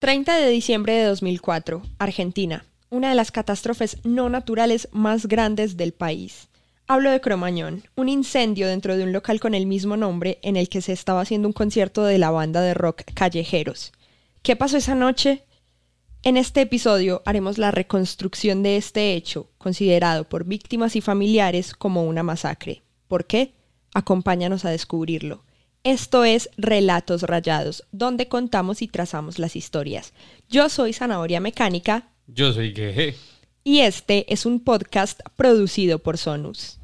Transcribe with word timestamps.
30 0.00 0.34
de 0.34 0.48
diciembre 0.48 0.94
de 0.94 1.04
2004, 1.04 1.82
Argentina, 1.98 2.64
una 2.88 3.10
de 3.10 3.14
las 3.14 3.30
catástrofes 3.30 3.98
no 4.02 4.30
naturales 4.30 4.88
más 4.92 5.26
grandes 5.26 5.76
del 5.76 5.92
país. 5.92 6.48
Hablo 6.86 7.10
de 7.10 7.20
Cromañón, 7.20 7.82
un 7.96 8.08
incendio 8.08 8.66
dentro 8.66 8.96
de 8.96 9.04
un 9.04 9.12
local 9.12 9.40
con 9.40 9.52
el 9.52 9.66
mismo 9.66 9.98
nombre 9.98 10.38
en 10.40 10.56
el 10.56 10.70
que 10.70 10.80
se 10.80 10.94
estaba 10.94 11.20
haciendo 11.20 11.48
un 11.48 11.52
concierto 11.52 12.02
de 12.02 12.16
la 12.16 12.30
banda 12.30 12.62
de 12.62 12.72
rock 12.72 13.02
Callejeros. 13.12 13.92
¿Qué 14.40 14.56
pasó 14.56 14.78
esa 14.78 14.94
noche? 14.94 15.44
En 16.22 16.38
este 16.38 16.62
episodio 16.62 17.20
haremos 17.26 17.58
la 17.58 17.70
reconstrucción 17.70 18.62
de 18.62 18.78
este 18.78 19.12
hecho, 19.12 19.50
considerado 19.58 20.26
por 20.26 20.46
víctimas 20.46 20.96
y 20.96 21.02
familiares 21.02 21.74
como 21.74 22.04
una 22.04 22.22
masacre. 22.22 22.80
¿Por 23.06 23.26
qué? 23.26 23.52
Acompáñanos 23.92 24.64
a 24.64 24.70
descubrirlo. 24.70 25.44
Esto 25.82 26.24
es 26.24 26.50
Relatos 26.58 27.22
Rayados, 27.22 27.84
donde 27.90 28.28
contamos 28.28 28.82
y 28.82 28.86
trazamos 28.86 29.38
las 29.38 29.56
historias. 29.56 30.12
Yo 30.50 30.68
soy 30.68 30.92
Zanahoria 30.92 31.40
Mecánica. 31.40 32.10
Yo 32.26 32.52
soy 32.52 32.74
Geje. 32.74 33.14
Y 33.64 33.80
este 33.80 34.30
es 34.30 34.44
un 34.44 34.60
podcast 34.60 35.20
producido 35.36 35.98
por 35.98 36.18
Sonus. 36.18 36.78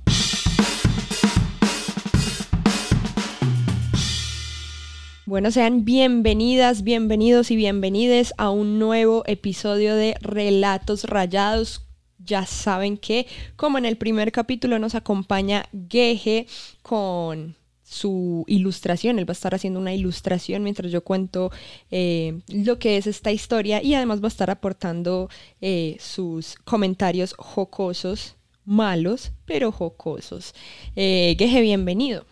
Bueno, 5.27 5.51
sean 5.51 5.85
bienvenidas, 5.85 6.83
bienvenidos 6.83 7.51
y 7.51 7.57
bienvenides 7.57 8.33
a 8.39 8.49
un 8.49 8.79
nuevo 8.79 9.25
episodio 9.27 9.95
de 9.95 10.17
Relatos 10.23 11.05
Rayados. 11.05 11.83
Ya 12.19 12.47
saben 12.47 12.97
que, 12.97 13.27
como 13.57 13.77
en 13.77 13.85
el 13.85 13.99
primer 13.99 14.33
capítulo, 14.33 14.79
nos 14.79 14.95
acompaña 14.95 15.67
Geje 15.91 16.47
con 16.81 17.57
su 17.97 18.45
ilustración. 18.47 19.19
Él 19.19 19.29
va 19.29 19.33
a 19.33 19.39
estar 19.41 19.55
haciendo 19.55 19.81
una 19.81 19.95
ilustración 19.95 20.63
mientras 20.63 20.93
yo 20.93 21.03
cuento 21.03 21.51
eh, 21.91 22.41
lo 22.49 22.79
que 22.79 22.97
es 22.97 23.07
esta 23.07 23.33
historia 23.33 23.83
y 23.83 23.95
además 23.95 24.21
va 24.21 24.27
a 24.27 24.29
estar 24.29 24.51
aportando 24.51 25.31
eh, 25.61 25.97
sus 25.99 26.57
comentarios 26.65 27.35
jocosos, 27.39 28.37
malos, 28.65 29.33
pero 29.47 29.73
jocosos. 29.73 30.55
Eh, 30.95 31.35
Geje, 31.39 31.61
bienvenido. 31.63 32.27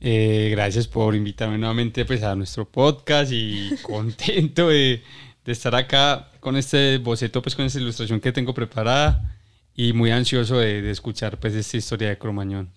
Eh, 0.00 0.48
gracias 0.50 0.88
por 0.88 1.14
invitarme 1.14 1.58
nuevamente 1.58 2.04
pues, 2.04 2.22
a 2.22 2.34
nuestro 2.34 2.68
podcast 2.68 3.30
y 3.32 3.70
contento 3.82 4.68
de, 4.68 5.02
estar 5.44 5.74
acá 5.74 6.30
con 6.40 6.56
este 6.56 6.98
boceto, 6.98 7.42
pues 7.42 7.54
con 7.54 7.66
esta 7.66 7.78
ilustración 7.78 8.20
que 8.20 8.32
tengo 8.32 8.54
preparada 8.54 9.36
y 9.74 9.92
muy 9.92 10.10
ansioso 10.10 10.58
de, 10.58 10.82
de 10.82 10.90
escuchar 10.90 11.38
pues 11.38 11.54
esta 11.54 11.76
historia 11.76 12.08
de 12.08 12.18
Cromañón 12.18 12.70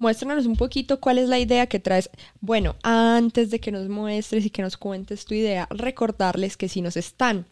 muéstranos 0.00 0.46
un 0.46 0.56
poquito 0.56 0.98
cuál 0.98 1.18
es 1.18 1.28
la 1.28 1.38
idea 1.38 1.68
que 1.68 1.78
traes. 1.78 2.10
Bueno, 2.40 2.74
antes 2.82 3.50
de 3.50 3.60
que 3.60 3.70
nos 3.70 3.88
muestres 3.88 4.44
y 4.44 4.50
que 4.50 4.62
nos 4.62 4.76
cuentes 4.76 5.26
tu 5.26 5.34
idea, 5.34 5.68
recordarles 5.70 6.56
que 6.56 6.68
si 6.68 6.80
nos 6.80 6.96
están 6.96 7.46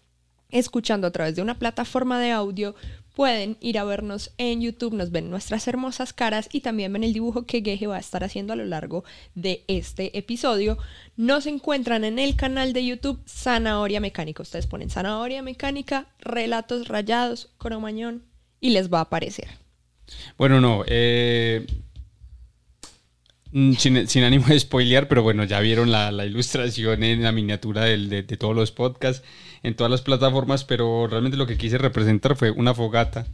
escuchando 0.50 1.06
a 1.06 1.10
través 1.10 1.36
de 1.36 1.42
una 1.42 1.58
plataforma 1.58 2.18
de 2.18 2.32
audio, 2.32 2.74
pueden 3.14 3.58
ir 3.60 3.78
a 3.78 3.84
vernos 3.84 4.32
en 4.38 4.62
YouTube, 4.62 4.94
nos 4.94 5.10
ven 5.10 5.28
nuestras 5.28 5.68
hermosas 5.68 6.14
caras 6.14 6.48
y 6.50 6.60
también 6.62 6.92
ven 6.92 7.04
el 7.04 7.12
dibujo 7.12 7.44
que 7.44 7.62
Geje 7.62 7.86
va 7.86 7.96
a 7.96 8.00
estar 8.00 8.24
haciendo 8.24 8.54
a 8.54 8.56
lo 8.56 8.64
largo 8.64 9.04
de 9.34 9.64
este 9.68 10.16
episodio. 10.16 10.78
Nos 11.16 11.46
encuentran 11.46 12.04
en 12.04 12.18
el 12.18 12.34
canal 12.34 12.72
de 12.72 12.86
YouTube 12.86 13.20
Zanahoria 13.28 14.00
Mecánica. 14.00 14.42
Ustedes 14.42 14.66
ponen 14.66 14.88
Zanahoria 14.88 15.42
Mecánica, 15.42 16.06
Relatos 16.20 16.88
Rayados, 16.88 17.50
Cromañón 17.58 18.22
y 18.58 18.70
les 18.70 18.90
va 18.90 19.00
a 19.00 19.02
aparecer. 19.02 19.48
Bueno, 20.38 20.60
no, 20.60 20.84
eh, 20.86 21.66
Mm, 23.52 23.72
sin, 23.74 24.24
ánimo 24.24 24.46
de 24.46 24.60
spoilear, 24.60 25.08
pero 25.08 25.22
bueno, 25.22 25.44
ya 25.44 25.60
vieron 25.60 25.90
la, 25.90 26.10
ilustración 26.26 27.02
en 27.02 27.22
la 27.22 27.32
miniatura 27.32 27.84
de, 27.84 28.22
todos 28.38 28.54
los 28.54 28.72
podcasts, 28.72 29.24
en 29.62 29.74
todas 29.74 29.90
las 29.90 30.02
plataformas, 30.02 30.64
pero 30.64 31.06
realmente 31.06 31.38
lo 31.38 31.46
que 31.46 31.56
quise 31.56 31.78
representar 31.78 32.36
fue 32.36 32.50
una 32.50 32.74
fogata. 32.74 33.26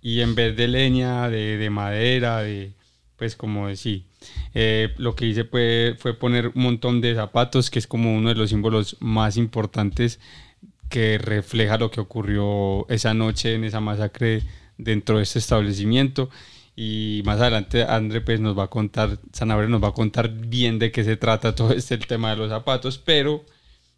Y 0.00 0.20
en 0.20 0.34
vez 0.34 0.56
de 0.56 0.66
leña, 0.68 1.28
de, 1.28 1.68
madera, 1.70 2.38
de, 2.38 2.72
pues 3.16 3.36
como 3.36 3.68
decía, 3.68 4.00
eh, 4.54 4.94
lo 4.96 5.14
que 5.14 5.26
hice 5.26 5.44
fue, 5.44 5.94
fue 5.98 6.14
poner 6.14 6.48
un 6.48 6.62
montón 6.62 7.02
de 7.02 7.14
zapatos, 7.14 7.70
que 7.70 7.78
es 7.78 7.86
como 7.86 8.16
uno 8.16 8.30
de 8.30 8.36
los 8.36 8.50
símbolos 8.50 8.96
más 9.00 9.36
importantes 9.36 10.20
que 10.88 11.18
refleja 11.18 11.76
lo 11.78 11.90
que 11.90 12.00
ocurrió 12.00 12.88
esa 12.88 13.14
noche 13.14 13.54
en 13.54 13.64
esa 13.64 13.80
masacre 13.80 14.42
dentro 14.78 15.18
de 15.18 15.24
este 15.24 15.38
establecimiento 15.38 16.30
y 16.82 17.20
más 17.26 17.38
adelante 17.42 17.84
André 17.84 18.22
pues 18.22 18.40
nos 18.40 18.58
va 18.58 18.64
a 18.64 18.68
contar, 18.68 19.18
Sanabria 19.34 19.68
nos 19.68 19.84
va 19.84 19.88
a 19.88 19.92
contar 19.92 20.30
bien 20.30 20.78
de 20.78 20.90
qué 20.90 21.04
se 21.04 21.18
trata 21.18 21.54
todo 21.54 21.72
este 21.72 21.94
el 21.94 22.06
tema 22.06 22.30
de 22.30 22.36
los 22.36 22.48
zapatos, 22.48 22.96
pero 22.96 23.44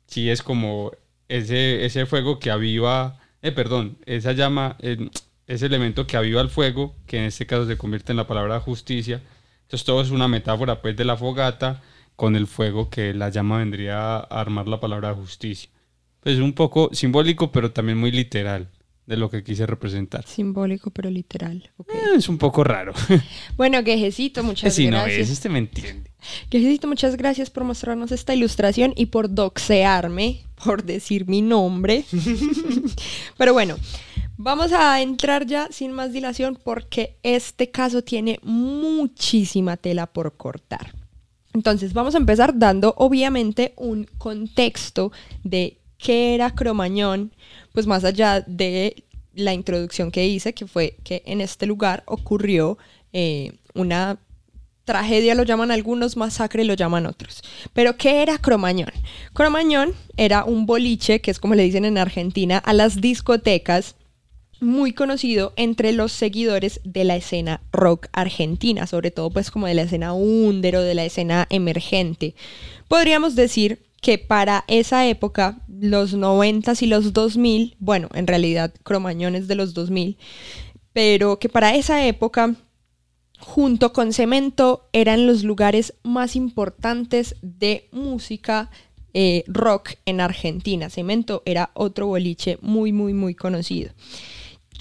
sí 0.06 0.28
es 0.28 0.42
como 0.42 0.90
ese, 1.28 1.84
ese 1.84 2.06
fuego 2.06 2.40
que 2.40 2.50
aviva, 2.50 3.20
eh, 3.40 3.52
perdón, 3.52 3.98
esa 4.04 4.32
llama, 4.32 4.76
eh, 4.80 5.10
ese 5.46 5.66
elemento 5.66 6.08
que 6.08 6.16
aviva 6.16 6.40
el 6.40 6.48
fuego, 6.50 6.96
que 7.06 7.18
en 7.18 7.24
este 7.26 7.46
caso 7.46 7.68
se 7.68 7.78
convierte 7.78 8.12
en 8.12 8.16
la 8.16 8.26
palabra 8.26 8.58
justicia. 8.58 9.22
Entonces 9.62 9.84
todo 9.86 10.02
es 10.02 10.10
una 10.10 10.26
metáfora 10.26 10.82
pues 10.82 10.96
de 10.96 11.04
la 11.04 11.16
fogata 11.16 11.82
con 12.16 12.34
el 12.34 12.48
fuego 12.48 12.90
que 12.90 13.14
la 13.14 13.28
llama 13.28 13.58
vendría 13.58 14.16
a 14.16 14.20
armar 14.40 14.66
la 14.66 14.80
palabra 14.80 15.14
justicia. 15.14 15.70
Pues 16.20 16.38
un 16.38 16.52
poco 16.52 16.90
simbólico, 16.92 17.52
pero 17.52 17.70
también 17.72 17.98
muy 17.98 18.10
literal 18.10 18.68
de 19.06 19.16
lo 19.16 19.30
que 19.30 19.42
quise 19.42 19.66
representar. 19.66 20.26
Simbólico 20.26 20.90
pero 20.90 21.10
literal. 21.10 21.70
Eh, 21.88 22.16
es 22.16 22.28
un 22.28 22.38
poco 22.38 22.64
raro. 22.64 22.92
Bueno, 23.56 23.82
Quejecito, 23.84 24.42
muchas 24.42 24.74
sí, 24.74 24.86
gracias. 24.86 25.16
no, 25.16 25.22
eso 25.22 25.32
usted 25.32 25.50
me 25.50 25.58
entiende. 25.58 26.10
Quejecito, 26.50 26.86
muchas 26.88 27.16
gracias 27.16 27.50
por 27.50 27.64
mostrarnos 27.64 28.12
esta 28.12 28.34
ilustración 28.34 28.92
y 28.96 29.06
por 29.06 29.34
doxearme, 29.34 30.44
por 30.64 30.84
decir 30.84 31.26
mi 31.26 31.42
nombre. 31.42 32.04
pero 33.36 33.52
bueno, 33.52 33.76
vamos 34.36 34.72
a 34.72 35.00
entrar 35.02 35.46
ya 35.46 35.68
sin 35.70 35.92
más 35.92 36.12
dilación 36.12 36.58
porque 36.62 37.16
este 37.22 37.70
caso 37.70 38.02
tiene 38.02 38.38
muchísima 38.42 39.76
tela 39.76 40.06
por 40.06 40.36
cortar. 40.36 40.94
Entonces, 41.54 41.92
vamos 41.92 42.14
a 42.14 42.18
empezar 42.18 42.58
dando 42.58 42.94
obviamente 42.96 43.74
un 43.76 44.06
contexto 44.16 45.12
de 45.44 45.81
qué 46.02 46.34
era 46.34 46.50
Cromañón, 46.50 47.32
pues 47.72 47.86
más 47.86 48.04
allá 48.04 48.40
de 48.40 49.04
la 49.34 49.54
introducción 49.54 50.10
que 50.10 50.26
hice, 50.26 50.52
que 50.52 50.66
fue 50.66 50.96
que 51.04 51.22
en 51.24 51.40
este 51.40 51.66
lugar 51.66 52.02
ocurrió 52.06 52.76
eh, 53.12 53.52
una 53.74 54.18
tragedia, 54.84 55.34
lo 55.34 55.44
llaman 55.44 55.70
algunos, 55.70 56.16
masacre 56.16 56.64
lo 56.64 56.74
llaman 56.74 57.06
otros. 57.06 57.42
Pero 57.72 57.96
¿qué 57.96 58.22
era 58.22 58.38
Cromañón? 58.38 58.90
Cromañón 59.32 59.94
era 60.16 60.44
un 60.44 60.66
boliche, 60.66 61.20
que 61.20 61.30
es 61.30 61.38
como 61.38 61.54
le 61.54 61.62
dicen 61.62 61.84
en 61.84 61.98
Argentina, 61.98 62.58
a 62.58 62.72
las 62.72 63.00
discotecas 63.00 63.94
muy 64.60 64.92
conocido 64.92 65.52
entre 65.56 65.92
los 65.92 66.12
seguidores 66.12 66.80
de 66.84 67.04
la 67.04 67.16
escena 67.16 67.62
rock 67.72 68.08
argentina, 68.12 68.86
sobre 68.86 69.10
todo 69.10 69.30
pues 69.30 69.50
como 69.50 69.66
de 69.66 69.74
la 69.74 69.82
escena 69.82 70.14
húndero, 70.14 70.82
de 70.82 70.94
la 70.94 71.04
escena 71.04 71.46
emergente. 71.50 72.34
Podríamos 72.88 73.34
decir 73.34 73.91
que 74.02 74.18
para 74.18 74.64
esa 74.66 75.06
época, 75.06 75.60
los 75.68 76.12
90 76.12 76.72
y 76.80 76.86
los 76.86 77.12
2000, 77.12 77.76
bueno, 77.78 78.08
en 78.14 78.26
realidad 78.26 78.74
Cromañones 78.82 79.46
de 79.46 79.54
los 79.54 79.74
2000, 79.74 80.18
pero 80.92 81.38
que 81.38 81.48
para 81.48 81.76
esa 81.76 82.04
época, 82.04 82.56
junto 83.38 83.92
con 83.92 84.12
Cemento, 84.12 84.88
eran 84.92 85.28
los 85.28 85.44
lugares 85.44 85.94
más 86.02 86.34
importantes 86.34 87.36
de 87.42 87.88
música 87.92 88.70
eh, 89.14 89.44
rock 89.46 89.90
en 90.04 90.20
Argentina. 90.20 90.90
Cemento 90.90 91.42
era 91.46 91.70
otro 91.74 92.08
boliche 92.08 92.58
muy, 92.60 92.92
muy, 92.92 93.14
muy 93.14 93.36
conocido. 93.36 93.92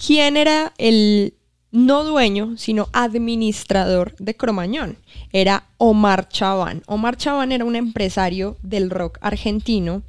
¿Quién 0.03 0.35
era 0.35 0.73
el 0.79 1.35
no 1.71 2.03
dueño, 2.03 2.57
sino 2.57 2.89
administrador 2.91 4.15
de 4.19 4.35
Cromañón. 4.35 4.97
Era 5.31 5.65
Omar 5.77 6.27
Chaván. 6.27 6.83
Omar 6.85 7.17
Chaván 7.17 7.51
era 7.51 7.65
un 7.65 7.75
empresario 7.75 8.57
del 8.61 8.89
rock 8.89 9.17
argentino. 9.21 10.03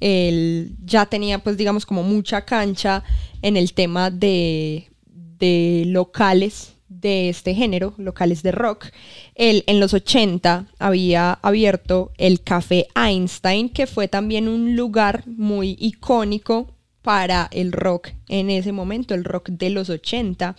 Él 0.00 0.72
ya 0.84 1.06
tenía, 1.06 1.40
pues 1.40 1.56
digamos, 1.56 1.86
como 1.86 2.02
mucha 2.02 2.44
cancha 2.44 3.02
en 3.42 3.56
el 3.56 3.72
tema 3.72 4.10
de, 4.10 4.90
de 5.38 5.84
locales 5.86 6.74
de 6.88 7.28
este 7.28 7.54
género, 7.54 7.94
locales 7.96 8.42
de 8.42 8.52
rock. 8.52 8.86
Él 9.34 9.64
en 9.66 9.80
los 9.80 9.94
80 9.94 10.66
había 10.78 11.32
abierto 11.42 12.12
el 12.16 12.42
Café 12.42 12.86
Einstein, 12.94 13.68
que 13.68 13.86
fue 13.86 14.08
también 14.08 14.48
un 14.48 14.76
lugar 14.76 15.24
muy 15.26 15.76
icónico 15.80 16.68
para 17.02 17.48
el 17.50 17.72
rock 17.72 18.10
en 18.28 18.50
ese 18.50 18.72
momento, 18.72 19.14
el 19.14 19.24
rock 19.24 19.50
de 19.50 19.70
los 19.70 19.90
80. 19.90 20.56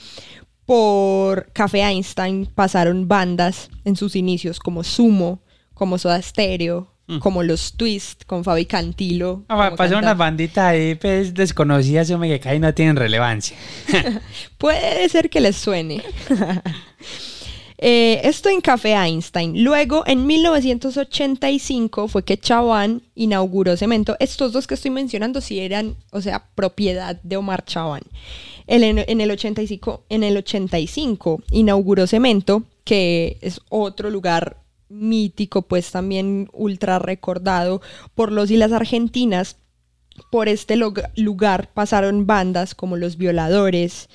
Por 0.66 1.52
Café 1.52 1.82
Einstein 1.82 2.46
pasaron 2.46 3.08
bandas 3.08 3.70
en 3.84 3.96
sus 3.96 4.16
inicios 4.16 4.60
como 4.60 4.84
Sumo, 4.84 5.42
como 5.74 5.98
Soda 5.98 6.22
Stereo, 6.22 6.94
mm. 7.08 7.20
como 7.20 7.44
los 7.44 7.74
Twist 7.74 8.24
con 8.26 8.44
Fabi 8.44 8.66
Cantilo. 8.66 9.44
Ah, 9.50 9.74
pasó 9.76 9.98
una 9.98 10.14
bandita 10.14 10.70
ahí 10.70 10.96
pues, 10.96 11.34
desconocida, 11.34 12.06
me 12.18 12.30
que 12.30 12.40
cae 12.40 12.60
no 12.60 12.74
tienen 12.74 12.96
relevancia. 12.96 13.58
Puede 14.58 15.10
ser 15.10 15.30
que 15.30 15.42
les 15.42 15.58
suene. 15.58 16.02
Eh, 17.86 18.22
esto 18.24 18.48
en 18.48 18.62
Café 18.62 18.94
Einstein. 18.94 19.62
Luego, 19.62 20.06
en 20.08 20.26
1985 20.26 22.08
fue 22.08 22.24
que 22.24 22.38
Chaván 22.38 23.02
inauguró 23.14 23.76
Cemento. 23.76 24.16
Estos 24.22 24.54
dos 24.54 24.68
que 24.68 24.76
estoy 24.76 24.90
mencionando 24.90 25.42
sí 25.42 25.60
eran, 25.60 25.98
o 26.14 26.22
sea, 26.22 26.48
propiedad 26.56 27.20
de 27.24 27.36
Omar 27.36 27.66
Chaván. 27.66 28.04
En, 28.68 29.00
en 29.00 29.20
el 29.20 29.30
85, 29.30 30.06
en 30.08 30.24
el 30.24 30.38
85 30.38 31.44
inauguró 31.52 32.08
Cemento, 32.08 32.64
que 32.86 33.38
es 33.42 33.60
otro 33.68 34.10
lugar 34.10 34.64
mítico, 34.88 35.64
pues 35.64 35.92
también 35.92 36.50
ultra 36.54 37.00
recordado 37.00 37.82
por 38.16 38.32
los 38.32 38.50
y 38.50 38.56
las 38.56 38.72
argentinas. 38.72 39.58
Por 40.32 40.48
este 40.48 40.78
lugar 40.78 41.70
pasaron 41.74 42.28
bandas 42.28 42.76
como 42.76 42.96
Los 42.96 43.18
Violadores, 43.18 44.08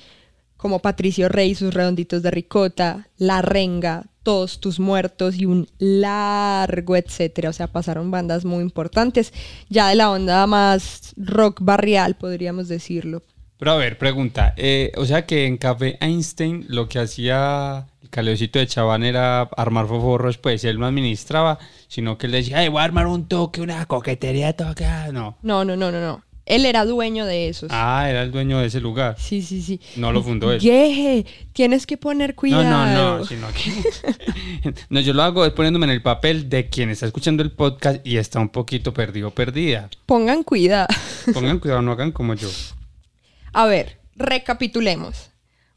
como 0.59 0.79
Patricio 0.79 1.29
Rey, 1.29 1.55
sus 1.55 1.73
redonditos 1.73 2.21
de 2.21 2.31
ricota, 2.31 3.07
La 3.17 3.41
Renga, 3.41 4.07
Todos 4.23 4.59
tus 4.59 4.77
muertos 4.77 5.37
y 5.37 5.45
un 5.45 5.67
largo 5.77 6.95
etcétera. 6.97 7.49
O 7.49 7.53
sea, 7.53 7.67
pasaron 7.67 8.11
bandas 8.11 8.43
muy 8.43 8.61
importantes, 8.61 9.33
ya 9.69 9.87
de 9.87 9.95
la 9.95 10.11
onda 10.11 10.45
más 10.47 11.13
rock 11.15 11.59
barrial, 11.61 12.15
podríamos 12.15 12.67
decirlo. 12.67 13.23
Pero 13.57 13.71
a 13.71 13.77
ver, 13.77 13.97
pregunta. 13.97 14.53
eh, 14.57 14.91
o 14.97 15.05
sea 15.05 15.25
que 15.25 15.45
en 15.45 15.57
Café 15.57 15.97
Einstein 16.01 16.65
lo 16.67 16.87
que 16.89 16.99
hacía 16.99 17.87
el 18.01 18.09
caleocito 18.09 18.59
de 18.59 18.67
Chaván 18.67 19.03
era 19.03 19.41
armar 19.41 19.87
foforros, 19.87 20.37
pues 20.37 20.63
él 20.65 20.77
no 20.79 20.85
administraba, 20.85 21.57
sino 21.87 22.17
que 22.17 22.25
él 22.27 22.33
decía, 22.33 22.59
ay, 22.59 22.67
voy 22.67 22.81
a 22.81 22.85
armar 22.85 23.07
un 23.07 23.27
toque, 23.27 23.61
una 23.61 23.85
coquetería, 23.85 24.53
toque. 24.53 24.85
ah, 24.85 25.09
No. 25.13 25.37
No, 25.41 25.63
no, 25.65 25.75
no, 25.77 25.89
no, 25.91 25.99
no. 26.01 26.23
Él 26.49 26.65
era 26.65 26.83
dueño 26.83 27.27
de 27.27 27.47
esos. 27.47 27.69
Ah, 27.71 28.09
era 28.09 28.23
el 28.23 28.31
dueño 28.31 28.57
de 28.57 28.65
ese 28.65 28.81
lugar. 28.81 29.15
Sí, 29.19 29.43
sí, 29.43 29.61
sí. 29.61 29.79
No 29.95 30.11
lo 30.11 30.23
fundó 30.23 30.51
él. 30.51 30.59
Yeje, 30.59 31.27
tienes 31.53 31.85
que 31.85 31.95
poner 31.95 32.33
cuidado. 32.33 32.63
No, 32.63 32.85
no, 32.87 33.17
no, 33.19 33.25
sino 33.25 33.47
que... 33.53 34.73
no, 34.89 34.99
yo 34.99 35.13
lo 35.13 35.21
hago 35.21 35.45
es 35.45 35.51
poniéndome 35.51 35.85
en 35.85 35.91
el 35.91 36.01
papel 36.01 36.49
de 36.49 36.67
quien 36.67 36.89
está 36.89 37.05
escuchando 37.05 37.43
el 37.43 37.51
podcast 37.51 38.05
y 38.05 38.17
está 38.17 38.39
un 38.39 38.49
poquito 38.49 38.95
perdido 38.95 39.29
perdida. 39.29 39.91
Pongan 40.07 40.41
cuidado. 40.41 40.87
Pongan 41.35 41.59
cuidado, 41.59 41.83
no 41.83 41.91
hagan 41.91 42.11
como 42.11 42.33
yo. 42.33 42.49
A 43.53 43.67
ver, 43.67 43.99
recapitulemos. 44.15 45.29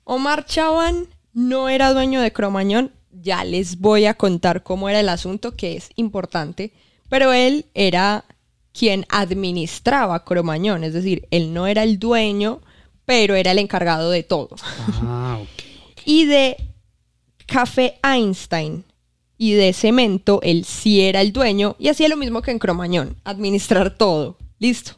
Omar 0.04 0.46
Chaban 0.46 1.06
no 1.34 1.68
era 1.68 1.92
dueño 1.92 2.22
de 2.22 2.32
Cromañón. 2.32 2.92
Ya 3.10 3.44
les 3.44 3.78
voy 3.78 4.06
a 4.06 4.14
contar 4.14 4.62
cómo 4.62 4.88
era 4.88 5.00
el 5.00 5.10
asunto, 5.10 5.54
que 5.54 5.76
es 5.76 5.90
importante. 5.96 6.72
Pero 7.10 7.34
él 7.34 7.66
era 7.74 8.24
quien 8.72 9.06
administraba 9.08 10.24
Cromañón. 10.24 10.84
Es 10.84 10.92
decir, 10.92 11.26
él 11.30 11.52
no 11.52 11.66
era 11.66 11.82
el 11.82 11.98
dueño, 11.98 12.60
pero 13.04 13.34
era 13.34 13.52
el 13.52 13.58
encargado 13.58 14.10
de 14.10 14.22
todo. 14.22 14.50
Ah, 15.04 15.38
ok. 15.40 15.48
Y 16.04 16.26
de 16.26 16.56
Café 17.46 17.98
Einstein 18.02 18.84
y 19.38 19.52
de 19.52 19.72
Cemento, 19.72 20.40
él 20.42 20.64
sí 20.64 21.00
era 21.00 21.20
el 21.20 21.32
dueño 21.32 21.76
y 21.78 21.88
hacía 21.88 22.08
lo 22.08 22.16
mismo 22.16 22.42
que 22.42 22.50
en 22.50 22.58
Cromañón, 22.58 23.16
administrar 23.24 23.96
todo. 23.96 24.38
Listo. 24.58 24.92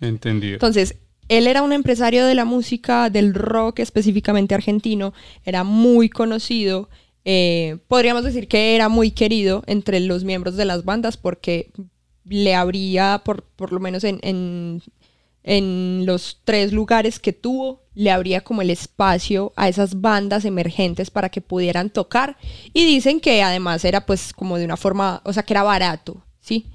Entendido. 0.00 0.54
Entonces, 0.54 0.96
él 1.28 1.46
era 1.46 1.62
un 1.62 1.72
empresario 1.72 2.26
de 2.26 2.34
la 2.34 2.44
música, 2.44 3.10
del 3.10 3.34
rock 3.34 3.78
específicamente 3.78 4.54
argentino, 4.54 5.14
era 5.44 5.62
muy 5.64 6.08
conocido, 6.08 6.88
eh, 7.24 7.78
podríamos 7.86 8.24
decir 8.24 8.48
que 8.48 8.74
era 8.74 8.88
muy 8.88 9.12
querido 9.12 9.62
entre 9.66 10.00
los 10.00 10.24
miembros 10.24 10.56
de 10.56 10.64
las 10.64 10.84
bandas 10.84 11.16
porque 11.16 11.70
le 12.24 12.54
abría, 12.54 13.22
por, 13.24 13.42
por 13.42 13.72
lo 13.72 13.80
menos 13.80 14.04
en, 14.04 14.18
en, 14.22 14.82
en 15.42 16.04
los 16.06 16.40
tres 16.44 16.72
lugares 16.72 17.18
que 17.18 17.32
tuvo, 17.32 17.82
le 17.94 18.10
abría 18.10 18.42
como 18.42 18.62
el 18.62 18.70
espacio 18.70 19.52
a 19.56 19.68
esas 19.68 20.00
bandas 20.00 20.44
emergentes 20.44 21.10
para 21.10 21.28
que 21.28 21.40
pudieran 21.40 21.90
tocar. 21.90 22.36
Y 22.72 22.84
dicen 22.84 23.20
que 23.20 23.42
además 23.42 23.84
era 23.84 24.06
pues 24.06 24.32
como 24.32 24.58
de 24.58 24.64
una 24.64 24.76
forma, 24.76 25.22
o 25.24 25.32
sea, 25.32 25.42
que 25.42 25.54
era 25.54 25.62
barato, 25.62 26.22
¿sí? 26.40 26.66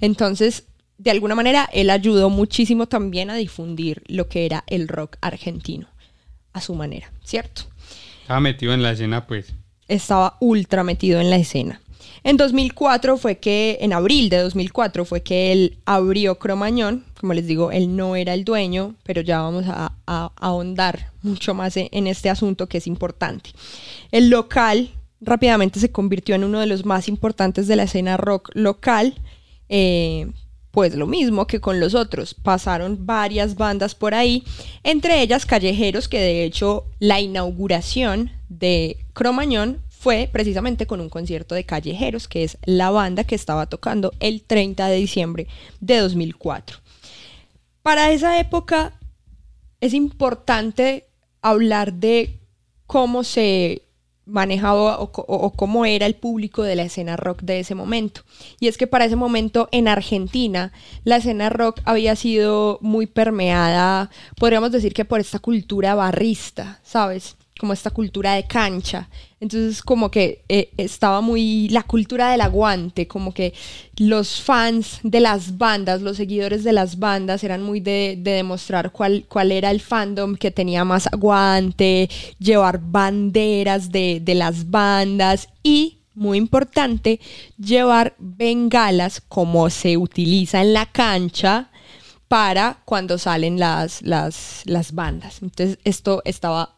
Entonces, 0.00 0.64
de 0.98 1.10
alguna 1.10 1.34
manera, 1.34 1.68
él 1.72 1.90
ayudó 1.90 2.30
muchísimo 2.30 2.86
también 2.86 3.30
a 3.30 3.34
difundir 3.34 4.02
lo 4.06 4.28
que 4.28 4.46
era 4.46 4.64
el 4.66 4.88
rock 4.88 5.16
argentino, 5.20 5.88
a 6.52 6.60
su 6.60 6.74
manera, 6.74 7.12
¿cierto? 7.24 7.62
Estaba 8.22 8.40
metido 8.40 8.72
en 8.72 8.82
la 8.82 8.92
escena, 8.92 9.26
pues. 9.26 9.52
estaba 9.88 10.36
ultra 10.40 10.82
metido 10.82 11.20
en 11.20 11.30
la 11.30 11.36
escena. 11.36 11.80
En 12.24 12.38
2004 12.38 13.18
fue 13.18 13.36
que, 13.36 13.78
en 13.80 13.92
abril 13.92 14.30
de 14.30 14.38
2004 14.38 15.04
fue 15.04 15.22
que 15.22 15.52
él 15.52 15.78
abrió 15.84 16.38
Cromañón. 16.38 17.04
Como 17.20 17.34
les 17.34 17.46
digo, 17.46 17.70
él 17.70 17.94
no 17.94 18.16
era 18.16 18.32
el 18.32 18.44
dueño, 18.44 18.94
pero 19.04 19.20
ya 19.20 19.42
vamos 19.42 19.66
a, 19.68 19.92
ahondar 20.06 21.12
mucho 21.22 21.54
más 21.54 21.76
en, 21.76 21.88
en 21.92 22.06
este 22.06 22.30
asunto 22.30 22.66
que 22.66 22.78
es 22.78 22.86
importante. 22.86 23.50
El 24.10 24.30
local 24.30 24.90
rápidamente 25.20 25.80
se 25.80 25.92
convirtió 25.92 26.34
en 26.34 26.44
uno 26.44 26.60
de 26.60 26.66
los 26.66 26.84
más 26.84 27.08
importantes 27.08 27.66
de 27.68 27.76
la 27.76 27.84
escena 27.84 28.16
rock 28.16 28.50
local. 28.54 29.14
Eh, 29.68 30.30
pues 30.70 30.94
lo 30.96 31.06
mismo 31.06 31.46
que 31.46 31.60
con 31.60 31.78
los 31.78 31.94
otros, 31.94 32.34
pasaron 32.34 33.06
varias 33.06 33.54
bandas 33.54 33.94
por 33.94 34.12
ahí, 34.12 34.42
entre 34.82 35.22
ellas 35.22 35.46
Callejeros, 35.46 36.08
que 36.08 36.18
de 36.18 36.44
hecho 36.44 36.86
la 36.98 37.20
inauguración 37.20 38.32
de 38.48 38.98
Cromañón 39.12 39.78
fue 40.04 40.28
precisamente 40.30 40.86
con 40.86 41.00
un 41.00 41.08
concierto 41.08 41.54
de 41.54 41.64
Callejeros, 41.64 42.28
que 42.28 42.44
es 42.44 42.58
la 42.66 42.90
banda 42.90 43.24
que 43.24 43.34
estaba 43.34 43.64
tocando 43.64 44.12
el 44.20 44.42
30 44.42 44.86
de 44.88 44.96
diciembre 44.96 45.46
de 45.80 45.96
2004. 45.96 46.76
Para 47.80 48.10
esa 48.10 48.38
época 48.38 49.00
es 49.80 49.94
importante 49.94 51.06
hablar 51.40 51.94
de 51.94 52.38
cómo 52.86 53.24
se 53.24 53.80
manejaba 54.26 55.00
o, 55.00 55.52
cómo 55.56 55.86
era 55.86 56.04
el 56.04 56.16
público 56.16 56.62
de 56.62 56.76
la 56.76 56.82
escena 56.82 57.16
rock 57.16 57.40
de 57.40 57.60
ese 57.60 57.74
momento. 57.74 58.24
Y 58.60 58.68
es 58.68 58.76
que 58.76 58.86
para 58.86 59.06
ese 59.06 59.16
momento 59.16 59.70
en 59.72 59.88
Argentina 59.88 60.70
la 61.04 61.16
escena 61.16 61.48
rock 61.48 61.80
había 61.86 62.14
sido 62.14 62.78
muy 62.82 63.06
permeada, 63.06 64.10
podríamos 64.36 64.70
decir 64.70 64.92
que 64.92 65.06
por 65.06 65.20
esta 65.20 65.38
cultura 65.38 65.94
barrista, 65.94 66.80
¿sabes? 66.82 67.36
Como 67.58 67.72
esta 67.72 67.90
cultura 67.90 68.34
de 68.34 68.46
cancha. 68.46 69.08
Entonces 69.44 69.82
como 69.82 70.10
que 70.10 70.42
eh, 70.48 70.70
estaba 70.78 71.20
muy 71.20 71.68
la 71.68 71.82
cultura 71.82 72.30
del 72.30 72.40
aguante, 72.40 73.06
como 73.06 73.34
que 73.34 73.52
los 73.98 74.40
fans 74.40 75.00
de 75.02 75.20
las 75.20 75.58
bandas, 75.58 76.00
los 76.00 76.16
seguidores 76.16 76.64
de 76.64 76.72
las 76.72 76.98
bandas 76.98 77.44
eran 77.44 77.62
muy 77.62 77.80
de, 77.80 78.18
de 78.18 78.30
demostrar 78.30 78.90
cuál, 78.90 79.26
cuál 79.28 79.52
era 79.52 79.70
el 79.70 79.82
fandom 79.82 80.36
que 80.36 80.50
tenía 80.50 80.86
más 80.86 81.08
aguante, 81.12 82.08
llevar 82.38 82.80
banderas 82.80 83.92
de, 83.92 84.22
de 84.24 84.34
las 84.34 84.70
bandas 84.70 85.50
y, 85.62 85.98
muy 86.14 86.38
importante, 86.38 87.20
llevar 87.58 88.14
bengalas 88.18 89.20
como 89.20 89.68
se 89.68 89.98
utiliza 89.98 90.62
en 90.62 90.72
la 90.72 90.86
cancha 90.86 91.68
para 92.28 92.78
cuando 92.86 93.18
salen 93.18 93.58
las, 93.58 94.00
las, 94.00 94.62
las 94.64 94.92
bandas. 94.92 95.42
Entonces 95.42 95.78
esto 95.84 96.22
estaba 96.24 96.76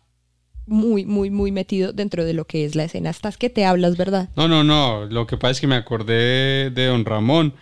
muy, 0.66 1.04
muy, 1.04 1.30
muy 1.30 1.52
metido 1.52 1.92
dentro 1.92 2.24
de 2.24 2.34
lo 2.34 2.46
que 2.46 2.64
es 2.64 2.74
la 2.74 2.84
escena. 2.84 3.10
Estás 3.10 3.36
que 3.36 3.50
te 3.50 3.64
hablas, 3.64 3.96
¿verdad? 3.96 4.28
No, 4.36 4.48
no, 4.48 4.64
no. 4.64 5.06
Lo 5.06 5.26
que 5.26 5.36
pasa 5.36 5.52
es 5.52 5.60
que 5.60 5.66
me 5.66 5.76
acordé 5.76 6.70
de, 6.70 6.86
don 6.86 7.04
Ramón, 7.04 7.54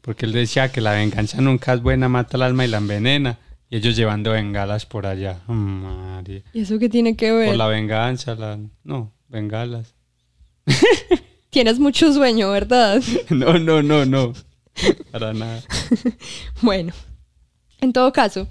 porque 0.00 0.26
él 0.26 0.32
decía 0.32 0.72
que 0.72 0.80
la 0.80 0.92
venganza 0.92 1.40
nunca 1.40 1.74
es 1.74 1.82
buena, 1.82 2.08
mata 2.08 2.36
el 2.36 2.42
alma 2.42 2.64
y 2.64 2.68
la 2.68 2.78
envenena. 2.78 3.38
Y 3.68 3.76
ellos 3.76 3.96
llevando 3.96 4.32
bengalas 4.32 4.86
por 4.86 5.06
allá. 5.06 5.40
Oh, 5.48 5.52
María. 5.52 6.42
¿Y 6.52 6.60
eso 6.60 6.78
qué 6.78 6.88
tiene 6.88 7.16
que 7.16 7.32
ver? 7.32 7.48
Por 7.48 7.56
la 7.56 7.66
venganza, 7.66 8.34
la... 8.36 8.58
No, 8.84 9.12
bengalas. 9.28 9.94
Tienes 11.50 11.78
mucho 11.78 12.12
sueño, 12.12 12.50
¿verdad? 12.50 13.02
No, 13.30 13.58
no, 13.58 13.82
no, 13.82 14.04
no. 14.04 14.32
Para 15.10 15.32
nada. 15.32 15.62
bueno, 16.62 16.92
en 17.80 17.92
todo 17.92 18.12
caso, 18.12 18.46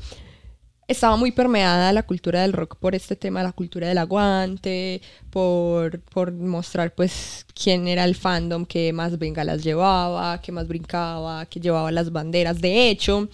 estaba 0.88 1.16
muy 1.16 1.32
permeada 1.32 1.92
la 1.94 2.04
cultura 2.04 2.42
del 2.42 2.54
rock 2.54 2.78
por 2.78 2.96
este 2.96 3.16
tema, 3.16 3.44
la 3.44 3.52
cultura 3.52 3.88
del 3.88 3.98
aguante, 3.98 5.02
por, 5.30 6.00
por 6.02 6.32
mostrar 6.32 6.94
pues 6.94 7.46
quién 7.54 7.88
era 7.88 8.04
el 8.06 8.16
fandom 8.16 8.66
que 8.66 8.94
más 8.94 9.18
bengalas 9.18 9.64
llevaba, 9.64 10.42
que 10.42 10.52
más 10.52 10.68
brincaba, 10.68 11.46
que 11.48 11.60
llevaba 11.60 11.92
las 11.92 12.12
banderas. 12.12 12.62
De 12.62 12.90
hecho, 12.90 13.30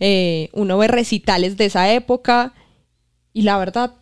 eh, 0.00 0.48
uno 0.52 0.78
ve 0.78 0.88
recitales 0.88 1.56
de 1.56 1.66
esa 1.66 1.92
época 1.92 2.54
y 3.32 3.42
la 3.42 3.58
verdad 3.58 3.94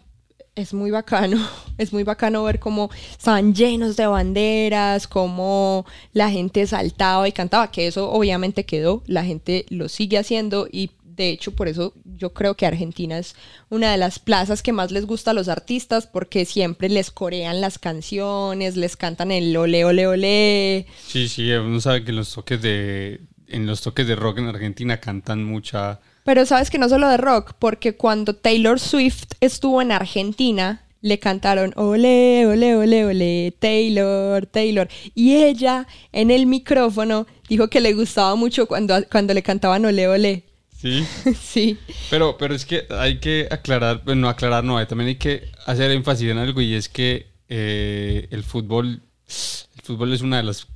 es 0.54 0.72
muy 0.72 0.90
bacano, 0.90 1.36
es 1.78 1.92
muy 1.92 2.02
bacano 2.02 2.42
ver 2.44 2.58
cómo 2.58 2.90
estaban 3.10 3.54
llenos 3.54 3.96
de 3.96 4.06
banderas, 4.06 5.06
cómo 5.06 5.84
la 6.12 6.30
gente 6.30 6.66
saltaba 6.66 7.28
y 7.28 7.32
cantaba, 7.32 7.70
que 7.70 7.86
eso 7.86 8.10
obviamente 8.10 8.64
quedó, 8.64 9.02
la 9.06 9.24
gente 9.24 9.66
lo 9.68 9.90
sigue 9.90 10.16
haciendo 10.16 10.66
y 10.70 10.92
de 11.16 11.30
hecho 11.30 11.52
por 11.52 11.68
eso 11.68 11.94
yo 12.04 12.32
creo 12.32 12.54
que 12.54 12.66
Argentina 12.66 13.18
es 13.18 13.34
una 13.68 13.90
de 13.90 13.96
las 13.96 14.18
plazas 14.18 14.62
que 14.62 14.72
más 14.72 14.92
les 14.92 15.06
gusta 15.06 15.30
a 15.30 15.34
los 15.34 15.48
artistas 15.48 16.06
porque 16.06 16.44
siempre 16.44 16.88
les 16.88 17.10
corean 17.10 17.60
las 17.60 17.78
canciones, 17.78 18.76
les 18.76 18.96
cantan 18.96 19.30
el 19.30 19.56
ole 19.56 19.84
ole 19.84 20.06
ole. 20.06 20.86
Sí, 21.06 21.28
sí, 21.28 21.50
uno 21.52 21.80
sabe 21.80 22.04
que 22.04 22.10
en 22.10 22.16
los 22.16 22.32
toques 22.32 22.60
de... 22.62 23.20
En 23.48 23.64
los 23.64 23.80
toques 23.80 24.08
de 24.08 24.16
rock 24.16 24.38
en 24.38 24.48
Argentina 24.48 24.98
cantan 24.98 25.44
mucha... 25.44 26.00
Pero 26.24 26.44
sabes 26.44 26.68
que 26.68 26.78
no 26.78 26.88
solo 26.88 27.08
de 27.08 27.16
rock, 27.16 27.52
porque 27.60 27.94
cuando 27.94 28.34
Taylor 28.34 28.80
Swift 28.80 29.34
estuvo 29.40 29.80
en 29.80 29.92
Argentina, 29.92 30.84
le 31.00 31.20
cantaron 31.20 31.72
ole, 31.76 32.44
ole, 32.48 32.74
ole, 32.74 33.04
ole, 33.04 33.54
Taylor, 33.60 34.44
Taylor. 34.46 34.88
Y 35.14 35.36
ella 35.36 35.86
en 36.10 36.32
el 36.32 36.46
micrófono 36.46 37.28
dijo 37.48 37.68
que 37.68 37.80
le 37.80 37.92
gustaba 37.92 38.34
mucho 38.34 38.66
cuando, 38.66 38.96
cuando 39.08 39.32
le 39.32 39.44
cantaban 39.44 39.84
ole, 39.84 40.08
ole. 40.08 40.45
Sí. 40.76 41.06
sí. 41.40 41.78
Pero, 42.10 42.36
pero 42.38 42.54
es 42.54 42.64
que 42.64 42.86
hay 42.90 43.18
que 43.18 43.48
aclarar, 43.50 44.02
bueno, 44.04 44.22
no 44.22 44.28
aclarar, 44.28 44.64
no, 44.64 44.84
también 44.86 45.08
hay 45.08 45.16
que 45.16 45.50
hacer 45.66 45.90
énfasis 45.90 46.30
en 46.30 46.38
algo 46.38 46.60
y 46.60 46.74
es 46.74 46.88
que 46.88 47.26
eh, 47.48 48.28
el 48.30 48.44
fútbol, 48.44 49.02
el 49.26 49.82
fútbol 49.82 50.12
es 50.12 50.20
una 50.20 50.38
de 50.38 50.42
las 50.42 50.66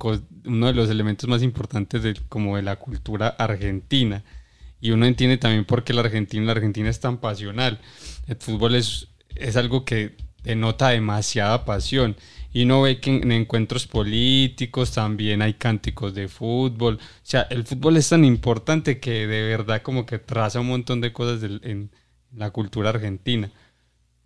uno 0.45 0.67
de 0.67 0.73
los 0.73 0.89
elementos 0.89 1.29
más 1.29 1.43
importantes 1.43 2.03
de, 2.03 2.15
como 2.29 2.55
de 2.55 2.63
la 2.63 2.77
cultura 2.77 3.27
argentina. 3.29 4.23
Y 4.83 4.91
uno 4.91 5.05
entiende 5.05 5.37
también 5.37 5.65
por 5.65 5.83
qué 5.83 5.93
la 5.93 6.01
Argentina, 6.01 6.43
la 6.43 6.53
Argentina 6.53 6.89
es 6.89 6.99
tan 6.99 7.19
pasional. 7.19 7.79
El 8.27 8.37
fútbol 8.37 8.73
es, 8.73 9.09
es 9.35 9.55
algo 9.55 9.85
que 9.85 10.15
denota 10.43 10.89
demasiada 10.89 11.65
pasión. 11.65 12.15
Y 12.53 12.63
uno 12.63 12.81
ve 12.81 12.99
que 12.99 13.11
en 13.11 13.31
encuentros 13.31 13.87
políticos 13.87 14.91
también 14.91 15.41
hay 15.41 15.53
cánticos 15.53 16.13
de 16.13 16.27
fútbol. 16.27 16.95
O 16.95 16.99
sea, 17.23 17.43
el 17.49 17.65
fútbol 17.65 17.97
es 17.97 18.09
tan 18.09 18.25
importante 18.25 18.99
que 18.99 19.25
de 19.27 19.43
verdad 19.43 19.81
como 19.81 20.05
que 20.05 20.19
traza 20.19 20.59
un 20.59 20.67
montón 20.67 20.99
de 20.99 21.13
cosas 21.13 21.41
en 21.43 21.91
la 22.35 22.51
cultura 22.51 22.89
argentina. 22.89 23.51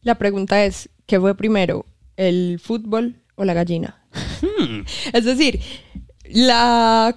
La 0.01 0.15
pregunta 0.15 0.63
es, 0.65 0.89
¿qué 1.05 1.19
fue 1.19 1.35
primero? 1.35 1.85
¿El 2.17 2.59
fútbol 2.59 3.15
o 3.35 3.45
la 3.45 3.53
gallina? 3.53 4.03
Hmm. 4.41 4.81
es 5.13 5.25
decir, 5.25 5.59
la 6.25 7.15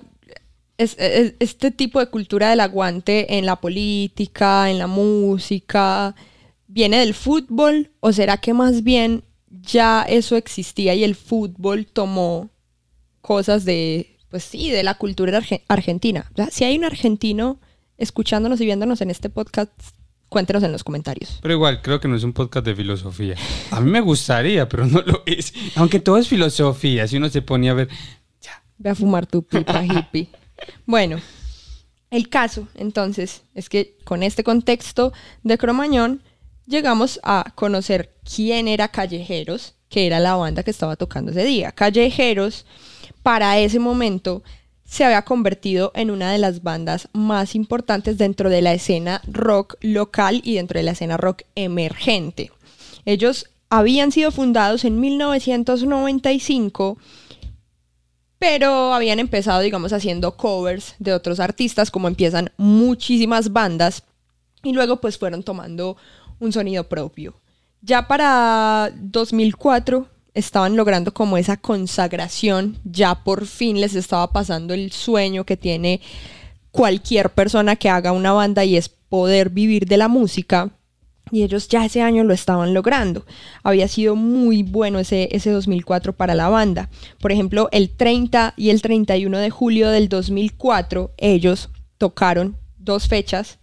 este 0.78 1.72
tipo 1.72 1.98
de 1.98 2.06
cultura 2.06 2.50
del 2.50 2.60
aguante 2.60 3.36
en 3.36 3.46
la 3.46 3.56
política, 3.56 4.70
en 4.70 4.78
la 4.78 4.86
música, 4.86 6.14
viene 6.68 7.00
del 7.00 7.14
fútbol 7.14 7.90
o 7.98 8.12
será 8.12 8.36
que 8.36 8.54
más 8.54 8.84
bien 8.84 9.24
ya 9.62 10.02
eso 10.02 10.36
existía 10.36 10.94
y 10.94 11.04
el 11.04 11.14
fútbol 11.14 11.86
tomó 11.86 12.50
cosas 13.20 13.64
de, 13.64 14.16
pues 14.30 14.44
sí, 14.44 14.70
de 14.70 14.82
la 14.82 14.94
cultura 14.94 15.40
argentina? 15.68 16.30
si 16.50 16.64
hay 16.64 16.76
un 16.78 16.84
argentino 16.84 17.60
escuchándonos 17.96 18.60
y 18.60 18.64
viéndonos 18.64 19.00
en 19.00 19.10
este 19.10 19.28
podcast, 19.28 19.70
cuéntenos 20.28 20.62
en 20.62 20.72
los 20.72 20.84
comentarios. 20.84 21.38
Pero 21.42 21.54
igual, 21.54 21.82
creo 21.82 22.00
que 22.00 22.08
no 22.08 22.16
es 22.16 22.22
un 22.22 22.32
podcast 22.32 22.64
de 22.64 22.74
filosofía. 22.74 23.34
A 23.70 23.80
mí 23.80 23.90
me 23.90 24.00
gustaría, 24.00 24.68
pero 24.68 24.86
no 24.86 25.02
lo 25.02 25.22
es. 25.26 25.52
Aunque 25.74 26.00
todo 26.00 26.16
es 26.18 26.28
filosofía, 26.28 27.06
si 27.08 27.16
uno 27.16 27.28
se 27.28 27.42
ponía 27.42 27.72
a 27.72 27.74
ver... 27.74 27.88
Ya. 28.40 28.62
Ve 28.78 28.90
a 28.90 28.94
fumar 28.94 29.26
tu 29.26 29.42
pipa 29.42 29.84
hippie. 29.84 30.28
Bueno, 30.86 31.20
el 32.10 32.28
caso 32.28 32.68
entonces 32.74 33.42
es 33.54 33.68
que 33.68 33.96
con 34.04 34.22
este 34.22 34.44
contexto 34.44 35.12
de 35.42 35.58
Cromañón 35.58 36.22
llegamos 36.68 37.18
a 37.22 37.52
conocer 37.54 38.14
quién 38.22 38.68
era 38.68 38.88
Callejeros, 38.88 39.74
que 39.88 40.06
era 40.06 40.20
la 40.20 40.36
banda 40.36 40.62
que 40.62 40.70
estaba 40.70 40.96
tocando 40.96 41.30
ese 41.32 41.44
día. 41.44 41.72
Callejeros, 41.72 42.66
para 43.22 43.58
ese 43.58 43.78
momento, 43.78 44.42
se 44.84 45.04
había 45.04 45.22
convertido 45.22 45.92
en 45.94 46.10
una 46.10 46.30
de 46.30 46.38
las 46.38 46.62
bandas 46.62 47.08
más 47.12 47.54
importantes 47.54 48.18
dentro 48.18 48.50
de 48.50 48.62
la 48.62 48.74
escena 48.74 49.22
rock 49.26 49.76
local 49.80 50.42
y 50.44 50.54
dentro 50.54 50.78
de 50.78 50.84
la 50.84 50.92
escena 50.92 51.16
rock 51.16 51.42
emergente. 51.54 52.52
Ellos 53.04 53.46
habían 53.70 54.12
sido 54.12 54.30
fundados 54.30 54.84
en 54.84 55.00
1995 55.00 56.98
pero 58.40 58.94
habían 58.94 59.18
empezado, 59.18 59.60
digamos, 59.62 59.92
haciendo 59.92 60.36
covers 60.36 60.94
de 61.00 61.12
otros 61.12 61.40
artistas, 61.40 61.90
como 61.90 62.06
empiezan 62.06 62.52
muchísimas 62.56 63.52
bandas, 63.52 64.04
y 64.62 64.72
luego 64.72 65.00
pues 65.00 65.18
fueron 65.18 65.42
tomando 65.42 65.96
un 66.40 66.52
sonido 66.52 66.88
propio. 66.88 67.34
Ya 67.80 68.08
para 68.08 68.90
2004 68.96 70.06
estaban 70.34 70.76
logrando 70.76 71.12
como 71.12 71.36
esa 71.36 71.56
consagración, 71.56 72.78
ya 72.84 73.24
por 73.24 73.46
fin 73.46 73.80
les 73.80 73.94
estaba 73.94 74.32
pasando 74.32 74.74
el 74.74 74.92
sueño 74.92 75.44
que 75.44 75.56
tiene 75.56 76.00
cualquier 76.70 77.30
persona 77.30 77.76
que 77.76 77.88
haga 77.88 78.12
una 78.12 78.32
banda 78.32 78.64
y 78.64 78.76
es 78.76 78.88
poder 78.88 79.50
vivir 79.50 79.86
de 79.86 79.96
la 79.96 80.08
música. 80.08 80.70
Y 81.30 81.42
ellos 81.42 81.68
ya 81.68 81.84
ese 81.84 82.00
año 82.00 82.24
lo 82.24 82.32
estaban 82.32 82.72
logrando. 82.72 83.26
Había 83.62 83.86
sido 83.86 84.16
muy 84.16 84.62
bueno 84.62 84.98
ese, 84.98 85.28
ese 85.30 85.50
2004 85.50 86.14
para 86.14 86.34
la 86.34 86.48
banda. 86.48 86.88
Por 87.20 87.32
ejemplo, 87.32 87.68
el 87.70 87.90
30 87.90 88.54
y 88.56 88.70
el 88.70 88.80
31 88.80 89.38
de 89.38 89.50
julio 89.50 89.90
del 89.90 90.08
2004, 90.08 91.12
ellos 91.18 91.68
tocaron 91.98 92.56
dos 92.78 93.08
fechas, 93.08 93.58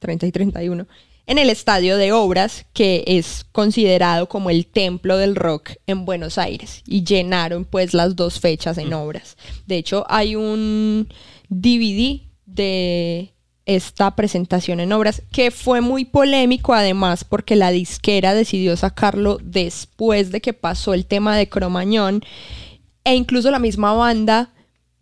30 0.00 0.26
y 0.26 0.32
31, 0.32 0.88
en 1.26 1.38
el 1.38 1.50
Estadio 1.50 1.96
de 1.96 2.12
Obras, 2.12 2.66
que 2.72 3.04
es 3.06 3.44
considerado 3.52 4.28
como 4.28 4.50
el 4.50 4.66
templo 4.66 5.16
del 5.16 5.36
rock 5.36 5.72
en 5.86 6.04
Buenos 6.04 6.38
Aires. 6.38 6.82
Y 6.86 7.04
llenaron 7.04 7.64
pues 7.64 7.94
las 7.94 8.16
dos 8.16 8.40
fechas 8.40 8.78
en 8.78 8.90
mm. 8.90 8.94
obras. 8.94 9.36
De 9.66 9.76
hecho, 9.76 10.04
hay 10.08 10.36
un 10.36 11.08
DVD 11.48 12.20
de 12.46 13.34
esta 13.66 14.14
presentación 14.14 14.80
en 14.80 14.92
obras, 14.92 15.22
que 15.32 15.50
fue 15.50 15.80
muy 15.80 16.04
polémico 16.04 16.74
además 16.74 17.24
porque 17.24 17.56
la 17.56 17.70
disquera 17.70 18.34
decidió 18.34 18.76
sacarlo 18.76 19.38
después 19.42 20.30
de 20.30 20.40
que 20.40 20.52
pasó 20.52 20.92
el 20.92 21.06
tema 21.06 21.36
de 21.36 21.48
Cromañón 21.48 22.22
e 23.04 23.14
incluso 23.14 23.50
la 23.50 23.58
misma 23.58 23.92
banda 23.94 24.50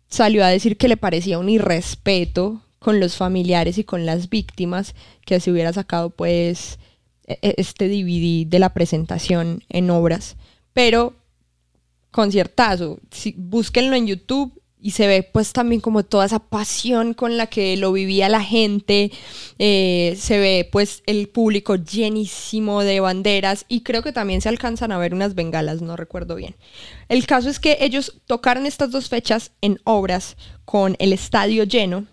salió 0.07 0.45
a 0.45 0.49
decir 0.49 0.77
que 0.77 0.87
le 0.87 0.97
parecía 0.97 1.39
un 1.39 1.49
irrespeto 1.49 2.61
con 2.83 2.99
los 2.99 3.15
familiares 3.15 3.77
y 3.77 3.85
con 3.85 4.05
las 4.05 4.29
víctimas 4.29 4.93
que 5.25 5.39
se 5.39 5.51
hubiera 5.51 5.71
sacado 5.71 6.09
pues 6.09 6.79
e-, 7.25 7.39
e-, 7.41 7.55
este 7.57 7.87
DVD 7.87 8.45
de 8.45 8.59
la 8.59 8.73
presentación 8.73 9.63
en 9.69 9.89
obras. 9.89 10.35
Pero 10.73 11.15
conciertazo, 12.11 12.99
si, 13.09 13.33
búsquenlo 13.37 13.95
en 13.95 14.07
YouTube 14.07 14.61
y 14.81 14.91
se 14.91 15.07
ve 15.07 15.23
pues 15.23 15.53
también 15.53 15.79
como 15.79 16.03
toda 16.03 16.25
esa 16.25 16.39
pasión 16.39 17.13
con 17.13 17.37
la 17.37 17.47
que 17.47 17.77
lo 17.77 17.93
vivía 17.93 18.27
la 18.27 18.43
gente, 18.43 19.13
eh, 19.57 20.17
se 20.19 20.39
ve 20.39 20.67
pues 20.69 21.03
el 21.05 21.29
público 21.29 21.75
llenísimo 21.75 22.83
de 22.83 22.99
banderas 22.99 23.65
y 23.69 23.81
creo 23.81 24.03
que 24.03 24.11
también 24.11 24.41
se 24.41 24.49
alcanzan 24.49 24.91
a 24.91 24.97
ver 24.97 25.13
unas 25.13 25.35
bengalas, 25.35 25.81
no 25.81 25.95
recuerdo 25.95 26.35
bien. 26.35 26.55
El 27.07 27.25
caso 27.25 27.49
es 27.49 27.61
que 27.61 27.77
ellos 27.79 28.19
tocaron 28.27 28.65
estas 28.65 28.91
dos 28.91 29.07
fechas 29.07 29.53
en 29.61 29.79
obras 29.85 30.35
con 30.65 30.97
el 30.99 31.13
estadio 31.13 31.63
lleno. 31.63 32.07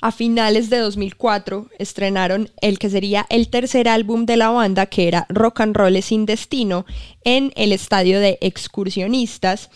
A 0.00 0.12
finales 0.12 0.70
de 0.70 0.78
2004 0.78 1.68
estrenaron 1.78 2.50
el 2.60 2.78
que 2.78 2.88
sería 2.88 3.26
el 3.28 3.48
tercer 3.48 3.88
álbum 3.88 4.24
de 4.24 4.36
la 4.36 4.50
banda, 4.50 4.86
que 4.86 5.08
era 5.08 5.26
Rock 5.28 5.60
and 5.60 5.76
Roll 5.76 6.02
sin 6.02 6.26
Destino, 6.26 6.86
en 7.24 7.52
el 7.56 7.72
estadio 7.72 8.20
de 8.20 8.38
excursionistas 8.40 9.70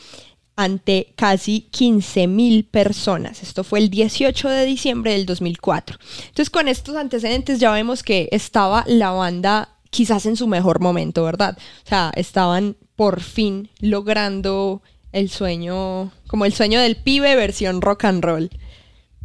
ante 0.56 1.12
casi 1.16 1.68
15.000 1.72 2.68
personas. 2.70 3.42
Esto 3.42 3.64
fue 3.64 3.80
el 3.80 3.90
18 3.90 4.48
de 4.48 4.64
diciembre 4.64 5.12
del 5.12 5.26
2004. 5.26 5.98
Entonces 6.28 6.50
con 6.50 6.68
estos 6.68 6.96
antecedentes 6.96 7.58
ya 7.58 7.72
vemos 7.72 8.02
que 8.02 8.28
estaba 8.32 8.84
la 8.86 9.10
banda 9.10 9.70
quizás 9.90 10.26
en 10.26 10.36
su 10.36 10.46
mejor 10.46 10.80
momento, 10.80 11.24
¿verdad? 11.24 11.56
O 11.84 11.88
sea, 11.88 12.12
estaban 12.16 12.76
por 12.96 13.20
fin 13.20 13.70
logrando 13.80 14.82
el 15.12 15.30
sueño, 15.30 16.12
como 16.26 16.44
el 16.44 16.52
sueño 16.52 16.80
del 16.80 16.96
pibe 16.96 17.36
versión 17.36 17.80
rock 17.80 18.04
and 18.04 18.24
roll. 18.24 18.50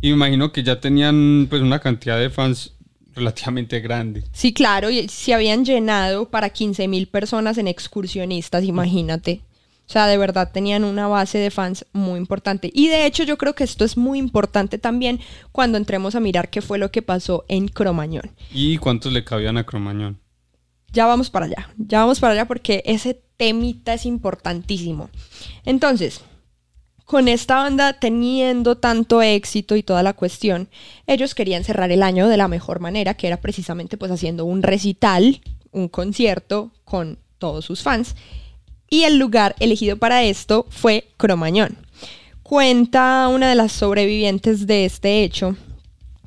Y 0.01 0.11
imagino 0.11 0.51
que 0.51 0.63
ya 0.63 0.79
tenían 0.79 1.47
pues 1.49 1.61
una 1.61 1.79
cantidad 1.79 2.19
de 2.19 2.29
fans 2.29 2.73
relativamente 3.13 3.79
grande. 3.81 4.23
Sí, 4.31 4.53
claro, 4.53 4.89
y 4.89 5.07
se 5.09 5.33
habían 5.33 5.65
llenado 5.65 6.29
para 6.29 6.53
15.000 6.53 7.09
personas 7.09 7.57
en 7.57 7.67
excursionistas, 7.67 8.63
imagínate. 8.63 9.41
O 9.89 9.91
sea, 9.91 10.05
de 10.05 10.19
verdad 10.19 10.51
tenían 10.53 10.83
una 10.83 11.07
base 11.07 11.39
de 11.39 11.49
fans 11.49 11.83
muy 11.93 12.19
importante. 12.19 12.69
Y 12.73 12.89
de 12.89 13.07
hecho 13.07 13.23
yo 13.23 13.39
creo 13.39 13.55
que 13.55 13.63
esto 13.63 13.83
es 13.83 13.97
muy 13.97 14.19
importante 14.19 14.77
también 14.77 15.19
cuando 15.51 15.79
entremos 15.79 16.13
a 16.13 16.19
mirar 16.19 16.51
qué 16.51 16.61
fue 16.61 16.77
lo 16.77 16.91
que 16.91 17.01
pasó 17.01 17.43
en 17.47 17.67
Cromañón. 17.67 18.29
¿Y 18.53 18.77
cuántos 18.77 19.11
le 19.11 19.23
cabían 19.23 19.57
a 19.57 19.65
Cromañón? 19.65 20.19
Ya 20.91 21.07
vamos 21.07 21.31
para 21.31 21.47
allá, 21.47 21.73
ya 21.77 22.01
vamos 22.01 22.19
para 22.19 22.33
allá 22.33 22.45
porque 22.45 22.83
ese 22.85 23.19
temita 23.37 23.93
es 23.93 24.05
importantísimo. 24.05 25.09
Entonces, 25.65 26.21
con 27.09 27.27
esta 27.27 27.55
banda 27.55 27.93
teniendo 27.93 28.77
tanto 28.77 29.23
éxito 29.23 29.75
y 29.75 29.81
toda 29.81 30.03
la 30.03 30.13
cuestión, 30.13 30.69
ellos 31.07 31.33
querían 31.33 31.63
cerrar 31.63 31.91
el 31.91 32.03
año 32.03 32.27
de 32.27 32.37
la 32.37 32.47
mejor 32.47 32.81
manera, 32.81 33.15
que 33.15 33.25
era 33.25 33.37
precisamente 33.41 33.97
pues 33.97 34.11
haciendo 34.11 34.45
un 34.45 34.61
recital, 34.61 35.41
un 35.71 35.87
concierto 35.87 36.69
con 36.85 37.17
todos 37.39 37.65
sus 37.65 37.81
fans 37.81 38.15
y 38.91 39.05
el 39.05 39.17
lugar 39.17 39.55
elegido 39.59 39.97
para 39.97 40.21
esto 40.21 40.67
fue 40.69 41.07
Cromañón. 41.17 41.79
Cuenta 42.43 43.27
una 43.27 43.49
de 43.49 43.55
las 43.55 43.71
sobrevivientes 43.71 44.67
de 44.67 44.85
este 44.85 45.23
hecho 45.23 45.55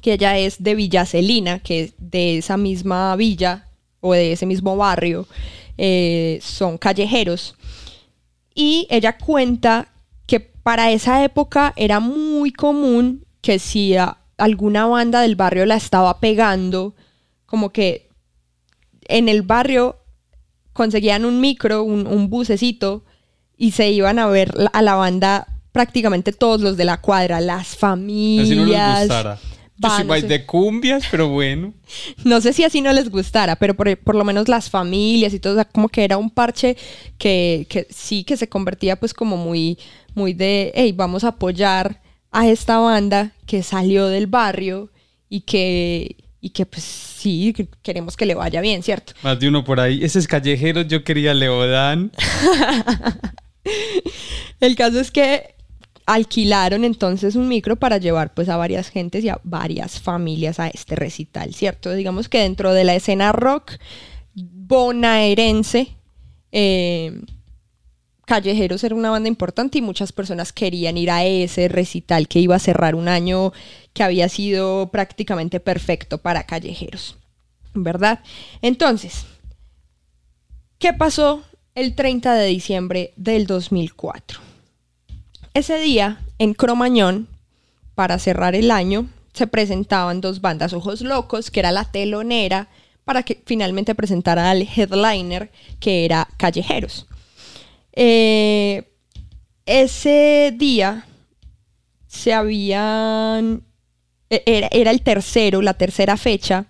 que 0.00 0.14
ella 0.14 0.36
es 0.36 0.64
de 0.64 0.74
Villa 0.74 1.06
Celina, 1.06 1.60
que 1.60 1.80
es 1.82 1.94
de 1.98 2.38
esa 2.38 2.56
misma 2.56 3.14
villa 3.14 3.68
o 4.00 4.14
de 4.14 4.32
ese 4.32 4.46
mismo 4.46 4.76
barrio, 4.76 5.28
eh, 5.78 6.40
son 6.42 6.76
callejeros. 6.76 7.54
Y 8.52 8.88
ella 8.90 9.16
cuenta 9.16 9.91
para 10.62 10.90
esa 10.90 11.24
época 11.24 11.72
era 11.76 12.00
muy 12.00 12.52
común 12.52 13.24
que 13.40 13.58
si 13.58 13.94
alguna 14.38 14.86
banda 14.86 15.20
del 15.20 15.36
barrio 15.36 15.66
la 15.66 15.76
estaba 15.76 16.20
pegando, 16.20 16.94
como 17.46 17.70
que 17.70 18.08
en 19.08 19.28
el 19.28 19.42
barrio 19.42 19.98
conseguían 20.72 21.24
un 21.24 21.40
micro, 21.40 21.82
un, 21.82 22.06
un 22.06 22.30
bucecito, 22.30 23.04
y 23.56 23.72
se 23.72 23.90
iban 23.90 24.18
a 24.18 24.26
ver 24.26 24.52
a 24.72 24.82
la 24.82 24.94
banda 24.94 25.46
prácticamente 25.72 26.32
todos 26.32 26.60
los 26.60 26.76
de 26.76 26.84
la 26.84 27.00
cuadra, 27.00 27.40
las 27.40 27.76
familias. 27.76 28.48
Así 28.48 28.56
no 28.56 28.66
les 28.66 29.00
gustara. 29.00 29.38
No 29.78 30.14
sé. 30.14 30.26
de 30.26 30.46
cumbias, 30.46 31.04
pero 31.10 31.28
bueno. 31.28 31.72
No 32.24 32.40
sé 32.40 32.52
si 32.52 32.64
así 32.64 32.80
no 32.80 32.92
les 32.92 33.10
gustara, 33.10 33.56
pero 33.56 33.74
por, 33.74 33.96
por 33.98 34.14
lo 34.14 34.24
menos 34.24 34.48
las 34.48 34.70
familias 34.70 35.34
y 35.34 35.40
todo, 35.40 35.62
como 35.72 35.88
que 35.88 36.04
era 36.04 36.16
un 36.16 36.30
parche 36.30 36.76
que, 37.18 37.66
que 37.68 37.86
sí 37.90 38.24
que 38.24 38.36
se 38.36 38.48
convertía 38.48 38.96
pues 38.96 39.12
como 39.12 39.36
muy, 39.36 39.78
muy 40.14 40.32
de, 40.32 40.72
hey, 40.74 40.92
vamos 40.92 41.24
a 41.24 41.28
apoyar 41.28 42.00
a 42.30 42.48
esta 42.48 42.78
banda 42.78 43.32
que 43.46 43.62
salió 43.62 44.08
del 44.08 44.26
barrio 44.26 44.90
y 45.28 45.42
que, 45.42 46.16
y 46.40 46.50
que 46.50 46.66
pues 46.66 46.82
sí, 46.82 47.52
que 47.54 47.68
queremos 47.82 48.16
que 48.16 48.26
le 48.26 48.34
vaya 48.34 48.60
bien, 48.60 48.82
¿cierto? 48.82 49.12
Más 49.22 49.38
de 49.38 49.48
uno 49.48 49.64
por 49.64 49.80
ahí. 49.80 50.02
Ese 50.02 50.18
es 50.18 50.26
callejero, 50.26 50.82
yo 50.82 51.04
quería 51.04 51.34
Leodán. 51.34 52.12
El 54.60 54.76
caso 54.76 55.00
es 55.00 55.10
que 55.10 55.54
alquilaron 56.06 56.84
entonces 56.84 57.36
un 57.36 57.48
micro 57.48 57.76
para 57.76 57.98
llevar 57.98 58.34
pues 58.34 58.48
a 58.48 58.56
varias 58.56 58.88
gentes 58.88 59.24
y 59.24 59.28
a 59.28 59.40
varias 59.44 60.00
familias 60.00 60.58
a 60.58 60.68
este 60.68 60.96
recital, 60.96 61.54
¿cierto? 61.54 61.92
Digamos 61.92 62.28
que 62.28 62.40
dentro 62.40 62.72
de 62.72 62.84
la 62.84 62.94
escena 62.94 63.32
rock 63.32 63.72
bonaerense, 64.34 65.96
eh, 66.50 67.20
Callejeros 68.32 68.82
era 68.82 68.94
una 68.94 69.10
banda 69.10 69.28
importante 69.28 69.76
y 69.76 69.82
muchas 69.82 70.10
personas 70.10 70.54
querían 70.54 70.96
ir 70.96 71.10
a 71.10 71.22
ese 71.22 71.68
recital 71.68 72.28
que 72.28 72.38
iba 72.38 72.56
a 72.56 72.58
cerrar 72.58 72.94
un 72.94 73.06
año 73.06 73.52
que 73.92 74.02
había 74.02 74.26
sido 74.30 74.88
prácticamente 74.90 75.60
perfecto 75.60 76.16
para 76.16 76.44
Callejeros, 76.44 77.18
¿verdad? 77.74 78.20
Entonces, 78.62 79.26
¿qué 80.78 80.94
pasó 80.94 81.42
el 81.74 81.94
30 81.94 82.32
de 82.32 82.46
diciembre 82.46 83.12
del 83.16 83.46
2004? 83.46 84.40
Ese 85.52 85.78
día, 85.78 86.22
en 86.38 86.54
Cromañón, 86.54 87.28
para 87.94 88.18
cerrar 88.18 88.54
el 88.54 88.70
año, 88.70 89.10
se 89.34 89.46
presentaban 89.46 90.22
dos 90.22 90.40
bandas, 90.40 90.72
Ojos 90.72 91.02
Locos, 91.02 91.50
que 91.50 91.60
era 91.60 91.70
la 91.70 91.84
telonera, 91.84 92.68
para 93.04 93.24
que 93.24 93.42
finalmente 93.44 93.94
presentara 93.94 94.50
al 94.50 94.62
headliner, 94.62 95.50
que 95.80 96.06
era 96.06 96.26
Callejeros. 96.38 97.06
Eh, 97.92 98.84
ese 99.66 100.54
día 100.56 101.06
se 102.06 102.32
habían... 102.32 103.62
e- 104.30 104.42
Era, 104.46 104.68
era 104.72 104.90
el 104.90 105.02
tercero, 105.02 105.62
la 105.62 105.74
tercera 105.74 106.16
fecha 106.16 106.66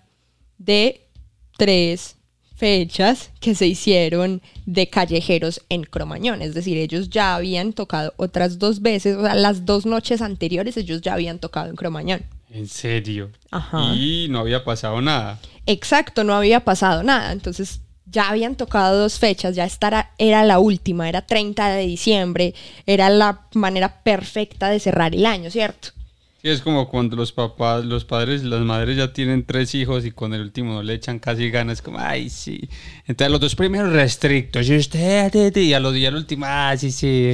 de 0.59 1.09
tres 1.57 2.17
fechas 2.55 3.31
que 3.41 3.57
se 3.57 3.67
hicieron 3.67 4.41
de 4.67 4.89
callejeros 4.89 5.63
en 5.69 5.83
Cromañón. 5.83 6.43
Es 6.43 6.55
decir, 6.55 6.77
ellos 6.79 7.11
ya 7.11 7.35
habían 7.35 7.73
tocado 7.73 8.15
otras 8.17 8.61
dos 8.61 8.83
veces, 8.83 9.17
o 9.17 9.23
sea, 9.23 9.35
las 9.35 9.67
dos 9.67 9.85
noches 9.85 10.23
anteriores 10.23 10.77
ellos 10.77 11.01
ya 11.01 11.15
habían 11.15 11.41
tocado 11.41 11.69
en 11.69 11.75
Cromañón. 11.77 12.23
En 12.51 12.69
serio. 12.69 13.31
Ajá. 13.51 13.95
Y 13.97 14.29
no 14.31 14.39
había 14.39 14.63
pasado 14.63 15.01
nada. 15.01 15.41
Exacto, 15.67 16.23
no 16.23 16.35
había 16.35 16.61
pasado 16.61 17.03
nada. 17.03 17.33
Entonces 17.33 17.81
ya 18.13 18.29
habían 18.29 18.55
tocado 18.55 18.99
dos 18.99 19.19
fechas, 19.19 19.57
ya 19.57 19.65
esta 19.65 20.13
era, 20.19 20.45
la 20.45 20.59
última, 20.59 21.09
era 21.09 21.23
30 21.23 21.71
de 21.71 21.87
diciembre, 21.87 22.55
era 22.87 23.09
la 23.09 23.47
manera 23.55 24.03
perfecta 24.03 24.69
de 24.69 24.79
cerrar 24.79 25.15
el 25.15 25.27
año, 25.27 25.51
¿cierto? 25.51 25.89
Sí, 26.43 26.49
es 26.49 26.61
como 26.61 26.89
cuando 26.89 27.17
los 27.17 27.33
papás, 27.33 27.85
los 27.85 28.05
padres 28.05 28.43
y 28.43 28.47
las 28.47 28.61
madres 28.61 28.97
ya 28.97 29.13
tienen 29.13 29.47
tres 29.47 29.75
hijos 29.75 30.05
y 30.05 30.11
con 30.11 30.35
el 30.35 30.43
último 30.43 30.75
no 30.75 30.83
le 30.83 30.95
echan 30.95 31.19
casi 31.19 31.51
ganas, 31.51 31.81
como, 31.81 31.99
ay, 31.99 32.29
sí. 32.29 32.69
Entonces, 33.07 33.31
los 33.31 33.41
dos 33.41 33.55
primeros 33.55 33.93
restrictos, 33.93 34.69
y 34.69 34.77
usted, 34.77 35.31
te, 35.31 35.51
te, 35.51 35.63
y 35.63 35.73
a 35.73 35.81
los 35.81 35.95
días 35.95 36.11
el 36.11 36.17
último, 36.17 36.45
ah, 36.47 36.75
sí, 36.77 36.91
sí. 36.91 37.33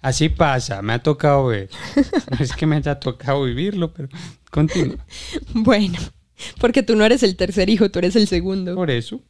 Así 0.00 0.28
pasa, 0.28 0.80
me 0.80 0.94
ha 0.94 0.98
tocado 1.02 1.46
ver. 1.46 1.68
No 2.30 2.44
es 2.44 2.52
que 2.52 2.66
me 2.66 2.76
haya 2.76 2.98
tocado 2.98 3.44
vivirlo, 3.44 3.92
pero 3.92 4.08
continúa. 4.50 5.04
Bueno, 5.52 5.98
porque 6.60 6.82
tú 6.82 6.96
no 6.96 7.04
eres 7.04 7.22
el 7.22 7.36
tercer 7.36 7.68
hijo, 7.70 7.90
tú 7.90 7.98
eres 7.98 8.16
el 8.16 8.28
segundo. 8.28 8.74
Por 8.74 8.90
eso, 8.90 9.20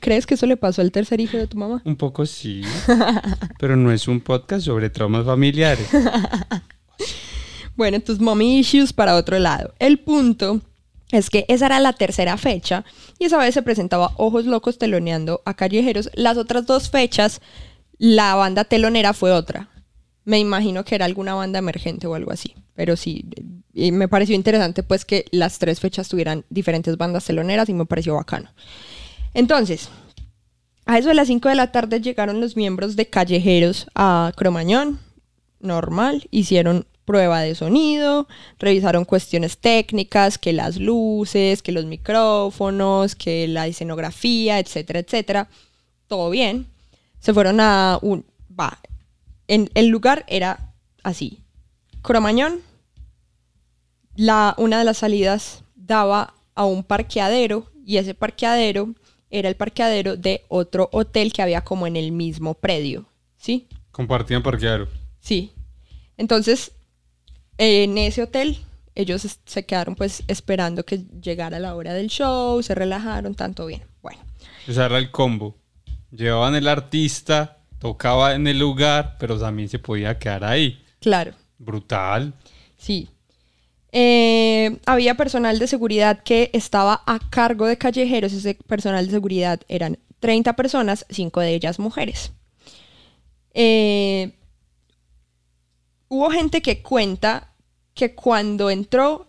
¿Crees 0.00 0.26
que 0.26 0.34
eso 0.34 0.46
le 0.46 0.56
pasó 0.56 0.80
al 0.82 0.92
tercer 0.92 1.20
hijo 1.20 1.36
de 1.36 1.46
tu 1.46 1.56
mamá? 1.58 1.82
un 1.84 1.96
poco 1.96 2.24
sí. 2.26 2.62
Pero 3.58 3.76
no 3.76 3.92
es 3.92 4.08
un 4.08 4.20
podcast 4.20 4.64
sobre 4.64 4.90
traumas 4.90 5.24
familiares. 5.26 5.86
Bueno, 7.74 8.00
tus 8.00 8.20
mommy 8.20 8.58
issues 8.58 8.92
para 8.92 9.16
otro 9.16 9.38
lado. 9.38 9.72
El 9.78 9.98
punto 9.98 10.60
es 11.10 11.30
que 11.30 11.44
esa 11.48 11.66
era 11.66 11.80
la 11.80 11.94
tercera 11.94 12.36
fecha 12.36 12.84
y 13.18 13.24
esa 13.24 13.38
vez 13.38 13.54
se 13.54 13.62
presentaba 13.62 14.12
Ojos 14.18 14.44
Locos 14.44 14.78
teloneando 14.78 15.40
a 15.46 15.54
Callejeros. 15.54 16.10
Las 16.14 16.36
otras 16.36 16.66
dos 16.66 16.90
fechas, 16.90 17.40
la 17.98 18.34
banda 18.34 18.64
telonera 18.64 19.14
fue 19.14 19.32
otra. 19.32 19.70
Me 20.24 20.38
imagino 20.38 20.84
que 20.84 20.94
era 20.94 21.06
alguna 21.06 21.34
banda 21.34 21.58
emergente 21.58 22.06
o 22.06 22.14
algo 22.14 22.30
así. 22.30 22.54
Pero 22.74 22.96
sí, 22.96 23.24
y 23.74 23.92
me 23.92 24.08
pareció 24.08 24.34
interesante 24.34 24.82
pues 24.82 25.04
que 25.04 25.26
las 25.30 25.58
tres 25.58 25.80
fechas 25.80 26.08
tuvieran 26.08 26.44
diferentes 26.50 26.96
bandas 26.96 27.24
teloneras 27.24 27.68
y 27.68 27.74
me 27.74 27.86
pareció 27.86 28.14
bacano. 28.14 28.50
Entonces, 29.34 29.88
a 30.84 30.98
eso 30.98 31.08
de 31.08 31.14
las 31.14 31.28
5 31.28 31.48
de 31.48 31.54
la 31.54 31.72
tarde 31.72 32.00
llegaron 32.00 32.40
los 32.40 32.56
miembros 32.56 32.96
de 32.96 33.06
Callejeros 33.06 33.86
a 33.94 34.32
Cromañón, 34.36 34.98
normal, 35.60 36.26
hicieron 36.30 36.86
prueba 37.04 37.40
de 37.40 37.54
sonido, 37.54 38.28
revisaron 38.58 39.04
cuestiones 39.04 39.58
técnicas, 39.58 40.38
que 40.38 40.52
las 40.52 40.76
luces, 40.76 41.62
que 41.62 41.72
los 41.72 41.84
micrófonos, 41.84 43.14
que 43.14 43.48
la 43.48 43.66
escenografía, 43.66 44.58
etcétera, 44.58 45.00
etcétera. 45.00 45.48
Todo 46.06 46.30
bien. 46.30 46.66
Se 47.20 47.32
fueron 47.32 47.60
a 47.60 47.98
un... 48.02 48.24
Va, 48.58 48.78
en, 49.48 49.70
el 49.74 49.88
lugar 49.88 50.24
era 50.28 50.74
así. 51.02 51.41
Cromañón, 52.02 52.60
la, 54.16 54.54
una 54.58 54.78
de 54.78 54.84
las 54.84 54.98
salidas 54.98 55.64
daba 55.74 56.34
a 56.54 56.64
un 56.64 56.84
parqueadero 56.84 57.66
y 57.84 57.96
ese 57.96 58.14
parqueadero 58.14 58.94
era 59.30 59.48
el 59.48 59.56
parqueadero 59.56 60.16
de 60.16 60.44
otro 60.48 60.88
hotel 60.92 61.32
que 61.32 61.42
había 61.42 61.62
como 61.62 61.86
en 61.86 61.96
el 61.96 62.12
mismo 62.12 62.54
predio, 62.54 63.06
¿sí? 63.38 63.66
Compartían 63.90 64.42
parqueadero. 64.42 64.88
Sí. 65.20 65.52
Entonces, 66.18 66.72
en 67.56 67.96
ese 67.96 68.22
hotel, 68.22 68.58
ellos 68.94 69.38
se 69.44 69.64
quedaron 69.64 69.94
pues 69.94 70.22
esperando 70.28 70.84
que 70.84 70.98
llegara 71.22 71.58
la 71.58 71.74
hora 71.74 71.94
del 71.94 72.08
show, 72.08 72.62
se 72.62 72.74
relajaron, 72.74 73.34
tanto 73.34 73.66
bien. 73.66 73.82
Bueno, 74.02 74.20
O 74.68 74.72
sea, 74.72 74.86
era 74.86 74.98
el 74.98 75.10
combo. 75.10 75.56
Llevaban 76.10 76.54
el 76.54 76.68
artista, 76.68 77.58
tocaba 77.78 78.34
en 78.34 78.46
el 78.46 78.58
lugar, 78.58 79.16
pero 79.18 79.38
también 79.38 79.68
se 79.70 79.78
podía 79.78 80.18
quedar 80.18 80.44
ahí. 80.44 80.84
claro, 81.00 81.32
Brutal. 81.64 82.34
sí. 82.76 83.08
Eh, 83.94 84.78
había 84.86 85.16
personal 85.16 85.58
de 85.58 85.66
seguridad 85.66 86.22
que 86.22 86.48
estaba 86.54 87.02
a 87.06 87.18
cargo 87.30 87.66
de 87.66 87.76
callejeros. 87.76 88.32
Ese 88.32 88.54
personal 88.54 89.04
de 89.04 89.12
seguridad 89.12 89.60
eran 89.68 89.98
30 90.20 90.56
personas, 90.56 91.04
5 91.10 91.40
de 91.40 91.54
ellas 91.54 91.78
mujeres. 91.78 92.32
Eh, 93.52 94.32
hubo 96.08 96.30
gente 96.30 96.62
que 96.62 96.80
cuenta 96.80 97.52
que 97.92 98.14
cuando 98.14 98.70
entró 98.70 99.26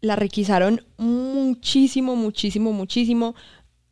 la 0.00 0.16
requisaron 0.16 0.86
muchísimo, 0.96 2.16
muchísimo, 2.16 2.72
muchísimo. 2.72 3.34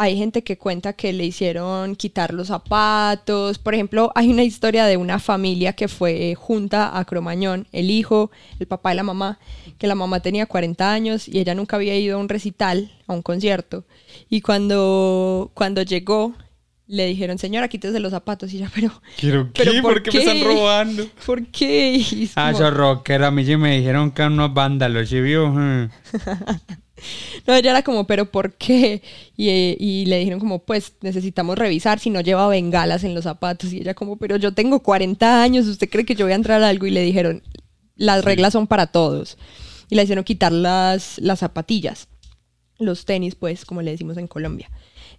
Hay 0.00 0.16
gente 0.16 0.44
que 0.44 0.56
cuenta 0.56 0.92
que 0.92 1.12
le 1.12 1.24
hicieron 1.24 1.96
quitar 1.96 2.32
los 2.32 2.46
zapatos. 2.48 3.58
Por 3.58 3.74
ejemplo, 3.74 4.12
hay 4.14 4.30
una 4.30 4.44
historia 4.44 4.86
de 4.86 4.96
una 4.96 5.18
familia 5.18 5.72
que 5.72 5.88
fue 5.88 6.36
junta 6.36 6.96
a 6.96 7.04
Cromañón, 7.04 7.66
el 7.72 7.90
hijo, 7.90 8.30
el 8.60 8.68
papá 8.68 8.92
y 8.92 8.96
la 8.96 9.02
mamá, 9.02 9.40
que 9.76 9.88
la 9.88 9.96
mamá 9.96 10.20
tenía 10.20 10.46
40 10.46 10.92
años 10.92 11.26
y 11.26 11.40
ella 11.40 11.56
nunca 11.56 11.74
había 11.74 11.96
ido 11.98 12.16
a 12.16 12.20
un 12.20 12.28
recital, 12.28 12.92
a 13.08 13.12
un 13.12 13.22
concierto. 13.22 13.84
Y 14.30 14.40
cuando, 14.40 15.50
cuando 15.54 15.82
llegó, 15.82 16.32
le 16.86 17.04
dijeron, 17.06 17.36
señora, 17.38 17.66
quítese 17.66 17.98
los 17.98 18.12
zapatos. 18.12 18.52
Y 18.52 18.58
ella, 18.58 18.70
pero, 18.72 18.92
¿Quiero 19.18 19.52
qué? 19.52 19.64
¿Pero 19.64 19.82
¿Por, 19.82 19.94
por 19.94 20.02
qué, 20.04 20.12
me 20.12 20.18
están 20.20 20.36
qué? 20.38 20.44
robando? 20.44 21.06
¿por 21.26 21.44
qué? 21.48 22.28
Ah, 22.36 22.52
como- 22.52 22.58
esos 22.64 22.76
rockeros, 22.76 23.26
a 23.26 23.30
mí 23.32 23.44
sí 23.44 23.56
me 23.56 23.76
dijeron 23.76 24.12
que 24.12 24.22
eran 24.22 24.34
unos 24.34 24.54
vándalos, 24.54 25.08
¿sí 25.08 25.20
vio? 25.20 25.52
No, 27.46 27.54
ella 27.54 27.70
era 27.70 27.82
como, 27.82 28.06
¿pero 28.06 28.30
por 28.30 28.54
qué? 28.54 29.02
Y, 29.36 29.48
eh, 29.48 29.76
y 29.78 30.06
le 30.06 30.18
dijeron 30.18 30.40
como, 30.40 30.60
pues 30.60 30.94
necesitamos 31.00 31.56
revisar 31.56 31.98
si 31.98 32.10
no 32.10 32.20
lleva 32.20 32.48
bengalas 32.48 33.04
en 33.04 33.14
los 33.14 33.24
zapatos. 33.24 33.72
Y 33.72 33.78
ella 33.78 33.94
como, 33.94 34.16
pero 34.16 34.36
yo 34.36 34.52
tengo 34.52 34.82
40 34.82 35.42
años, 35.42 35.66
¿usted 35.66 35.88
cree 35.88 36.04
que 36.04 36.14
yo 36.14 36.26
voy 36.26 36.32
a 36.32 36.36
entrar 36.36 36.62
a 36.62 36.68
algo? 36.68 36.86
Y 36.86 36.90
le 36.90 37.02
dijeron, 37.02 37.42
las 37.96 38.24
reglas 38.24 38.52
son 38.52 38.66
para 38.66 38.86
todos. 38.86 39.38
Y 39.90 39.94
le 39.94 40.02
hicieron 40.02 40.24
quitar 40.24 40.52
las, 40.52 41.18
las 41.18 41.38
zapatillas, 41.38 42.08
los 42.78 43.04
tenis, 43.04 43.34
pues, 43.34 43.64
como 43.64 43.82
le 43.82 43.90
decimos 43.90 44.16
en 44.16 44.26
Colombia. 44.26 44.70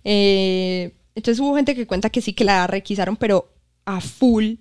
Eh, 0.03 0.93
entonces 1.15 1.39
hubo 1.39 1.55
gente 1.55 1.75
que 1.75 1.87
cuenta 1.87 2.09
que 2.09 2.21
sí 2.21 2.33
que 2.33 2.43
la 2.43 2.67
requisaron, 2.67 3.15
pero 3.15 3.51
a 3.85 4.01
full. 4.01 4.55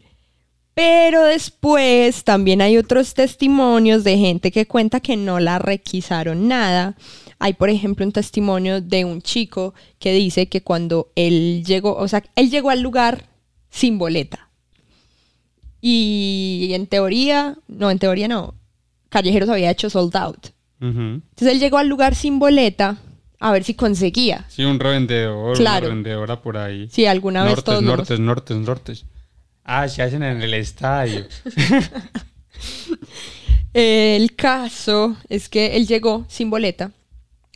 Pero 0.80 1.24
después 1.24 2.22
también 2.22 2.62
hay 2.62 2.78
otros 2.78 3.12
testimonios 3.14 4.04
de 4.04 4.16
gente 4.16 4.52
que 4.52 4.66
cuenta 4.66 5.00
que 5.00 5.16
no 5.16 5.40
la 5.40 5.58
requisaron 5.58 6.46
nada 6.46 6.94
Hay, 7.40 7.54
por 7.54 7.68
ejemplo, 7.68 8.06
un 8.06 8.12
testimonio 8.12 8.80
de 8.80 9.04
un 9.04 9.20
chico 9.22 9.74
que 9.98 10.12
dice 10.12 10.48
que 10.48 10.62
cuando 10.62 11.10
él 11.16 11.64
llegó, 11.66 11.96
o 11.96 12.06
sea, 12.06 12.22
él 12.36 12.48
llegó 12.50 12.70
al 12.70 12.80
lugar 12.80 13.24
sin 13.70 13.98
boleta. 13.98 14.48
Y 15.80 16.70
en 16.72 16.86
teoría, 16.86 17.56
no, 17.68 17.90
en 17.90 17.98
teoría 17.98 18.28
no, 18.28 18.54
Callejeros 19.08 19.48
había 19.48 19.70
hecho 19.70 19.88
sold 19.90 20.16
out. 20.16 20.48
Entonces 20.80 21.48
él 21.54 21.60
llegó 21.60 21.78
al 21.78 21.88
lugar 21.88 22.14
sin 22.14 22.38
boleta 22.38 22.98
a 23.40 23.52
ver 23.52 23.64
si 23.64 23.74
conseguía. 23.74 24.44
Sí, 24.48 24.64
un 24.64 24.78
revendedor, 24.80 25.56
Claro. 25.56 25.86
una 25.86 25.88
revendedora 25.94 26.40
por 26.42 26.56
ahí. 26.56 26.88
Si 26.90 27.06
alguna 27.06 27.40
vez 27.42 27.50
nortes, 27.50 27.64
todos 27.64 27.82
hemos- 27.82 27.96
nortes, 27.98 28.20
nortes, 28.20 28.56
nortes. 28.56 29.04
Ah, 29.70 29.86
se 29.86 30.00
hacen 30.02 30.22
en 30.22 30.40
el 30.40 30.54
estadio. 30.54 31.26
El 33.74 34.34
caso 34.34 35.16
es 35.28 35.48
que 35.48 35.76
él 35.76 35.86
llegó 35.86 36.24
sin 36.28 36.50
boleta 36.50 36.92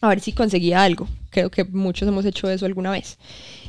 a 0.00 0.08
ver 0.08 0.20
si 0.20 0.32
conseguía 0.32 0.82
algo. 0.82 1.08
Creo 1.30 1.50
que 1.50 1.64
muchos 1.64 2.06
hemos 2.06 2.24
hecho 2.26 2.50
eso 2.50 2.66
alguna 2.66 2.90
vez. 2.90 3.18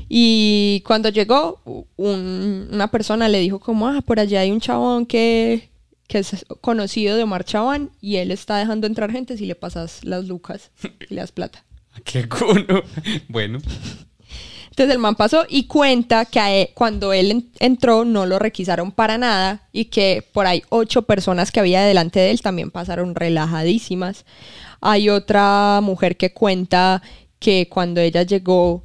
Y 0.10 0.84
cuando 0.86 1.10
llegó, 1.10 1.62
un- 1.96 2.68
una 2.72 2.92
persona 2.92 3.30
le 3.30 3.40
dijo 3.40 3.60
como, 3.60 3.88
ah, 3.88 4.02
por 4.02 4.20
allá 4.20 4.42
hay 4.42 4.52
un 4.52 4.60
chabón 4.60 5.06
que, 5.06 5.70
que 6.08 6.20
es 6.20 6.46
conocido 6.60 7.16
de 7.16 7.24
Omar 7.24 7.46
Chabán 7.46 7.92
y 8.02 8.18
él 8.18 8.32
está 8.32 8.58
dejando 8.58 8.88
entrar 8.88 9.12
gente 9.12 9.38
si 9.38 9.46
le 9.46 9.56
pasas 9.56 10.04
las 10.04 10.26
lucas 10.26 10.72
y 11.10 11.14
le 11.14 11.22
das 11.22 11.32
plata. 11.32 11.64
Qué 12.04 12.28
culo. 12.28 12.84
Bueno, 13.30 13.60
Entonces 14.74 14.96
el 14.96 15.00
man 15.00 15.14
pasó 15.14 15.46
y 15.48 15.66
cuenta 15.66 16.26
que 16.26 16.40
él- 16.64 16.70
cuando 16.74 17.14
él 17.14 17.30
en- 17.30 17.50
entró 17.60 18.06
no 18.06 18.26
lo 18.26 18.40
requisaron 18.40 18.92
para 18.92 19.20
nada 19.20 19.68
y 19.72 19.86
que 19.86 20.28
por 20.34 20.48
ahí 20.48 20.64
ocho 20.70 21.04
personas 21.04 21.52
que 21.52 21.60
había 21.60 21.84
delante 21.84 22.20
de 22.20 22.32
él 22.32 22.42
también 22.42 22.72
pasaron 22.72 23.14
relajadísimas. 23.14 24.26
Hay 24.82 25.10
otra 25.10 25.80
mujer 25.84 26.18
que 26.18 26.34
cuenta 26.34 27.04
que 27.38 27.70
cuando 27.70 28.02
ella 28.02 28.24
llegó, 28.24 28.84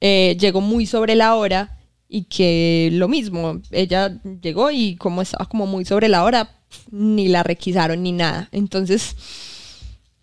eh, 0.00 0.36
llegó 0.38 0.60
muy 0.60 0.86
sobre 0.86 1.16
la 1.16 1.34
hora 1.34 1.80
y 2.08 2.22
que 2.26 2.90
lo 2.92 3.08
mismo, 3.08 3.60
ella 3.72 4.20
llegó 4.40 4.70
y 4.70 4.94
como 4.94 5.22
estaba 5.22 5.46
como 5.46 5.66
muy 5.66 5.84
sobre 5.84 6.08
la 6.08 6.22
hora, 6.22 6.60
ni 6.92 7.26
la 7.26 7.42
requisaron 7.42 8.04
ni 8.04 8.12
nada. 8.12 8.48
Entonces 8.52 9.16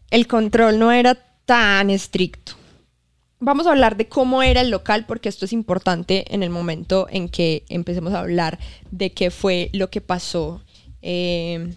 el 0.09 0.25
control 0.25 0.79
no 0.79 0.93
era 0.93 1.17
tan 1.45 1.89
estricto. 1.89 2.53
Vamos 3.39 3.67
a 3.67 3.71
hablar 3.71 3.97
de 3.97 4.07
cómo 4.07 4.43
era 4.43 4.61
el 4.61 4.69
local 4.69 5.05
porque 5.05 5.29
esto 5.29 5.45
es 5.45 5.53
importante 5.53 6.33
en 6.33 6.41
el 6.41 6.49
momento 6.49 7.07
en 7.09 7.29
que 7.29 7.63
empecemos 7.69 8.13
a 8.13 8.19
hablar 8.19 8.59
de 8.91 9.11
qué 9.11 9.29
fue 9.29 9.69
lo 9.73 9.89
que 9.89 10.01
pasó 10.01 10.61
eh, 11.01 11.73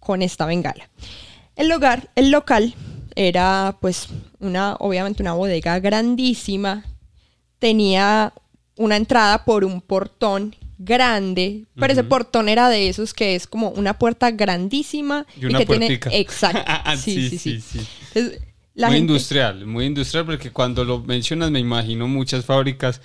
con 0.00 0.20
esta 0.20 0.46
bengala. 0.46 0.90
El 1.56 1.68
lugar, 1.68 2.10
el 2.16 2.30
local 2.30 2.74
era 3.14 3.76
pues 3.80 4.08
una, 4.40 4.74
obviamente 4.74 5.22
una 5.22 5.34
bodega 5.34 5.78
grandísima. 5.78 6.84
Tenía 7.58 8.32
una 8.76 8.96
entrada 8.96 9.44
por 9.44 9.64
un 9.64 9.80
portón 9.80 10.56
grande, 10.78 11.64
pero 11.76 11.92
ese 11.92 12.04
portón 12.04 12.48
era 12.48 12.68
de 12.68 12.88
esos 12.88 13.14
que 13.14 13.36
es 13.36 13.46
como 13.46 13.70
una 13.70 13.98
puerta 13.98 14.32
grandísima 14.32 15.24
Y 15.40 15.46
una 15.46 15.60
que 15.60 15.66
tiene 15.66 16.00
exacto. 16.10 16.62
Ah, 16.66 16.96
sí, 16.96 17.30
sí, 17.30 17.38
sí. 17.38 17.60
sí. 17.60 17.86
Entonces, 18.14 18.42
la 18.74 18.88
muy 18.88 18.96
gente- 18.96 19.12
industrial, 19.12 19.66
muy 19.66 19.86
industrial, 19.86 20.26
porque 20.26 20.50
cuando 20.50 20.84
lo 20.84 21.00
mencionas 21.00 21.50
me 21.50 21.60
imagino 21.60 22.08
muchas 22.08 22.44
fábricas 22.44 23.00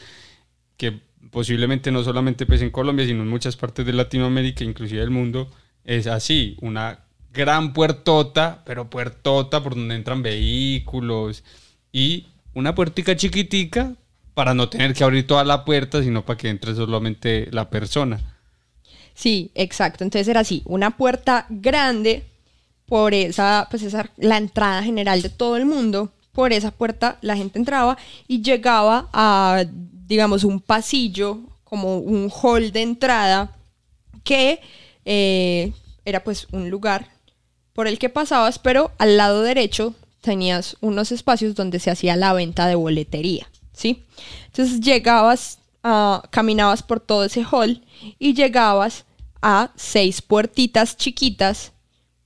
que 0.77 0.99
posiblemente 1.31 1.91
no 1.91 2.03
solamente 2.03 2.45
pues 2.45 2.61
en 2.61 2.71
Colombia, 2.71 3.05
sino 3.05 3.21
en 3.21 3.27
muchas 3.29 3.55
partes 3.55 3.85
de 3.85 3.93
Latinoamérica, 3.93 4.63
inclusive 4.63 5.01
del 5.01 5.11
mundo, 5.11 5.49
es 5.83 6.07
así, 6.07 6.57
una 6.61 6.99
gran 7.31 7.73
puertota, 7.73 8.63
pero 8.65 8.89
puertota 8.89 9.61
por 9.61 9.75
donde 9.75 9.95
entran 9.95 10.23
vehículos 10.23 11.43
y 11.91 12.27
una 12.53 12.73
puertica 12.73 13.15
chiquitica 13.15 13.93
para 14.33 14.53
no 14.53 14.69
tener 14.69 14.93
que 14.93 15.03
abrir 15.03 15.27
toda 15.27 15.43
la 15.43 15.65
puerta, 15.65 16.01
sino 16.01 16.25
para 16.25 16.37
que 16.37 16.49
entre 16.49 16.73
solamente 16.73 17.47
la 17.51 17.69
persona. 17.69 18.19
Sí, 19.13 19.51
exacto. 19.53 20.03
Entonces 20.03 20.27
era 20.27 20.39
así, 20.39 20.61
una 20.65 20.95
puerta 20.97 21.45
grande 21.49 22.23
por 22.89 23.13
esa, 23.13 23.67
pues 23.69 23.83
esa, 23.83 24.09
la 24.17 24.37
entrada 24.37 24.83
general 24.83 25.21
de 25.21 25.29
todo 25.29 25.55
el 25.55 25.65
mundo. 25.65 26.11
Por 26.33 26.51
esa 26.51 26.71
puerta 26.71 27.17
la 27.21 27.37
gente 27.37 27.59
entraba 27.59 27.97
y 28.27 28.41
llegaba 28.41 29.09
a, 29.13 29.63
digamos, 30.07 30.43
un 30.43 30.59
pasillo, 30.59 31.39
como 31.63 31.99
un 31.99 32.31
hall 32.31 32.71
de 32.71 32.81
entrada, 32.81 33.55
que 34.23 34.59
eh, 35.05 35.71
era 36.03 36.23
pues 36.23 36.47
un 36.51 36.69
lugar 36.69 37.07
por 37.73 37.87
el 37.87 37.99
que 37.99 38.09
pasabas, 38.09 38.57
pero 38.59 38.91
al 38.97 39.17
lado 39.17 39.43
derecho 39.43 39.93
tenías 40.21 40.75
unos 40.81 41.11
espacios 41.11 41.55
donde 41.55 41.79
se 41.79 41.91
hacía 41.91 42.15
la 42.15 42.33
venta 42.33 42.67
de 42.67 42.75
boletería, 42.75 43.49
¿sí? 43.71 44.03
Entonces 44.47 44.81
llegabas, 44.81 45.59
ah, 45.83 46.23
caminabas 46.31 46.83
por 46.83 46.99
todo 46.99 47.23
ese 47.23 47.43
hall 47.43 47.83
y 48.17 48.33
llegabas 48.33 49.05
a 49.41 49.71
seis 49.75 50.21
puertitas 50.21 50.97
chiquitas 50.97 51.71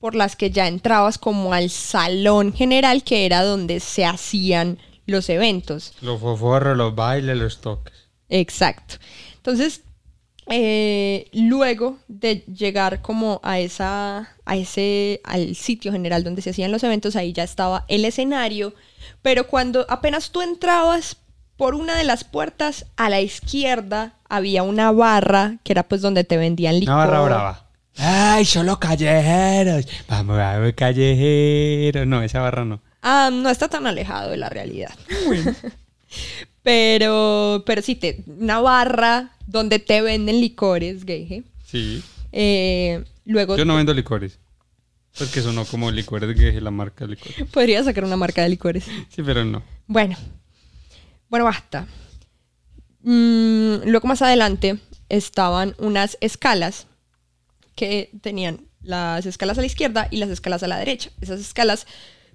por 0.04 0.16
las 0.16 0.36
que 0.36 0.52
ya 0.52 0.68
entrabas 0.68 1.18
como 1.18 1.54
al 1.54 1.70
salón 1.70 2.52
general 2.52 3.06
que 3.06 3.26
era 3.26 3.42
donde 3.42 3.80
se 3.80 4.04
hacían 4.04 4.78
los 5.06 5.30
eventos. 5.30 5.94
Los 6.02 6.20
foforros, 6.20 6.76
los 6.76 6.94
bailes, 6.94 7.38
los 7.38 7.62
toques. 7.62 7.94
Exacto. 8.28 8.96
Entonces, 9.38 9.84
eh, 10.48 11.30
luego 11.32 12.00
de 12.10 12.44
llegar 12.54 13.02
como 13.02 13.40
a 13.44 13.60
esa, 13.60 14.36
a 14.44 14.58
ese, 14.58 15.22
al 15.24 15.56
sitio 15.56 15.94
general 15.94 16.26
donde 16.26 16.42
se 16.42 16.50
hacían 16.50 16.74
los 16.74 16.84
eventos, 16.84 17.16
ahí 17.16 17.32
ya 17.32 17.44
estaba 17.44 17.86
el 17.88 18.04
escenario, 18.04 18.74
pero 19.22 19.48
cuando 19.48 19.86
apenas 19.88 20.32
tú 20.32 20.42
entrabas 20.42 21.16
por 21.56 21.76
una 21.76 21.96
de 21.96 22.04
las 22.04 22.26
puertas, 22.26 22.88
a 22.98 23.10
la 23.10 23.22
izquierda 23.22 24.18
había 24.28 24.64
una 24.64 24.92
barra 24.92 25.60
que 25.64 25.72
era 25.72 25.84
pues 25.84 26.02
donde 26.02 26.26
te 26.26 26.36
vendían 26.36 26.82
licor. 26.82 26.94
Una 26.94 27.06
barra 27.06 27.22
brava. 27.22 27.64
¡Ay, 27.98 28.46
solo 28.46 28.80
callejeros! 28.80 29.88
Vamos 30.08 30.40
a 30.40 30.58
ver 30.58 30.76
callejeros. 30.76 32.08
No, 32.08 32.22
esa 32.24 32.42
barra 32.42 32.66
no. 32.66 32.82
Ah, 33.02 33.30
no 33.32 33.50
está 33.50 33.68
tan 33.68 33.86
alejado 33.86 34.32
de 34.32 34.38
la 34.38 34.50
realidad. 34.50 34.94
pero, 36.64 37.64
pero 37.66 37.82
sí, 37.82 37.96
te, 37.96 38.24
una 38.26 38.60
barra 38.62 39.32
donde 39.46 39.80
te 39.80 40.02
venden 40.02 40.42
licores, 40.42 41.06
gay. 41.06 41.44
Sí. 41.66 42.04
Eh, 42.32 43.04
luego 43.26 43.58
Yo 43.58 43.66
no 43.66 43.76
vendo 43.76 43.94
licores. 43.94 44.40
Porque 45.18 45.42
sonó 45.42 45.66
como 45.66 45.92
licores 45.92 46.36
que 46.36 46.60
la 46.60 46.72
marca 46.72 47.06
de 47.06 47.12
licores. 47.12 47.48
podría 47.52 47.84
sacar 47.84 48.04
una 48.04 48.18
marca 48.18 48.42
de 48.42 48.50
licores. 48.50 48.86
Sí, 49.10 49.22
pero 49.24 49.46
no. 49.46 49.62
Bueno, 49.86 50.18
bueno, 51.30 51.46
basta. 51.46 51.86
Mm, 53.02 53.86
luego 53.86 54.08
más 54.08 54.22
adelante 54.24 54.80
estaban 55.10 55.76
unas 55.78 56.18
escalas 56.22 56.88
que 57.76 58.12
tenían 58.22 58.62
las 58.82 59.26
escalas 59.26 59.58
a 59.58 59.62
la 59.62 59.68
izquierda 59.68 60.08
y 60.12 60.18
las 60.18 60.30
escalas 60.30 60.64
a 60.64 60.68
la 60.68 60.78
derecha. 60.78 61.10
Esas 61.22 61.40
escalas, 61.40 61.88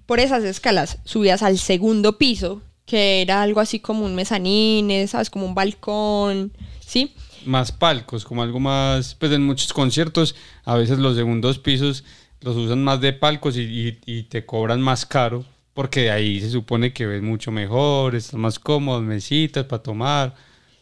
por 0.05 0.19
esas 0.19 0.43
escalas 0.43 0.97
subías 1.05 1.43
al 1.43 1.57
segundo 1.57 2.17
piso, 2.17 2.61
que 2.85 3.21
era 3.21 3.41
algo 3.43 3.59
así 3.59 3.79
como 3.79 4.05
un 4.05 4.15
mezanín, 4.15 5.07
¿sabes? 5.07 5.29
Como 5.29 5.45
un 5.45 5.53
balcón, 5.55 6.51
¿sí? 6.79 7.13
Más 7.45 7.71
palcos, 7.71 8.25
como 8.25 8.41
algo 8.41 8.59
más. 8.59 9.15
Pues 9.15 9.31
en 9.31 9.43
muchos 9.45 9.71
conciertos, 9.73 10.35
a 10.65 10.75
veces 10.75 10.97
los 10.97 11.15
segundos 11.15 11.59
pisos 11.59 12.03
los 12.41 12.55
usan 12.55 12.83
más 12.83 12.99
de 13.01 13.13
palcos 13.13 13.57
y, 13.57 13.61
y- 13.61 13.99
y 14.05 14.23
te 14.23 14.45
cobran 14.45 14.81
más 14.81 15.05
caro. 15.05 15.45
Porque 15.75 16.01
de 16.01 16.11
ahí 16.11 16.41
se 16.41 16.49
supone 16.49 16.91
que 16.91 17.05
ves 17.05 17.21
mucho 17.21 17.51
mejor, 17.51 18.15
estás 18.15 18.33
más 18.33 18.59
cómodo, 18.59 19.01
mesitas 19.01 19.65
para 19.65 19.83
tomar. 19.83 20.35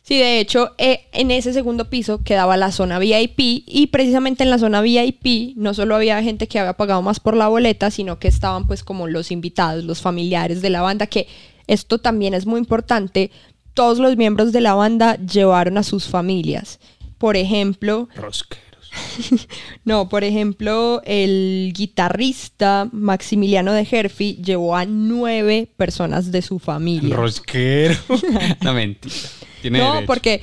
Sí, 0.08 0.20
de 0.20 0.40
hecho, 0.40 0.72
eh, 0.78 1.10
en 1.12 1.32
ese 1.32 1.52
segundo 1.52 1.90
piso 1.90 2.24
quedaba 2.24 2.56
la 2.56 2.72
zona 2.72 2.98
VIP 2.98 3.66
y 3.66 3.90
precisamente 3.92 4.42
en 4.42 4.50
la 4.50 4.58
zona 4.58 4.80
VIP 4.80 5.58
no 5.58 5.74
solo 5.74 5.98
había 5.98 6.24
gente 6.24 6.48
que 6.48 6.60
había 6.60 6.78
pagado 6.78 7.02
más 7.02 7.20
por 7.20 7.36
la 7.36 7.50
boleta, 7.50 7.92
sino 7.92 8.18
que 8.18 8.30
estaban 8.30 8.68
pues 8.68 8.86
como 8.86 9.10
los 9.10 9.32
invitados, 9.32 9.84
los 9.84 10.00
familiares 10.00 10.62
de 10.62 10.70
la 10.70 10.82
banda, 10.82 11.08
que 11.08 11.28
esto 11.68 11.98
también 11.98 12.34
es 12.34 12.46
muy 12.46 12.58
importante. 12.58 13.32
Todos 13.74 14.00
los 14.00 14.16
miembros 14.16 14.54
de 14.54 14.62
la 14.62 14.76
banda 14.76 15.18
llevaron 15.18 15.78
a 15.78 15.84
sus 15.84 16.08
familias. 16.08 16.80
Por 17.18 17.36
ejemplo, 17.36 18.08
Rosqueros. 18.16 18.67
no, 19.86 20.10
por 20.10 20.24
ejemplo, 20.24 21.02
el 21.06 21.72
guitarrista 21.76 22.88
Maximiliano 22.92 23.74
de 23.74 23.88
Herfi 23.90 24.36
llevó 24.44 24.76
a 24.76 24.86
nueve 24.86 25.68
personas 25.78 26.32
de 26.32 26.42
su 26.42 26.60
familia. 26.60 27.16
Rosquero. 27.16 27.96
no, 28.62 28.74
mentira. 28.74 29.16
Tiene 29.62 29.80
No, 29.80 29.94
derecho. 29.94 30.08
porque 30.08 30.42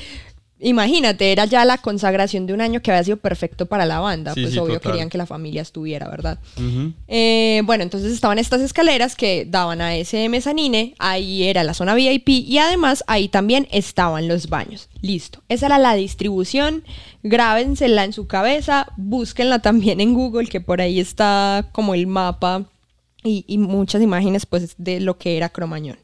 imagínate, 0.65 1.31
era 1.31 1.45
ya 1.45 1.65
la 1.65 1.79
consagración 1.79 2.47
de 2.47 2.55
un 2.55 2.61
año 2.61 2.81
que 2.81 2.91
había 2.91 3.05
sido 3.05 3.17
perfecto 3.19 3.67
para 3.67 3.87
la 3.87 4.01
banda. 4.01 4.35
Sí, 4.35 4.43
pues 4.43 4.53
sí, 4.53 4.59
obvio 4.59 4.75
total. 4.75 4.93
querían 4.93 5.09
que 5.11 5.19
la 5.19 5.27
familia 5.27 5.63
estuviera, 5.63 6.09
¿verdad? 6.09 6.39
Eh, 7.09 7.63
bueno, 7.65 7.83
entonces 7.83 8.13
estaban 8.13 8.39
estas 8.39 8.61
escaleras 8.61 9.15
que 9.15 9.47
daban 9.49 9.81
a 9.81 9.95
ese 9.95 10.29
mezanine, 10.29 10.95
ahí 10.99 11.45
era 11.45 11.63
la 11.65 11.75
zona 11.75 11.95
VIP 11.95 12.29
y 12.29 12.59
además 12.59 13.05
ahí 13.07 13.29
también 13.29 13.69
estaban 13.71 14.27
los 14.27 14.49
baños. 14.49 14.89
Listo, 15.01 15.43
esa 15.49 15.67
era 15.67 15.79
la 15.79 15.95
distribución, 15.95 16.83
grábensela 17.23 18.05
en 18.05 18.13
su 18.13 18.27
cabeza, 18.27 18.87
búsquenla 18.97 19.61
también 19.61 20.01
en 20.01 20.15
Google, 20.15 20.49
que 20.49 20.61
por 20.61 20.81
ahí 20.81 20.99
está 20.99 21.69
como 21.73 21.95
el 21.95 22.07
mapa 22.07 22.65
y, 23.23 23.45
y 23.47 23.59
muchas 23.59 24.03
imágenes 24.03 24.47
pues 24.47 24.75
de 24.79 25.01
lo 25.01 25.19
que 25.19 25.37
era 25.37 25.51
Cromañón. 25.51 25.99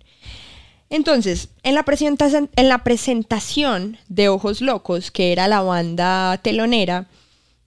Entonces, 0.90 1.50
en 1.62 1.76
la, 1.76 1.84
presentación, 1.84 3.96
de 4.08 4.28
Ojos 4.28 4.60
Locos, 4.60 5.12
que 5.12 5.30
era 5.30 5.46
la 5.46 5.62
banda 5.62 6.38
telonera, 6.42 7.02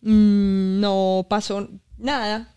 mm, 0.01 0.81
no 0.81 1.25
pasó 1.29 1.69
nada, 1.97 2.53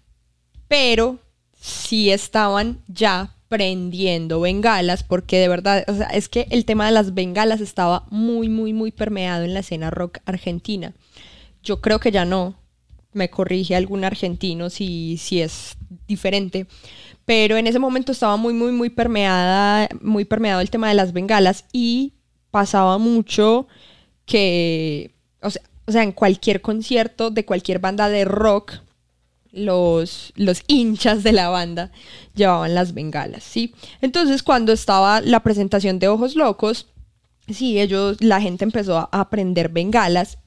pero 0.67 1.21
sí 1.61 2.11
estaban 2.11 2.83
ya 2.89 3.33
prendiendo 3.47 4.41
bengalas, 4.41 5.05
porque 5.05 5.39
de 5.39 5.49
verdad, 5.49 5.85
o 5.87 5.95
sea, 5.95 6.09
es 6.09 6.29
que 6.29 6.49
el 6.51 6.65
tema 6.65 6.87
de 6.87 6.93
las 6.93 7.15
bengalas 7.15 7.61
estaba 7.61 8.05
muy, 8.11 8.49
muy, 8.49 8.73
muy 8.73 8.91
permeado 8.91 9.45
en 9.45 9.55
la 9.55 9.61
escena 9.61 9.91
rock 9.91 10.19
argentina. 10.25 10.95
Yo 11.63 11.81
creo 11.81 12.01
que 12.01 12.11
ya 12.11 12.25
no, 12.25 12.57
me 13.13 13.31
corrige 13.31 13.77
algún 13.77 14.05
argentino 14.05 14.69
si, 14.69 15.17
si 15.17 15.41
es 15.41 15.77
diferente, 16.09 16.67
pero 17.27 17.59
en 17.59 17.67
ese 17.67 17.79
momento 17.79 18.13
estaba 18.13 18.37
muy, 18.37 18.55
muy, 18.55 18.73
muy 18.73 18.89
permeada, 18.89 19.89
muy 20.01 20.25
permeado 20.25 20.63
el 20.63 20.71
tema 20.71 20.89
de 20.89 20.95
las 20.95 21.13
bengalas 21.13 21.67
y 21.73 22.15
pasaba 22.51 22.97
mucho 22.97 23.69
que, 24.25 25.15
o 25.43 25.51
sea, 25.51 25.63
o 25.87 25.93
sea, 25.93 26.03
en 26.03 26.13
cualquier 26.13 26.61
concierto 26.61 27.31
de 27.31 27.45
cualquier 27.45 27.79
banda 27.79 28.09
de 28.09 28.25
rock, 28.25 28.81
los, 29.53 30.33
los 30.37 30.63
hinchas 30.67 31.23
de 31.23 31.33
la 31.33 31.49
banda 31.49 31.91
llevaban 32.35 32.75
las 32.75 32.93
bengalas, 32.93 33.45
¿sí? 33.45 33.75
Entonces, 34.03 34.43
cuando 34.43 34.73
estaba 34.73 35.21
la 35.21 35.41
presentación 35.41 35.99
de 35.99 36.09
Ojos 36.09 36.35
Locos, 36.37 36.89
sí, 37.49 37.81
ellos, 37.81 38.19
la 38.21 38.41
gente 38.41 38.65
empezó 38.65 38.99
a 38.99 39.09
aprender 39.13 39.69
bengalas. 39.69 40.39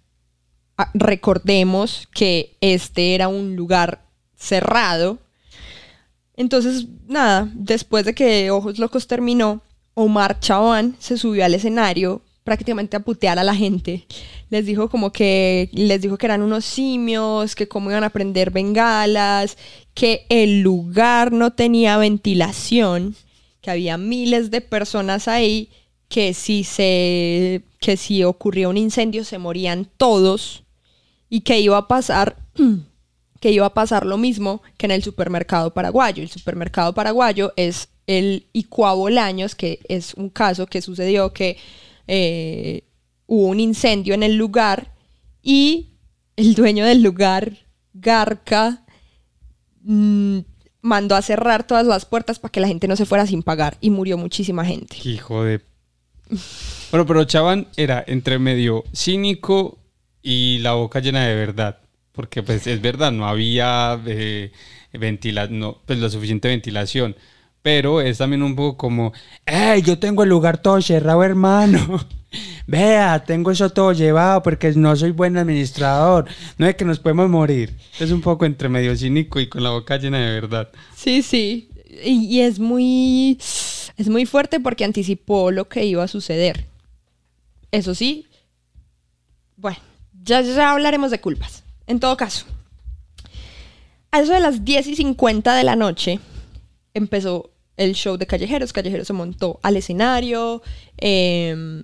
Ah, 0.78 0.92
recordemos 0.94 2.08
que 2.13 2.58
este 2.62 3.15
era 3.15 3.30
un 3.30 3.56
lugar 3.56 4.06
cerrado, 4.36 5.20
entonces, 6.39 6.88
nada, 7.06 7.52
después 7.54 8.06
de 8.06 8.15
que 8.15 8.49
Ojos 8.49 8.80
Locos 8.80 9.08
terminó, 9.08 9.62
Omar 9.93 10.39
Chabán 10.39 10.95
se 10.97 11.17
subió 11.17 11.43
al 11.43 11.54
escenario 11.54 12.21
prácticamente 12.45 12.95
a 12.95 13.02
putear 13.02 13.38
a 13.39 13.43
la 13.43 13.54
gente. 13.54 14.08
Les 14.49 14.65
dijo 14.65 14.89
como 14.89 15.12
que 15.12 15.69
les 15.73 16.02
dijo 16.02 16.17
que 16.17 16.28
eran 16.28 16.41
unos 16.41 16.63
simios, 16.63 17.56
que 17.56 17.67
cómo 17.67 17.91
iban 17.91 18.06
a 18.06 18.10
prender 18.10 18.52
bengalas, 18.52 19.58
que 19.93 20.25
el 20.30 20.62
lugar 20.62 21.34
no 21.34 21.52
tenía 21.52 21.97
ventilación, 21.97 23.17
que 23.60 23.71
había 23.71 23.97
miles 23.97 24.49
de 24.49 24.62
personas 24.62 25.28
ahí, 25.28 25.67
que 26.08 26.34
si 26.34 26.63
se 26.63 27.63
que 27.82 27.97
si 27.97 28.23
ocurría 28.23 28.69
un 28.69 28.78
incendio 28.78 29.25
se 29.25 29.39
morían 29.39 29.89
todos 29.97 30.63
y 31.30 31.41
que 31.41 31.60
iba 31.60 31.78
a 31.78 31.89
pasar 31.89 32.38
que 33.39 33.52
iba 33.52 33.65
a 33.65 33.73
pasar 33.73 34.06
lo 34.06 34.17
mismo 34.17 34.62
que 34.78 34.86
en 34.86 34.91
el 34.91 35.04
supermercado 35.04 35.73
paraguayo. 35.73 36.21
El 36.21 36.30
supermercado 36.30 36.93
paraguayo 36.93 37.54
es 37.56 37.89
el 38.08 38.47
Icua 38.54 38.93
Bolaños, 38.93 39.56
que 39.56 39.80
es 39.88 40.13
un 40.15 40.30
caso 40.30 40.67
que 40.67 40.82
sucedió 40.82 41.32
que 41.32 41.58
eh, 42.08 42.84
hubo 43.28 43.47
un 43.47 43.60
incendio 43.60 44.13
en 44.13 44.23
el 44.23 44.36
lugar 44.36 44.93
y 45.41 45.89
el 46.36 46.56
dueño 46.56 46.86
del 46.86 47.04
lugar, 47.04 47.58
Garca, 47.93 48.84
mm, 49.82 50.39
mandó 50.82 51.15
a 51.15 51.21
cerrar 51.21 51.67
todas 51.67 51.86
las 51.86 52.06
puertas 52.06 52.39
para 52.39 52.52
que 52.52 52.60
la 52.60 52.67
gente 52.67 52.88
no 52.88 52.95
se 52.95 53.06
fuera 53.06 53.28
sin 53.28 53.43
pagar 53.43 53.78
y 53.82 53.89
murió 53.89 54.17
muchísima 54.17 54.65
gente. 54.65 54.97
Hijo 55.04 55.43
de... 55.43 55.62
Bueno, 56.91 57.06
pero 57.06 57.23
Chaban 57.25 57.67
era 57.75 58.04
entre 58.08 58.39
medio 58.39 58.84
cínico 58.93 59.78
y 60.21 60.60
la 60.60 60.73
boca 60.73 60.99
llena 60.99 61.25
de 61.25 61.36
verdad 61.36 61.80
porque 62.19 62.43
pues 62.43 62.67
es 62.67 62.82
verdad, 62.82 63.13
no 63.13 63.25
había 63.25 63.97
eh, 64.05 64.51
no, 65.51 65.77
pues, 65.86 65.99
la 65.99 66.10
suficiente 66.10 66.49
ventilación. 66.49 67.15
Pero 67.62 68.01
es 68.01 68.17
también 68.17 68.43
un 68.43 68.58
poco 68.58 68.75
como, 68.75 69.13
¡Ey, 69.45 69.82
yo 69.84 69.99
tengo 69.99 70.23
el 70.23 70.29
lugar 70.29 70.62
todo 70.62 70.82
cerrado, 70.82 71.23
hermano! 71.23 72.05
Vea, 72.67 73.23
tengo 73.25 73.51
eso 73.51 73.69
todo 73.69 73.93
llevado 73.93 74.43
porque 74.43 74.73
no 74.73 74.93
soy 74.97 75.12
buen 75.12 75.38
administrador. 75.38 76.25
No 76.58 76.67
es 76.67 76.75
que 76.75 76.84
nos 76.84 76.99
podemos 76.99 77.29
morir. 77.29 77.73
Es 78.01 78.12
un 78.12 78.19
poco 78.19 78.45
entre 78.45 78.67
medio 78.67 78.93
cínico 78.97 79.39
y 79.39 79.47
con 79.47 79.63
la 79.63 79.69
boca 79.69 79.95
llena 79.95 80.19
de 80.19 80.41
verdad. 80.41 80.67
Sí, 80.93 81.21
sí. 81.21 81.69
Y, 82.03 82.25
y 82.25 82.41
es 82.41 82.60
muy. 82.60 83.38
Es 83.95 84.10
muy 84.10 84.25
fuerte 84.25 84.60
porque 84.60 84.84
anticipó 84.84 85.51
lo 85.51 85.69
que 85.69 85.86
iba 85.86 86.03
a 86.03 86.10
suceder. 86.10 86.65
Eso 87.71 87.95
sí. 87.95 88.27
Bueno, 89.55 89.77
ya, 90.21 90.41
ya 90.41 90.71
hablaremos 90.71 91.12
de 91.12 91.21
culpas. 91.21 91.63
En 91.89 91.99
todo 91.99 92.15
caso, 92.15 92.45
a 94.12 94.19
eso 94.21 94.32
de 94.32 94.39
las 94.39 94.63
10 94.63 94.88
y 94.89 94.95
50 94.95 95.56
de 95.56 95.63
la 95.63 95.75
noche 95.75 96.19
empezó 96.93 97.49
el 97.78 97.95
show 97.95 98.15
de 98.15 98.28
Callejeros. 98.28 98.73
Callejeros 98.73 99.08
se 99.08 99.13
montó 99.13 99.60
al 99.63 99.75
escenario. 99.75 100.62
Em, 100.97 101.82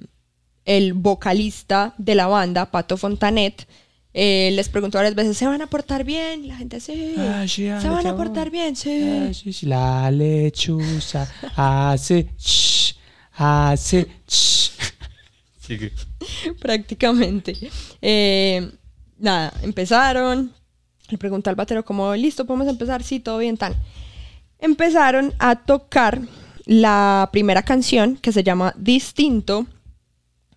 el 0.64 0.94
vocalista 0.94 1.96
de 1.98 2.14
la 2.14 2.28
banda, 2.28 2.70
Pato 2.70 2.98
Fontanet, 2.98 3.68
eh, 4.14 4.52
les 4.54 4.70
preguntó 4.70 5.00
varias 5.00 5.16
veces, 5.16 5.38
¿se 5.38 5.48
van 5.48 5.64
a 5.64 5.68
portar 5.68 6.04
bien? 6.04 6.48
La 6.48 6.56
gente, 6.56 6.80
sí. 6.80 7.16
Ah, 7.18 7.46
sí, 7.48 7.64
¿Se 7.82 7.90
van 7.90 8.06
a 8.06 8.16
portar 8.16 8.52
bien? 8.52 8.76
Sí. 8.76 9.10
Ah, 9.10 9.34
sí, 9.34 9.54
sí. 9.54 9.66
La 9.66 10.12
lechuza 10.12 11.28
hace 11.56 12.30
ch, 12.38 12.96
hace 13.34 14.08
ch. 14.28 14.72
Sigue. 15.60 15.92
Prácticamente. 16.60 17.56
Eh, 18.04 18.72
nada, 19.18 19.54
empezaron. 19.62 20.52
Le 21.10 21.18
pregunté 21.18 21.50
al 21.50 21.56
batero 21.56 21.86
como, 21.86 22.16
listo, 22.16 22.46
podemos 22.46 22.68
empezar, 22.68 23.04
sí, 23.04 23.20
todo 23.20 23.38
bien, 23.38 23.58
tan. 23.58 23.76
Empezaron 24.60 25.34
a 25.38 25.56
tocar 25.56 26.22
la 26.66 27.30
primera 27.32 27.62
canción 27.64 28.18
que 28.18 28.32
se 28.32 28.44
llama 28.44 28.74
Distinto 28.78 29.68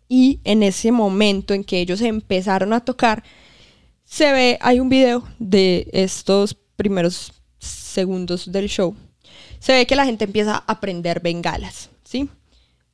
y 0.09 0.41
en 0.45 0.63
ese 0.63 0.91
momento 0.91 1.53
en 1.53 1.65
que 1.65 1.81
ellos 1.81 2.01
empezaron 2.01 2.73
a 2.73 2.81
tocar, 2.81 3.23
se 4.05 4.33
ve, 4.33 4.59
hay 4.63 4.81
un 4.81 4.89
video 4.89 5.23
de 5.39 5.87
estos 5.93 6.57
primeros 6.77 7.35
segundos 7.59 8.51
del 8.51 8.69
show. 8.69 8.97
Se 9.59 9.73
ve 9.73 9.87
que 9.87 9.97
la 9.97 10.07
gente 10.07 10.25
empieza 10.25 10.65
a 10.67 10.81
prender 10.81 11.21
bengalas, 11.21 11.91
¿sí? 12.05 12.31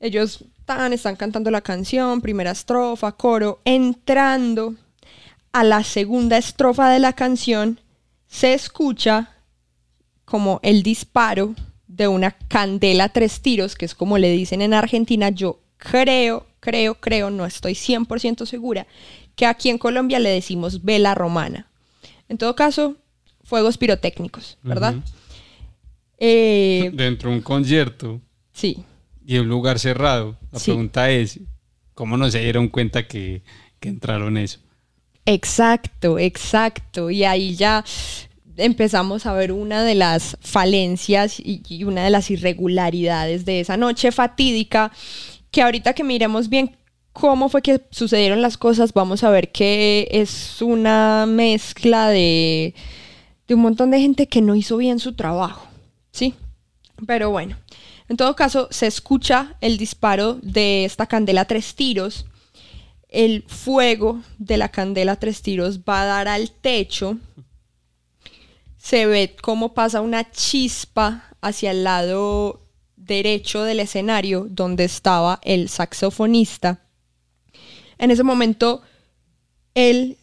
Ellos 0.01 0.45
están, 0.59 0.93
están 0.93 1.15
cantando 1.15 1.51
la 1.53 1.61
canción, 1.61 2.21
primera 2.21 2.51
estrofa, 2.51 3.13
coro, 3.13 3.61
entrando 3.65 4.75
a 5.55 5.63
la 5.65 5.85
segunda 5.85 6.37
estrofa 6.37 6.91
de 6.91 6.99
la 6.99 7.13
canción 7.13 7.81
se 8.27 8.55
escucha 8.55 9.31
como 10.25 10.59
el 10.65 10.83
disparo 10.83 11.55
de 11.87 12.09
una 12.09 12.33
candela 12.33 13.09
tres 13.11 13.41
tiros, 13.41 13.77
que 13.77 13.85
es 13.85 13.95
como 13.95 14.19
le 14.19 14.33
dicen 14.33 14.63
en 14.63 14.75
Argentina. 14.75 15.31
Yo 15.31 15.61
creo, 15.77 16.47
creo, 16.59 16.97
creo, 16.97 17.31
no 17.31 17.47
estoy 17.47 17.75
100% 17.75 18.47
segura, 18.47 18.89
que 19.37 19.47
aquí 19.47 19.71
en 19.71 19.79
Colombia 19.79 20.19
le 20.19 20.31
decimos 20.31 20.83
vela 20.83 21.15
romana. 21.15 21.69
En 22.29 22.37
todo 22.37 22.57
caso, 22.57 22.97
fuegos 23.45 23.79
pirotécnicos, 23.79 24.59
¿verdad? 24.63 24.97
Eh, 26.19 26.91
Dentro 26.95 27.31
de 27.31 27.37
un 27.37 27.43
concierto. 27.43 28.21
Sí. 28.53 28.85
Y 29.25 29.39
un 29.39 29.49
lugar 29.49 29.79
cerrado. 29.79 30.37
La 30.51 30.59
Sí. 30.59 30.73
pregunta 30.73 31.11
es, 31.11 31.39
¿cómo 31.95 32.17
no 32.17 32.29
se 32.29 32.41
dieron 32.41 32.69
cuenta 32.69 33.07
que, 33.07 33.43
que 33.79 33.89
entraron 33.89 34.37
eso? 34.37 34.59
Exacto, 35.27 36.19
exacto. 36.19 37.11
Y 37.11 37.25
ahí 37.25 37.57
ya 37.57 37.85
empezamos 38.57 39.27
a 39.27 39.33
ver 39.33 39.53
una 39.53 39.83
de 39.83 39.95
las 39.95 40.37
falencias 40.41 41.41
y, 41.41 41.85
una 41.85 42.05
de 42.05 42.11
las 42.11 42.31
irregularidades 42.31 43.45
de 43.45 43.61
esa 43.61 43.77
noche 43.77 44.13
fatídica, 44.13 44.93
que 45.51 45.63
ahorita 45.63 45.95
que 45.95 46.05
miremos 46.05 46.49
bien 46.49 46.77
cómo 47.13 47.49
fue 47.49 47.63
que 47.63 47.81
sucedieron 47.91 48.43
las 48.43 48.57
cosas, 48.59 48.93
vamos 48.93 49.25
a 49.25 49.31
ver 49.31 49.53
que 49.53 50.09
es 50.11 50.61
una 50.63 51.27
mezcla 51.27 52.09
de, 52.09 52.75
de 53.47 53.55
un 53.55 53.61
montón 53.61 53.91
de 53.91 54.01
gente 54.01 54.27
que 54.27 54.43
no 54.43 54.55
hizo 54.55 54.77
bien 54.77 54.99
su 54.99 55.15
trabajo, 55.15 55.67
¿sí? 56.11 56.35
Pero 57.07 57.31
bueno, 57.31 57.57
en 58.09 58.17
todo 58.17 58.37
caso, 58.37 58.69
se 58.71 58.87
escucha 58.87 59.57
el 59.61 59.79
disparo 59.79 60.39
de 60.43 60.85
esta 60.85 61.07
candela 61.07 61.45
tres 61.45 61.75
tiros 61.75 62.27
el 63.15 63.45
fuego 63.47 64.21
de 64.39 64.57
la 64.57 64.69
candela 64.71 65.17
tres 65.17 65.41
tiros 65.43 65.81
va 65.81 66.03
a 66.03 66.07
dar 66.07 66.29
al 66.29 66.51
techo. 66.51 67.17
Se 68.77 69.07
ve 69.07 69.35
cómo 69.41 69.73
pasa 69.73 70.01
una 70.01 70.31
chispa 70.31 71.25
hacia 71.41 71.71
el 71.71 71.85
lado 71.85 72.61
derecho 72.97 73.63
del 73.63 73.81
escenario 73.81 74.47
donde 74.51 74.85
estaba 74.85 75.41
el 75.43 75.69
saxofonista. 75.69 76.81
En 77.99 78.11
ese 78.11 78.23
momento, 78.25 78.83
él, 79.75 80.19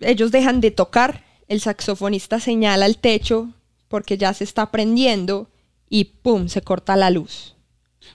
ellos 0.00 0.30
dejan 0.30 0.60
de 0.60 0.70
tocar, 0.70 1.24
el 1.48 1.60
saxofonista 1.60 2.40
señala 2.40 2.86
al 2.86 2.98
techo 2.98 3.48
porque 3.88 4.16
ya 4.16 4.32
se 4.32 4.44
está 4.44 4.70
prendiendo 4.70 5.50
y 5.90 6.04
¡pum! 6.04 6.48
se 6.48 6.62
corta 6.62 6.96
la 6.96 7.10
luz. 7.10 7.54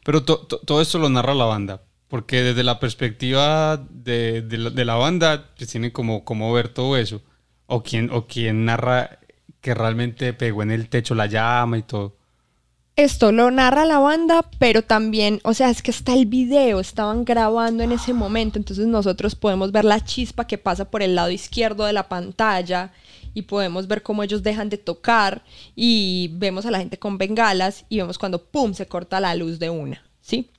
Pero 0.03 0.23
to- 0.23 0.45
to- 0.47 0.59
todo 0.59 0.81
esto 0.81 0.97
lo 0.99 1.09
narra 1.09 1.33
la 1.35 1.45
banda. 1.45 1.83
Porque 2.09 2.41
desde 2.41 2.63
la 2.63 2.79
perspectiva 2.79 3.77
de, 3.89 4.41
de 4.41 4.85
la, 4.85 4.95
banda, 4.95 5.51
pues 5.55 5.69
tiene 5.69 5.93
como, 5.93 6.25
como 6.25 6.51
ver 6.51 6.69
todo 6.69 6.97
eso. 6.97 7.21
O 7.67 7.83
quien, 7.83 8.09
o 8.11 8.25
quien 8.27 8.65
narra 8.65 9.19
que 9.61 9.73
realmente 9.73 10.33
pegó 10.33 10.63
en 10.63 10.71
el 10.71 10.89
techo 10.89 11.15
la 11.15 11.27
llama 11.27 11.77
y 11.77 11.83
todo. 11.83 12.17
Esto 12.95 13.31
lo 13.31 13.49
narra 13.49 13.85
la 13.85 13.99
banda, 13.99 14.41
pero 14.59 14.81
también, 14.81 15.39
o 15.45 15.53
sea, 15.53 15.69
es 15.69 15.81
que 15.81 15.91
está 15.91 16.13
el 16.13 16.25
video, 16.25 16.81
estaban 16.81 17.23
grabando 17.23 17.81
en 17.81 17.93
ese 17.93 18.13
momento, 18.13 18.59
entonces 18.59 18.87
nosotros 18.87 19.35
podemos 19.35 19.71
ver 19.71 19.85
la 19.85 20.03
chispa 20.03 20.47
que 20.47 20.57
pasa 20.57 20.91
por 20.91 21.01
el 21.01 21.15
lado 21.15 21.31
izquierdo 21.31 21.85
de 21.85 21.93
la 21.93 22.09
pantalla 22.09 22.91
y 23.33 23.43
podemos 23.43 23.87
ver 23.87 24.03
cómo 24.03 24.21
ellos 24.21 24.43
dejan 24.43 24.67
de 24.67 24.77
tocar 24.77 25.43
y 25.77 26.31
vemos 26.33 26.65
a 26.65 26.71
la 26.71 26.79
gente 26.79 26.99
con 26.99 27.17
bengalas 27.17 27.85
y 27.87 27.97
vemos 27.99 28.17
cuando, 28.17 28.43
¡pum!, 28.43 28.73
se 28.73 28.85
corta 28.85 29.21
la 29.21 29.33
luz 29.33 29.59
de 29.59 29.69
una, 29.69 30.03
¿sí? 30.19 30.49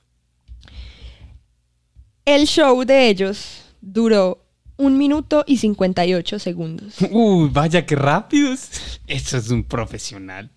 El 2.25 2.45
show 2.45 2.83
de 2.85 3.09
ellos 3.09 3.63
duró 3.81 4.45
un 4.77 4.97
minuto 4.97 5.43
y 5.47 5.57
58 5.57 6.39
segundos. 6.39 6.95
Uy, 7.11 7.49
vaya 7.51 7.85
que 7.85 7.95
rápidos. 7.95 8.69
Eso 9.07 9.37
es 9.37 9.49
un 9.49 9.63
profesional. 9.63 10.51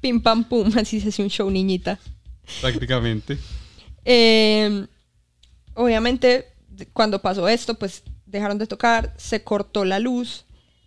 Pim 0.00 0.20
pam 0.20 0.44
pum, 0.44 0.70
así 0.76 1.00
se 1.00 1.08
hace 1.08 1.22
un 1.22 1.30
show 1.30 1.50
niñita. 1.50 1.98
Prácticamente. 2.60 3.38
Eh, 4.04 4.86
obviamente, 5.74 6.52
cuando 6.92 7.20
pasó 7.20 7.48
esto, 7.48 7.74
pues 7.74 8.02
dejaron 8.26 8.58
de 8.58 8.66
tocar, 8.66 9.14
se 9.16 9.42
cortó 9.42 9.84
la 9.84 9.98
luz. 9.98 10.44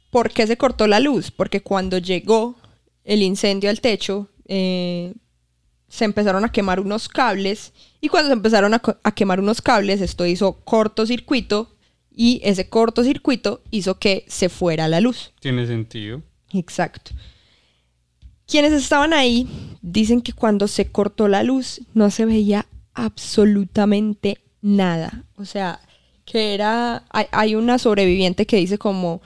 ¿Por 0.09 0.31
qué 0.31 0.47
se 0.47 0.57
cortó 0.57 0.87
la 0.87 0.99
luz? 0.99 1.31
Porque 1.31 1.61
cuando 1.61 1.97
llegó 1.97 2.55
el 3.03 3.21
incendio 3.21 3.69
al 3.69 3.81
techo, 3.81 4.29
eh, 4.47 5.13
se 5.87 6.05
empezaron 6.05 6.43
a 6.43 6.51
quemar 6.51 6.79
unos 6.79 7.09
cables. 7.09 7.73
Y 8.01 8.09
cuando 8.09 8.29
se 8.29 8.33
empezaron 8.33 8.73
a, 8.73 9.11
quemar 9.11 9.39
unos 9.39 9.61
cables, 9.61 10.01
esto 10.01 10.25
hizo 10.25 10.53
cortocircuito. 10.63 11.71
Y 12.11 12.39
ese 12.43 12.69
cortocircuito 12.69 13.61
hizo 13.71 13.99
que 13.99 14.25
se 14.27 14.49
fuera 14.49 14.87
la 14.87 15.01
luz. 15.01 15.33
Tiene 15.39 15.67
sentido. 15.67 16.21
Exacto. 16.53 17.11
Quienes 18.47 18.73
estaban 18.73 19.13
ahí 19.13 19.47
dicen 19.81 20.21
que 20.21 20.31
cuando 20.31 20.67
se 20.67 20.91
cortó 20.91 21.27
la 21.27 21.43
luz 21.43 21.81
no 21.93 22.09
se 22.11 22.25
veía 22.25 22.67
absolutamente 22.93 24.37
nada. 24.61 25.23
O 25.35 25.45
sea, 25.45 25.81
que 26.23 26.53
era... 26.53 27.03
Hay, 27.09 27.25
hay 27.31 27.55
una 27.55 27.79
sobreviviente 27.79 28.45
que 28.45 28.57
dice 28.57 28.77
como 28.77 29.21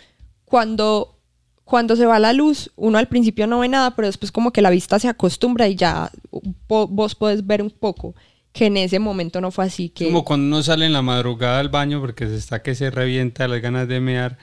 cuando, 0.45 1.18
cuando 1.69 1.95
se 1.95 2.07
va 2.07 2.17
la 2.17 2.33
luz, 2.33 2.71
uno 2.75 2.97
al 2.97 3.07
principio 3.07 3.45
no 3.45 3.59
ve 3.59 3.69
nada, 3.69 3.95
pero 3.95 4.07
después 4.07 4.31
como 4.31 4.51
que 4.51 4.63
la 4.63 4.71
vista 4.71 4.97
se 4.97 5.07
acostumbra 5.07 5.67
y 5.67 5.75
ya 5.75 6.11
vos 6.67 7.13
podés 7.13 7.45
ver 7.45 7.61
un 7.61 7.69
poco. 7.69 8.15
Que 8.51 8.65
en 8.65 8.77
ese 8.77 8.97
momento 8.97 9.39
no 9.39 9.51
fue 9.51 9.65
así. 9.65 9.93
Como 9.95 10.25
cuando 10.25 10.47
uno 10.47 10.63
sale 10.63 10.87
en 10.87 10.93
la 10.93 11.03
madrugada 11.03 11.59
al 11.59 11.69
baño 11.69 12.01
porque 12.01 12.25
se 12.25 12.37
está 12.37 12.63
que 12.63 12.73
se 12.73 12.89
revienta 12.89 13.47
las 13.47 13.61
ganas 13.61 13.87
de 13.87 13.99
mear. 13.99 14.39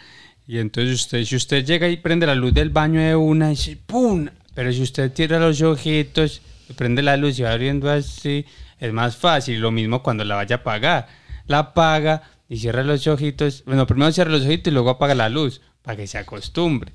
Y 0.46 0.58
entonces 0.58 0.94
usted, 0.94 1.24
si 1.24 1.34
usted 1.34 1.64
llega 1.64 1.88
y 1.88 1.96
prende 1.96 2.26
la 2.26 2.36
luz 2.36 2.54
del 2.54 2.70
baño 2.70 3.00
de 3.00 3.16
una, 3.16 3.48
y 3.48 3.56
dice 3.56 3.76
¡pum! 3.84 4.28
Pero 4.54 4.72
si 4.72 4.82
usted 4.82 5.12
tira 5.12 5.40
los 5.40 5.60
ojitos, 5.60 6.40
prende 6.76 7.02
la 7.02 7.16
luz 7.16 7.40
y 7.40 7.42
va 7.42 7.50
abriendo 7.50 7.90
así, 7.90 8.46
es 8.78 8.92
más 8.92 9.16
fácil. 9.16 9.58
Lo 9.58 9.72
mismo 9.72 10.00
cuando 10.00 10.24
la 10.24 10.36
vaya 10.36 10.56
a 10.56 10.58
apagar. 10.60 11.08
La 11.48 11.58
apaga 11.58 12.22
y 12.48 12.58
cierra 12.58 12.84
los 12.84 13.04
ojitos. 13.08 13.64
Bueno, 13.66 13.84
primero 13.88 14.12
cierra 14.12 14.30
los 14.30 14.44
ojitos 14.44 14.70
y 14.70 14.74
luego 14.74 14.90
apaga 14.90 15.16
la 15.16 15.28
luz 15.28 15.60
para 15.82 15.96
que 15.96 16.06
se 16.06 16.18
acostumbre. 16.18 16.92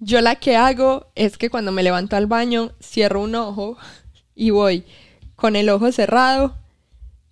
Yo 0.00 0.22
la 0.22 0.36
que 0.36 0.56
hago 0.56 1.12
es 1.14 1.36
que 1.36 1.50
cuando 1.50 1.72
me 1.72 1.82
levanto 1.82 2.16
al 2.16 2.26
baño, 2.26 2.72
cierro 2.82 3.20
un 3.20 3.34
ojo 3.34 3.76
y 4.34 4.48
voy 4.48 4.84
con 5.36 5.56
el 5.56 5.68
ojo 5.68 5.92
cerrado, 5.92 6.56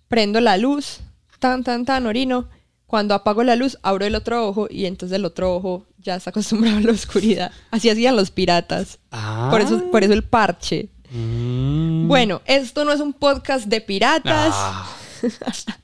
prendo 0.07 0.39
la 0.39 0.57
luz, 0.57 0.99
tan, 1.39 1.63
tan, 1.63 1.83
tan, 1.83 2.05
orino. 2.05 2.47
Cuando 2.85 3.15
apago 3.15 3.43
la 3.43 3.55
luz, 3.55 3.77
abro 3.81 4.05
el 4.05 4.15
otro 4.15 4.47
ojo 4.47 4.67
y 4.69 4.85
entonces 4.85 5.15
el 5.15 5.25
otro 5.25 5.55
ojo 5.55 5.85
ya 5.97 6.15
está 6.15 6.29
acostumbrado 6.29 6.77
a 6.77 6.81
la 6.81 6.91
oscuridad. 6.91 7.51
Así 7.71 7.89
hacían 7.89 8.15
los 8.15 8.29
piratas. 8.31 8.99
Ah. 9.11 9.47
Por, 9.51 9.61
eso, 9.61 9.89
por 9.91 10.03
eso 10.03 10.13
el 10.13 10.23
parche. 10.23 10.89
Mm. 11.11 12.07
Bueno, 12.07 12.41
esto 12.45 12.85
no 12.85 12.91
es 12.91 12.99
un 12.99 13.13
podcast 13.13 13.65
de 13.65 13.81
piratas. 13.81 14.53
Ah. 14.53 14.97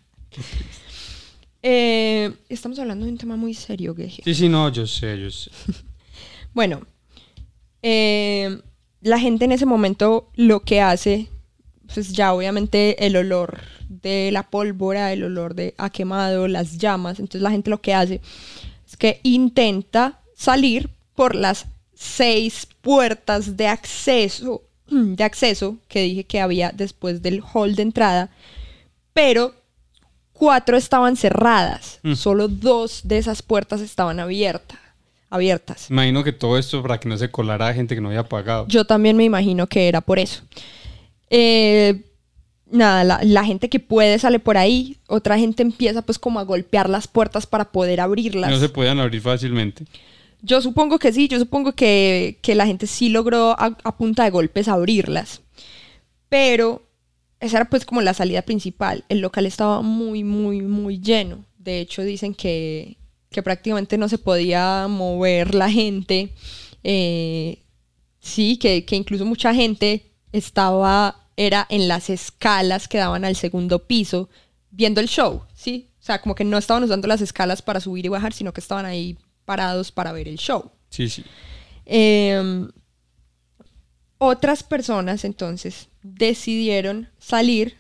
Eh, 1.67 2.32
estamos 2.48 2.78
hablando 2.78 3.08
de 3.08 3.12
un 3.12 3.17
tema 3.17 3.36
muy 3.36 3.56
serio, 3.56 3.95
Geje. 3.95 4.21
Sí, 4.24 4.36
sí, 4.36 4.50
no, 4.50 4.69
yo 4.69 4.86
sé, 4.86 5.19
yo 5.19 5.32
sé. 5.32 5.50
Bueno, 6.56 6.82
eh, 7.84 8.60
la 9.02 9.20
gente 9.20 9.46
en 9.46 9.52
ese 9.52 9.65
momento 9.68 10.30
lo 10.36 10.62
que 10.62 10.82
hace, 10.82 11.28
pues 11.94 12.13
ya 12.13 12.34
obviamente 12.34 13.06
el 13.06 13.15
olor 13.18 13.60
de 13.89 14.32
la 14.32 14.44
pólvora, 14.50 15.12
el 15.13 15.24
olor 15.24 15.54
de 15.54 15.76
ha 15.78 15.89
quemado, 15.91 16.48
las 16.48 16.78
llamas, 16.80 17.20
entonces 17.20 17.41
la 17.41 17.52
gente 17.52 17.70
lo 17.70 17.82
que 17.82 17.94
hace 17.94 18.22
es 18.88 18.98
que 18.98 19.20
intenta 19.22 20.22
salir 20.36 20.89
por 21.13 21.36
las 21.36 21.65
seis 21.94 22.68
puertas 22.82 23.58
de 23.58 23.68
acceso, 23.68 24.63
de 24.89 25.24
acceso 25.24 25.78
que 25.89 26.04
dije 26.04 26.24
que 26.24 26.39
había 26.39 26.72
después 26.72 27.22
del 27.22 27.41
hall 27.41 27.76
de 27.76 27.82
entrada, 27.84 28.30
pero 29.13 29.54
cuatro 30.34 30.78
estaban 30.78 31.18
cerradas, 31.18 32.00
Mm. 32.04 32.13
solo 32.15 32.48
dos 32.48 33.02
de 33.04 33.18
esas 33.18 33.41
puertas 33.41 33.82
estaban 33.82 34.20
abiertas. 34.20 34.80
Abiertas. 35.36 35.89
Imagino 35.89 36.24
que 36.24 36.32
todo 36.34 36.58
esto 36.58 36.82
para 36.82 37.00
que 37.00 37.08
no 37.10 37.17
se 37.17 37.30
colara 37.30 37.74
gente 37.74 37.95
que 37.95 38.02
no 38.02 38.10
había 38.10 38.28
pagado. 38.28 38.67
Yo 38.67 38.86
también 38.86 39.17
me 39.17 39.24
imagino 39.24 39.67
que 39.67 39.88
era 39.88 40.02
por 40.02 40.19
eso. 40.19 40.41
Eh, 41.30 42.02
nada, 42.69 43.04
la, 43.04 43.19
la 43.24 43.45
gente 43.45 43.69
que 43.69 43.80
puede 43.80 44.17
sale 44.19 44.39
por 44.39 44.58
ahí, 44.58 44.98
otra 45.08 45.38
gente 45.38 45.63
empieza 45.63 46.02
pues 46.02 46.19
como 46.19 46.39
a 46.39 46.43
golpear 46.43 46.89
las 46.89 47.08
puertas 47.08 47.45
para 47.45 47.71
poder 47.71 48.02
abrirlas. 48.02 48.50
No 48.50 48.60
se 48.60 48.69
podían 48.69 49.00
abrir 49.00 49.21
fácilmente. 49.21 49.86
Yo 50.41 50.62
supongo 50.62 51.00
que 51.00 51.12
sí, 51.12 51.28
yo 51.28 51.39
supongo 51.39 51.74
que, 51.74 52.38
que 52.41 52.56
la 52.56 52.67
gente 52.67 52.88
sí 52.88 53.10
logró 53.10 53.52
a, 53.60 53.78
a 53.84 53.98
punta 53.98 54.24
de 54.24 54.30
golpes 54.30 54.67
abrirlas. 54.67 55.41
Pero 56.30 56.84
esa 57.39 57.58
era 57.58 57.69
pues 57.69 57.86
como 57.86 58.02
la 58.02 58.13
salida 58.13 58.41
principal. 58.41 59.04
El 59.10 59.19
local 59.19 59.45
estaba 59.45 59.82
muy, 59.82 60.24
muy, 60.24 60.62
muy 60.62 61.00
lleno. 61.00 61.45
De 61.58 61.80
hecho 61.80 62.04
dicen 62.04 62.36
que, 62.36 62.98
que 63.36 63.43
prácticamente 63.43 63.98
no 63.98 64.08
se 64.08 64.17
podía 64.17 64.88
mover 64.88 65.56
la 65.56 65.69
gente. 65.69 66.34
Eh, 66.86 67.65
sí, 68.21 68.56
que, 68.56 68.86
que 68.86 68.95
incluso 68.95 69.26
mucha 69.26 69.54
gente 69.54 70.13
estaba, 70.32 71.28
era 71.36 71.67
en 71.69 71.89
las 71.89 72.10
escalas 72.10 72.88
que 72.88 72.98
daban 72.98 73.26
al 73.26 73.36
segundo 73.36 73.88
piso 73.88 74.30
viendo 74.71 75.02
el 75.02 75.10
show, 75.10 75.43
¿sí? 75.54 75.89
O 76.00 76.04
sea, 76.06 76.21
como 76.21 76.34
que 76.34 76.45
no 76.45 76.58
estaban 76.58 76.86
usando 76.86 77.10
las 77.10 77.19
escalas 77.19 77.62
para 77.62 77.82
subir 77.82 78.06
y 78.06 78.10
bajar, 78.10 78.32
sino 78.32 78.54
que 78.54 78.62
estaban 78.62 78.86
ahí 78.86 79.17
parados 79.43 79.91
para 79.91 80.13
ver 80.13 80.30
el 80.30 80.38
show. 80.38 80.71
Sí, 80.89 81.10
sí. 81.10 81.26
Eh, 81.86 82.69
otras 84.17 84.63
personas 84.63 85.26
entonces 85.26 85.89
decidieron 86.04 87.10
salir, 87.19 87.76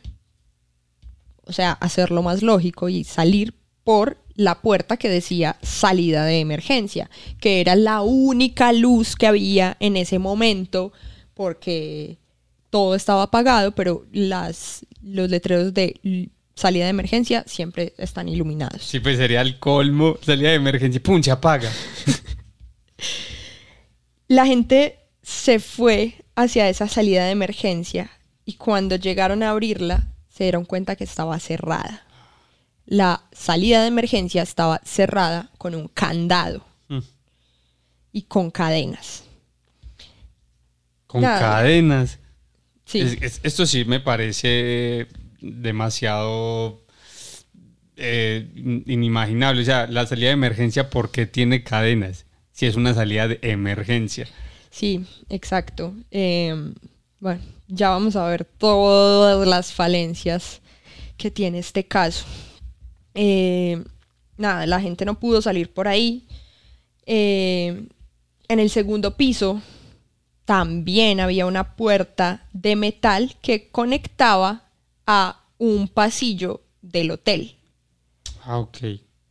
o 1.45 1.53
sea, 1.53 1.71
hacerlo 1.71 2.23
más 2.23 2.43
lógico 2.43 2.89
y 2.89 3.05
salir 3.05 3.53
por 3.85 4.17
la 4.35 4.61
puerta 4.61 4.97
que 4.97 5.09
decía 5.09 5.57
salida 5.61 6.25
de 6.25 6.39
emergencia, 6.39 7.09
que 7.39 7.61
era 7.61 7.75
la 7.75 8.01
única 8.01 8.73
luz 8.73 9.15
que 9.15 9.27
había 9.27 9.77
en 9.79 9.97
ese 9.97 10.19
momento 10.19 10.91
porque 11.33 12.17
todo 12.69 12.95
estaba 12.95 13.23
apagado, 13.23 13.73
pero 13.73 14.05
las, 14.11 14.85
los 15.01 15.29
letreros 15.29 15.73
de 15.73 16.29
salida 16.55 16.85
de 16.85 16.89
emergencia 16.89 17.43
siempre 17.47 17.93
están 17.97 18.27
iluminados. 18.27 18.81
Sí, 18.83 18.99
pues 18.99 19.17
sería 19.17 19.41
el 19.41 19.59
colmo. 19.59 20.17
Salida 20.21 20.49
de 20.49 20.55
emergencia. 20.55 21.01
¡Pum! 21.01 21.21
Se 21.21 21.31
apaga. 21.31 21.71
La 24.27 24.45
gente 24.45 24.97
se 25.21 25.59
fue 25.59 26.15
hacia 26.35 26.67
esa 26.69 26.87
salida 26.87 27.25
de 27.25 27.31
emergencia 27.31 28.09
y 28.45 28.53
cuando 28.53 28.95
llegaron 28.95 29.43
a 29.43 29.51
abrirla 29.51 30.07
se 30.29 30.45
dieron 30.45 30.65
cuenta 30.65 30.95
que 30.95 31.03
estaba 31.03 31.39
cerrada. 31.39 32.04
La 32.85 33.23
salida 33.31 33.81
de 33.81 33.87
emergencia 33.87 34.41
estaba 34.43 34.81
cerrada 34.85 35.49
con 35.57 35.73
un 35.75 35.87
candado 35.87 36.63
Mm. 36.87 36.99
y 38.11 38.21
con 38.23 38.51
cadenas. 38.51 39.23
Con 41.07 41.21
Nada. 41.21 41.39
cadenas. 41.39 42.19
Sí, 42.85 42.99
Es- 42.99 43.21
es- 43.21 43.39
esto 43.43 43.65
sí 43.65 43.85
me 43.85 43.99
parece 43.99 45.07
demasiado 45.41 46.81
eh, 47.97 48.51
in- 48.55 48.83
inimaginable. 48.87 49.61
O 49.61 49.65
sea, 49.65 49.87
la 49.87 50.05
salida 50.05 50.27
de 50.27 50.33
emergencia, 50.33 50.89
¿por 50.89 51.11
qué 51.11 51.25
tiene 51.25 51.63
cadenas? 51.63 52.25
Si 52.51 52.65
es 52.65 52.75
una 52.75 52.93
salida 52.93 53.27
de 53.29 53.39
emergencia. 53.41 54.27
sí, 54.69 55.05
exacto. 55.29 55.95
Eh, 56.11 56.73
bueno, 57.21 57.41
ya 57.69 57.89
vamos 57.91 58.17
a 58.17 58.27
ver 58.27 58.43
todas 58.43 59.47
las 59.47 59.71
falencias 59.71 60.61
que 61.15 61.31
tiene 61.31 61.59
este 61.59 61.87
caso. 61.87 62.25
Eh, 63.15 63.83
nada, 64.37 64.67
la 64.67 64.79
gente 64.79 65.05
no 65.05 65.19
pudo 65.19 65.41
salir 65.41 65.73
por 65.73 65.87
ahí. 65.87 66.27
Eh, 67.05 67.87
en 68.47 68.59
el 68.59 68.69
segundo 68.69 69.17
piso 69.17 69.61
también 70.45 71.19
había 71.19 71.47
una 71.47 71.75
puerta 71.75 72.45
de 72.53 72.75
metal 72.75 73.35
que 73.41 73.69
conectaba 73.69 74.69
a 75.07 75.43
un 75.57 75.87
pasillo 75.87 76.61
del 76.81 77.11
hotel. 77.11 77.55
Ah, 78.43 78.59
ok. 78.59 78.77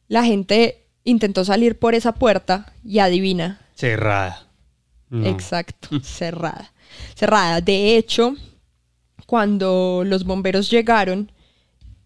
La 0.09 0.25
gente 0.25 0.89
intentó 1.05 1.45
salir 1.45 1.79
por 1.79 1.95
esa 1.95 2.13
puerta 2.13 2.73
y 2.85 2.99
adivina, 2.99 3.61
Cerrada. 3.75 4.47
No. 5.11 5.27
Exacto, 5.27 6.01
cerrada. 6.03 6.73
Cerrada. 7.15 7.61
De 7.61 7.97
hecho, 7.97 8.35
cuando 9.27 10.03
los 10.05 10.25
bomberos 10.25 10.71
llegaron, 10.71 11.31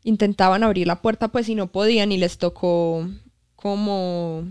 intentaban 0.09 0.65
abrir 0.65 0.87
la 0.87 1.03
puerta, 1.03 1.29
pues 1.29 1.49
y 1.49 1.55
no 1.55 1.67
podían, 1.71 2.13
y 2.13 2.17
les 2.17 2.39
tocó 2.39 3.09
como 3.57 4.45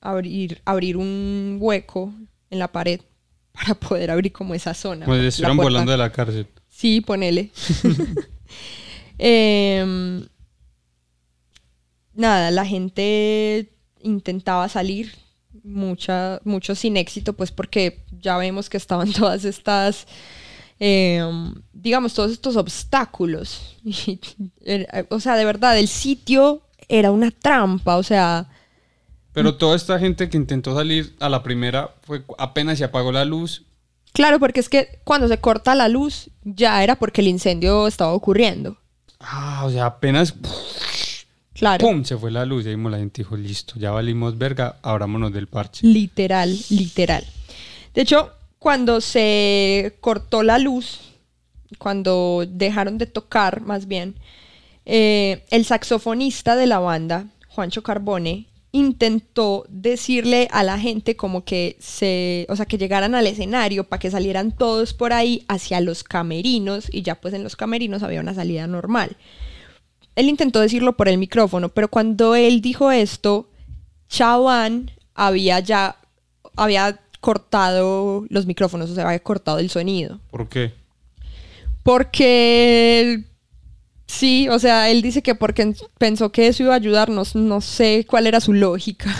abrir, 0.00 0.60
abrir 0.64 0.96
un 0.96 1.58
hueco 1.60 2.12
en 2.50 2.58
la 2.58 2.68
pared 2.72 3.00
para 3.52 3.74
poder 3.74 4.10
abrir 4.10 4.32
como 4.32 4.54
esa 4.54 4.74
zona. 4.74 5.06
Estuvieran 5.06 5.56
puerta. 5.56 5.62
volando 5.62 5.92
de 5.92 5.98
la 5.98 6.10
cárcel. 6.12 6.46
Sí, 6.68 7.00
ponele. 7.00 7.50
Em, 9.24 10.26
nada, 12.12 12.50
la 12.50 12.66
gente 12.66 13.70
intentaba 14.00 14.68
salir, 14.68 15.12
mucha, 15.62 16.40
mucho 16.42 16.74
sin 16.74 16.96
éxito, 16.96 17.34
pues 17.34 17.52
porque 17.52 18.04
ya 18.20 18.36
vemos 18.36 18.68
que 18.68 18.78
estaban 18.78 19.12
todas 19.18 19.44
estas, 19.44 20.08
em, 20.84 21.54
digamos, 21.72 22.12
todos 22.12 22.32
estos 22.32 22.56
obstáculos. 22.56 23.76
Y, 23.84 24.18
era- 24.64 25.06
o 25.10 25.20
sea, 25.20 25.36
de 25.36 25.44
verdad, 25.44 25.78
el 25.78 25.86
sitio 25.86 26.62
era 26.88 27.10
una 27.12 27.30
trampa, 27.30 27.96
o 27.96 28.02
sea, 28.02 28.48
Pero 29.32 29.54
toda 29.56 29.76
esta 29.76 29.98
gente 30.00 30.28
que 30.28 30.36
intentó 30.36 30.74
salir 30.74 31.14
a 31.20 31.28
la 31.28 31.42
primera 31.44 31.94
fue 32.02 32.24
apenas 32.36 32.78
se 32.78 32.84
apagó 32.84 33.12
la 33.12 33.24
luz. 33.24 33.62
claro, 34.12 34.38
porque 34.40 34.58
es 34.60 34.68
que 34.68 34.98
cuando 35.04 35.28
se 35.28 35.38
corta 35.38 35.74
la 35.76 35.88
luz 35.88 36.30
ya 36.44 36.82
era 36.82 36.96
porque 36.96 37.20
el 37.20 37.28
incendio 37.28 37.86
estaba 37.86 38.12
ocurriendo. 38.12 38.76
Ah, 39.20 39.62
o 39.64 39.70
sea, 39.70 39.86
apenas 39.86 40.34
Claro. 41.54 41.86
¡pum! 41.86 42.02
se 42.04 42.16
fue 42.16 42.30
la 42.32 42.44
luz. 42.44 42.64
Y 42.66 42.70
ahí 42.70 42.76
la 42.76 42.98
gente 42.98 43.22
dijo, 43.22 43.36
listo, 43.36 43.74
ya 43.78 43.92
valimos 43.92 44.36
verga, 44.36 44.76
abrámonos 44.82 45.32
del 45.32 45.46
parche. 45.46 45.86
Literal, 45.86 46.56
literal. 46.70 47.24
De 47.94 48.02
hecho, 48.02 48.32
cuando 48.62 49.00
se 49.00 49.96
cortó 50.00 50.44
la 50.44 50.60
luz, 50.60 51.00
cuando 51.78 52.44
dejaron 52.48 52.96
de 52.96 53.06
tocar, 53.06 53.60
más 53.60 53.88
bien, 53.88 54.14
eh, 54.86 55.44
el 55.50 55.64
saxofonista 55.64 56.54
de 56.54 56.68
la 56.68 56.78
banda, 56.78 57.26
Juancho 57.48 57.82
Carbone, 57.82 58.46
intentó 58.70 59.66
decirle 59.68 60.46
a 60.52 60.62
la 60.62 60.78
gente 60.78 61.16
como 61.16 61.44
que 61.44 61.76
se, 61.80 62.46
o 62.48 62.54
sea, 62.54 62.66
que 62.66 62.78
llegaran 62.78 63.16
al 63.16 63.26
escenario 63.26 63.82
para 63.82 63.98
que 63.98 64.12
salieran 64.12 64.52
todos 64.52 64.94
por 64.94 65.12
ahí 65.12 65.44
hacia 65.48 65.80
los 65.80 66.04
camerinos 66.04 66.86
y 66.88 67.02
ya 67.02 67.16
pues 67.16 67.34
en 67.34 67.42
los 67.42 67.56
camerinos 67.56 68.04
había 68.04 68.20
una 68.20 68.32
salida 68.32 68.68
normal. 68.68 69.16
Él 70.14 70.28
intentó 70.28 70.60
decirlo 70.60 70.96
por 70.96 71.08
el 71.08 71.18
micrófono, 71.18 71.70
pero 71.70 71.88
cuando 71.88 72.36
él 72.36 72.60
dijo 72.60 72.92
esto, 72.92 73.50
Chaban 74.08 74.92
había 75.16 75.58
ya 75.58 75.96
había 76.54 77.00
cortado 77.22 78.26
los 78.28 78.46
micrófonos, 78.46 78.90
o 78.90 78.94
sea, 78.96 79.06
había 79.06 79.20
cortado 79.20 79.60
el 79.60 79.70
sonido. 79.70 80.18
¿Por 80.30 80.48
qué? 80.48 80.74
Porque 81.84 83.22
sí, 84.06 84.48
o 84.48 84.58
sea, 84.58 84.90
él 84.90 85.02
dice 85.02 85.22
que 85.22 85.36
porque 85.36 85.72
pensó 85.98 86.32
que 86.32 86.48
eso 86.48 86.64
iba 86.64 86.72
a 86.72 86.76
ayudarnos, 86.76 87.36
no 87.36 87.60
sé 87.60 88.04
cuál 88.08 88.26
era 88.26 88.40
su 88.40 88.52
lógica. 88.52 89.14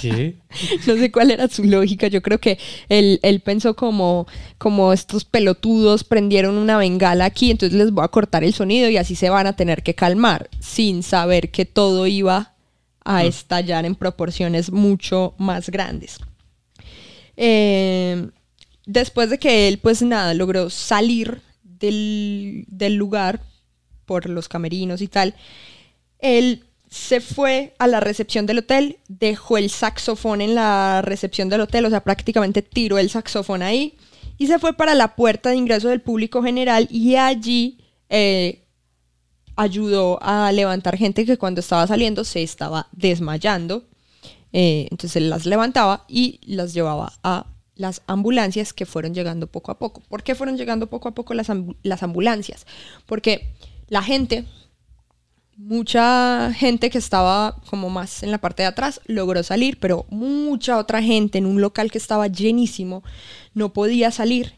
¿Qué? 0.00 0.36
no 0.86 0.94
sé 0.94 1.10
cuál 1.10 1.32
era 1.32 1.48
su 1.48 1.64
lógica. 1.64 2.06
Yo 2.06 2.22
creo 2.22 2.38
que 2.38 2.56
él, 2.88 3.18
él 3.24 3.40
pensó 3.40 3.74
como, 3.74 4.28
como 4.56 4.92
estos 4.92 5.24
pelotudos 5.24 6.04
prendieron 6.04 6.56
una 6.56 6.78
bengala 6.78 7.24
aquí, 7.24 7.50
entonces 7.50 7.76
les 7.76 7.90
voy 7.90 8.04
a 8.04 8.08
cortar 8.08 8.44
el 8.44 8.54
sonido 8.54 8.88
y 8.88 8.96
así 8.96 9.16
se 9.16 9.28
van 9.28 9.48
a 9.48 9.56
tener 9.56 9.82
que 9.82 9.96
calmar, 9.96 10.48
sin 10.60 11.02
saber 11.02 11.50
que 11.50 11.64
todo 11.64 12.06
iba 12.06 12.54
a 13.04 13.24
estallar 13.24 13.86
en 13.86 13.96
proporciones 13.96 14.70
mucho 14.70 15.34
más 15.36 15.68
grandes. 15.68 16.20
Eh, 17.36 18.30
después 18.86 19.30
de 19.30 19.38
que 19.38 19.68
él, 19.68 19.78
pues 19.78 20.02
nada, 20.02 20.34
logró 20.34 20.70
salir 20.70 21.40
del, 21.62 22.64
del 22.68 22.94
lugar 22.94 23.40
por 24.06 24.28
los 24.28 24.48
camerinos 24.48 25.00
y 25.00 25.08
tal, 25.08 25.34
él 26.18 26.64
se 26.90 27.20
fue 27.20 27.74
a 27.78 27.86
la 27.86 28.00
recepción 28.00 28.46
del 28.46 28.58
hotel, 28.58 28.98
dejó 29.06 29.58
el 29.58 29.70
saxofón 29.70 30.40
en 30.40 30.56
la 30.56 31.02
recepción 31.02 31.48
del 31.48 31.60
hotel, 31.60 31.86
o 31.86 31.90
sea, 31.90 32.02
prácticamente 32.02 32.62
tiró 32.62 32.98
el 32.98 33.10
saxofón 33.10 33.62
ahí 33.62 33.96
y 34.38 34.48
se 34.48 34.58
fue 34.58 34.72
para 34.72 34.94
la 34.94 35.14
puerta 35.14 35.50
de 35.50 35.56
ingreso 35.56 35.88
del 35.88 36.00
público 36.00 36.42
general 36.42 36.88
y 36.90 37.14
allí 37.14 37.78
eh, 38.08 38.64
ayudó 39.54 40.18
a 40.22 40.50
levantar 40.50 40.96
gente 40.96 41.24
que 41.24 41.36
cuando 41.36 41.60
estaba 41.60 41.86
saliendo 41.86 42.24
se 42.24 42.42
estaba 42.42 42.88
desmayando. 42.90 43.84
Eh, 44.52 44.88
entonces 44.90 45.16
él 45.16 45.30
las 45.30 45.46
levantaba 45.46 46.04
y 46.08 46.40
las 46.44 46.74
llevaba 46.74 47.12
a 47.22 47.46
las 47.76 48.02
ambulancias 48.06 48.72
que 48.72 48.84
fueron 48.84 49.14
llegando 49.14 49.46
poco 49.46 49.70
a 49.72 49.78
poco. 49.78 50.02
¿Por 50.08 50.22
qué 50.22 50.34
fueron 50.34 50.56
llegando 50.56 50.88
poco 50.88 51.08
a 51.08 51.14
poco 51.14 51.34
las, 51.34 51.48
ambu- 51.48 51.76
las 51.82 52.02
ambulancias? 52.02 52.66
Porque 53.06 53.54
la 53.88 54.02
gente, 54.02 54.44
mucha 55.56 56.52
gente 56.54 56.90
que 56.90 56.98
estaba 56.98 57.56
como 57.68 57.90
más 57.90 58.22
en 58.22 58.30
la 58.30 58.38
parte 58.38 58.62
de 58.62 58.68
atrás 58.68 59.00
logró 59.06 59.42
salir, 59.42 59.78
pero 59.78 60.06
mucha 60.10 60.78
otra 60.78 61.02
gente 61.02 61.38
en 61.38 61.46
un 61.46 61.60
local 61.60 61.90
que 61.90 61.98
estaba 61.98 62.26
llenísimo 62.26 63.02
no 63.54 63.72
podía 63.72 64.10
salir, 64.10 64.54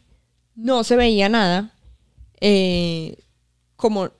no 0.54 0.84
se 0.84 0.96
veía 0.96 1.28
nada. 1.28 1.72
Eh, 2.40 3.18
como 3.76 4.10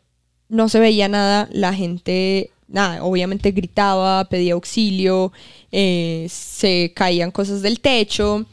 no 0.49 0.69
se 0.69 0.81
veía 0.81 1.09
nada, 1.09 1.49
la 1.53 1.73
gente, 1.75 2.51
nada, 2.73 3.05
obviamente 3.05 3.53
gritaba, 3.53 4.25
pedía 4.25 4.55
auxilio, 4.55 5.33
eh, 5.71 6.27
se 6.29 6.93
caían 6.97 7.31
cosas 7.31 7.63
del 7.63 7.81
techo 7.81 8.47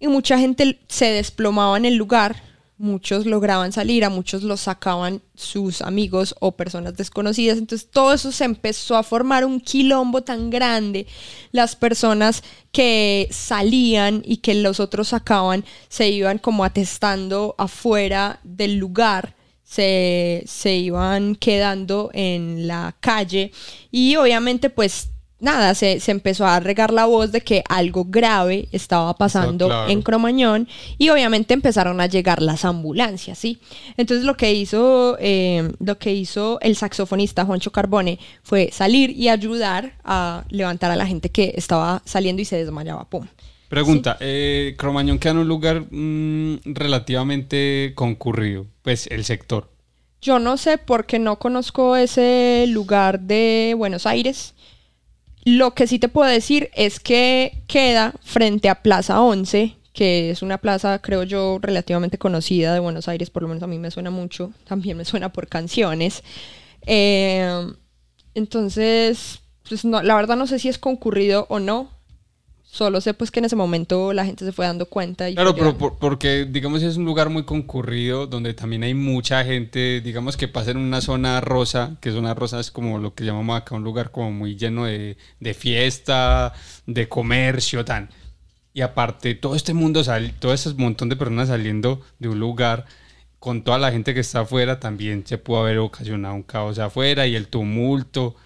y 0.00 0.08
mucha 0.08 0.38
gente 0.38 0.78
se 0.88 1.06
desplomaba 1.06 1.76
en 1.76 1.84
el 1.84 1.94
lugar. 1.94 2.42
Muchos 2.78 3.24
lograban 3.24 3.72
salir, 3.72 4.04
a 4.04 4.10
muchos 4.10 4.42
los 4.42 4.60
sacaban 4.60 5.22
sus 5.34 5.80
amigos 5.80 6.34
o 6.40 6.52
personas 6.52 6.94
desconocidas. 6.94 7.56
Entonces 7.56 7.88
todo 7.90 8.12
eso 8.12 8.32
se 8.32 8.44
empezó 8.44 8.96
a 8.96 9.02
formar 9.02 9.46
un 9.46 9.60
quilombo 9.60 10.22
tan 10.22 10.50
grande. 10.50 11.06
Las 11.52 11.74
personas 11.74 12.42
que 12.72 13.28
salían 13.30 14.22
y 14.26 14.38
que 14.38 14.54
los 14.54 14.78
otros 14.78 15.08
sacaban 15.08 15.64
se 15.88 16.10
iban 16.10 16.36
como 16.36 16.64
atestando 16.64 17.54
afuera 17.56 18.40
del 18.44 18.76
lugar 18.76 19.35
se, 19.66 20.44
se 20.46 20.76
iban 20.76 21.34
quedando 21.34 22.10
en 22.14 22.68
la 22.68 22.94
calle 23.00 23.50
y 23.90 24.14
obviamente 24.16 24.70
pues 24.70 25.10
nada, 25.38 25.74
se, 25.74 26.00
se 26.00 26.12
empezó 26.12 26.46
a 26.46 26.60
regar 26.60 26.92
la 26.92 27.04
voz 27.04 27.32
de 27.32 27.40
que 27.40 27.62
algo 27.68 28.04
grave 28.04 28.68
estaba 28.72 29.14
pasando 29.18 29.66
claro. 29.66 29.90
en 29.90 30.02
Cromañón 30.02 30.68
y 30.98 31.10
obviamente 31.10 31.52
empezaron 31.52 32.00
a 32.00 32.06
llegar 32.06 32.40
las 32.40 32.64
ambulancias, 32.64 33.38
¿sí? 33.38 33.58
Entonces 33.96 34.24
lo 34.24 34.36
que 34.36 34.54
hizo, 34.54 35.16
eh, 35.20 35.72
lo 35.78 35.98
que 35.98 36.14
hizo 36.14 36.58
el 36.62 36.76
saxofonista 36.76 37.44
Juancho 37.44 37.72
Carbone 37.72 38.18
fue 38.42 38.70
salir 38.72 39.10
y 39.10 39.28
ayudar 39.28 39.94
a 40.04 40.44
levantar 40.48 40.90
a 40.90 40.96
la 40.96 41.06
gente 41.06 41.28
que 41.28 41.52
estaba 41.56 42.02
saliendo 42.04 42.40
y 42.40 42.44
se 42.44 42.56
desmayaba, 42.56 43.04
pum. 43.04 43.26
Pregunta, 43.68 44.16
eh, 44.20 44.74
Cromañón 44.78 45.18
queda 45.18 45.32
en 45.32 45.38
un 45.38 45.48
lugar 45.48 45.86
mm, 45.90 46.60
relativamente 46.64 47.92
concurrido, 47.94 48.66
pues 48.82 49.06
el 49.08 49.24
sector. 49.24 49.70
Yo 50.20 50.38
no 50.38 50.56
sé 50.56 50.78
porque 50.78 51.18
no 51.18 51.38
conozco 51.38 51.96
ese 51.96 52.66
lugar 52.68 53.20
de 53.20 53.74
Buenos 53.76 54.06
Aires. 54.06 54.54
Lo 55.44 55.74
que 55.74 55.86
sí 55.86 55.98
te 55.98 56.08
puedo 56.08 56.28
decir 56.28 56.70
es 56.74 56.98
que 57.00 57.62
queda 57.66 58.14
frente 58.22 58.68
a 58.68 58.82
Plaza 58.82 59.20
11, 59.20 59.76
que 59.92 60.30
es 60.30 60.42
una 60.42 60.58
plaza, 60.58 61.00
creo 61.00 61.22
yo, 61.22 61.58
relativamente 61.60 62.18
conocida 62.18 62.74
de 62.74 62.80
Buenos 62.80 63.08
Aires, 63.08 63.30
por 63.30 63.42
lo 63.42 63.48
menos 63.48 63.62
a 63.62 63.68
mí 63.68 63.78
me 63.78 63.90
suena 63.90 64.10
mucho, 64.10 64.52
también 64.66 64.96
me 64.96 65.04
suena 65.04 65.32
por 65.32 65.48
canciones. 65.48 66.22
Eh, 66.86 67.66
entonces, 68.34 69.40
pues 69.68 69.84
no, 69.84 70.02
la 70.02 70.14
verdad 70.14 70.36
no 70.36 70.46
sé 70.46 70.58
si 70.58 70.68
es 70.68 70.78
concurrido 70.78 71.46
o 71.48 71.60
no. 71.60 71.95
Solo 72.76 73.00
sé 73.00 73.14
pues 73.14 73.30
que 73.30 73.38
en 73.40 73.46
ese 73.46 73.56
momento 73.56 74.12
la 74.12 74.26
gente 74.26 74.44
se 74.44 74.52
fue 74.52 74.66
dando 74.66 74.86
cuenta. 74.86 75.30
Y 75.30 75.34
Claro, 75.34 75.54
fue 75.54 75.58
pero 75.60 75.78
por- 75.78 75.98
porque 75.98 76.44
digamos 76.44 76.82
es 76.82 76.96
un 76.98 77.06
lugar 77.06 77.30
muy 77.30 77.44
concurrido 77.44 78.26
donde 78.26 78.52
también 78.52 78.82
hay 78.82 78.92
mucha 78.94 79.42
gente, 79.44 80.00
digamos 80.02 80.36
que 80.36 80.46
pasa 80.46 80.72
en 80.72 80.76
una 80.78 81.00
zona 81.00 81.40
rosa, 81.40 81.96
que 82.00 82.10
zona 82.12 82.34
rosa 82.34 82.60
es 82.60 82.70
como 82.70 82.98
lo 82.98 83.14
que 83.14 83.24
llamamos 83.24 83.56
acá 83.58 83.74
un 83.76 83.84
lugar 83.84 84.10
como 84.10 84.30
muy 84.30 84.56
lleno 84.56 84.84
de, 84.84 85.16
de 85.40 85.54
fiesta, 85.54 86.52
de 86.86 87.08
comercio, 87.08 87.84
tan. 87.84 88.10
Y 88.74 88.82
aparte 88.82 89.34
todo 89.34 89.56
este 89.56 89.72
mundo, 89.72 90.04
sal, 90.04 90.34
todo 90.38 90.52
ese 90.52 90.74
montón 90.74 91.08
de 91.08 91.16
personas 91.16 91.48
saliendo 91.48 92.02
de 92.18 92.28
un 92.28 92.38
lugar 92.38 92.84
con 93.38 93.62
toda 93.64 93.78
la 93.78 93.90
gente 93.92 94.12
que 94.14 94.20
está 94.20 94.40
afuera 94.40 94.80
también 94.80 95.24
se 95.26 95.38
pudo 95.38 95.60
haber 95.60 95.78
ocasionado 95.78 96.34
un 96.34 96.42
caos 96.42 96.78
afuera 96.78 97.26
y 97.26 97.36
el 97.36 97.48
tumulto. 97.48 98.36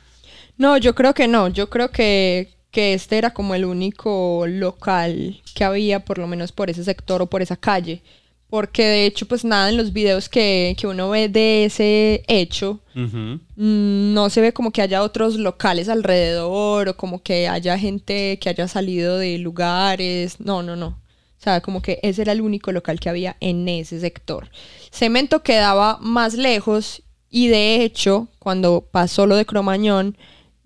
No, 0.57 0.77
yo 0.79 0.95
creo 0.95 1.15
que 1.15 1.27
no. 1.29 1.49
Yo 1.49 1.71
creo 1.71 1.91
que, 1.91 2.51
que 2.71 2.95
este 2.95 3.19
era 3.19 3.33
como 3.33 3.55
el 3.55 3.65
único 3.65 4.45
local 4.47 5.41
que 5.55 5.65
había, 5.65 6.05
por 6.05 6.19
lo 6.19 6.27
menos 6.27 6.53
por 6.53 6.71
ese 6.71 6.85
sector 6.85 7.23
o 7.23 7.27
por 7.27 7.43
esa 7.43 7.57
calle. 7.57 8.03
Porque 8.49 8.85
de 8.85 9.07
hecho, 9.07 9.27
pues 9.27 9.45
nada, 9.45 9.69
en 9.69 9.77
los 9.77 9.93
videos 9.93 10.29
que, 10.29 10.75
que 10.77 10.89
uno 10.89 11.11
ve 11.11 11.29
de 11.29 11.65
ese 11.65 12.25
hecho, 12.27 12.81
mm, 12.95 14.13
no 14.13 14.29
se 14.29 14.41
ve 14.41 14.53
como 14.53 14.73
que 14.73 14.83
haya 14.83 15.03
otros 15.03 15.37
locales 15.37 15.89
alrededor 15.89 16.89
o 16.89 16.97
como 16.97 17.23
que 17.23 17.47
haya 17.47 17.79
gente 17.79 18.39
que 18.41 18.49
haya 18.49 18.67
salido 18.67 19.19
de 19.19 19.39
lugares. 19.39 20.41
No, 20.41 20.65
no, 20.65 20.75
no. 20.75 20.89
O 20.89 21.43
sea, 21.43 21.61
como 21.61 21.81
que 21.81 22.01
ese 22.03 22.23
era 22.23 22.33
el 22.33 22.41
único 22.41 22.73
local 22.73 22.99
que 22.99 23.09
había 23.09 23.37
en 23.41 23.69
ese 23.69 24.01
sector. 24.01 24.51
Cemento 24.91 25.43
quedaba 25.45 25.99
más 26.01 26.35
lejos 26.35 27.03
y 27.31 27.49
de 27.49 27.85
hecho, 27.85 28.27
cuando 28.41 28.81
pasó 28.91 29.27
lo 29.27 29.37
de 29.37 29.47
Cromañón, 29.47 30.17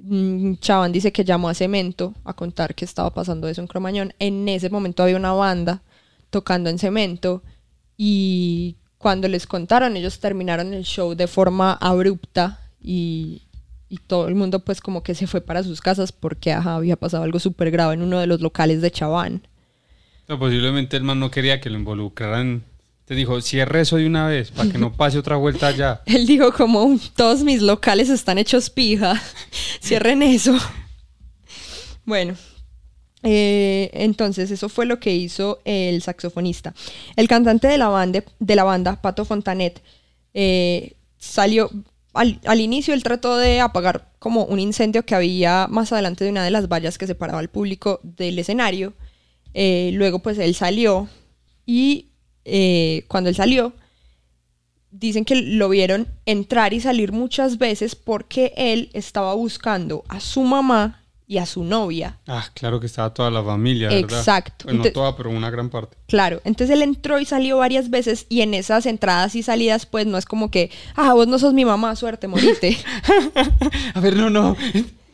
mm, 0.05 0.55
Chaván 0.57 0.93
dice 0.93 1.13
que 1.13 1.25
llamó 1.25 1.49
a 1.49 1.55
Cemento 1.55 2.15
a 2.25 2.35
contar 2.35 2.75
que 2.75 2.85
estaba 2.85 3.13
pasando 3.13 3.49
eso 3.49 3.61
en 3.61 3.67
Cromañón. 3.67 4.13
En 4.19 4.49
ese 4.49 4.71
momento 4.71 5.03
había 5.03 5.17
una 5.17 5.33
banda 5.33 5.83
tocando 6.31 6.71
en 6.71 6.79
Cemento 6.79 7.43
y 7.97 8.77
cuando 8.99 9.29
les 9.29 9.47
contaron 9.47 9.97
ellos 9.97 10.19
terminaron 10.19 10.75
el 10.75 10.85
show 10.85 11.15
de 11.15 11.27
forma 11.27 11.75
abrupta 11.75 12.61
y, 12.81 13.43
todo 14.09 14.27
el 14.27 14.35
mundo 14.35 14.59
pues 14.59 14.81
como 14.81 15.05
que 15.05 15.15
se 15.15 15.29
fue 15.29 15.41
para 15.41 15.63
sus 15.63 15.81
casas 15.81 16.11
porque 16.11 16.53
había 16.53 16.97
pasado 16.97 17.23
algo 17.23 17.39
súper 17.39 17.71
grave 17.71 17.95
en 17.95 18.03
uno 18.03 18.19
de 18.19 18.27
los 18.27 18.41
locales 18.41 18.83
de 18.83 18.91
Chaván. 18.91 19.47
Posiblemente 20.27 20.97
el 20.97 21.05
man 21.05 21.21
no 21.21 21.31
quería 21.31 21.61
que 21.61 21.71
lo 21.71 21.79
involucraran. 21.79 22.65
Te 23.05 23.15
dijo, 23.15 23.41
cierre 23.43 23.83
eso 23.83 23.97
de 23.97 24.07
una 24.07 24.27
vez 24.27 24.51
para 24.51 24.71
que 24.71 24.79
no 24.79 24.93
pase 24.97 25.19
otra 25.19 25.37
vuelta 25.37 25.69
allá. 25.69 26.03
Él 26.07 26.27
dijo 26.27 26.53
como 26.53 26.99
todos 27.15 27.43
mis 27.43 27.61
locales 27.61 28.09
están 28.09 28.39
hechos 28.39 28.71
pija, 28.71 29.21
cierren 29.83 30.23
eso. 30.23 30.57
Bueno, 32.05 32.35
eh, 33.23 33.91
entonces 33.95 34.51
eso 34.51 34.69
fue 34.69 34.87
lo 34.87 35.01
que 35.01 35.15
hizo 35.15 35.61
el 35.65 36.03
saxofonista. 36.03 36.75
El 37.17 37.29
cantante 37.29 37.69
de 37.69 37.79
la 37.79 37.89
banda, 37.89 38.23
de 38.39 38.57
la 38.57 38.65
banda 38.65 39.01
Pato 39.01 39.25
Fontanet, 39.25 39.83
eh, 40.35 40.97
salió, 41.19 41.71
al, 42.13 42.41
al, 42.45 42.61
inicio 42.61 42.93
él 42.93 43.03
trató 43.03 43.37
de 43.37 43.61
apagar 43.61 44.13
como 44.19 44.45
un 44.45 44.61
incendio 44.61 45.05
que 45.05 45.15
había 45.15 45.67
más 45.69 45.93
adelante 45.93 46.25
de 46.25 46.31
una 46.31 46.45
de 46.45 46.51
las 46.51 46.69
vallas 46.69 46.99
que 46.99 47.07
separaba 47.07 47.39
al 47.39 47.49
público 47.49 48.01
del 48.03 48.39
escenario. 48.39 48.95
Eh, 49.55 49.91
luego 49.95 50.19
pues 50.19 50.39
él 50.39 50.55
salió 50.55 51.09
y 51.65 52.09
eh, 52.45 53.05
cuando 53.09 53.31
él 53.31 53.37
salió, 53.37 53.73
dicen 54.91 55.25
que 55.25 55.37
lo 55.37 55.69
vieron 55.69 56.09
entrar 56.25 56.73
y 56.73 56.81
salir 56.81 57.13
muchas 57.13 57.59
veces 57.59 57.95
porque 57.95 58.53
él 58.57 58.91
estaba 58.93 59.35
buscando 59.35 60.05
a 60.09 60.21
su 60.21 60.43
mamá 60.43 61.01
y 61.27 61.39
a 61.39 61.47
su 61.47 61.65
novia. 61.65 62.19
Ah, 62.27 62.45
claro 62.55 62.81
que 62.81 62.87
estaba 62.87 63.13
toda 63.13 63.31
la 63.31 63.43
familia, 63.43 63.89
¿verdad? 63.89 64.19
Exacto. 64.19 64.67
Bueno, 64.67 64.85
no 64.85 64.93
toda, 64.93 65.17
pero 65.17 65.31
una 65.31 65.51
gran 65.51 65.71
parte. 65.71 65.97
Claro, 66.07 66.41
entonces 66.45 66.75
él 66.75 66.83
entró 66.83 67.19
y 67.19 67.25
salió 67.25 67.59
varias 67.59 67.91
veces 67.91 68.27
y 68.29 68.43
en 68.43 68.55
esas 68.55 68.87
entradas 68.87 69.35
y 69.35 69.43
salidas 69.43 69.87
pues 69.87 70.07
no 70.07 70.19
es 70.19 70.27
como 70.27 70.51
que, 70.51 70.71
ah, 70.95 71.15
vos 71.15 71.27
no 71.27 71.39
sos 71.39 71.55
mi 71.55 71.65
mamá, 71.65 71.97
suerte, 71.97 72.29
moriste. 72.29 72.77
a 73.95 74.01
ver, 74.01 74.17
no, 74.17 74.29
no, 74.31 74.57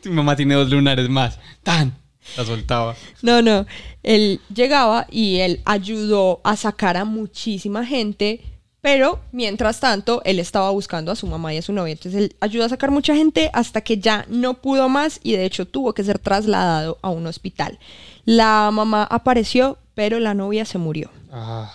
tu 0.03 0.11
mamá 0.11 0.35
tiene 0.35 0.55
dos 0.55 0.69
lunares 0.69 1.09
más. 1.09 1.39
Tan, 1.63 1.95
la 2.37 2.45
soltaba. 2.45 2.95
No, 3.21 3.41
no, 3.41 3.65
él 4.03 4.39
llegaba 4.53 5.07
y 5.09 5.39
él 5.39 5.61
ayudó 5.65 6.41
a 6.43 6.55
sacar 6.55 6.97
a 6.97 7.05
muchísima 7.05 7.85
gente 7.85 8.41
pero 8.81 9.19
mientras 9.31 9.79
tanto, 9.79 10.23
él 10.25 10.39
estaba 10.39 10.71
buscando 10.71 11.11
a 11.11 11.15
su 11.15 11.27
mamá 11.27 11.53
y 11.53 11.57
a 11.57 11.61
su 11.61 11.71
novia. 11.71 11.91
Entonces 11.91 12.19
él 12.19 12.35
ayudó 12.39 12.65
a 12.65 12.69
sacar 12.69 12.89
mucha 12.89 13.15
gente 13.15 13.51
hasta 13.53 13.81
que 13.81 13.99
ya 13.99 14.25
no 14.27 14.55
pudo 14.55 14.89
más 14.89 15.19
y 15.21 15.33
de 15.33 15.45
hecho 15.45 15.67
tuvo 15.67 15.93
que 15.93 16.03
ser 16.03 16.17
trasladado 16.17 16.97
a 17.03 17.11
un 17.11 17.27
hospital. 17.27 17.77
La 18.25 18.69
mamá 18.73 19.03
apareció, 19.03 19.77
pero 19.93 20.19
la 20.19 20.33
novia 20.33 20.65
se 20.65 20.79
murió. 20.79 21.11
Ah. 21.31 21.71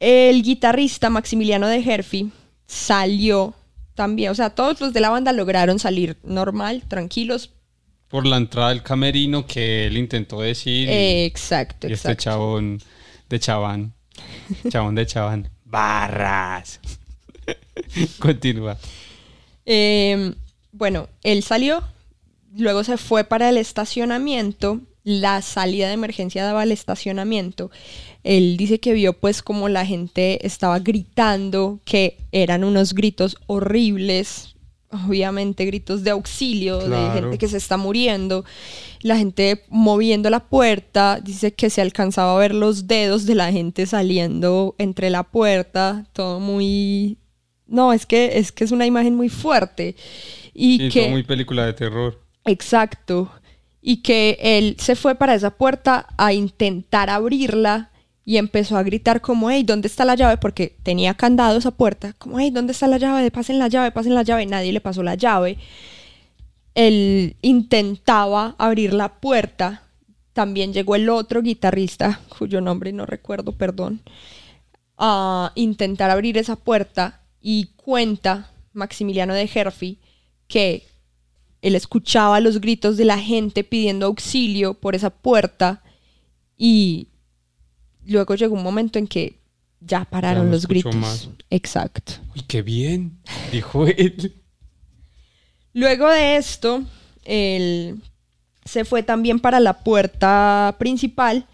El 0.00 0.42
guitarrista 0.42 1.08
Maximiliano 1.08 1.68
de 1.68 1.78
Herfi 1.78 2.32
salió 2.66 3.54
también. 3.94 4.32
O 4.32 4.34
sea, 4.34 4.50
todos 4.50 4.80
los 4.80 4.92
de 4.92 5.00
la 5.00 5.10
banda 5.10 5.32
lograron 5.32 5.78
salir 5.78 6.16
normal, 6.24 6.82
tranquilos. 6.88 7.52
Por 8.08 8.26
la 8.26 8.36
entrada 8.36 8.68
del 8.70 8.82
camerino 8.82 9.46
que 9.46 9.86
él 9.86 9.96
intentó 9.96 10.40
decir. 10.40 10.88
Y, 10.88 11.24
exacto, 11.24 11.88
y 11.88 11.92
exacto. 11.92 12.10
este 12.12 12.22
chabón 12.22 12.78
de 13.28 13.40
chabán. 13.40 13.92
Chabón 14.70 14.94
de 14.94 15.06
chabán. 15.06 15.50
Barras. 15.64 16.80
Continúa. 18.18 18.78
Eh, 19.64 20.32
bueno, 20.72 21.08
él 21.22 21.42
salió, 21.42 21.82
luego 22.56 22.84
se 22.84 22.96
fue 22.96 23.24
para 23.24 23.48
el 23.48 23.58
estacionamiento. 23.58 24.80
La 25.04 25.40
salida 25.42 25.86
de 25.86 25.94
emergencia 25.94 26.44
daba 26.44 26.62
al 26.62 26.72
estacionamiento. 26.72 27.70
Él 28.24 28.56
dice 28.56 28.80
que 28.80 28.92
vio 28.92 29.12
pues 29.12 29.40
como 29.40 29.68
la 29.68 29.86
gente 29.86 30.44
estaba 30.44 30.80
gritando, 30.80 31.80
que 31.84 32.18
eran 32.32 32.64
unos 32.64 32.92
gritos 32.92 33.36
horribles, 33.46 34.55
obviamente 34.90 35.64
gritos 35.64 36.02
de 36.04 36.10
auxilio, 36.10 36.78
Claro. 36.80 37.14
de 37.14 37.20
gente 37.20 37.38
que 37.38 37.48
se 37.48 37.56
está 37.56 37.76
muriendo, 37.76 38.44
la 39.00 39.16
gente 39.16 39.64
moviendo 39.68 40.30
la 40.30 40.40
puerta, 40.40 41.20
dice 41.22 41.52
que 41.52 41.70
se 41.70 41.80
alcanzaba 41.82 42.34
a 42.34 42.38
ver 42.38 42.54
los 42.54 42.86
dedos 42.86 43.26
de 43.26 43.34
la 43.34 43.52
gente 43.52 43.86
saliendo 43.86 44.74
entre 44.78 45.10
la 45.10 45.22
puerta, 45.24 46.06
todo 46.12 46.40
muy... 46.40 47.18
No, 47.66 47.92
es 47.92 48.06
que 48.06 48.38
es, 48.38 48.52
que 48.52 48.62
es 48.62 48.70
una 48.70 48.86
imagen 48.86 49.16
muy 49.16 49.28
fuerte. 49.28 49.96
Y 50.54 50.78
Sí, 50.78 50.88
que... 50.88 51.00
todo 51.00 51.10
muy 51.10 51.24
película 51.24 51.66
de 51.66 51.72
terror. 51.72 52.22
Exacto. 52.44 53.30
Y 53.82 53.98
que 54.02 54.38
él 54.40 54.76
se 54.78 54.94
fue 54.94 55.16
para 55.16 55.34
esa 55.34 55.50
puerta 55.50 56.06
a 56.16 56.32
intentar 56.32 57.10
abrirla 57.10 57.90
y 58.28 58.38
empezó 58.38 58.76
a 58.76 58.82
gritar 58.82 59.20
como, 59.20 59.50
hey, 59.50 59.62
¿dónde 59.62 59.86
está 59.86 60.04
la 60.04 60.16
llave? 60.16 60.36
Porque 60.36 60.76
tenía 60.82 61.14
candado 61.14 61.56
esa 61.58 61.70
puerta. 61.70 62.12
Como, 62.18 62.40
hey, 62.40 62.50
¿dónde 62.50 62.72
está 62.72 62.88
la 62.88 62.98
llave? 62.98 63.30
Pasen 63.30 63.60
la 63.60 63.68
llave, 63.68 63.92
pasen 63.92 64.16
la 64.16 64.24
llave. 64.24 64.44
Nadie 64.46 64.72
le 64.72 64.80
pasó 64.80 65.04
la 65.04 65.14
llave. 65.14 65.58
Él 66.74 67.36
intentaba 67.40 68.56
abrir 68.58 68.92
la 68.94 69.20
puerta. 69.20 69.84
También 70.32 70.72
llegó 70.72 70.96
el 70.96 71.08
otro 71.08 71.40
guitarrista, 71.40 72.20
cuyo 72.36 72.60
nombre 72.60 72.92
no 72.92 73.06
recuerdo, 73.06 73.52
perdón, 73.52 74.02
a 74.98 75.52
intentar 75.54 76.10
abrir 76.10 76.36
esa 76.36 76.56
puerta 76.56 77.20
y 77.40 77.68
cuenta 77.76 78.50
Maximiliano 78.72 79.34
de 79.34 79.48
Herfi 79.54 80.00
que 80.48 80.82
él 81.62 81.76
escuchaba 81.76 82.40
los 82.40 82.60
gritos 82.60 82.96
de 82.96 83.04
la 83.04 83.18
gente 83.18 83.62
pidiendo 83.62 84.06
auxilio 84.06 84.74
por 84.74 84.96
esa 84.96 85.10
puerta 85.10 85.84
y 86.58 87.06
luego 88.06 88.34
llegó 88.34 88.54
un 88.54 88.62
momento 88.62 88.98
en 88.98 89.06
que 89.06 89.38
ya 89.80 90.04
pararon 90.04 90.46
no 90.46 90.52
los 90.52 90.66
gritos. 90.66 90.94
más. 90.96 91.28
Exacto. 91.50 92.12
Uy, 92.34 92.42
qué 92.42 92.62
bien, 92.62 93.18
dijo 93.52 93.86
él. 93.86 94.34
Luego 95.72 96.08
de 96.08 96.36
esto, 96.36 96.82
él 97.24 98.00
se 98.64 98.84
fue 98.84 99.02
también 99.02 99.38
para 99.40 99.60
la 99.60 99.84
puerta 99.84 100.74
principal 100.78 101.46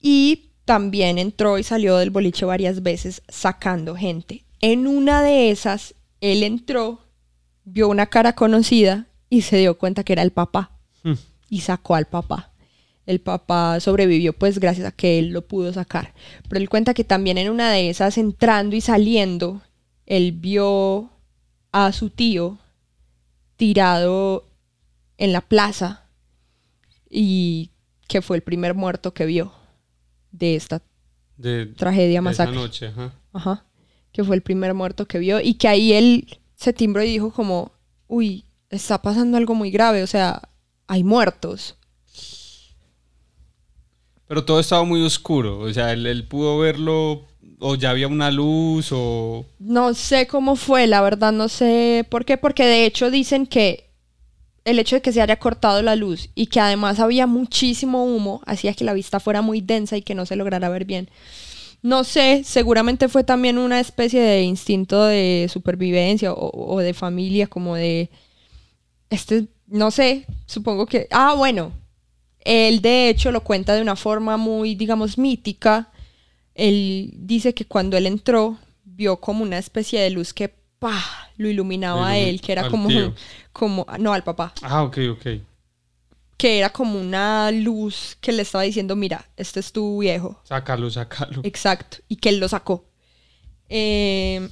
y 0.00 0.50
también 0.64 1.18
entró 1.18 1.58
y 1.58 1.62
salió 1.62 1.98
del 1.98 2.10
boliche 2.10 2.44
varias 2.44 2.82
veces 2.82 3.22
sacando 3.28 3.94
gente. 3.94 4.44
En 4.60 4.86
una 4.86 5.22
de 5.22 5.50
esas, 5.50 5.94
él 6.20 6.42
entró, 6.42 7.00
vio 7.64 7.88
una 7.88 8.06
cara 8.06 8.34
conocida 8.34 9.06
y 9.28 9.42
se 9.42 9.58
dio 9.58 9.76
cuenta 9.78 10.02
que 10.02 10.12
era 10.14 10.22
el 10.22 10.30
papá 10.32 10.70
Hmm. 11.02 11.12
y 11.50 11.60
sacó 11.60 11.94
al 11.94 12.06
papá. 12.06 12.52
El 13.06 13.20
papá 13.20 13.78
sobrevivió 13.80 14.32
pues 14.32 14.58
gracias 14.58 14.86
a 14.86 14.92
que 14.92 15.18
él 15.18 15.30
lo 15.30 15.46
pudo 15.46 15.72
sacar. 15.72 16.12
Pero 16.48 16.60
él 16.60 16.68
cuenta 16.68 16.92
que 16.94 17.04
también 17.04 17.38
en 17.38 17.50
una 17.50 17.70
de 17.70 17.88
esas, 17.88 18.18
entrando 18.18 18.76
y 18.76 18.80
saliendo, 18.80 19.62
él 20.06 20.32
vio 20.32 21.10
a 21.72 21.92
su 21.92 22.10
tío 22.10 22.58
tirado 23.56 24.44
en 25.18 25.32
la 25.32 25.40
plaza 25.40 26.04
y 27.08 27.70
que 28.08 28.22
fue 28.22 28.36
el 28.36 28.42
primer 28.42 28.74
muerto 28.74 29.14
que 29.14 29.26
vio 29.26 29.52
de 30.32 30.56
esta 30.56 30.82
De, 31.36 31.66
tragedia 31.66 32.18
de 32.18 32.20
masacre. 32.22 32.52
esa 32.54 32.60
noche, 32.60 32.86
ajá. 32.88 33.14
Ajá. 33.32 33.64
Que 34.12 34.24
fue 34.24 34.36
el 34.36 34.42
primer 34.42 34.74
muerto 34.74 35.06
que 35.06 35.18
vio 35.18 35.40
y 35.40 35.54
que 35.54 35.68
ahí 35.68 35.92
él 35.92 36.38
se 36.54 36.72
timbró 36.72 37.02
y 37.02 37.08
dijo 37.08 37.30
como, 37.32 37.72
uy, 38.08 38.44
está 38.70 39.00
pasando 39.02 39.36
algo 39.36 39.54
muy 39.54 39.70
grave, 39.70 40.02
o 40.02 40.06
sea, 40.06 40.42
hay 40.86 41.04
muertos. 41.04 41.76
Pero 44.28 44.44
todo 44.44 44.58
estaba 44.58 44.84
muy 44.84 45.02
oscuro, 45.04 45.60
o 45.60 45.72
sea, 45.72 45.92
él, 45.92 46.26
pudo 46.28 46.58
verlo, 46.58 47.24
o 47.60 47.76
ya 47.76 47.90
había 47.90 48.08
una 48.08 48.30
luz, 48.30 48.88
o... 48.90 49.44
No 49.60 49.94
sé 49.94 50.26
cómo 50.26 50.56
fue, 50.56 50.86
la 50.88 51.00
verdad 51.00 51.32
no 51.32 51.48
sé 51.48 52.04
por 52.10 52.24
qué, 52.24 52.36
porque 52.36 52.64
de 52.64 52.86
hecho 52.86 53.10
dicen 53.10 53.46
que 53.46 53.86
el 54.64 54.80
hecho 54.80 54.96
de 54.96 55.02
que 55.02 55.12
se 55.12 55.22
haya 55.22 55.36
cortado 55.36 55.80
la 55.80 55.94
luz 55.94 56.28
y 56.34 56.48
que 56.48 56.58
además 56.58 56.98
había 56.98 57.28
muchísimo 57.28 58.04
humo 58.04 58.42
hacía 58.46 58.74
que 58.74 58.84
la 58.84 58.94
vista 58.94 59.20
fuera 59.20 59.40
muy 59.40 59.60
densa 59.60 59.96
y 59.96 60.02
que 60.02 60.16
no 60.16 60.26
se 60.26 60.34
lograra 60.34 60.68
ver 60.68 60.84
bien. 60.84 61.08
No 61.82 62.02
sé, 62.02 62.42
seguramente 62.44 63.08
fue 63.08 63.22
también 63.22 63.58
una 63.58 63.78
especie 63.78 64.20
de 64.20 64.42
instinto 64.42 65.04
de 65.04 65.46
supervivencia 65.48 66.32
o, 66.32 66.74
o 66.74 66.80
de 66.80 66.94
familia, 66.94 67.46
como 67.46 67.76
de... 67.76 68.10
Este, 69.08 69.46
no 69.68 69.92
sé, 69.92 70.26
supongo 70.46 70.86
que... 70.86 71.06
Ah, 71.12 71.34
bueno, 71.34 71.70
él 72.46 72.80
de 72.80 73.08
hecho 73.08 73.32
lo 73.32 73.42
cuenta 73.42 73.74
de 73.74 73.82
una 73.82 73.96
forma 73.96 74.36
muy, 74.36 74.74
digamos, 74.74 75.18
mítica. 75.18 75.90
Él 76.54 77.10
dice 77.14 77.52
que 77.54 77.66
cuando 77.66 77.96
él 77.96 78.06
entró, 78.06 78.56
vio 78.84 79.18
como 79.20 79.42
una 79.42 79.58
especie 79.58 80.00
de 80.00 80.10
luz 80.10 80.32
que 80.32 80.48
¡pah! 80.78 81.02
lo 81.36 81.48
iluminaba 81.50 82.08
a 82.10 82.16
él, 82.18 82.40
que 82.40 82.52
era 82.52 82.68
como, 82.70 82.88
tío. 82.88 83.14
como, 83.52 83.84
no, 83.98 84.12
al 84.12 84.22
papá, 84.24 84.52
Ah, 84.62 84.82
ok, 84.84 84.98
ok. 85.12 85.26
que 86.38 86.58
era 86.58 86.70
como 86.70 86.98
una 87.00 87.50
luz 87.50 88.16
que 88.20 88.32
le 88.32 88.42
estaba 88.42 88.64
diciendo, 88.64 88.94
mira, 88.96 89.26
este 89.36 89.60
es 89.60 89.72
tu 89.72 89.98
viejo. 90.00 90.40
Sácalo, 90.44 90.88
sácalo. 90.90 91.40
Exacto, 91.44 91.98
y 92.08 92.16
que 92.16 92.28
él 92.30 92.38
lo 92.38 92.48
sacó. 92.48 92.86
Eh, 93.68 94.48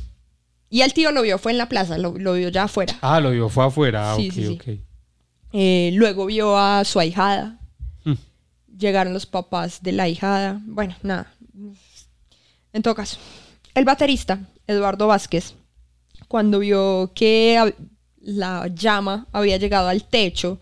y 0.71 0.81
el 0.83 0.93
tío 0.93 1.13
lo 1.13 1.23
vio, 1.23 1.39
fue 1.39 1.53
en 1.53 1.59
la 1.59 1.69
plaza, 1.69 1.97
lo, 1.99 2.19
lo 2.19 2.33
vio 2.35 2.49
ya 2.49 2.65
afuera. 2.65 2.97
Ah, 3.01 3.21
lo 3.21 3.31
vio, 3.31 3.49
fue 3.49 3.65
afuera. 3.65 4.13
Ah, 4.13 4.17
Sí, 4.17 4.29
ok, 4.29 4.35
sí, 4.35 4.47
sí. 4.47 4.53
ok. 4.61 4.81
Eh, 5.53 5.91
luego 5.95 6.27
vio 6.27 6.59
a 6.59 6.85
su 6.85 6.99
ahijada. 6.99 7.61
Llegaron 8.77 9.12
los 9.12 9.27
papás 9.27 9.83
de 9.83 9.93
la 9.93 10.05
ahijada. 10.05 10.61
Bueno, 10.64 10.97
nada. 11.03 11.33
En 12.72 12.83
todo 12.83 12.95
caso, 12.95 13.18
el 13.75 13.85
baterista, 13.85 14.41
Eduardo 14.66 15.07
Vázquez, 15.07 15.55
cuando 16.29 16.59
vio 16.59 17.12
que 17.14 17.75
la 18.20 18.66
llama 18.68 19.27
había 19.33 19.57
llegado 19.57 19.89
al 19.89 20.05
techo, 20.05 20.59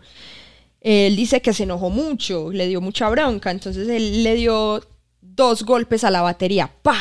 él 0.81 1.15
dice 1.15 1.41
que 1.41 1.53
se 1.53 1.63
enojó 1.63 1.89
mucho, 1.89 2.51
le 2.51 2.67
dio 2.67 2.81
mucha 2.81 3.09
bronca, 3.09 3.49
entonces 3.51 3.87
él 3.87 4.23
le 4.23 4.35
dio 4.35 4.83
dos 5.21 5.63
golpes 5.63 6.03
a 6.03 6.11
la 6.11 6.21
batería, 6.21 6.69
¡pa! 6.81 6.99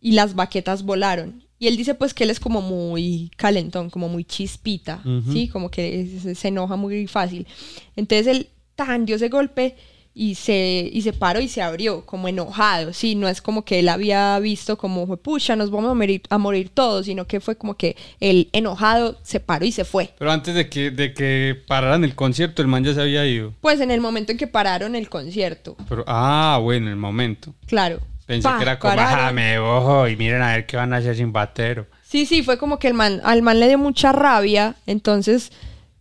Y 0.00 0.12
las 0.12 0.34
baquetas 0.34 0.84
volaron. 0.84 1.44
Y 1.58 1.66
él 1.66 1.76
dice 1.76 1.94
pues 1.94 2.14
que 2.14 2.24
él 2.24 2.30
es 2.30 2.38
como 2.38 2.62
muy 2.62 3.30
calentón, 3.36 3.90
como 3.90 4.08
muy 4.08 4.24
chispita. 4.24 5.02
¿sí? 5.32 5.48
Como 5.48 5.70
que 5.70 6.34
se 6.34 6.48
enoja 6.48 6.76
muy 6.76 7.08
fácil. 7.08 7.48
Entonces 7.96 8.28
él 8.28 8.48
tan 8.76 9.06
dio 9.06 9.16
ese 9.16 9.28
golpe 9.28 9.76
y 10.20 10.34
se, 10.34 10.90
y 10.92 11.02
se 11.02 11.12
paró 11.12 11.38
y 11.40 11.46
se 11.46 11.62
abrió, 11.62 12.04
como 12.04 12.26
enojado, 12.26 12.92
¿sí? 12.92 13.14
No 13.14 13.28
es 13.28 13.40
como 13.40 13.64
que 13.64 13.78
él 13.78 13.88
había 13.88 14.36
visto 14.40 14.76
como, 14.76 15.16
pucha, 15.16 15.54
nos 15.54 15.70
vamos 15.70 15.92
a 15.92 15.94
morir, 15.94 16.22
a 16.28 16.38
morir 16.38 16.70
todos, 16.74 17.06
sino 17.06 17.28
que 17.28 17.38
fue 17.38 17.54
como 17.54 17.76
que 17.76 17.96
él 18.18 18.48
enojado 18.52 19.16
se 19.22 19.38
paró 19.38 19.64
y 19.64 19.70
se 19.70 19.84
fue. 19.84 20.12
Pero 20.18 20.32
antes 20.32 20.56
de 20.56 20.68
que, 20.68 20.90
de 20.90 21.14
que 21.14 21.56
pararan 21.68 22.02
el 22.02 22.16
concierto, 22.16 22.62
el 22.62 22.66
man 22.66 22.82
ya 22.82 22.94
se 22.94 23.00
había 23.00 23.24
ido. 23.26 23.54
Pues 23.60 23.78
en 23.78 23.92
el 23.92 24.00
momento 24.00 24.32
en 24.32 24.38
que 24.38 24.48
pararon 24.48 24.96
el 24.96 25.08
concierto, 25.08 25.76
Pero, 25.88 26.02
ah, 26.08 26.58
bueno, 26.60 26.90
el 26.90 26.96
momento. 26.96 27.54
claro. 27.66 28.00
Pensé 28.26 28.42
Pa, 28.46 28.58
que 28.58 28.64
era 28.64 28.78
como. 28.78 28.94
Ah, 28.98 29.30
me 29.32 29.58
ojo 29.58 30.06
y 30.06 30.16
miren 30.16 30.42
a 30.42 30.52
ver 30.52 30.66
qué 30.66 30.76
van 30.76 30.92
a 30.92 30.96
hacer 30.96 31.16
sin 31.16 31.32
batero. 31.32 31.86
Sí, 32.02 32.26
sí, 32.26 32.42
fue 32.42 32.58
como 32.58 32.78
que 32.78 32.88
el 32.88 32.92
man, 32.92 33.22
al 33.24 33.40
man 33.40 33.58
le 33.58 33.68
dio 33.68 33.78
mucha 33.78 34.12
rabia, 34.12 34.74
entonces 34.86 35.50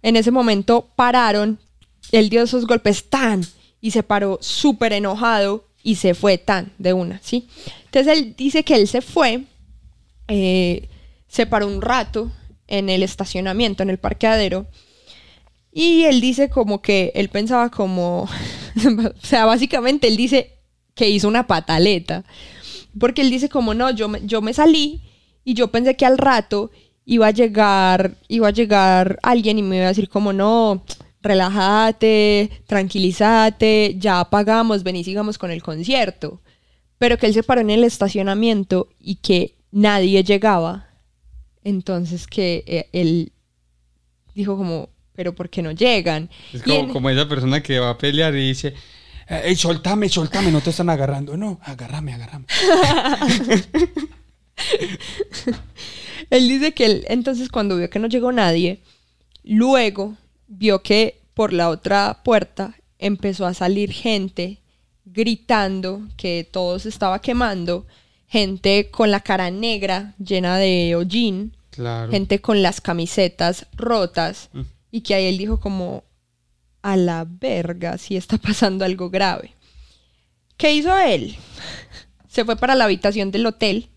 en 0.01 0.17
ese 0.17 0.31
momento 0.31 0.89
pararon, 0.97 1.57
él 2.11 2.29
dio 2.29 2.41
esos 2.43 2.65
golpes 2.65 3.09
tan 3.09 3.45
y 3.81 3.91
se 3.91 4.03
paró 4.03 4.39
súper 4.41 4.93
enojado 4.93 5.65
y 5.83 5.95
se 5.95 6.13
fue 6.13 6.37
tan 6.37 6.71
de 6.77 6.93
una, 6.93 7.19
¿sí? 7.23 7.47
Entonces 7.85 8.17
él 8.17 8.35
dice 8.37 8.63
que 8.63 8.75
él 8.75 8.87
se 8.87 9.01
fue, 9.01 9.43
eh, 10.27 10.89
se 11.27 11.45
paró 11.45 11.67
un 11.67 11.81
rato 11.81 12.31
en 12.67 12.89
el 12.89 13.03
estacionamiento, 13.03 13.83
en 13.83 13.89
el 13.89 13.97
parqueadero, 13.97 14.67
y 15.71 16.03
él 16.05 16.21
dice 16.21 16.49
como 16.49 16.81
que 16.81 17.11
él 17.15 17.29
pensaba 17.29 17.69
como, 17.69 18.23
o 18.25 19.25
sea, 19.25 19.45
básicamente 19.45 20.07
él 20.07 20.17
dice 20.17 20.57
que 20.95 21.09
hizo 21.09 21.27
una 21.27 21.47
pataleta. 21.47 22.25
Porque 22.99 23.21
él 23.21 23.29
dice 23.29 23.47
como 23.47 23.73
no, 23.73 23.91
yo 23.91 24.09
me, 24.09 24.25
yo 24.25 24.41
me 24.41 24.53
salí 24.53 25.01
y 25.45 25.53
yo 25.53 25.67
pensé 25.71 25.95
que 25.95 26.05
al 26.05 26.17
rato 26.17 26.71
iba 27.05 27.27
a 27.27 27.31
llegar, 27.31 28.15
iba 28.27 28.47
a 28.47 28.51
llegar 28.51 29.19
alguien 29.23 29.59
y 29.59 29.61
me 29.61 29.77
iba 29.77 29.85
a 29.85 29.89
decir 29.89 30.09
como 30.09 30.33
no, 30.33 30.83
relájate, 31.27 32.49
tranquilízate, 32.65 33.95
ya 33.97 34.19
apagamos, 34.21 34.83
ven 34.83 34.95
y 34.95 35.03
sigamos 35.03 35.37
con 35.37 35.51
el 35.51 35.61
concierto. 35.61 36.41
Pero 36.97 37.17
que 37.17 37.27
él 37.27 37.33
se 37.33 37.43
paró 37.43 37.61
en 37.61 37.69
el 37.69 37.83
estacionamiento 37.83 38.89
y 38.99 39.15
que 39.15 39.55
nadie 39.71 40.23
llegaba. 40.23 40.87
Entonces 41.63 42.25
que 42.27 42.63
eh, 42.65 42.89
él 42.93 43.31
dijo 44.33 44.57
como, 44.57 44.89
pero 45.13 45.35
¿por 45.35 45.49
qué 45.49 45.61
no 45.61 45.71
llegan? 45.71 46.29
Es 46.53 46.63
como, 46.63 46.75
en- 46.79 46.89
como 46.93 47.09
esa 47.09 47.27
persona 47.27 47.61
que 47.61 47.77
va 47.79 47.91
a 47.91 47.97
pelear 47.97 48.33
y 48.35 48.47
dice, 48.47 48.73
Ey, 49.29 49.55
soltame, 49.57 50.07
soltame, 50.07 50.51
no 50.51 50.61
te 50.61 50.69
están 50.69 50.89
agarrando. 50.89 51.35
No, 51.35 51.59
agárrame, 51.63 52.13
agárrame. 52.13 52.45
Él 56.29 56.47
dice 56.47 56.73
que 56.73 56.85
él, 56.85 57.05
entonces 57.09 57.49
cuando 57.49 57.77
vio 57.77 57.89
que 57.89 57.99
no 57.99 58.07
llegó 58.07 58.31
nadie, 58.31 58.81
luego 59.43 60.15
vio 60.47 60.81
que 60.81 61.16
por 61.37 61.53
la 61.53 61.69
otra 61.69 62.21
puerta 62.23 62.75
empezó 62.99 63.45
a 63.45 63.53
salir 63.53 63.91
gente 63.93 64.59
gritando 65.05 66.01
que 66.17 66.47
todo 66.51 66.79
se 66.79 66.89
estaba 66.89 67.19
quemando, 67.21 67.85
gente 68.27 68.89
con 68.91 69.11
la 69.11 69.21
cara 69.21 69.51
negra 69.51 70.15
llena 70.17 70.57
de 70.57 70.95
hollín, 70.95 71.55
claro. 71.69 72.11
gente 72.11 72.41
con 72.41 72.61
las 72.61 72.81
camisetas 72.81 73.67
rotas 73.73 74.49
Mm. 74.51 74.61
y 74.91 75.01
que 75.01 75.13
ahí 75.13 75.25
él 75.27 75.37
dijo 75.37 75.59
como 75.59 76.03
a 76.81 76.97
la 76.97 77.25
verga 77.27 77.97
si 77.97 78.17
está 78.17 78.37
pasando 78.37 78.83
algo 78.83 79.09
grave. 79.09 79.53
¿Qué 80.57 80.73
hizo 80.73 80.97
él? 80.97 81.35
Se 82.27 82.43
fue 82.45 82.55
para 82.55 82.73
la 82.75 82.85
habitación 82.85 83.29
del 83.31 83.45
hotel 83.45 83.89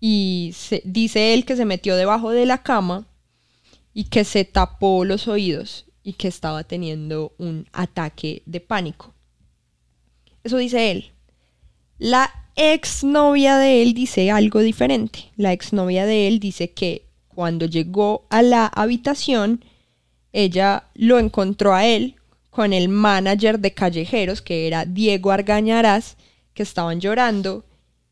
y 0.00 0.52
se- 0.54 0.82
dice 0.84 1.34
él 1.34 1.44
que 1.44 1.56
se 1.56 1.64
metió 1.64 1.96
debajo 1.96 2.30
de 2.30 2.46
la 2.46 2.62
cama 2.62 3.06
y 3.94 4.04
que 4.04 4.24
se 4.24 4.44
tapó 4.44 5.04
los 5.04 5.28
oídos 5.28 5.86
y 6.04 6.12
que 6.12 6.28
estaba 6.28 6.62
teniendo 6.62 7.32
un 7.38 7.66
ataque 7.72 8.42
de 8.46 8.60
pánico. 8.60 9.12
Eso 10.44 10.58
dice 10.58 10.90
él. 10.90 11.10
La 11.98 12.30
exnovia 12.54 13.56
de 13.56 13.82
él 13.82 13.94
dice 13.94 14.30
algo 14.30 14.60
diferente. 14.60 15.32
La 15.36 15.52
exnovia 15.52 16.06
de 16.06 16.28
él 16.28 16.38
dice 16.38 16.70
que 16.70 17.06
cuando 17.28 17.66
llegó 17.66 18.26
a 18.30 18.42
la 18.42 18.66
habitación, 18.66 19.64
ella 20.32 20.84
lo 20.94 21.18
encontró 21.18 21.74
a 21.74 21.86
él 21.86 22.16
con 22.50 22.72
el 22.72 22.88
manager 22.88 23.58
de 23.58 23.72
callejeros, 23.72 24.42
que 24.42 24.66
era 24.66 24.84
Diego 24.84 25.32
Argañarás, 25.32 26.16
que 26.52 26.62
estaban 26.62 27.00
llorando 27.00 27.64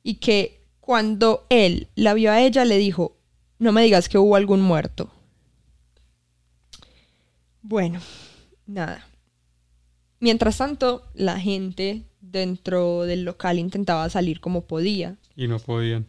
y 0.02 0.14
que 0.14 0.60
cuando 0.80 1.46
él 1.48 1.88
la 1.94 2.14
vio 2.14 2.32
a 2.32 2.40
ella 2.40 2.64
le 2.64 2.78
dijo, 2.78 3.16
no 3.58 3.70
me 3.70 3.84
digas 3.84 4.08
que 4.08 4.18
hubo 4.18 4.34
algún 4.34 4.60
muerto. 4.60 5.10
Bueno, 7.62 8.00
nada. 8.66 9.06
Mientras 10.20 10.58
tanto, 10.58 11.08
la 11.14 11.40
gente 11.40 12.02
dentro 12.20 13.02
del 13.02 13.24
local 13.24 13.58
intentaba 13.58 14.08
salir 14.10 14.40
como 14.40 14.66
podía. 14.66 15.16
Y 15.36 15.48
no 15.48 15.58
podían. 15.58 16.06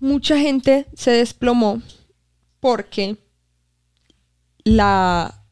Mucha 0.00 0.38
gente 0.38 0.86
se 0.94 1.12
desplomó 1.12 1.80
porque 2.60 3.16
la 4.64 5.44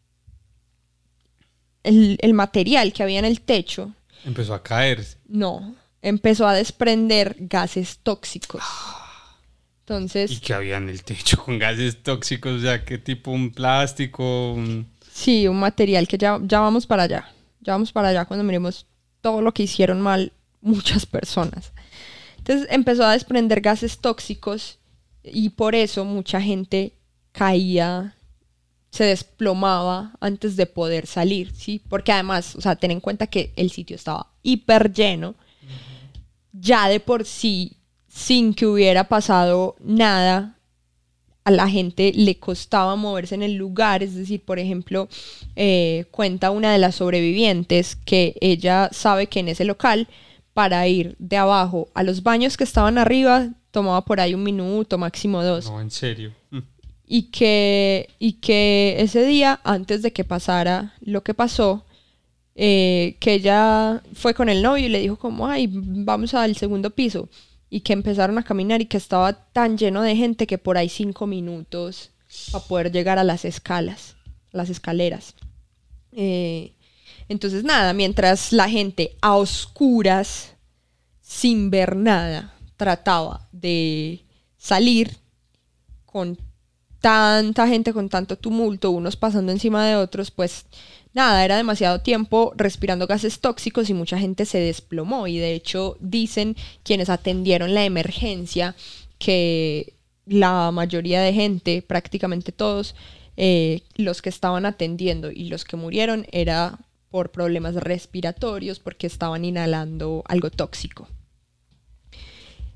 el, 1.82 2.18
el 2.20 2.34
material 2.34 2.92
que 2.92 3.02
había 3.02 3.18
en 3.18 3.24
el 3.24 3.40
techo 3.40 3.94
Empezó 4.24 4.54
a 4.54 4.62
caerse. 4.62 5.16
no 5.28 5.74
empezó 6.02 6.46
a 6.48 6.54
desprender 6.54 7.36
gases 7.40 7.98
tóxicos. 8.02 8.62
Entonces, 9.80 10.30
¿Y 10.30 10.40
que 10.40 10.54
había 10.54 10.76
en 10.78 10.88
el 10.88 11.02
techo 11.04 11.42
con 11.44 11.58
gases 11.58 12.02
tóxicos? 12.02 12.52
O 12.52 12.60
sea, 12.60 12.84
¿qué 12.84 12.96
tipo? 12.98 13.30
¿Un 13.32 13.50
plástico? 13.52 14.52
un- 14.54 14.88
Sí, 15.12 15.48
un 15.48 15.58
material 15.58 16.06
que 16.08 16.18
ya, 16.18 16.38
ya 16.42 16.60
vamos 16.60 16.86
para 16.86 17.04
allá. 17.04 17.28
Ya 17.60 17.72
vamos 17.72 17.92
para 17.92 18.08
allá 18.08 18.24
cuando 18.24 18.44
miremos 18.44 18.86
todo 19.20 19.42
lo 19.42 19.52
que 19.52 19.64
hicieron 19.64 20.00
mal 20.00 20.32
muchas 20.60 21.06
personas. 21.06 21.72
Entonces 22.38 22.66
empezó 22.70 23.04
a 23.04 23.12
desprender 23.12 23.60
gases 23.60 23.98
tóxicos 23.98 24.78
y 25.22 25.50
por 25.50 25.74
eso 25.74 26.04
mucha 26.04 26.40
gente 26.40 26.94
caía, 27.32 28.16
se 28.90 29.04
desplomaba 29.04 30.12
antes 30.20 30.56
de 30.56 30.66
poder 30.66 31.06
salir, 31.06 31.54
¿sí? 31.54 31.82
Porque 31.88 32.12
además, 32.12 32.56
o 32.56 32.60
sea, 32.60 32.76
ten 32.76 32.90
en 32.90 33.00
cuenta 33.00 33.26
que 33.26 33.52
el 33.56 33.70
sitio 33.70 33.96
estaba 33.96 34.32
hiper 34.42 34.92
lleno. 34.92 35.34
Ya 36.52 36.88
de 36.88 36.98
por 36.98 37.24
sí, 37.24 37.76
sin 38.08 38.54
que 38.54 38.66
hubiera 38.66 39.04
pasado 39.04 39.76
nada, 39.78 40.58
a 41.44 41.50
la 41.50 41.68
gente 41.68 42.12
le 42.14 42.36
costaba 42.38 42.96
moverse 42.96 43.34
en 43.34 43.42
el 43.42 43.54
lugar, 43.54 44.02
es 44.02 44.14
decir, 44.14 44.42
por 44.42 44.58
ejemplo, 44.58 45.08
eh, 45.56 46.04
cuenta 46.10 46.50
una 46.50 46.72
de 46.72 46.78
las 46.78 46.96
sobrevivientes 46.96 47.96
que 47.96 48.34
ella 48.40 48.90
sabe 48.92 49.26
que 49.26 49.40
en 49.40 49.48
ese 49.48 49.64
local, 49.64 50.08
para 50.52 50.86
ir 50.86 51.16
de 51.18 51.36
abajo 51.36 51.88
a 51.94 52.02
los 52.02 52.22
baños 52.22 52.56
que 52.56 52.64
estaban 52.64 52.98
arriba, 52.98 53.48
tomaba 53.70 54.04
por 54.04 54.20
ahí 54.20 54.34
un 54.34 54.42
minuto, 54.42 54.98
máximo 54.98 55.42
dos 55.42 55.70
No, 55.70 55.80
en 55.80 55.90
serio. 55.90 56.32
Mm. 56.50 56.58
y 57.06 57.22
que, 57.30 58.08
y 58.18 58.34
que 58.34 58.96
ese 58.98 59.24
día, 59.24 59.60
antes 59.64 60.02
de 60.02 60.12
que 60.12 60.24
pasara 60.24 60.94
lo 61.00 61.22
que 61.22 61.34
pasó, 61.34 61.84
eh, 62.54 63.16
que 63.20 63.34
ella 63.34 64.02
fue 64.12 64.34
con 64.34 64.48
el 64.50 64.62
novio 64.62 64.84
y 64.84 64.90
le 64.90 65.00
dijo 65.00 65.16
como, 65.16 65.46
ay, 65.46 65.68
vamos 65.72 66.34
al 66.34 66.56
segundo 66.56 66.90
piso. 66.90 67.28
Y 67.70 67.80
que 67.80 67.92
empezaron 67.92 68.36
a 68.36 68.42
caminar 68.42 68.82
y 68.82 68.86
que 68.86 68.96
estaba 68.96 69.32
tan 69.52 69.78
lleno 69.78 70.02
de 70.02 70.16
gente 70.16 70.46
que 70.46 70.58
por 70.58 70.76
ahí 70.76 70.88
cinco 70.88 71.26
minutos 71.26 72.10
para 72.52 72.64
poder 72.64 72.92
llegar 72.92 73.18
a 73.18 73.24
las 73.24 73.44
escalas, 73.44 74.16
las 74.50 74.68
escaleras. 74.68 75.34
Eh, 76.12 76.74
entonces, 77.28 77.62
nada, 77.62 77.92
mientras 77.92 78.52
la 78.52 78.68
gente 78.68 79.16
a 79.20 79.36
oscuras, 79.36 80.54
sin 81.20 81.70
ver 81.70 81.94
nada, 81.94 82.52
trataba 82.76 83.48
de 83.52 84.24
salir 84.56 85.16
con 86.04 86.36
tanta 87.00 87.66
gente 87.66 87.92
con 87.92 88.08
tanto 88.08 88.36
tumulto, 88.36 88.90
unos 88.90 89.16
pasando 89.16 89.52
encima 89.52 89.86
de 89.86 89.96
otros, 89.96 90.30
pues 90.30 90.66
nada, 91.14 91.44
era 91.44 91.56
demasiado 91.56 92.00
tiempo 92.00 92.52
respirando 92.56 93.06
gases 93.06 93.40
tóxicos 93.40 93.90
y 93.90 93.94
mucha 93.94 94.18
gente 94.18 94.44
se 94.46 94.58
desplomó. 94.58 95.26
Y 95.26 95.38
de 95.38 95.54
hecho 95.54 95.96
dicen 96.00 96.56
quienes 96.82 97.08
atendieron 97.08 97.74
la 97.74 97.84
emergencia 97.84 98.74
que 99.18 99.94
la 100.26 100.70
mayoría 100.70 101.20
de 101.20 101.32
gente, 101.32 101.82
prácticamente 101.82 102.52
todos, 102.52 102.94
eh, 103.36 103.82
los 103.96 104.22
que 104.22 104.28
estaban 104.28 104.66
atendiendo 104.66 105.30
y 105.30 105.48
los 105.48 105.64
que 105.64 105.76
murieron 105.76 106.26
era 106.30 106.78
por 107.10 107.30
problemas 107.32 107.74
respiratorios 107.74 108.78
porque 108.78 109.06
estaban 109.06 109.44
inhalando 109.44 110.22
algo 110.28 110.50
tóxico. 110.50 111.08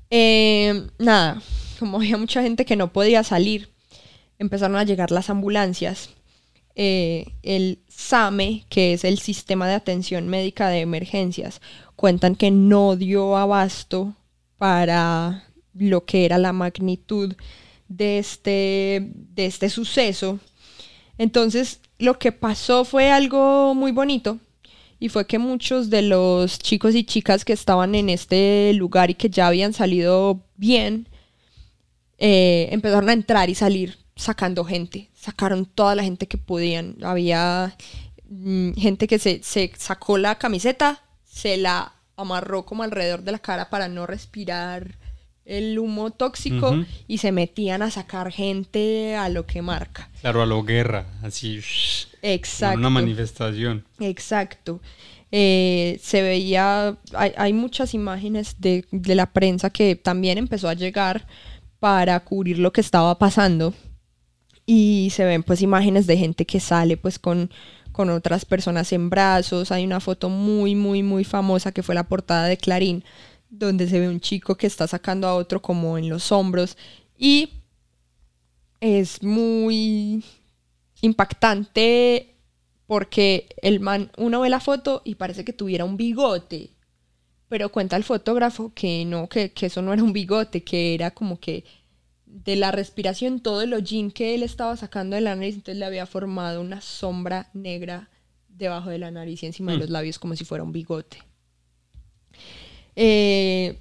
Eh, 0.09 0.87
nada, 0.97 1.41
como 1.79 1.97
había 1.97 2.17
mucha 2.17 2.41
gente 2.41 2.65
que 2.65 2.75
no 2.75 2.91
podía 2.91 3.23
salir, 3.23 3.69
empezaron 4.39 4.77
a 4.77 4.83
llegar 4.83 5.11
las 5.11 5.29
ambulancias. 5.29 6.09
Eh, 6.75 7.27
el 7.41 7.79
SAME, 7.95 8.65
que 8.69 8.93
es 8.93 9.05
el 9.05 9.19
Sistema 9.19 9.67
de 9.67 9.73
Atención 9.73 10.27
Médica 10.27 10.67
de 10.69 10.81
Emergencias, 10.81 11.61
cuentan 11.95 12.35
que 12.35 12.51
no 12.51 12.95
dio 12.95 13.37
abasto 13.37 14.13
para 14.57 15.47
lo 15.73 16.05
que 16.05 16.25
era 16.25 16.37
la 16.37 16.53
magnitud 16.53 17.35
de 17.87 18.19
este, 18.19 19.11
de 19.13 19.45
este 19.45 19.69
suceso. 19.69 20.39
Entonces, 21.17 21.79
lo 21.97 22.19
que 22.19 22.31
pasó 22.31 22.83
fue 22.83 23.11
algo 23.11 23.73
muy 23.73 23.91
bonito 23.91 24.39
y 24.99 25.09
fue 25.09 25.25
que 25.25 25.39
muchos 25.39 25.89
de 25.89 26.01
los 26.01 26.59
chicos 26.59 26.95
y 26.95 27.05
chicas 27.05 27.45
que 27.45 27.53
estaban 27.53 27.95
en 27.95 28.09
este 28.09 28.73
lugar 28.73 29.09
y 29.09 29.15
que 29.15 29.29
ya 29.29 29.47
habían 29.47 29.71
salido 29.71 30.41
bien, 30.57 31.07
eh, 32.17 32.67
empezaron 32.71 33.09
a 33.09 33.13
entrar 33.13 33.49
y 33.49 33.55
salir 33.55 33.97
sacando 34.15 34.65
gente, 34.65 35.09
sacaron 35.25 35.65
toda 35.65 35.95
la 35.95 36.03
gente 36.03 36.27
que 36.27 36.37
podían. 36.37 36.97
Había 37.03 37.75
mm, 38.29 38.73
gente 38.73 39.07
que 39.07 39.17
se, 39.17 39.41
se 39.43 39.71
sacó 39.75 40.17
la 40.17 40.35
camiseta, 40.35 41.01
se 41.23 41.57
la 41.57 41.93
amarró 42.15 42.65
como 42.65 42.83
alrededor 42.83 43.23
de 43.23 43.31
la 43.31 43.39
cara 43.39 43.69
para 43.69 43.87
no 43.87 44.05
respirar 44.05 44.95
el 45.45 45.77
humo 45.77 46.11
tóxico 46.11 46.75
y 47.07 47.19
se 47.19 47.31
metían 47.31 47.81
a 47.83 47.91
sacar 47.91 48.31
gente 48.31 49.15
a 49.15 49.29
lo 49.29 49.45
que 49.45 49.61
marca. 49.61 50.09
Claro, 50.21 50.41
a 50.41 50.45
lo 50.45 50.63
guerra, 50.63 51.05
así. 51.21 51.59
Exacto. 52.21 52.79
Una 52.79 52.89
manifestación. 52.89 53.85
Exacto. 53.99 54.79
Eh, 55.31 55.99
se 56.01 56.21
veía, 56.21 56.97
hay, 57.13 57.31
hay 57.37 57.53
muchas 57.53 57.93
imágenes 57.93 58.55
de, 58.59 58.85
de, 58.91 59.15
la 59.15 59.25
prensa 59.25 59.69
que 59.69 59.95
también 59.95 60.37
empezó 60.37 60.69
a 60.69 60.73
llegar 60.73 61.27
para 61.79 62.19
cubrir 62.21 62.57
lo 62.57 62.71
que 62.71 62.81
estaba 62.81 63.17
pasando 63.19 63.73
y 64.65 65.09
se 65.11 65.25
ven 65.25 65.43
pues 65.43 65.61
imágenes 65.61 66.07
de 66.07 66.17
gente 66.17 66.45
que 66.45 66.59
sale 66.59 66.97
pues 66.97 67.19
con, 67.19 67.51
con 67.91 68.09
otras 68.09 68.45
personas 68.45 68.91
en 68.93 69.09
brazos. 69.09 69.71
Hay 69.71 69.85
una 69.85 69.99
foto 69.99 70.29
muy, 70.29 70.75
muy, 70.75 71.03
muy 71.03 71.23
famosa 71.23 71.71
que 71.71 71.83
fue 71.83 71.95
la 71.95 72.07
portada 72.07 72.47
de 72.47 72.57
Clarín 72.57 73.03
donde 73.49 73.87
se 73.87 73.99
ve 73.99 74.09
un 74.09 74.19
chico 74.19 74.55
que 74.55 74.67
está 74.67 74.87
sacando 74.87 75.27
a 75.27 75.35
otro 75.35 75.61
como 75.61 75.97
en 75.97 76.09
los 76.09 76.31
hombros 76.31 76.77
y 77.17 77.49
es 78.81 79.23
muy 79.23 80.23
impactante 81.01 82.35
porque 82.87 83.47
el 83.61 83.79
man, 83.79 84.11
uno 84.17 84.41
ve 84.41 84.49
la 84.49 84.59
foto 84.59 85.01
y 85.05 85.15
parece 85.15 85.43
que 85.43 85.53
tuviera 85.53 85.85
un 85.85 85.97
bigote, 85.97 86.69
pero 87.49 87.69
cuenta 87.69 87.95
el 87.95 88.03
fotógrafo 88.03 88.73
que 88.75 89.05
no, 89.05 89.27
que, 89.27 89.51
que 89.53 89.67
eso 89.67 89.81
no 89.81 89.93
era 89.93 90.03
un 90.03 90.13
bigote, 90.13 90.63
que 90.63 90.93
era 90.93 91.11
como 91.11 91.39
que 91.39 91.63
de 92.43 92.55
la 92.55 92.71
respiración 92.71 93.39
todo 93.39 93.61
el 93.61 93.73
hollín 93.73 94.11
que 94.11 94.35
él 94.35 94.43
estaba 94.43 94.75
sacando 94.75 95.15
de 95.15 95.21
la 95.21 95.35
nariz, 95.35 95.55
entonces 95.55 95.77
le 95.77 95.85
había 95.85 96.05
formado 96.05 96.61
una 96.61 96.81
sombra 96.81 97.49
negra 97.53 98.09
debajo 98.49 98.89
de 98.89 98.97
la 98.97 99.11
nariz 99.11 99.43
y 99.43 99.45
encima 99.45 99.71
de 99.71 99.79
los 99.79 99.89
labios 99.89 100.19
como 100.19 100.35
si 100.35 100.43
fuera 100.43 100.63
un 100.63 100.71
bigote. 100.71 101.17
Eh, 102.95 103.79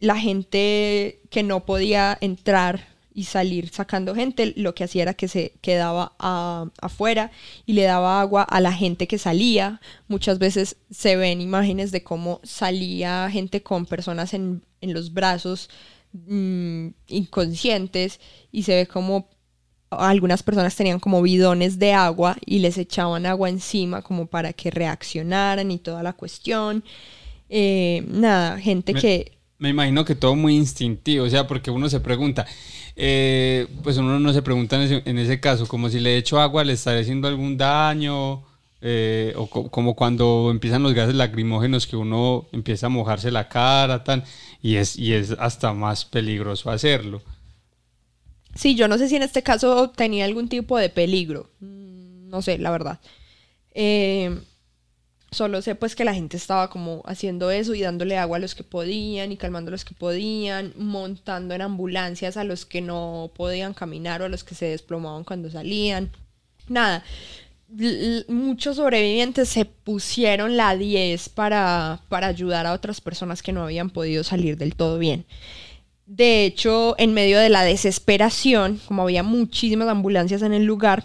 la 0.00 0.18
gente 0.18 1.20
que 1.30 1.42
no 1.42 1.64
podía 1.64 2.16
entrar 2.20 2.94
y 3.14 3.24
salir 3.24 3.70
sacando 3.70 4.14
gente, 4.14 4.54
lo 4.56 4.74
que 4.74 4.84
hacía 4.84 5.02
era 5.02 5.14
que 5.14 5.28
se 5.28 5.54
quedaba 5.60 6.14
afuera 6.18 7.30
y 7.64 7.74
le 7.74 7.84
daba 7.84 8.20
agua 8.20 8.42
a 8.42 8.60
la 8.60 8.72
gente 8.72 9.06
que 9.06 9.18
salía. 9.18 9.80
Muchas 10.08 10.38
veces 10.38 10.76
se 10.90 11.16
ven 11.16 11.40
imágenes 11.40 11.92
de 11.92 12.02
cómo 12.02 12.40
salía 12.42 13.30
gente 13.30 13.62
con 13.62 13.86
personas 13.86 14.34
en, 14.34 14.62
los 14.80 15.14
brazos 15.14 15.70
mm, 16.14 16.88
inconscientes 17.08 18.20
y 18.50 18.62
se 18.62 18.74
ve 18.74 18.86
como 18.86 19.28
algunas 19.90 20.42
personas 20.42 20.74
tenían 20.74 21.00
como 21.00 21.22
bidones 21.22 21.78
de 21.78 21.92
agua 21.92 22.36
y 22.44 22.58
les 22.60 22.78
echaban 22.78 23.26
agua 23.26 23.48
encima 23.48 24.02
como 24.02 24.26
para 24.26 24.52
que 24.52 24.70
reaccionaran 24.70 25.70
y 25.70 25.78
toda 25.78 26.02
la 26.02 26.12
cuestión. 26.12 26.84
Eh, 27.48 28.04
nada, 28.08 28.58
gente 28.58 28.94
que... 28.94 29.32
Me 29.58 29.68
imagino 29.68 30.04
que 30.04 30.14
todo 30.14 30.34
muy 30.34 30.56
instintivo, 30.56 31.24
o 31.24 31.30
sea, 31.30 31.46
porque 31.46 31.70
uno 31.70 31.88
se 31.88 32.00
pregunta, 32.00 32.44
eh, 32.96 33.66
pues 33.82 33.96
uno 33.96 34.18
no 34.18 34.32
se 34.32 34.42
pregunta 34.42 34.82
en 34.82 35.18
ese, 35.18 35.40
caso, 35.40 35.66
como 35.66 35.88
si 35.88 36.00
le 36.00 36.16
echo 36.16 36.40
agua, 36.40 36.64
le 36.64 36.72
está 36.72 36.98
haciendo 36.98 37.28
algún 37.28 37.56
daño, 37.56 38.42
eh, 38.82 39.32
o 39.36 39.48
como 39.48 39.94
cuando 39.94 40.48
empiezan 40.50 40.82
los 40.82 40.92
gases 40.92 41.14
lacrimógenos 41.14 41.86
que 41.86 41.96
uno 41.96 42.46
empieza 42.52 42.86
a 42.86 42.90
mojarse 42.90 43.30
la 43.30 43.48
cara, 43.48 44.04
tan, 44.04 44.24
y 44.64 44.76
es, 44.76 44.98
y 44.98 45.12
es 45.12 45.32
hasta 45.38 45.74
más 45.74 46.06
peligroso 46.06 46.70
hacerlo. 46.70 47.22
Sí, 48.54 48.74
yo 48.74 48.88
no 48.88 48.96
sé 48.96 49.08
si 49.08 49.16
en 49.16 49.22
este 49.22 49.42
caso 49.42 49.90
tenía 49.90 50.24
algún 50.24 50.48
tipo 50.48 50.78
de 50.78 50.88
peligro, 50.88 51.50
mm, 51.60 52.30
no 52.30 52.40
sé, 52.40 52.56
la 52.58 52.70
verdad. 52.70 52.98
Eh, 53.74 54.40
Solo 55.34 55.62
sé 55.62 55.74
pues 55.74 55.96
que 55.96 56.04
la 56.04 56.14
gente 56.14 56.36
estaba 56.36 56.70
como 56.70 57.02
haciendo 57.06 57.50
eso 57.50 57.74
y 57.74 57.80
dándole 57.80 58.16
agua 58.16 58.36
a 58.36 58.40
los 58.40 58.54
que 58.54 58.62
podían 58.62 59.32
y 59.32 59.36
calmando 59.36 59.70
a 59.70 59.72
los 59.72 59.84
que 59.84 59.92
podían, 59.92 60.72
montando 60.76 61.54
en 61.54 61.62
ambulancias 61.62 62.36
a 62.36 62.44
los 62.44 62.64
que 62.64 62.80
no 62.80 63.32
podían 63.34 63.74
caminar 63.74 64.22
o 64.22 64.26
a 64.26 64.28
los 64.28 64.44
que 64.44 64.54
se 64.54 64.66
desplomaban 64.66 65.24
cuando 65.24 65.50
salían. 65.50 66.12
Nada, 66.68 67.02
muchos 68.28 68.76
sobrevivientes 68.76 69.48
se 69.48 69.64
pusieron 69.64 70.56
la 70.56 70.76
10 70.76 71.28
para, 71.30 72.00
para 72.08 72.28
ayudar 72.28 72.66
a 72.66 72.72
otras 72.72 73.00
personas 73.00 73.42
que 73.42 73.52
no 73.52 73.62
habían 73.62 73.90
podido 73.90 74.24
salir 74.24 74.56
del 74.56 74.74
todo 74.74 74.98
bien. 74.98 75.24
De 76.06 76.44
hecho, 76.44 76.94
en 76.98 77.14
medio 77.14 77.38
de 77.38 77.48
la 77.48 77.62
desesperación, 77.62 78.80
como 78.86 79.02
había 79.02 79.22
muchísimas 79.22 79.88
ambulancias 79.88 80.42
en 80.42 80.52
el 80.52 80.64
lugar, 80.64 81.04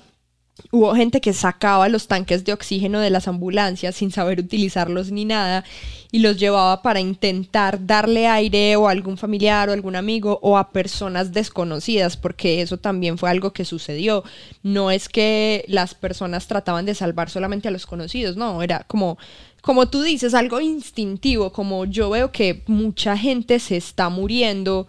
Hubo 0.72 0.94
gente 0.96 1.22
que 1.22 1.34
sacaba 1.34 1.90
los 1.90 2.08
tanques 2.08 2.44
de 2.44 2.54
oxígeno 2.54 3.00
de 3.00 3.10
las 3.10 3.28
ambulancias 3.28 3.96
sin 3.96 4.12
saber 4.12 4.40
utilizarlos 4.40 5.12
ni 5.12 5.26
nada 5.26 5.64
y 6.12 6.20
los 6.20 6.38
llevaba 6.38 6.82
para 6.82 7.00
intentar 7.00 7.86
darle 7.86 8.28
aire 8.28 8.76
o 8.76 8.88
a 8.88 8.92
algún 8.92 9.18
familiar 9.18 9.70
o 9.70 9.74
algún 9.74 9.96
amigo 9.96 10.40
o 10.42 10.58
a 10.58 10.72
personas 10.72 11.32
desconocidas, 11.32 12.18
porque 12.18 12.62
eso 12.62 12.78
también 12.78 13.18
fue 13.18 13.30
algo 13.30 13.54
que 13.54 13.66
sucedió. 13.66 14.24
No 14.64 14.92
es 14.92 15.10
que 15.10 15.66
las 15.68 15.94
personas 15.94 16.48
trataban 16.48 16.86
de 16.86 16.96
salvar 16.96 17.30
solamente 17.30 17.68
a 17.68 17.72
los 17.72 17.86
conocidos, 17.86 18.38
no, 18.38 18.62
era 18.64 18.86
como 18.88 19.18
como 19.62 19.90
tú 19.90 20.02
dices, 20.02 20.34
algo 20.34 20.62
instintivo, 20.62 21.52
como 21.52 21.86
yo 21.86 22.10
veo 22.10 22.32
que 22.32 22.64
mucha 22.68 23.18
gente 23.18 23.60
se 23.60 23.76
está 23.78 24.10
muriendo, 24.10 24.88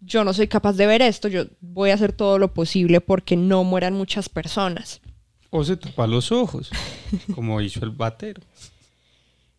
yo 0.00 0.24
no 0.24 0.34
soy 0.34 0.48
capaz 0.48 0.74
de 0.74 0.86
ver 0.86 1.02
esto, 1.02 1.28
yo 1.28 1.44
voy 1.60 1.90
a 1.90 1.94
hacer 1.94 2.12
todo 2.12 2.38
lo 2.38 2.52
posible 2.52 3.00
porque 3.00 3.36
no 3.36 3.64
mueran 3.64 3.94
muchas 3.94 4.28
personas. 4.28 5.00
O 5.54 5.62
se 5.62 5.76
tapa 5.76 6.06
los 6.06 6.32
ojos, 6.32 6.70
como 7.34 7.60
hizo 7.60 7.84
el 7.84 7.90
batero. 7.90 8.40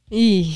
Y 0.09 0.55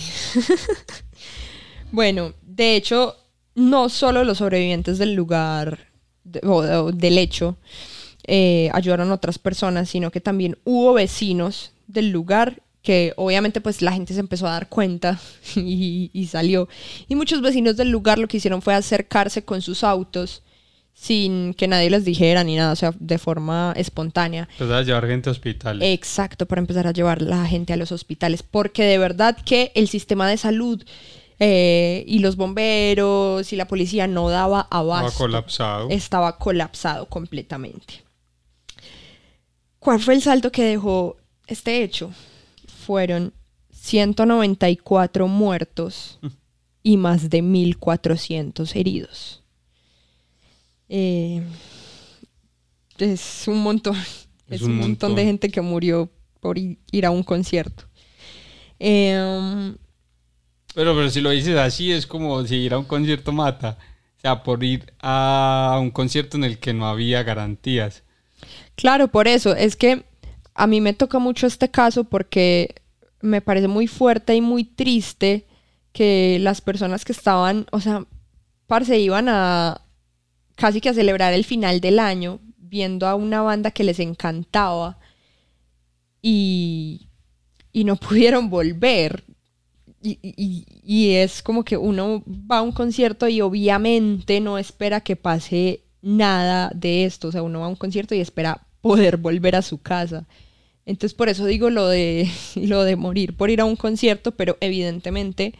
bueno, 1.91 2.33
de 2.41 2.75
hecho, 2.75 3.15
no 3.53 3.89
solo 3.89 4.23
los 4.23 4.39
sobrevivientes 4.39 4.97
del 4.97 5.13
lugar 5.13 5.91
o, 6.41 6.91
del 6.91 7.19
hecho 7.19 7.55
eh, 8.25 8.71
ayudaron 8.73 9.11
a 9.11 9.13
otras 9.13 9.38
personas, 9.38 9.89
sino 9.89 10.09
que 10.09 10.21
también 10.21 10.57
hubo 10.63 10.93
vecinos 10.93 11.71
del 11.85 12.09
lugar 12.09 12.63
que 12.81 13.13
obviamente 13.15 13.61
pues 13.61 13.81
la 13.81 13.91
gente 13.91 14.13
se 14.13 14.19
empezó 14.19 14.47
a 14.47 14.53
dar 14.53 14.69
cuenta 14.69 15.19
y, 15.55 16.29
salió. 16.31 16.67
Y 17.07 17.15
muchos 17.15 17.41
vecinos 17.41 17.77
del 17.77 17.91
lugar 17.91 18.17
lo 18.17 18.27
que 18.27 18.38
hicieron 18.38 18.63
fue 18.63 18.73
acercarse 18.73 19.43
con 19.43 19.61
sus 19.61 19.83
autos 19.83 20.41
sin 20.99 21.53
que 21.53 21.67
nadie 21.67 21.91
les 21.91 22.05
dijera 22.05 22.43
ni 22.43 22.55
nada, 22.55 22.73
o 22.73 22.75
sea, 22.75 22.91
de 22.99 23.19
forma 23.19 23.71
espontánea. 23.77 24.49
Empezar 24.53 24.77
a 24.77 24.81
llevar 24.81 25.05
gente 25.05 25.29
a 25.29 25.31
hospitales. 25.31 25.93
Exacto, 25.93 26.47
para 26.47 26.59
empezar 26.59 26.87
a 26.87 26.91
llevar 26.91 27.21
la 27.21 27.45
gente 27.45 27.71
a 27.71 27.77
los 27.77 27.91
hospitales, 27.91 28.41
porque 28.41 28.83
de 28.83 28.97
verdad 28.97 29.37
que 29.45 29.71
el 29.75 29.87
sistema 29.89 30.27
de 30.27 30.37
salud 30.37 30.83
eh, 31.39 32.03
y 32.07 32.17
los 32.17 32.35
bomberos 32.35 33.53
y 33.53 33.55
la 33.55 33.67
policía 33.67 34.07
no 34.07 34.29
daba 34.29 34.67
abasto. 34.71 35.09
Estaba 35.09 35.17
colapsado. 35.17 35.89
Estaba 35.91 36.37
colapsado 36.39 37.05
completamente. 37.05 38.03
¿Cuál 39.77 39.99
fue 39.99 40.15
el 40.15 40.23
salto 40.23 40.51
que 40.51 40.63
dejó 40.63 41.17
este 41.45 41.83
hecho? 41.83 42.11
Fueron 42.85 43.33
194 43.69 45.27
muertos 45.27 46.17
y 46.81 46.97
más 46.97 47.29
de 47.29 47.43
1.400 47.43 48.75
heridos. 48.75 49.43
Eh, 50.89 51.43
es 52.97 53.47
un 53.47 53.61
montón. 53.61 53.95
Es, 54.49 54.61
un, 54.61 54.77
montón. 54.77 55.15
de 55.15 55.25
gente 55.25 55.49
que 55.49 55.61
murió 55.61 56.09
por 56.39 56.57
ir 56.57 57.05
a 57.05 57.11
un 57.11 57.23
concierto. 57.23 57.83
Em, 58.79 59.75
Pero, 60.73 60.95
pero 60.95 61.09
si 61.09 61.21
lo 61.21 61.31
dices 61.31 61.57
así, 61.57 61.91
es 61.91 62.07
como 62.07 62.45
si 62.45 62.55
ir 62.55 62.73
a 62.73 62.79
un 62.79 62.85
concierto 62.85 63.31
mata. 63.31 63.77
O 64.17 64.19
sea, 64.21 64.43
por 64.43 64.63
ir 64.63 64.93
a 64.99 65.77
un 65.81 65.91
concierto 65.91 66.38
en 66.38 66.43
el 66.43 66.59
que 66.59 66.73
no 66.73 66.88
había 66.88 67.23
garantías. 67.23 68.03
Claro, 68.75 69.09
por 69.09 69.27
eso. 69.27 69.55
Es 69.55 69.75
que 69.75 70.05
a 70.55 70.67
mí 70.67 70.81
me 70.81 70.93
toca 70.93 71.19
mucho 71.19 71.45
este 71.47 71.69
caso 71.69 72.03
porque 72.03 72.75
me 73.21 73.41
parece 73.41 73.67
muy 73.67 73.88
fuerte 73.88 74.35
y 74.35 74.41
muy 74.41 74.63
triste 74.63 75.45
que 75.91 76.38
las 76.41 76.61
personas 76.61 77.05
que 77.05 77.11
estaban, 77.11 77.67
o 77.71 77.79
sea, 77.79 78.05
parce, 78.67 78.99
iban 78.99 79.29
a 79.29 79.81
casi 80.58 80.82
que 80.82 80.89
a 80.89 80.95
celebrar 80.95 81.34
el 81.34 81.45
final 81.45 81.82
del 81.82 81.99
año 81.99 82.41
viendo 82.60 83.08
a 83.08 83.16
una 83.16 83.41
banda 83.43 83.72
que 83.72 83.86
les 83.86 83.99
encantaba 83.99 84.99
y, 86.22 87.08
y 87.72 87.84
no 87.84 87.95
pudieron 87.97 88.49
volver. 88.49 89.24
Y, 90.03 90.20
y- 90.24 90.66
y 90.84 91.12
es 91.16 91.41
como 91.43 91.66
que 91.66 91.78
uno 91.78 92.24
va 92.28 92.60
a 92.60 92.64
un 92.64 92.72
concierto 92.74 93.28
y 93.30 93.41
obviamente 93.41 94.39
no 94.41 94.58
espera 94.58 95.01
que 95.01 95.16
pase 95.16 95.84
nada 96.01 96.72
de 96.76 97.05
esto. 97.05 97.30
O 97.30 97.34
sea, 97.34 97.43
uno 97.43 97.62
va 97.62 97.68
a 97.68 97.70
un 97.70 97.76
concierto 97.78 98.16
y 98.16 98.22
espera 98.22 98.68
poder 98.82 99.18
volver 99.18 99.55
a 99.55 99.64
su 99.64 99.80
casa. 99.82 100.28
Entonces 100.86 101.16
por 101.16 101.30
eso 101.30 101.45
digo 101.45 101.70
lo 101.72 101.88
de, 101.88 102.30
lo 102.55 102.84
de 102.84 102.95
morir 102.97 103.36
por 103.38 103.49
ir 103.51 103.62
a 103.62 103.66
un 103.66 103.78
concierto, 103.78 104.34
pero 104.34 104.58
evidentemente 104.62 105.55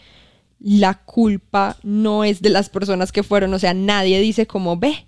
la 0.60 0.96
culpa 0.96 1.78
no 1.84 2.24
es 2.24 2.42
de 2.42 2.50
las 2.50 2.70
personas 2.70 3.12
que 3.12 3.24
fueron. 3.24 3.54
O 3.54 3.60
sea, 3.60 3.74
nadie 3.74 4.20
dice 4.20 4.48
como, 4.48 4.78
ve, 4.78 5.06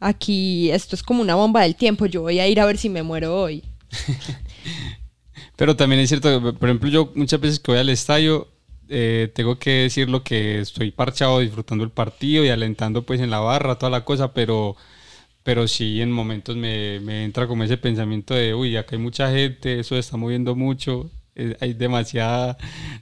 aquí 0.00 0.70
esto 0.70 0.94
es 0.94 1.02
como 1.02 1.22
una 1.22 1.34
bomba 1.34 1.62
del 1.62 1.76
tiempo, 1.76 2.06
yo 2.06 2.22
voy 2.22 2.38
a 2.40 2.48
ir 2.48 2.60
a 2.60 2.66
ver 2.66 2.78
si 2.78 2.88
me 2.88 3.02
muero 3.02 3.40
hoy. 3.40 3.62
Pero 5.56 5.76
también 5.76 6.00
es 6.02 6.08
cierto, 6.08 6.54
por 6.58 6.68
ejemplo, 6.68 6.88
yo 6.88 7.12
muchas 7.14 7.40
veces 7.40 7.60
que 7.60 7.72
voy 7.72 7.80
al 7.80 7.88
estadio, 7.88 8.48
eh, 8.88 9.30
tengo 9.34 9.58
que 9.58 9.70
decirlo 9.70 10.22
que 10.22 10.60
estoy 10.60 10.90
parchado 10.90 11.40
disfrutando 11.40 11.82
el 11.82 11.90
partido 11.90 12.44
y 12.44 12.50
alentando 12.50 13.04
pues 13.04 13.20
en 13.20 13.30
la 13.30 13.40
barra, 13.40 13.78
toda 13.78 13.90
la 13.90 14.04
cosa, 14.04 14.34
pero, 14.34 14.76
pero 15.42 15.66
sí 15.66 16.02
en 16.02 16.12
momentos 16.12 16.56
me, 16.56 17.00
me 17.00 17.24
entra 17.24 17.46
como 17.46 17.64
ese 17.64 17.78
pensamiento 17.78 18.34
de, 18.34 18.54
uy, 18.54 18.76
acá 18.76 18.96
hay 18.96 19.02
mucha 19.02 19.30
gente, 19.32 19.80
eso 19.80 19.96
está 19.96 20.18
moviendo 20.18 20.54
mucho, 20.54 21.10
eh, 21.34 21.56
hay 21.60 21.72
demasiada, 21.72 22.58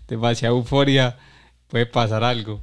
demasiada 0.06 0.54
euforia, 0.54 1.18
puede 1.74 1.86
pasar 1.86 2.22
algo. 2.22 2.62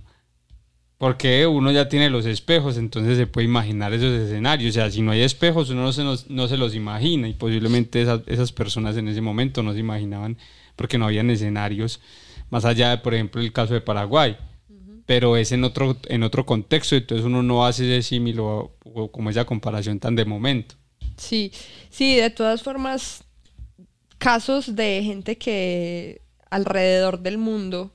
Porque 0.97 1.45
uno 1.45 1.69
ya 1.71 1.89
tiene 1.89 2.09
los 2.09 2.25
espejos, 2.25 2.77
entonces 2.77 3.17
se 3.17 3.27
puede 3.27 3.43
imaginar 3.45 3.91
esos 3.93 4.13
escenarios. 4.13 4.69
O 4.69 4.73
sea, 4.73 4.89
si 4.89 5.01
no 5.01 5.11
hay 5.11 5.19
espejos, 5.21 5.69
uno 5.69 5.81
no 5.81 5.91
se, 5.91 6.05
nos- 6.05 6.29
no 6.29 6.47
se 6.47 6.55
los 6.55 6.73
imagina. 6.75 7.27
Y 7.27 7.33
posiblemente 7.33 8.01
esas, 8.01 8.21
esas 8.27 8.53
personas 8.53 8.95
en 8.95 9.09
ese 9.09 9.19
momento 9.19 9.63
no 9.63 9.73
se 9.73 9.79
imaginaban 9.79 10.37
porque 10.77 10.97
no 10.97 11.07
habían 11.07 11.29
escenarios. 11.29 11.99
Más 12.51 12.63
allá 12.63 12.91
de, 12.91 12.99
por 12.99 13.13
ejemplo, 13.13 13.41
el 13.41 13.51
caso 13.51 13.73
de 13.73 13.81
Paraguay. 13.81 14.37
Pero 15.05 15.35
es 15.35 15.51
en 15.51 15.65
otro, 15.65 15.97
en 16.07 16.23
otro 16.23 16.45
contexto, 16.45 16.95
entonces 16.95 17.25
uno 17.25 17.43
no 17.43 17.65
hace 17.65 17.83
ese 17.97 18.07
símil 18.07 18.39
o, 18.39 18.77
o 18.85 19.11
como 19.11 19.29
esa 19.29 19.43
comparación 19.43 19.99
tan 19.99 20.15
de 20.15 20.23
momento. 20.23 20.75
Sí, 21.17 21.51
sí, 21.89 22.15
de 22.15 22.29
todas 22.29 22.63
formas, 22.63 23.25
casos 24.19 24.73
de 24.77 25.01
gente 25.03 25.37
que 25.37 26.21
alrededor 26.49 27.19
del 27.19 27.37
mundo 27.37 27.93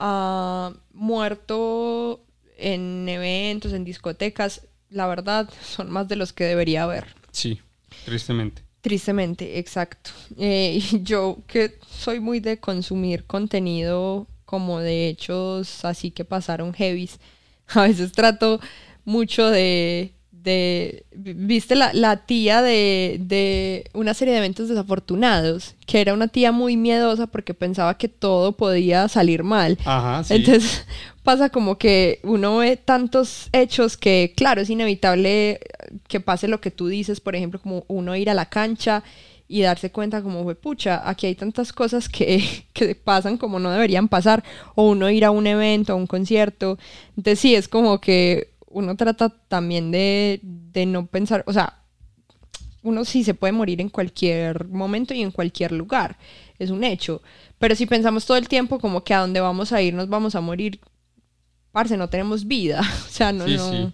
ha 0.00 0.72
muerto 0.92 2.24
en 2.56 3.08
eventos, 3.08 3.72
en 3.72 3.84
discotecas, 3.84 4.62
la 4.88 5.06
verdad, 5.06 5.48
son 5.62 5.90
más 5.90 6.08
de 6.08 6.16
los 6.16 6.32
que 6.32 6.44
debería 6.44 6.82
haber. 6.82 7.06
Sí, 7.30 7.60
tristemente. 8.04 8.62
Tristemente, 8.80 9.58
exacto. 9.58 10.10
Eh, 10.38 10.82
yo 11.02 11.38
que 11.46 11.78
soy 11.88 12.18
muy 12.18 12.40
de 12.40 12.58
consumir 12.58 13.24
contenido 13.24 14.26
como 14.46 14.80
de 14.80 15.08
hechos 15.08 15.84
así 15.84 16.10
que 16.10 16.24
pasaron 16.24 16.72
heavies, 16.74 17.20
a 17.68 17.82
veces 17.82 18.12
trato 18.12 18.60
mucho 19.04 19.48
de... 19.48 20.14
de 20.42 21.04
¿Viste 21.12 21.74
la, 21.74 21.92
la 21.92 22.16
tía 22.24 22.62
de, 22.62 23.18
de 23.20 23.84
una 23.92 24.14
serie 24.14 24.32
de 24.32 24.38
eventos 24.38 24.68
desafortunados? 24.68 25.74
Que 25.86 26.00
era 26.00 26.14
una 26.14 26.28
tía 26.28 26.52
muy 26.52 26.76
miedosa 26.76 27.26
porque 27.26 27.54
pensaba 27.54 27.98
que 27.98 28.08
todo 28.08 28.52
podía 28.52 29.08
salir 29.08 29.42
mal. 29.42 29.78
Ajá, 29.84 30.24
sí. 30.24 30.34
Entonces 30.34 30.86
pasa 31.22 31.50
como 31.50 31.78
que 31.78 32.20
uno 32.22 32.58
ve 32.58 32.76
tantos 32.76 33.48
hechos 33.52 33.96
que, 33.96 34.32
claro, 34.36 34.60
es 34.62 34.70
inevitable 34.70 35.60
que 36.08 36.20
pase 36.20 36.48
lo 36.48 36.60
que 36.60 36.70
tú 36.70 36.86
dices, 36.88 37.20
por 37.20 37.36
ejemplo, 37.36 37.60
como 37.60 37.84
uno 37.88 38.16
ir 38.16 38.30
a 38.30 38.34
la 38.34 38.46
cancha 38.46 39.02
y 39.48 39.62
darse 39.62 39.90
cuenta 39.90 40.22
como 40.22 40.44
fue, 40.44 40.54
pucha, 40.54 41.02
aquí 41.04 41.26
hay 41.26 41.34
tantas 41.34 41.72
cosas 41.72 42.08
que, 42.08 42.44
que 42.72 42.94
pasan 42.94 43.36
como 43.36 43.58
no 43.58 43.70
deberían 43.70 44.08
pasar, 44.08 44.44
o 44.76 44.88
uno 44.88 45.10
ir 45.10 45.24
a 45.24 45.32
un 45.32 45.46
evento, 45.48 45.92
a 45.92 45.96
un 45.96 46.06
concierto. 46.06 46.78
Entonces 47.16 47.40
sí, 47.40 47.54
es 47.56 47.66
como 47.68 48.00
que 48.00 48.49
uno 48.70 48.96
trata 48.96 49.28
también 49.48 49.90
de, 49.90 50.40
de 50.42 50.86
no 50.86 51.06
pensar, 51.06 51.44
o 51.46 51.52
sea, 51.52 51.76
uno 52.82 53.04
sí 53.04 53.24
se 53.24 53.34
puede 53.34 53.52
morir 53.52 53.80
en 53.80 53.90
cualquier 53.90 54.66
momento 54.68 55.12
y 55.12 55.20
en 55.20 55.30
cualquier 55.30 55.72
lugar, 55.72 56.16
es 56.58 56.70
un 56.70 56.82
hecho. 56.82 57.20
Pero 57.58 57.74
si 57.74 57.84
pensamos 57.86 58.24
todo 58.24 58.38
el 58.38 58.48
tiempo 58.48 58.78
como 58.78 59.04
que 59.04 59.12
a 59.12 59.20
dónde 59.20 59.40
vamos 59.40 59.72
a 59.72 59.82
ir 59.82 59.92
nos 59.92 60.08
vamos 60.08 60.34
a 60.34 60.40
morir, 60.40 60.80
parce, 61.72 61.96
no 61.96 62.08
tenemos 62.08 62.46
vida, 62.46 62.80
o 63.06 63.10
sea, 63.10 63.32
no, 63.32 63.46
Sí, 63.46 63.56
no, 63.56 63.70
sí. 63.70 63.92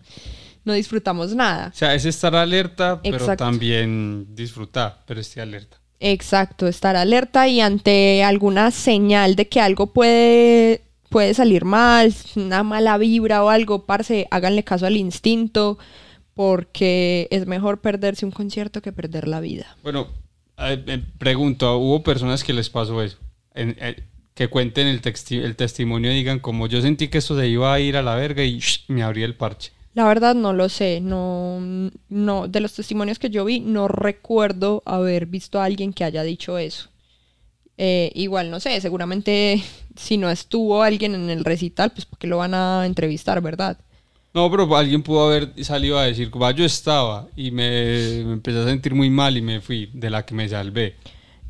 no 0.65 0.73
disfrutamos 0.75 1.35
nada. 1.35 1.73
O 1.75 1.77
sea, 1.77 1.95
es 1.95 2.05
estar 2.05 2.35
alerta, 2.37 3.01
pero 3.03 3.17
Exacto. 3.17 3.45
también 3.45 4.29
disfrutar, 4.37 5.03
pero 5.07 5.21
esté 5.21 5.41
alerta. 5.41 5.79
Exacto, 5.99 6.69
estar 6.69 6.95
alerta 6.95 7.49
y 7.49 7.61
ante 7.61 8.23
alguna 8.23 8.71
señal 8.71 9.35
de 9.35 9.49
que 9.49 9.61
algo 9.61 9.89
puede, 9.95 10.83
puede 11.09 11.35
salir 11.35 11.65
mal, 11.65 12.15
una 12.37 12.63
mala 12.63 12.99
vibra 12.99 13.45
o 13.45 13.49
algo, 13.49 13.87
parce, 13.87 14.27
háganle 14.31 14.65
caso 14.65 14.87
al 14.87 14.97
instinto, 14.97 15.79
porque 16.35 17.29
es 17.31 17.47
mejor 17.47 17.81
perderse 17.81 18.27
un 18.27 18.33
concierto 18.33 18.83
que 18.83 18.93
perder 18.93 19.27
la 19.29 19.41
vida. 19.41 19.77
Bueno, 19.83 20.09
eh, 20.59 21.03
pregunto, 21.19 21.79
¿hubo 21.79 22.03
personas 22.03 22.45
que 22.45 22.53
les 22.53 22.71
pasó 22.71 23.03
eso? 23.03 23.19
En- 23.55 23.77
eh, 23.81 24.03
que 24.35 24.49
cuenten 24.49 24.87
el, 24.87 25.01
el 25.31 25.57
testimonio 25.57 26.13
y 26.13 26.17
digan 26.17 26.41
como 26.41 26.67
yo 26.67 26.83
sentí 26.83 27.09
que 27.09 27.19
esto 27.19 27.39
se 27.39 27.49
iba 27.49 27.73
a 27.73 27.81
ir 27.81 27.97
a 27.97 28.03
la 28.03 28.17
verga 28.17 28.45
y 28.45 28.61
me 28.89 29.03
abrí 29.03 29.23
el 29.23 29.35
parche. 29.35 29.73
La 29.95 30.07
verdad 30.07 30.35
no 30.35 30.53
lo 30.53 30.69
sé, 30.69 31.01
no, 31.01 31.91
no, 32.11 32.47
de 32.47 32.61
los 32.61 32.75
testimonios 32.75 33.19
que 33.19 33.31
yo 33.31 33.47
vi, 33.47 33.61
no 33.61 33.89
recuerdo 33.89 34.83
haber 34.85 35.25
visto 35.25 35.59
a 35.59 35.65
alguien 35.65 35.95
que 35.95 36.05
haya 36.05 36.23
dicho 36.23 36.59
eso. 36.59 36.91
Eh, 37.79 38.11
igual 38.15 38.51
no 38.51 38.61
sé, 38.61 38.81
seguramente 38.81 39.63
si 39.97 40.17
no 40.17 40.31
estuvo 40.31 40.83
alguien 40.83 41.15
en 41.15 41.31
el 41.31 41.45
recital, 41.45 41.91
pues 41.93 42.07
porque 42.07 42.27
lo 42.27 42.39
van 42.39 42.55
a 42.55 42.87
entrevistar, 42.87 43.41
¿verdad? 43.41 43.79
No, 44.35 44.51
pero 44.51 44.77
alguien 44.77 45.03
pudo 45.03 45.29
haber 45.29 45.65
salido 45.65 45.99
a 45.99 46.05
decir, 46.05 46.31
"Ah, 46.43 46.51
yo 46.51 46.65
estaba 46.65 47.27
y 47.37 47.51
me, 47.51 48.23
me 48.25 48.33
empecé 48.35 48.59
a 48.59 48.65
sentir 48.67 48.95
muy 48.95 49.09
mal 49.09 49.37
y 49.37 49.43
me 49.43 49.61
fui, 49.61 49.91
de 49.95 50.11
la 50.11 50.27
que 50.27 50.35
me 50.35 50.49
salvé. 50.49 50.95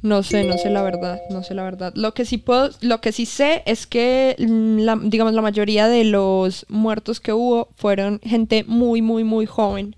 No 0.02 0.22
sé, 0.22 0.44
no 0.44 0.56
sé 0.56 0.70
la 0.70 0.82
verdad, 0.82 1.18
no 1.30 1.42
sé 1.42 1.54
la 1.54 1.64
verdad. 1.64 1.92
Lo 1.96 2.14
que 2.14 2.24
sí 2.24 2.38
puedo, 2.38 2.70
lo 2.80 3.00
que 3.00 3.10
sí 3.10 3.26
sé 3.26 3.62
es 3.66 3.86
que 3.86 4.36
mm, 4.38 4.78
la, 4.80 4.96
digamos 5.02 5.34
la 5.34 5.42
mayoría 5.42 5.88
de 5.88 6.04
los 6.04 6.64
muertos 6.68 7.18
que 7.18 7.32
hubo 7.32 7.68
fueron 7.76 8.20
gente 8.22 8.62
muy 8.68 9.02
muy 9.02 9.24
muy 9.24 9.46
joven, 9.46 9.96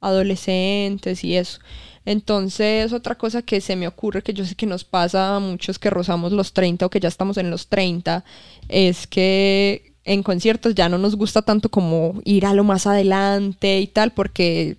adolescentes 0.00 1.24
y 1.24 1.36
eso. 1.36 1.58
Entonces, 2.08 2.94
otra 2.94 3.16
cosa 3.16 3.42
que 3.42 3.60
se 3.60 3.76
me 3.76 3.86
ocurre, 3.86 4.22
que 4.22 4.32
yo 4.32 4.42
sé 4.46 4.54
que 4.54 4.64
nos 4.64 4.82
pasa 4.82 5.36
a 5.36 5.40
muchos 5.40 5.78
que 5.78 5.90
rozamos 5.90 6.32
los 6.32 6.54
30 6.54 6.86
o 6.86 6.88
que 6.88 7.00
ya 7.00 7.08
estamos 7.08 7.36
en 7.36 7.50
los 7.50 7.68
30, 7.68 8.24
es 8.70 9.06
que 9.06 9.92
en 10.04 10.22
conciertos 10.22 10.74
ya 10.74 10.88
no 10.88 10.96
nos 10.96 11.16
gusta 11.16 11.42
tanto 11.42 11.68
como 11.68 12.18
ir 12.24 12.46
a 12.46 12.54
lo 12.54 12.64
más 12.64 12.86
adelante 12.86 13.78
y 13.78 13.88
tal, 13.88 14.12
porque 14.12 14.78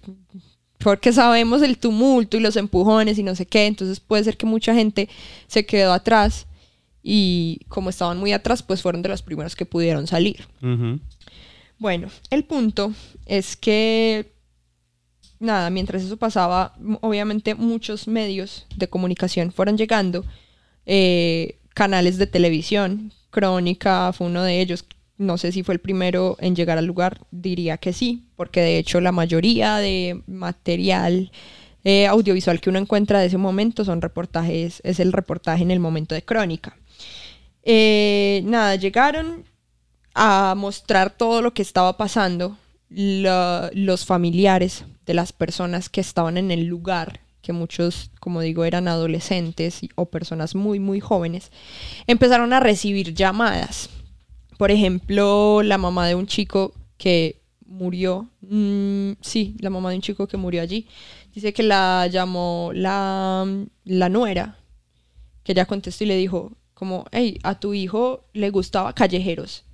porque 0.80 1.14
sabemos 1.14 1.62
el 1.62 1.78
tumulto 1.78 2.36
y 2.36 2.40
los 2.40 2.56
empujones 2.56 3.20
y 3.20 3.24
no 3.24 3.36
sé 3.36 3.46
qué, 3.46 3.68
entonces 3.68 4.00
puede 4.00 4.24
ser 4.24 4.36
que 4.36 4.48
mucha 4.48 4.74
gente 4.74 5.08
se 5.46 5.68
quedó 5.68 5.94
atrás 5.94 6.48
y 7.04 7.60
como 7.68 7.92
estaban 7.92 8.18
muy 8.18 8.32
atrás, 8.32 8.64
pues 8.64 8.82
fueron 8.82 9.04
de 9.04 9.10
los 9.10 9.22
primeros 9.22 9.56
que 9.56 9.68
pudieron 9.68 10.08
salir. 10.08 10.48
Bueno, 11.78 12.08
el 12.32 12.44
punto 12.44 12.92
es 13.28 13.56
que, 13.56 14.32
nada, 15.40 15.70
mientras 15.70 16.04
eso 16.04 16.18
pasaba, 16.18 16.76
obviamente 17.02 17.56
muchos 17.56 18.08
medios 18.08 18.68
de 18.76 18.88
comunicación 18.88 19.52
fueron 19.52 19.78
llegando, 19.78 20.26
eh, 20.86 21.60
canales 21.74 22.18
de 22.18 22.28
televisión, 22.28 23.14
Crónica 23.30 24.12
fue 24.14 24.28
uno 24.28 24.44
de 24.44 24.60
ellos, 24.62 24.86
no 25.18 25.38
sé 25.38 25.52
si 25.52 25.64
fue 25.64 25.76
el 25.76 25.80
primero 25.80 26.38
en 26.40 26.56
llegar 26.56 26.78
al 26.78 26.86
lugar, 26.86 27.22
diría 27.32 27.78
que 27.78 27.94
sí, 27.94 28.26
porque 28.36 28.62
de 28.62 28.78
hecho 28.78 29.02
la 29.02 29.12
mayoría 29.12 29.78
de 29.78 30.22
material 30.28 31.32
eh, 31.84 32.08
audiovisual 32.08 32.60
que 32.60 32.70
uno 32.70 32.80
encuentra 32.80 33.20
de 33.20 33.28
ese 33.28 33.38
momento 33.38 33.86
son 33.86 34.02
reportajes, 34.02 34.82
es 34.84 35.00
el 35.00 35.14
reportaje 35.14 35.64
en 35.64 35.72
el 35.72 35.80
momento 35.80 36.16
de 36.16 36.24
Crónica. 36.24 36.78
Eh, 37.64 38.42
nada, 38.46 38.76
llegaron, 38.76 39.46
a 40.14 40.54
mostrar 40.56 41.16
todo 41.16 41.42
lo 41.42 41.54
que 41.54 41.62
estaba 41.62 41.96
pasando 41.96 42.58
los 42.90 44.06
familiares 44.06 44.86
de 45.06 45.14
las 45.14 45.32
personas 45.32 45.90
que 45.90 46.02
estaban 46.02 46.38
en 46.38 46.52
el 46.52 46.66
lugar, 46.66 47.22
que 47.42 47.54
muchos, 47.54 48.12
como 48.20 48.42
digo, 48.42 48.66
eran 48.66 48.88
adolescentes 48.88 49.82
o 49.96 50.06
personas 50.06 50.56
muy, 50.56 50.80
muy 50.80 51.00
jóvenes, 51.00 51.52
empezaron 52.08 52.54
a 52.54 52.60
recibir 52.60 53.14
llamadas. 53.14 53.90
Por 54.58 54.72
ejemplo, 54.72 55.62
la 55.64 55.78
mamá 55.78 56.08
de 56.08 56.16
un 56.16 56.28
chico 56.28 56.74
que 56.98 57.42
murió, 57.66 58.30
mm, 58.42 59.12
sí, 59.22 59.56
la 59.60 59.70
mamá 59.70 59.92
de 59.92 59.98
un 59.98 60.02
chico 60.02 60.28
que 60.28 60.38
murió 60.38 60.62
allí, 60.62 60.88
dice 61.34 61.54
que 61.54 61.64
la 61.64 62.08
llamó 62.08 62.72
la, 62.74 63.46
la 63.86 64.10
nuera, 64.10 64.58
que 65.44 65.54
ella 65.54 65.66
contestó 65.66 66.04
y 66.04 66.08
le 66.08 66.18
dijo 66.18 66.52
como, 66.74 67.06
hey, 67.12 67.40
a 67.44 67.60
tu 67.60 67.74
hijo 67.74 68.26
le 68.34 68.50
gustaba 68.50 68.94
callejeros. 68.94 69.66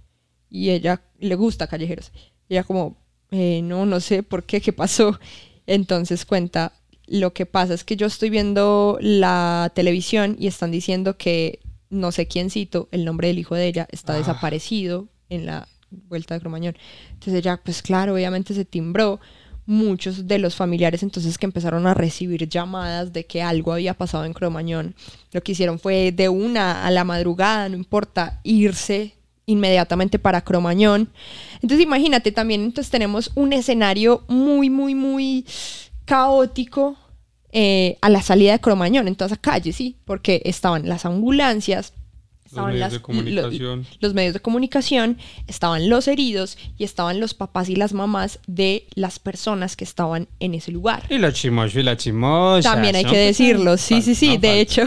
Y 0.49 0.70
ella 0.72 1.01
le 1.20 1.36
gusta 1.36 1.68
callejeros. 1.68 2.11
Y 2.47 2.55
ella 2.55 2.63
como, 2.63 2.97
"Eh, 3.38 3.61
no, 3.61 3.86
no 3.86 3.99
sé 3.99 4.23
por 4.23 4.43
qué, 4.43 4.61
qué 4.61 4.71
pasó. 4.73 5.19
Entonces 5.67 6.25
cuenta, 6.25 6.71
lo 7.07 7.33
que 7.33 7.45
pasa 7.45 7.73
es 7.73 7.83
que 7.83 7.95
yo 7.97 8.07
estoy 8.07 8.29
viendo 8.29 8.97
la 9.01 9.71
televisión 9.75 10.36
y 10.39 10.47
están 10.47 10.71
diciendo 10.71 11.17
que 11.17 11.59
no 11.89 12.11
sé 12.11 12.27
quiéncito, 12.27 12.88
el 12.91 13.05
nombre 13.05 13.27
del 13.29 13.39
hijo 13.39 13.55
de 13.55 13.67
ella, 13.67 13.88
está 13.91 14.13
Ah. 14.13 14.17
desaparecido 14.17 15.07
en 15.29 15.45
la 15.45 15.67
vuelta 16.09 16.33
de 16.33 16.39
Cromañón. 16.41 16.75
Entonces 17.13 17.36
ella, 17.36 17.59
pues 17.63 17.81
claro, 17.81 18.13
obviamente 18.13 18.53
se 18.53 18.65
timbró. 18.65 19.19
Muchos 19.67 20.27
de 20.27 20.38
los 20.38 20.53
familiares 20.55 21.01
entonces 21.01 21.39
que 21.39 21.47
empezaron 21.47 21.88
a 21.88 21.95
recibir 21.95 22.47
llamadas 22.47 23.11
de 23.13 23.25
que 23.25 23.41
algo 23.41 23.73
había 23.73 23.95
pasado 23.95 24.23
en 24.25 24.33
Cromañón, 24.33 24.93
lo 25.31 25.41
que 25.41 25.53
hicieron 25.53 25.79
fue 25.79 26.11
de 26.11 26.29
una 26.29 26.86
a 26.86 26.91
la 26.91 27.03
madrugada, 27.03 27.67
no 27.69 27.75
importa, 27.75 28.39
irse 28.43 29.14
inmediatamente 29.45 30.19
para 30.19 30.41
Cromañón. 30.41 31.09
Entonces 31.61 31.81
imagínate 31.81 32.31
también, 32.31 32.61
entonces 32.61 32.91
tenemos 32.91 33.31
un 33.35 33.53
escenario 33.53 34.23
muy, 34.27 34.69
muy, 34.69 34.95
muy 34.95 35.45
caótico 36.05 36.97
eh, 37.51 37.97
a 38.01 38.09
la 38.09 38.21
salida 38.21 38.51
de 38.51 38.59
Cromañón, 38.59 39.07
en 39.07 39.15
toda 39.15 39.27
esa 39.27 39.37
calle, 39.37 39.71
sí, 39.71 39.97
porque 40.05 40.41
estaban 40.45 40.89
las 40.89 41.05
ambulancias, 41.05 41.93
Los 42.56 42.58
estaban 42.58 42.74
medios 42.74 42.80
las- 42.80 42.91
de 42.93 42.97
lo- 42.97 43.03
comunicación. 43.03 43.88
los 43.99 44.14
medios 44.14 44.34
de 44.34 44.39
comunicación, 44.39 45.18
estaban 45.47 45.89
los 45.89 46.08
heridos 46.08 46.58
y 46.78 46.84
estaban 46.84 47.20
los 47.20 47.34
papás 47.34 47.70
y 47.70 47.76
las 47.76 47.93
mamás 47.93 48.39
de 48.47 48.86
las 48.95 49.20
personas 49.20 49.76
que 49.76 49.84
estaban 49.84 50.28
en 50.39 50.53
ese 50.53 50.72
lugar. 50.72 51.03
Y 51.10 51.18
los 51.18 51.34
chimosos 51.34 51.76
y 51.76 51.84
las 51.84 51.97
chimosas. 51.97 52.64
También 52.72 52.95
hay 52.95 53.03
¿no? 53.03 53.12
que 53.12 53.18
decirlo, 53.18 53.78
sí, 53.78 54.01
sí, 54.01 54.16
sí. 54.16 54.36
no 54.36 54.39
De 54.41 54.60
hecho, 54.62 54.84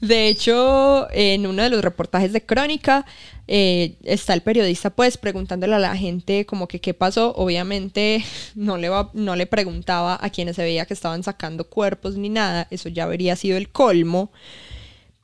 de 0.00 0.28
hecho, 0.28 1.08
en 1.12 1.46
uno 1.46 1.62
de 1.62 1.70
los 1.70 1.82
reportajes 1.82 2.32
de 2.32 2.44
Crónica 2.44 3.04
eh, 3.46 3.96
está 4.04 4.32
el 4.32 4.40
periodista 4.40 4.88
pues 4.88 5.18
preguntándole 5.18 5.74
a 5.74 5.78
la 5.78 5.94
gente 5.96 6.46
como 6.46 6.66
que 6.66 6.80
qué 6.80 6.94
pasó. 6.94 7.34
Obviamente 7.36 8.24
no 8.54 8.78
le, 8.78 8.88
va, 8.88 9.10
no 9.12 9.36
le 9.36 9.46
preguntaba 9.46 10.18
a 10.20 10.30
quienes 10.30 10.56
se 10.56 10.62
veía 10.62 10.86
que 10.86 10.94
estaban 10.94 11.22
sacando 11.22 11.64
cuerpos 11.64 12.16
ni 12.16 12.30
nada. 12.30 12.66
Eso 12.70 12.88
ya 12.88 13.04
habría 13.04 13.36
sido 13.36 13.58
el 13.58 13.68
colmo. 13.68 14.32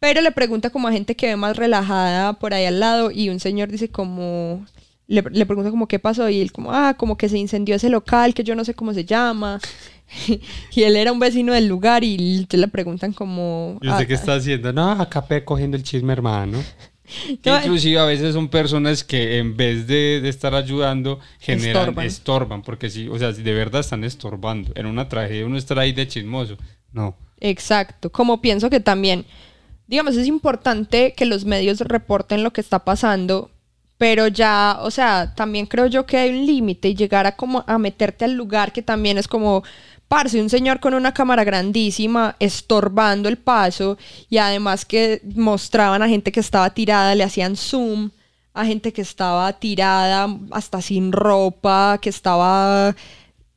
Pero 0.00 0.22
le 0.22 0.32
pregunta 0.32 0.70
como 0.70 0.88
a 0.88 0.92
gente 0.92 1.14
que 1.14 1.26
ve 1.26 1.36
más 1.36 1.56
relajada 1.56 2.32
por 2.32 2.54
ahí 2.54 2.64
al 2.64 2.80
lado 2.80 3.10
y 3.10 3.28
un 3.28 3.38
señor 3.38 3.68
dice 3.70 3.90
como... 3.90 4.66
Le, 5.06 5.22
le 5.30 5.44
pregunta 5.44 5.70
como 5.70 5.88
qué 5.88 5.98
pasó 5.98 6.28
y 6.28 6.40
él 6.40 6.52
como, 6.52 6.72
ah, 6.72 6.94
como 6.96 7.16
que 7.16 7.28
se 7.28 7.36
incendió 7.36 7.74
ese 7.74 7.88
local 7.88 8.32
que 8.32 8.44
yo 8.44 8.54
no 8.54 8.64
sé 8.64 8.74
cómo 8.74 8.94
se 8.94 9.04
llama. 9.04 9.60
y 10.72 10.82
él 10.82 10.96
era 10.96 11.12
un 11.12 11.18
vecino 11.18 11.52
del 11.52 11.66
lugar 11.66 12.04
y 12.04 12.46
le 12.50 12.68
preguntan 12.68 13.12
como... 13.12 13.78
¿Y 13.82 13.88
usted 13.88 14.04
ah, 14.04 14.06
qué 14.06 14.14
está 14.14 14.34
haciendo? 14.36 14.72
No, 14.72 14.92
acá 14.92 15.24
cogiendo 15.44 15.76
el 15.76 15.82
chisme, 15.82 16.12
hermano. 16.12 16.62
Que 17.42 17.50
inclusive 17.50 17.98
a 17.98 18.04
veces 18.04 18.34
son 18.34 18.48
personas 18.48 19.02
que 19.02 19.38
en 19.38 19.56
vez 19.56 19.88
de, 19.88 20.20
de 20.22 20.28
estar 20.28 20.54
ayudando 20.54 21.18
generan 21.40 21.80
Estorban. 21.82 22.06
estorban. 22.06 22.62
porque 22.62 22.88
si 22.88 23.08
o 23.08 23.18
sea 23.18 23.32
si 23.32 23.42
de 23.42 23.52
verdad 23.52 23.80
están 23.80 24.04
estorbando 24.04 24.70
en 24.76 24.86
una 24.86 25.08
tragedia 25.08 25.44
uno 25.44 25.58
estará 25.58 25.82
ahí 25.82 25.92
de 25.92 26.06
chismoso 26.06 26.56
no 26.92 27.16
Exacto, 27.40 28.12
como 28.12 28.42
pienso 28.42 28.68
que 28.68 28.80
también, 28.80 29.24
digamos, 29.90 30.16
es 30.16 30.28
importante 30.28 31.14
que 31.16 31.26
los 31.26 31.44
medios 31.44 31.80
reporten 31.80 32.44
lo 32.44 32.52
que 32.52 32.60
está 32.60 32.84
pasando, 32.84 33.50
pero 33.98 34.28
ya, 34.28 34.78
o 34.82 34.90
sea, 34.92 35.34
también 35.34 35.66
creo 35.66 35.86
yo 35.86 36.06
que 36.06 36.16
hay 36.16 36.30
un 36.30 36.46
límite 36.46 36.88
y 36.88 36.94
llegar 36.94 37.26
a 37.26 37.36
como 37.36 37.64
a 37.66 37.76
meterte 37.76 38.24
al 38.24 38.34
lugar 38.34 38.72
que 38.72 38.82
también 38.82 39.18
es 39.18 39.26
como, 39.26 39.64
parce, 40.06 40.40
un 40.40 40.48
señor 40.48 40.78
con 40.78 40.94
una 40.94 41.12
cámara 41.12 41.42
grandísima 41.42 42.36
estorbando 42.38 43.28
el 43.28 43.36
paso 43.36 43.98
y 44.28 44.38
además 44.38 44.84
que 44.84 45.22
mostraban 45.34 46.02
a 46.02 46.08
gente 46.08 46.30
que 46.30 46.40
estaba 46.40 46.70
tirada, 46.70 47.16
le 47.16 47.24
hacían 47.24 47.56
zoom 47.56 48.10
a 48.54 48.64
gente 48.64 48.92
que 48.92 49.02
estaba 49.02 49.52
tirada 49.54 50.28
hasta 50.52 50.80
sin 50.82 51.10
ropa, 51.10 51.98
que 52.00 52.10
estaba 52.10 52.94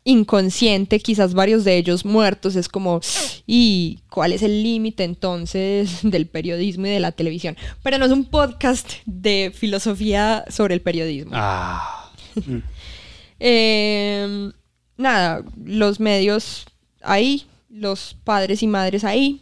inconsciente, 0.03 0.99
quizás 0.99 1.33
varios 1.33 1.63
de 1.63 1.77
ellos 1.77 2.05
muertos, 2.05 2.55
es 2.55 2.67
como, 2.67 2.99
¿y 3.47 3.99
cuál 4.09 4.33
es 4.33 4.41
el 4.41 4.63
límite 4.63 5.03
entonces 5.03 5.99
del 6.03 6.27
periodismo 6.27 6.87
y 6.87 6.91
de 6.91 6.99
la 6.99 7.11
televisión? 7.11 7.57
Pero 7.83 7.97
no 7.97 8.05
es 8.05 8.11
un 8.11 8.25
podcast 8.25 8.91
de 9.05 9.51
filosofía 9.53 10.45
sobre 10.49 10.73
el 10.73 10.81
periodismo. 10.81 11.31
Ah. 11.33 12.11
Eh, 13.45 14.51
nada, 14.95 15.43
los 15.65 15.99
medios 15.99 16.65
ahí, 17.01 17.45
los 17.69 18.15
padres 18.23 18.63
y 18.63 18.67
madres 18.67 19.03
ahí, 19.03 19.41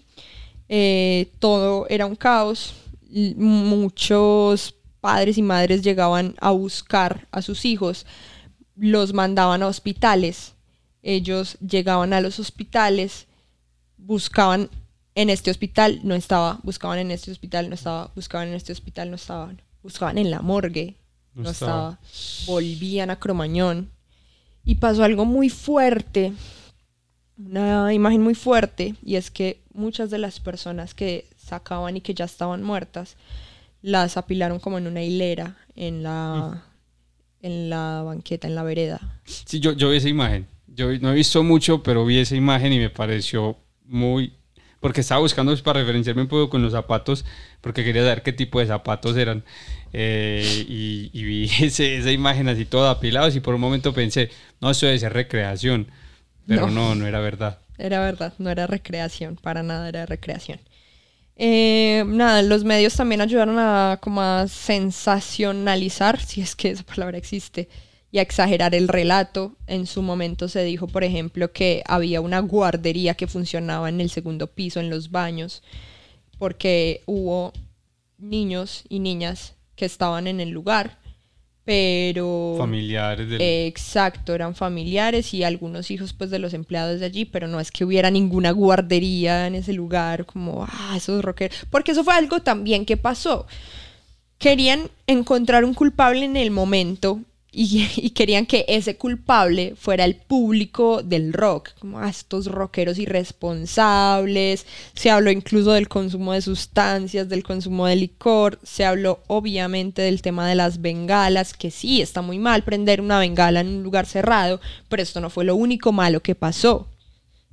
eh, 0.73 1.29
todo 1.39 1.85
era 1.89 2.05
un 2.05 2.15
caos. 2.15 2.73
Muchos 3.11 4.73
padres 5.01 5.37
y 5.37 5.41
madres 5.41 5.81
llegaban 5.81 6.35
a 6.39 6.51
buscar 6.51 7.27
a 7.31 7.41
sus 7.41 7.65
hijos, 7.65 8.05
los 8.75 9.13
mandaban 9.13 9.63
a 9.63 9.67
hospitales. 9.67 10.53
Ellos 11.03 11.57
llegaban 11.59 12.13
a 12.13 12.21
los 12.21 12.39
hospitales, 12.39 13.27
buscaban 13.97 14.69
en 15.15 15.29
este 15.29 15.51
hospital, 15.51 15.99
no 16.03 16.15
estaba, 16.15 16.59
buscaban 16.63 16.99
en 16.99 17.11
este 17.11 17.31
hospital, 17.31 17.69
no 17.69 17.75
estaba, 17.75 18.11
buscaban 18.15 18.47
en 18.49 18.53
este 18.53 18.71
hospital, 18.71 19.09
no 19.09 19.15
estaban, 19.15 19.61
buscaban 19.83 20.17
en 20.17 20.31
la 20.31 20.41
morgue, 20.41 20.95
No 21.33 21.43
no, 21.43 21.49
estaba. 21.49 21.99
estaba. 22.11 22.45
volvían 22.47 23.09
a 23.09 23.19
Cromañón 23.19 23.89
y 24.63 24.75
pasó 24.75 25.03
algo 25.03 25.25
muy 25.25 25.49
fuerte, 25.49 26.33
una 27.37 27.93
imagen 27.93 28.21
muy 28.21 28.35
fuerte, 28.35 28.95
y 29.03 29.15
es 29.15 29.31
que 29.31 29.59
muchas 29.73 30.11
de 30.11 30.19
las 30.19 30.39
personas 30.39 30.93
que 30.93 31.27
sacaban 31.35 31.97
y 31.97 32.01
que 32.01 32.13
ya 32.13 32.25
estaban 32.25 32.61
muertas, 32.63 33.15
las 33.81 34.15
apilaron 34.17 34.59
como 34.59 34.77
en 34.77 34.87
una 34.87 35.01
hilera 35.01 35.57
en 35.75 36.03
la, 36.03 36.63
en 37.41 37.69
la 37.69 38.01
banqueta, 38.03 38.47
en 38.47 38.55
la 38.55 38.63
vereda. 38.63 38.99
sí 39.25 39.59
yo 39.59 39.71
yo 39.73 39.89
vi 39.89 39.97
esa 39.97 40.09
imagen 40.09 40.47
yo 40.67 40.91
no 40.99 41.11
he 41.11 41.15
visto 41.15 41.43
mucho 41.43 41.83
pero 41.83 42.05
vi 42.05 42.19
esa 42.19 42.35
imagen 42.35 42.71
y 42.73 42.79
me 42.79 42.89
pareció 42.89 43.57
muy 43.85 44.33
porque 44.79 45.01
estaba 45.01 45.21
buscando 45.21 45.51
pues, 45.51 45.61
para 45.61 45.79
referenciarme 45.81 46.23
un 46.23 46.27
poco 46.27 46.49
con 46.49 46.61
los 46.63 46.71
zapatos 46.73 47.25
porque 47.61 47.83
quería 47.83 48.01
saber 48.03 48.23
qué 48.23 48.33
tipo 48.33 48.59
de 48.59 48.67
zapatos 48.67 49.15
eran 49.17 49.43
eh, 49.93 50.65
y, 50.67 51.09
y 51.13 51.23
vi 51.23 51.43
ese- 51.61 51.97
esa 51.97 52.11
imagen 52.11 52.47
así 52.47 52.65
toda 52.65 52.91
apilados 52.91 53.35
y 53.35 53.39
por 53.41 53.53
un 53.55 53.61
momento 53.61 53.93
pensé 53.93 54.29
no 54.61 54.69
eso 54.71 54.85
debe 54.85 54.99
ser 54.99 55.13
recreación 55.13 55.87
pero 56.47 56.67
No. 56.67 56.71
no 56.71 56.95
no 56.95 57.07
era 57.07 57.19
verdad 57.19 57.59
Era 57.77 57.99
verdad, 57.99 58.33
no 58.37 58.49
era 58.49 58.67
recreación, 58.67 59.35
para 59.37 59.63
nada 59.63 59.89
era 59.89 60.05
recreación. 60.05 60.59
Eh, 61.35 62.03
nada, 62.07 62.41
los 62.41 62.63
medios 62.63 62.95
también 62.95 63.21
ayudaron 63.21 63.57
a 63.57 63.99
como 64.01 64.21
a 64.21 64.47
sensacionalizar, 64.47 66.19
si 66.19 66.41
es 66.41 66.55
que 66.55 66.69
esa 66.69 66.83
palabra 66.83 67.17
existe, 67.17 67.69
y 68.11 68.19
a 68.19 68.21
exagerar 68.21 68.75
el 68.75 68.87
relato. 68.87 69.55
En 69.67 69.87
su 69.87 70.01
momento 70.01 70.47
se 70.47 70.63
dijo, 70.63 70.87
por 70.87 71.03
ejemplo, 71.03 71.51
que 71.51 71.83
había 71.87 72.21
una 72.21 72.39
guardería 72.39 73.15
que 73.15 73.27
funcionaba 73.27 73.89
en 73.89 74.01
el 74.01 74.09
segundo 74.09 74.47
piso, 74.47 74.79
en 74.79 74.89
los 74.89 75.11
baños, 75.11 75.63
porque 76.37 77.01
hubo 77.05 77.53
niños 78.17 78.83
y 78.89 78.99
niñas 78.99 79.55
que 79.75 79.85
estaban 79.85 80.27
en 80.27 80.39
el 80.39 80.49
lugar, 80.49 81.00
pero... 81.63 82.55
familiares 82.57 83.29
del 83.29 83.41
Exacto, 83.41 84.33
eran 84.33 84.55
familiares 84.55 85.33
y 85.33 85.43
algunos 85.43 85.91
hijos 85.91 86.13
pues 86.13 86.29
de 86.29 86.39
los 86.39 86.53
empleados 86.53 86.99
de 86.99 87.05
allí, 87.05 87.25
pero 87.25 87.47
no 87.47 87.59
es 87.59 87.71
que 87.71 87.85
hubiera 87.85 88.09
ninguna 88.11 88.51
guardería 88.51 89.47
en 89.47 89.55
ese 89.55 89.73
lugar, 89.73 90.25
como, 90.25 90.65
ah, 90.69 90.93
esos 90.95 91.23
rockeros, 91.23 91.65
porque 91.69 91.91
eso 91.91 92.03
fue 92.03 92.13
algo 92.13 92.41
también 92.41 92.85
que 92.85 92.97
pasó. 92.97 93.47
Querían 94.37 94.89
encontrar 95.05 95.63
un 95.65 95.73
culpable 95.73 96.25
en 96.25 96.35
el 96.35 96.49
momento 96.49 97.19
y, 97.53 98.11
querían 98.11 98.45
que 98.45 98.63
ese 98.69 98.95
culpable 98.95 99.75
fuera 99.75 100.05
el 100.05 100.15
público 100.15 101.03
del 101.03 101.33
rock, 101.33 101.71
como 101.79 101.99
ah, 101.99 102.07
estos 102.07 102.45
rockeros 102.45 102.97
irresponsables. 102.97 104.65
Se 104.93 105.11
habló 105.11 105.31
incluso 105.31 105.73
del 105.73 105.89
consumo 105.89 106.31
de 106.31 106.41
sustancias, 106.41 107.27
del 107.27 107.43
consumo 107.43 107.87
de 107.87 107.97
licor. 107.97 108.57
Se 108.63 108.85
habló 108.85 109.21
obviamente 109.27 110.01
del 110.01 110.21
tema 110.21 110.47
de 110.47 110.55
las 110.55 110.79
bengalas, 110.79 111.53
que 111.53 111.71
sí, 111.71 112.01
está 112.01 112.21
muy 112.21 112.39
mal 112.39 112.63
prender 112.63 113.01
una 113.01 113.19
bengala 113.19 113.59
en 113.59 113.67
un 113.67 113.83
lugar 113.83 114.05
cerrado, 114.05 114.61
pero 114.87 115.03
esto 115.03 115.19
no 115.19 115.29
fue 115.29 115.43
lo 115.43 115.55
único 115.55 115.91
malo 115.91 116.21
que 116.21 116.35
pasó. 116.35 116.87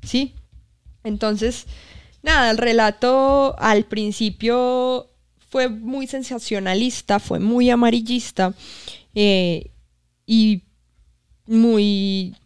¿Sí? 0.05 0.33
Entonces, 1.03 1.67
nada, 2.23 2.53
el 2.53 2.59
relato 2.59 3.57
al 3.59 3.85
principio 3.87 5.11
fue 5.51 5.69
muy 5.69 6.07
sensacionalista, 6.07 7.19
fue 7.19 7.41
muy 7.41 7.69
amarillista 7.71 8.55
eh, 9.15 9.73
y 10.29 10.65
muy 11.47 12.37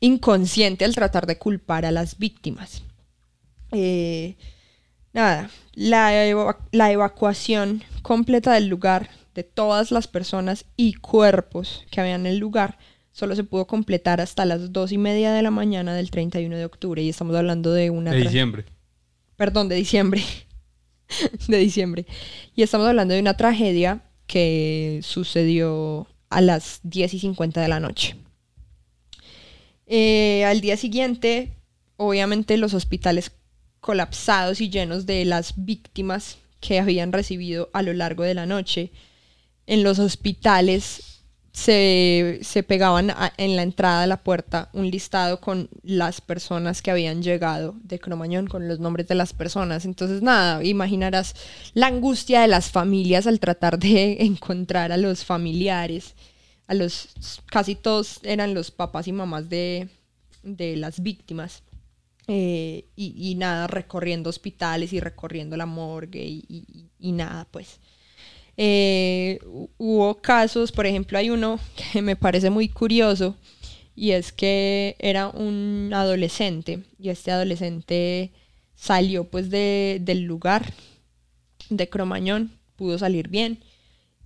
inconsciente 0.00 0.86
al 0.86 0.94
tratar 0.94 1.26
de 1.26 1.36
culpar 1.36 1.84
a 1.84 1.90
las 1.90 2.16
víctimas. 2.18 2.82
Eh, 3.72 4.36
nada, 5.12 5.50
la, 5.74 6.56
la 6.72 6.90
evacuación 6.90 7.84
completa 8.00 8.54
del 8.54 8.68
lugar 8.68 9.10
de 9.34 9.44
todas 9.44 9.90
las 9.92 10.08
personas 10.08 10.64
y 10.76 10.94
cuerpos 10.94 11.84
que 11.90 12.00
habían 12.00 12.22
en 12.22 12.32
el 12.32 12.38
lugar 12.38 12.78
solo 13.12 13.36
se 13.36 13.44
pudo 13.44 13.66
completar 13.66 14.22
hasta 14.22 14.46
las 14.46 14.72
dos 14.72 14.90
y 14.90 14.96
media 14.96 15.32
de 15.32 15.42
la 15.42 15.50
mañana 15.50 15.94
del 15.94 16.10
31 16.10 16.56
de 16.56 16.64
octubre 16.64 17.02
y 17.02 17.10
estamos 17.10 17.36
hablando 17.36 17.72
de 17.72 17.90
una 17.90 18.12
De 18.12 18.22
diciembre. 18.22 18.64
perdón, 19.36 19.68
de 19.68 19.76
diciembre. 19.76 20.22
de 21.48 21.58
diciembre. 21.58 22.06
Y 22.54 22.62
estamos 22.62 22.86
hablando 22.86 23.12
de 23.12 23.20
una 23.20 23.36
tragedia 23.36 24.04
que 24.26 25.00
sucedió 25.02 26.06
a 26.30 26.40
las 26.40 26.80
10 26.84 27.14
y 27.14 27.18
50 27.18 27.60
de 27.60 27.68
la 27.68 27.80
noche. 27.80 28.16
Eh, 29.86 30.44
al 30.44 30.60
día 30.60 30.76
siguiente, 30.76 31.52
obviamente 31.96 32.56
los 32.56 32.74
hospitales 32.74 33.32
colapsados 33.80 34.60
y 34.60 34.70
llenos 34.70 35.06
de 35.06 35.24
las 35.24 35.54
víctimas 35.56 36.38
que 36.60 36.78
habían 36.78 37.12
recibido 37.12 37.70
a 37.72 37.82
lo 37.82 37.92
largo 37.92 38.22
de 38.22 38.34
la 38.34 38.46
noche. 38.46 38.92
En 39.66 39.82
los 39.82 39.98
hospitales 39.98 41.09
se, 41.52 42.38
se 42.42 42.62
pegaban 42.62 43.12
en 43.36 43.56
la 43.56 43.62
entrada 43.62 44.02
de 44.02 44.06
la 44.06 44.22
puerta 44.22 44.70
un 44.72 44.88
listado 44.90 45.40
con 45.40 45.68
las 45.82 46.20
personas 46.20 46.80
que 46.80 46.90
habían 46.92 47.22
llegado 47.22 47.74
de 47.82 47.98
Cromañón, 47.98 48.46
con 48.46 48.68
los 48.68 48.78
nombres 48.78 49.08
de 49.08 49.16
las 49.16 49.32
personas. 49.32 49.84
Entonces, 49.84 50.22
nada, 50.22 50.62
imaginarás 50.64 51.34
la 51.74 51.88
angustia 51.88 52.42
de 52.42 52.48
las 52.48 52.70
familias 52.70 53.26
al 53.26 53.40
tratar 53.40 53.78
de 53.78 54.18
encontrar 54.20 54.92
a 54.92 54.96
los 54.96 55.24
familiares. 55.24 56.14
A 56.68 56.74
los, 56.74 57.08
casi 57.46 57.74
todos 57.74 58.20
eran 58.22 58.54
los 58.54 58.70
papás 58.70 59.08
y 59.08 59.12
mamás 59.12 59.48
de, 59.48 59.88
de 60.44 60.76
las 60.76 61.02
víctimas. 61.02 61.64
Eh, 62.28 62.84
y, 62.94 63.34
nada, 63.34 63.66
recorriendo 63.66 64.30
hospitales 64.30 64.92
y 64.92 65.00
recorriendo 65.00 65.56
la 65.56 65.66
morgue 65.66 66.22
y- 66.24 66.86
y 67.00 67.10
nada, 67.12 67.48
pues. 67.50 67.80
Eh, 68.62 69.38
hu- 69.46 69.70
hubo 69.78 70.20
casos, 70.20 70.70
por 70.72 70.84
ejemplo, 70.86 71.16
hay 71.18 71.30
uno 71.30 71.58
que 71.92 72.02
me 72.02 72.14
parece 72.16 72.50
muy 72.50 72.68
curioso 72.68 73.36
y 73.96 74.10
es 74.12 74.32
que 74.32 74.96
era 74.98 75.28
un 75.28 75.90
adolescente 75.94 76.80
y 76.98 77.08
este 77.08 77.30
adolescente 77.32 78.32
salió 78.74 79.24
pues 79.24 79.48
de, 79.50 79.98
del 80.02 80.22
lugar 80.24 80.72
de 81.70 81.88
Cromañón, 81.88 82.52
pudo 82.76 82.98
salir 82.98 83.28
bien 83.28 83.60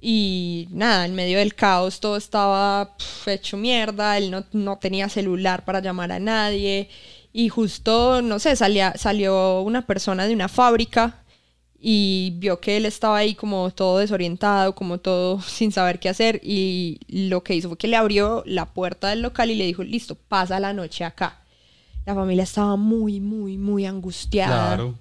y 0.01 0.69
nada, 0.71 1.07
en 1.07 1.15
medio 1.15 1.39
del 1.39 1.55
caos 1.55 2.01
todo 2.01 2.17
estaba 2.17 2.97
hecho 3.27 3.57
mierda, 3.57 4.19
él 4.19 4.31
no, 4.31 4.45
no 4.53 4.79
tenía 4.79 5.09
celular 5.09 5.65
para 5.65 5.81
llamar 5.81 6.13
a 6.13 6.21
nadie 6.21 6.89
y 7.33 7.49
justo, 7.49 8.23
no 8.23 8.39
sé, 8.39 8.57
salía, 8.57 8.95
salió 8.97 9.63
una 9.63 9.87
persona 9.87 10.27
de 10.27 10.35
una 10.35 10.49
fábrica 10.49 11.24
y 11.87 12.33
vio 12.39 12.61
que 12.61 12.79
él 12.79 12.87
estaba 12.87 13.19
ahí 13.19 13.35
como 13.35 13.71
todo 13.71 13.99
desorientado, 13.99 14.75
como 14.75 14.99
todo 14.99 15.41
sin 15.47 15.71
saber 15.71 16.01
qué 16.01 16.09
hacer 16.09 16.41
y 16.43 16.99
lo 17.09 17.43
que 17.43 17.55
hizo 17.55 17.69
fue 17.69 17.77
que 17.77 17.89
le 17.89 17.97
abrió 17.97 18.43
la 18.47 18.65
puerta 18.73 19.09
del 19.11 19.21
local 19.21 19.51
y 19.51 19.55
le 19.55 19.67
dijo, 19.67 19.85
listo, 19.85 20.15
pasa 20.15 20.59
la 20.61 20.73
noche 20.73 21.05
acá. 21.05 21.43
La 22.07 22.15
familia 22.15 22.45
estaba 22.45 22.77
muy, 22.77 23.21
muy, 23.21 23.59
muy 23.59 23.85
angustiada 23.85 24.77
Claro. 24.77 24.95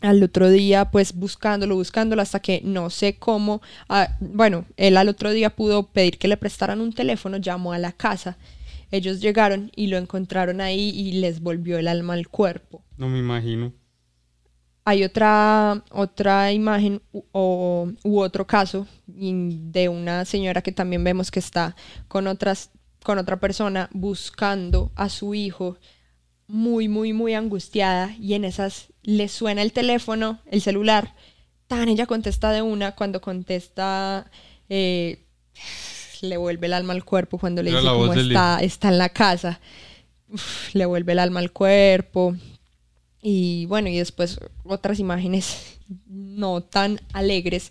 al 0.00 0.22
otro 0.22 0.48
día, 0.48 0.90
pues 0.92 1.12
buscándolo, 1.12 1.74
buscándolo, 1.74 2.22
hasta 2.22 2.38
que 2.38 2.60
no 2.64 2.88
sé 2.90 3.16
cómo, 3.18 3.60
ah, 3.88 4.16
bueno, 4.20 4.64
él 4.76 4.96
al 4.98 5.08
otro 5.08 5.32
día 5.32 5.50
pudo 5.50 5.88
pedir 5.88 6.18
que 6.18 6.28
le 6.28 6.36
prestaran 6.36 6.80
un 6.80 6.92
teléfono, 6.92 7.36
llamó 7.38 7.72
a 7.72 7.78
la 7.78 7.90
casa, 7.90 8.38
ellos 8.92 9.20
llegaron 9.20 9.72
y 9.74 9.88
lo 9.88 9.98
encontraron 9.98 10.60
ahí 10.60 10.90
y 10.90 11.12
les 11.12 11.40
volvió 11.40 11.78
el 11.78 11.88
alma 11.88 12.14
al 12.14 12.28
cuerpo. 12.28 12.82
No 12.96 13.08
me 13.08 13.18
imagino. 13.18 13.72
Hay 14.84 15.04
otra, 15.04 15.84
otra 15.90 16.50
imagen 16.52 17.00
u, 17.12 17.22
o- 17.32 17.88
u 18.02 18.20
otro 18.20 18.46
caso 18.46 18.86
de 19.06 19.88
una 19.88 20.24
señora 20.24 20.62
que 20.62 20.72
también 20.72 21.04
vemos 21.04 21.30
que 21.30 21.38
está 21.38 21.76
con, 22.08 22.26
otras, 22.26 22.70
con 23.04 23.18
otra 23.18 23.38
persona 23.38 23.88
buscando 23.92 24.90
a 24.96 25.08
su 25.08 25.34
hijo 25.34 25.76
muy, 26.48 26.88
muy, 26.88 27.12
muy 27.12 27.34
angustiada 27.34 28.14
y 28.18 28.34
en 28.34 28.44
esas 28.44 28.88
le 29.02 29.28
suena 29.28 29.62
el 29.62 29.72
teléfono, 29.72 30.40
el 30.46 30.60
celular, 30.60 31.14
tan 31.68 31.88
ella 31.88 32.06
contesta 32.06 32.50
de 32.50 32.62
una, 32.62 32.96
cuando 32.96 33.20
contesta 33.20 34.30
eh, 34.68 35.24
le 36.22 36.36
vuelve 36.36 36.66
el 36.66 36.72
alma 36.72 36.92
al 36.92 37.04
cuerpo 37.04 37.38
cuando 37.38 37.62
le 37.62 37.70
Era 37.70 37.78
dice 37.80 37.90
cómo 37.92 38.06
está, 38.32 38.58
está 38.62 38.88
en 38.88 38.98
la 38.98 39.08
casa, 39.10 39.60
Uf, 40.28 40.74
le 40.74 40.86
vuelve 40.86 41.12
el 41.12 41.18
alma 41.20 41.40
al 41.40 41.52
cuerpo 41.52 42.34
y 43.22 43.66
bueno, 43.66 43.88
y 43.88 43.96
después 43.96 44.40
otras 44.64 44.98
imágenes 44.98 45.78
no 46.06 46.60
tan 46.60 47.00
alegres 47.12 47.70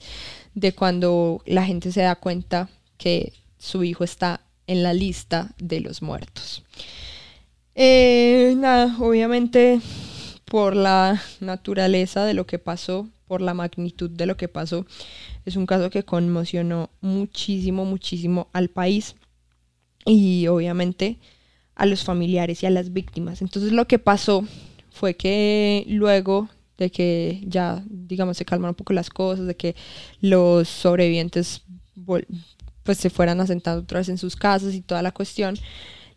de 0.55 0.73
cuando 0.73 1.43
la 1.45 1.65
gente 1.65 1.91
se 1.91 2.01
da 2.01 2.15
cuenta 2.15 2.69
que 2.97 3.33
su 3.57 3.83
hijo 3.83 4.03
está 4.03 4.41
en 4.65 4.81
la 4.81 4.93
lista 4.93 5.53
de 5.57 5.81
los 5.81 6.01
muertos. 6.01 6.63
Eh, 7.75 8.53
nada, 8.57 8.95
obviamente 8.99 9.81
por 10.45 10.75
la 10.75 11.21
naturaleza 11.39 12.25
de 12.25 12.33
lo 12.33 12.45
que 12.45 12.59
pasó, 12.59 13.07
por 13.27 13.41
la 13.41 13.53
magnitud 13.53 14.09
de 14.09 14.25
lo 14.25 14.35
que 14.35 14.49
pasó, 14.49 14.85
es 15.45 15.55
un 15.55 15.65
caso 15.65 15.89
que 15.89 16.03
conmocionó 16.03 16.89
muchísimo, 16.99 17.85
muchísimo 17.85 18.49
al 18.51 18.69
país 18.69 19.15
y 20.05 20.47
obviamente 20.47 21.19
a 21.75 21.85
los 21.85 22.03
familiares 22.03 22.63
y 22.63 22.65
a 22.65 22.69
las 22.69 22.91
víctimas. 22.91 23.41
Entonces 23.41 23.71
lo 23.71 23.87
que 23.87 23.99
pasó 23.99 24.45
fue 24.91 25.15
que 25.15 25.85
luego 25.87 26.49
de 26.77 26.91
que 26.91 27.41
ya, 27.45 27.83
digamos, 27.87 28.37
se 28.37 28.45
calmaron 28.45 28.71
un 28.71 28.75
poco 28.75 28.93
las 28.93 29.09
cosas, 29.09 29.47
de 29.47 29.55
que 29.55 29.75
los 30.19 30.67
sobrevivientes 30.67 31.63
pues 32.83 32.97
se 32.97 33.09
fueran 33.09 33.39
asentando 33.39 33.83
otra 33.83 33.99
vez 33.99 34.09
en 34.09 34.17
sus 34.17 34.35
casas 34.35 34.73
y 34.73 34.81
toda 34.81 35.01
la 35.01 35.11
cuestión, 35.11 35.57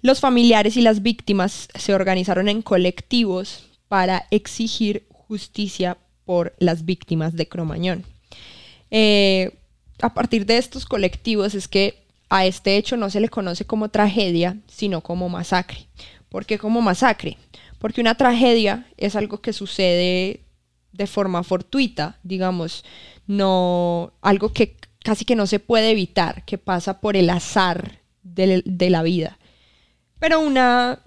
los 0.01 0.20
familiares 0.20 0.77
y 0.77 0.83
las 0.83 1.03
víctimas 1.03 1.68
se 1.75 1.95
organizaron 1.95 2.49
en 2.49 2.62
colectivos 2.62 3.66
para 3.89 4.27
exigir 4.31 5.07
justicia 5.11 5.99
por 6.25 6.55
las 6.59 6.85
víctimas 6.85 7.37
de 7.37 7.49
Cromañón. 7.49 8.05
Eh, 8.91 9.59
a 10.01 10.12
partir 10.12 10.47
de 10.47 10.59
estos 10.59 10.87
colectivos 10.87 11.55
es 11.55 11.68
que 11.68 12.05
a 12.31 12.47
este 12.47 12.77
hecho 12.77 12.97
no 12.97 13.11
se 13.11 13.20
le 13.20 13.29
conoce 13.29 13.64
como 13.64 13.89
tragedia, 13.91 14.57
sino 14.66 15.01
como 15.01 15.29
masacre. 15.29 15.87
¿Por 16.29 16.47
qué 16.47 16.59
como 16.59 16.81
masacre? 16.81 17.37
Porque 17.85 18.01
una 18.01 18.14
tragedia 18.14 18.87
es 18.97 19.14
algo 19.14 19.43
que 19.43 19.53
sucede 19.53 20.41
de 20.93 21.07
forma 21.07 21.43
fortuita, 21.43 22.18
digamos, 22.22 22.82
no 23.26 24.14
algo 24.22 24.55
que 24.55 24.78
casi 25.05 25.26
que 25.26 25.37
no 25.37 25.47
se 25.47 25.59
puede 25.59 25.91
evitar, 25.91 26.47
que 26.47 26.57
pasa 26.57 27.03
por 27.03 27.14
el 27.14 27.28
azar 27.28 28.01
de, 28.22 28.89
la 28.89 29.03
vida. 29.03 29.39
Pero 30.18 30.41
una, 30.41 31.03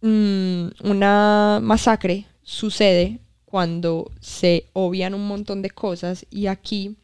mm, 0.00 0.66
una 0.82 1.60
masacre 1.62 2.26
sucede 2.42 3.20
cuando 3.44 4.10
se 4.18 4.66
obvian 4.72 5.14
un 5.14 5.28
montón 5.28 5.62
de 5.62 5.70
cosas 5.70 6.26
y 6.30 6.48
aquí 6.48 6.96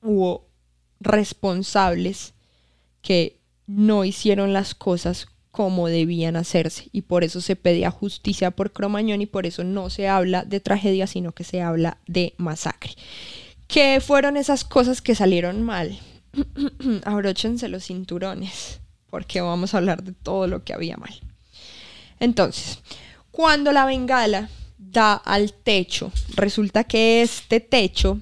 hubo 0.00 0.46
responsables 1.00 2.34
que 3.02 3.40
no 3.66 4.04
hicieron 4.04 4.52
las 4.52 4.76
cosas 4.76 5.26
como 5.58 5.88
debían 5.88 6.36
hacerse 6.36 6.88
y 6.92 7.02
por 7.02 7.24
eso 7.24 7.40
se 7.40 7.56
pedía 7.56 7.90
justicia 7.90 8.52
por 8.52 8.72
Cromañón 8.72 9.22
y 9.22 9.26
por 9.26 9.44
eso 9.44 9.64
no 9.64 9.90
se 9.90 10.06
habla 10.06 10.44
de 10.44 10.60
tragedia 10.60 11.08
sino 11.08 11.32
que 11.32 11.42
se 11.42 11.60
habla 11.62 11.98
de 12.06 12.34
masacre. 12.36 12.92
¿Qué 13.66 14.00
fueron 14.00 14.36
esas 14.36 14.62
cosas 14.62 15.02
que 15.02 15.16
salieron 15.16 15.64
mal? 15.64 15.98
Abróchense 17.04 17.68
los 17.68 17.86
cinturones 17.86 18.78
porque 19.10 19.40
vamos 19.40 19.74
a 19.74 19.78
hablar 19.78 20.04
de 20.04 20.12
todo 20.12 20.46
lo 20.46 20.62
que 20.62 20.74
había 20.74 20.96
mal. 20.96 21.12
Entonces, 22.20 22.78
cuando 23.32 23.72
la 23.72 23.84
bengala 23.84 24.50
da 24.78 25.14
al 25.14 25.52
techo, 25.52 26.12
resulta 26.36 26.84
que 26.84 27.20
este 27.22 27.58
techo 27.58 28.20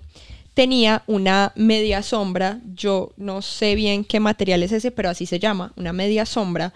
tenía 0.54 1.02
una 1.06 1.52
media 1.54 2.02
sombra, 2.02 2.62
yo 2.74 3.12
no 3.18 3.42
sé 3.42 3.74
bien 3.74 4.06
qué 4.06 4.20
material 4.20 4.62
es 4.62 4.72
ese, 4.72 4.90
pero 4.90 5.10
así 5.10 5.26
se 5.26 5.38
llama, 5.38 5.74
una 5.76 5.92
media 5.92 6.24
sombra, 6.24 6.72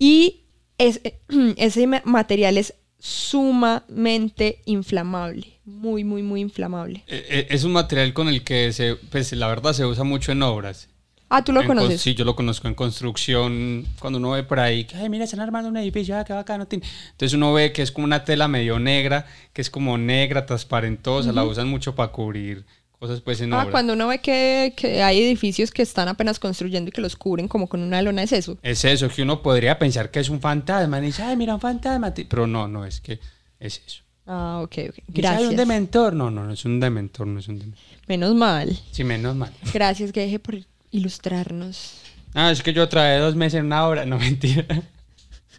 y 0.00 0.40
es- 0.78 1.00
ese 1.56 1.86
ma- 1.86 2.02
material 2.04 2.58
es 2.58 2.74
sumamente 2.98 4.60
inflamable, 4.64 5.46
muy, 5.64 6.02
muy, 6.04 6.22
muy 6.22 6.40
inflamable. 6.40 7.04
Eh, 7.06 7.24
eh, 7.28 7.46
Es 7.50 7.64
un 7.64 7.72
material 7.72 8.12
con 8.12 8.28
el 8.28 8.42
que 8.42 8.72
se, 8.72 8.96
pues 8.96 9.32
la 9.32 9.46
verdad 9.46 9.72
se 9.72 9.86
usa 9.86 10.02
mucho 10.04 10.32
en 10.32 10.42
obras. 10.42 10.88
Ah, 11.32 11.44
tú 11.44 11.52
lo 11.52 11.60
En 11.60 11.68
conoces. 11.68 12.00
Sí, 12.00 12.14
yo 12.16 12.24
lo 12.24 12.34
conozco 12.34 12.66
en 12.66 12.74
construcción. 12.74 13.86
Cuando 14.00 14.18
uno 14.18 14.32
ve 14.32 14.42
por 14.42 14.58
ahí, 14.58 14.84
que, 14.84 14.96
ay, 14.96 15.08
mira, 15.08 15.22
están 15.24 15.38
armando 15.38 15.68
un 15.68 15.76
edificio, 15.76 16.18
ah, 16.18 16.24
qué 16.24 16.32
bacano. 16.32 16.66
tin". 16.66 16.82
Entonces 17.12 17.34
uno 17.34 17.52
ve 17.52 17.72
que 17.72 17.82
es 17.82 17.92
como 17.92 18.04
una 18.04 18.24
tela 18.24 18.48
medio 18.48 18.80
negra, 18.80 19.26
que 19.52 19.60
es 19.62 19.70
como 19.70 19.96
negra, 19.96 20.44
transparentosa, 20.44 21.30
la 21.32 21.44
usan 21.44 21.68
mucho 21.68 21.94
para 21.94 22.10
cubrir 22.10 22.64
cosas 23.00 23.20
pues 23.22 23.40
en 23.40 23.52
Ah, 23.52 23.62
obra. 23.62 23.70
cuando 23.72 23.94
uno 23.94 24.06
ve 24.06 24.20
que, 24.20 24.74
que 24.76 25.02
hay 25.02 25.20
edificios 25.20 25.72
que 25.72 25.82
están 25.82 26.06
apenas 26.06 26.38
construyendo 26.38 26.90
y 26.90 26.92
que 26.92 27.00
los 27.00 27.16
cubren 27.16 27.48
como 27.48 27.66
con 27.66 27.80
una 27.82 28.00
lona, 28.02 28.22
es 28.22 28.30
eso. 28.32 28.56
Es 28.62 28.84
eso, 28.84 29.08
que 29.08 29.22
uno 29.22 29.42
podría 29.42 29.78
pensar 29.78 30.10
que 30.12 30.20
es 30.20 30.28
un 30.28 30.40
fantasma. 30.40 30.98
Y 31.00 31.06
dice, 31.06 31.22
ay, 31.24 31.36
mira, 31.36 31.54
un 31.54 31.60
fantasma. 31.60 32.14
ti-". 32.14 32.24
Pero 32.24 32.46
no, 32.46 32.68
no, 32.68 32.84
es 32.84 33.00
que 33.00 33.18
es 33.58 33.82
eso. 33.84 34.02
Ah, 34.26 34.60
ok, 34.62 34.72
ok. 34.90 34.94
Dice, 35.08 35.26
"Ay, 35.26 35.34
un 35.34 35.40
Gracias. 35.40 35.56
dementor. 35.56 36.12
No, 36.14 36.30
no, 36.30 36.44
no 36.44 36.52
es 36.52 36.64
un 36.64 36.78
dementor, 36.78 37.26
no 37.26 37.40
es 37.40 37.48
un 37.48 37.58
dementor. 37.58 37.82
Menos 38.06 38.34
mal. 38.36 38.78
Sí, 38.92 39.02
menos 39.02 39.34
mal. 39.34 39.50
Gracias, 39.72 40.12
Geje, 40.12 40.38
por 40.38 40.56
ilustrarnos. 40.92 41.94
Ah, 42.34 42.50
es 42.52 42.62
que 42.62 42.72
yo 42.72 42.88
trabajé 42.88 43.16
dos 43.18 43.34
meses 43.34 43.58
en 43.60 43.66
una 43.66 43.86
hora. 43.86 44.04
No, 44.06 44.18
mentira. 44.18 44.64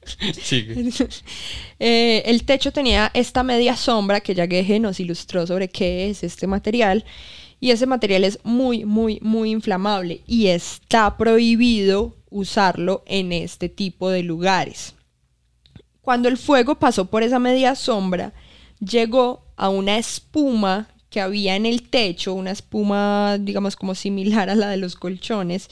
Eh, 1.83 2.21
el 2.27 2.43
techo 2.43 2.71
tenía 2.71 3.09
esta 3.15 3.41
media 3.41 3.75
sombra 3.75 4.21
que 4.21 4.35
ya 4.35 4.45
Geje 4.45 4.79
nos 4.79 4.99
ilustró 4.99 5.47
sobre 5.47 5.67
qué 5.67 6.11
es 6.11 6.23
este 6.23 6.45
material. 6.45 7.03
Y 7.59 7.71
ese 7.71 7.87
material 7.87 8.23
es 8.23 8.37
muy, 8.43 8.85
muy, 8.85 9.19
muy 9.21 9.49
inflamable 9.49 10.21
y 10.27 10.47
está 10.47 11.17
prohibido 11.17 12.15
usarlo 12.29 13.03
en 13.07 13.31
este 13.31 13.67
tipo 13.67 14.11
de 14.11 14.21
lugares. 14.21 14.93
Cuando 16.01 16.27
el 16.27 16.37
fuego 16.37 16.75
pasó 16.75 17.05
por 17.05 17.23
esa 17.23 17.39
media 17.39 17.75
sombra, 17.75 18.33
llegó 18.79 19.43
a 19.55 19.69
una 19.69 19.97
espuma 19.97 20.87
que 21.11 21.21
había 21.21 21.55
en 21.55 21.65
el 21.65 21.89
techo, 21.89 22.33
una 22.33 22.51
espuma, 22.51 23.37
digamos, 23.39 23.75
como 23.75 23.93
similar 23.95 24.49
a 24.49 24.55
la 24.55 24.69
de 24.69 24.77
los 24.77 24.95
colchones, 24.95 25.69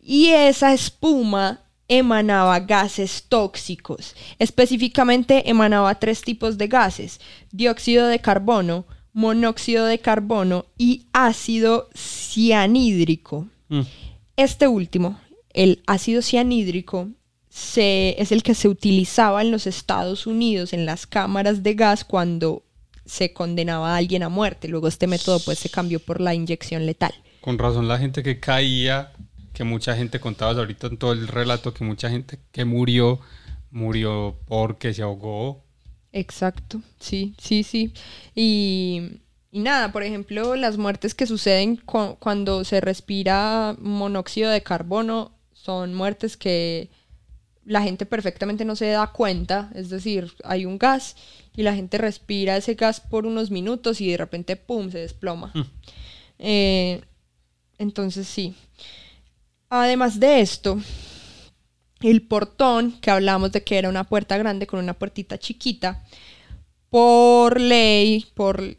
y 0.00 0.28
esa 0.28 0.72
espuma 0.72 1.60
emanaba 1.88 2.60
gases 2.60 3.24
tóxicos. 3.28 4.14
Específicamente 4.38 5.48
emanaba 5.50 5.94
tres 5.98 6.22
tipos 6.22 6.58
de 6.58 6.68
gases, 6.68 7.20
dióxido 7.50 8.06
de 8.06 8.20
carbono, 8.20 8.86
monóxido 9.14 9.86
de 9.86 9.98
carbono 9.98 10.66
y 10.76 11.06
ácido 11.12 11.88
cianhídrico. 11.94 13.46
Mm. 13.68 13.80
Este 14.36 14.68
último, 14.68 15.18
el 15.52 15.82
ácido 15.86 16.22
cianhídrico, 16.22 17.08
se- 17.50 18.14
es 18.20 18.30
el 18.32 18.42
que 18.42 18.54
se 18.54 18.68
utilizaba 18.68 19.42
en 19.42 19.50
los 19.50 19.66
Estados 19.66 20.26
Unidos 20.26 20.72
en 20.72 20.86
las 20.86 21.06
cámaras 21.06 21.62
de 21.62 21.74
gas 21.74 22.04
cuando 22.04 22.62
se 23.04 23.32
condenaba 23.32 23.94
a 23.94 23.96
alguien 23.96 24.22
a 24.22 24.28
muerte. 24.28 24.68
Luego 24.68 24.86
este 24.86 25.06
método 25.06 25.40
pues 25.40 25.58
se 25.58 25.70
cambió 25.70 25.98
por 25.98 26.20
la 26.20 26.34
inyección 26.34 26.86
letal. 26.86 27.12
Con 27.40 27.58
razón 27.58 27.88
la 27.88 27.98
gente 27.98 28.22
que 28.22 28.38
caía, 28.38 29.12
que 29.58 29.64
mucha 29.64 29.96
gente 29.96 30.20
contabas 30.20 30.56
ahorita 30.56 30.86
en 30.86 30.98
todo 30.98 31.10
el 31.12 31.26
relato, 31.26 31.74
que 31.74 31.82
mucha 31.82 32.08
gente 32.08 32.38
que 32.52 32.64
murió, 32.64 33.18
murió 33.72 34.36
porque 34.46 34.94
se 34.94 35.02
ahogó. 35.02 35.64
Exacto, 36.12 36.80
sí, 37.00 37.34
sí, 37.38 37.64
sí. 37.64 37.92
Y, 38.36 39.20
y 39.50 39.58
nada, 39.58 39.90
por 39.90 40.04
ejemplo, 40.04 40.54
las 40.54 40.78
muertes 40.78 41.12
que 41.16 41.26
suceden 41.26 41.74
cu- 41.76 42.14
cuando 42.20 42.62
se 42.62 42.80
respira 42.80 43.74
monóxido 43.80 44.48
de 44.50 44.62
carbono 44.62 45.32
son 45.52 45.92
muertes 45.92 46.36
que 46.36 46.88
la 47.64 47.82
gente 47.82 48.06
perfectamente 48.06 48.64
no 48.64 48.76
se 48.76 48.86
da 48.86 49.08
cuenta, 49.08 49.70
es 49.74 49.90
decir, 49.90 50.32
hay 50.44 50.66
un 50.66 50.78
gas 50.78 51.16
y 51.56 51.64
la 51.64 51.74
gente 51.74 51.98
respira 51.98 52.56
ese 52.56 52.74
gas 52.74 53.00
por 53.00 53.26
unos 53.26 53.50
minutos 53.50 54.00
y 54.00 54.08
de 54.08 54.18
repente, 54.18 54.54
¡pum!, 54.54 54.88
se 54.92 54.98
desploma. 54.98 55.52
Eh, 56.38 57.02
entonces, 57.78 58.28
sí. 58.28 58.54
Además 59.70 60.18
de 60.18 60.40
esto, 60.40 60.78
el 62.00 62.22
portón, 62.22 62.92
que 63.00 63.10
hablamos 63.10 63.52
de 63.52 63.62
que 63.62 63.78
era 63.78 63.88
una 63.88 64.04
puerta 64.04 64.38
grande 64.38 64.66
con 64.66 64.80
una 64.80 64.94
puertita 64.94 65.38
chiquita, 65.38 66.04
por 66.90 67.60
ley, 67.60 68.26
por 68.34 68.76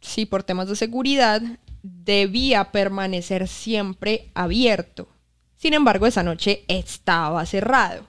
sí, 0.00 0.26
por 0.26 0.42
temas 0.42 0.68
de 0.68 0.76
seguridad, 0.76 1.42
debía 1.82 2.72
permanecer 2.72 3.48
siempre 3.48 4.30
abierto. 4.34 5.08
Sin 5.56 5.74
embargo, 5.74 6.06
esa 6.06 6.22
noche 6.22 6.64
estaba 6.68 7.44
cerrado. 7.44 8.06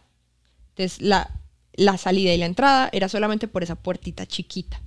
Entonces, 0.70 1.02
la, 1.02 1.30
la 1.74 1.98
salida 1.98 2.34
y 2.34 2.38
la 2.38 2.46
entrada 2.46 2.90
era 2.94 3.10
solamente 3.10 3.48
por 3.48 3.64
esa 3.64 3.76
puertita 3.76 4.26
chiquita. 4.26 4.82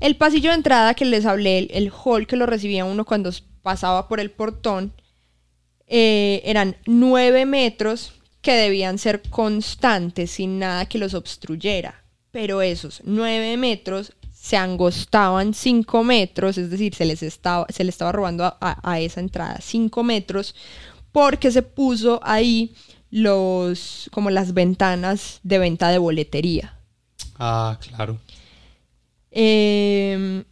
El 0.00 0.16
pasillo 0.16 0.50
de 0.50 0.56
entrada 0.56 0.94
que 0.94 1.04
les 1.04 1.26
hablé, 1.26 1.68
el, 1.70 1.92
hall 1.92 2.26
que 2.26 2.36
lo 2.36 2.46
recibía 2.46 2.84
uno 2.84 3.04
cuando 3.04 3.30
pasaba 3.62 4.08
por 4.08 4.20
el 4.20 4.30
portón, 4.30 4.92
eh, 5.86 6.42
eran 6.44 6.76
nueve 6.86 7.46
metros 7.46 8.12
que 8.42 8.52
debían 8.52 8.98
ser 8.98 9.22
constantes, 9.30 10.32
sin 10.32 10.58
nada 10.58 10.86
que 10.86 10.98
los 10.98 11.14
obstruyera. 11.14 12.04
Pero 12.30 12.62
esos 12.62 13.00
nueve 13.04 13.56
metros 13.56 14.12
se 14.32 14.56
angostaban 14.56 15.54
cinco 15.54 16.04
metros, 16.04 16.58
es 16.58 16.70
decir, 16.70 16.94
se 16.94 17.06
les 17.06 17.22
estaba, 17.22 17.66
se 17.70 17.84
le 17.84 17.90
estaba 17.90 18.12
robando 18.12 18.44
a, 18.44 18.56
a- 18.60 18.80
a 18.92 19.00
esa 19.00 19.20
entrada 19.20 19.58
cinco 19.62 20.02
metros, 20.02 20.54
porque 21.12 21.50
se 21.50 21.62
puso 21.62 22.20
ahí 22.22 22.74
los, 23.10 24.10
como 24.12 24.30
las 24.30 24.52
ventanas 24.52 25.40
de 25.44 25.58
venta 25.58 25.88
de 25.88 25.98
boletería. 25.98 26.76
Ah, 27.38 27.78
claro. 27.80 28.18
Em, 29.30 30.44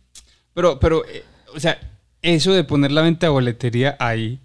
Pero, 0.55 0.79
pero, 0.81 1.05
eh, 1.07 1.25
o 1.55 1.61
sea, 1.61 1.79
eso 2.23 2.53
de 2.53 2.65
poner 2.65 2.93
la 2.93 3.03
venta 3.03 3.27
de 3.27 3.31
boletería 3.31 3.97
ahí, 3.99 4.39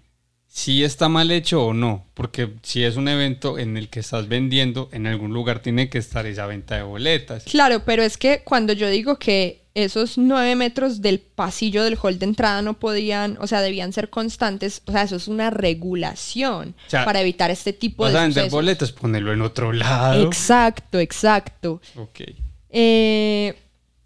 ¿sí 0.48 0.84
está 0.84 1.08
mal 1.08 1.30
hecho 1.30 1.64
o 1.66 1.74
no? 1.74 2.06
Porque 2.14 2.54
si 2.62 2.84
es 2.84 2.96
un 2.96 3.08
evento 3.08 3.58
en 3.58 3.76
el 3.76 3.88
que 3.88 4.00
estás 4.00 4.28
vendiendo, 4.28 4.88
en 4.92 5.06
algún 5.06 5.32
lugar 5.32 5.60
tiene 5.60 5.88
que 5.88 5.98
estar 5.98 6.26
esa 6.26 6.46
venta 6.46 6.76
de 6.76 6.82
boletas. 6.82 7.44
Claro, 7.44 7.82
pero 7.84 8.02
es 8.02 8.16
que 8.16 8.42
cuando 8.44 8.72
yo 8.72 8.88
digo 8.88 9.18
que 9.18 9.62
esos 9.74 10.18
nueve 10.18 10.56
metros 10.56 11.00
del 11.00 11.20
pasillo 11.20 11.84
del 11.84 11.96
hall 12.02 12.18
de 12.18 12.26
entrada 12.26 12.62
no 12.62 12.74
podían, 12.74 13.38
o 13.40 13.46
sea, 13.46 13.60
debían 13.60 13.92
ser 13.92 14.10
constantes, 14.10 14.82
o 14.86 14.92
sea, 14.92 15.02
eso 15.02 15.16
es 15.16 15.28
una 15.28 15.50
regulación 15.50 16.74
O 16.86 16.90
sea, 16.90 17.04
para 17.04 17.20
evitar 17.20 17.50
este 17.50 17.72
tipo 17.72 18.02
Vas 18.02 18.12
de 18.12 18.18
a 18.18 18.22
vender 18.22 18.50
boletas, 18.50 18.90
ponelo 18.90 19.32
en 19.32 19.42
otro 19.42 19.72
lado. 19.72 20.26
Exacto, 20.26 20.98
exacto. 20.98 21.80
Ok. 21.94 22.22
Eh, 22.70 23.54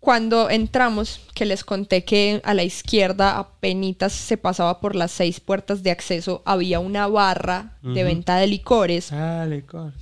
cuando 0.03 0.51
entramos, 0.51 1.21
que 1.33 1.45
les 1.45 1.63
conté 1.63 2.03
que 2.03 2.41
a 2.43 2.55
la 2.55 2.65
izquierda 2.65 3.39
apenas 3.39 4.13
se 4.13 4.37
pasaba 4.37 4.81
por 4.81 4.97
las 4.97 5.13
seis 5.13 5.39
puertas 5.39 5.85
de 5.85 5.93
acceso, 5.93 6.43
había 6.45 6.81
una 6.81 7.07
barra 7.07 7.79
de 7.83 8.03
venta 8.03 8.37
de 8.39 8.49
licores. 8.49 9.13
Ah, 9.13 9.47
licor. 9.49 9.93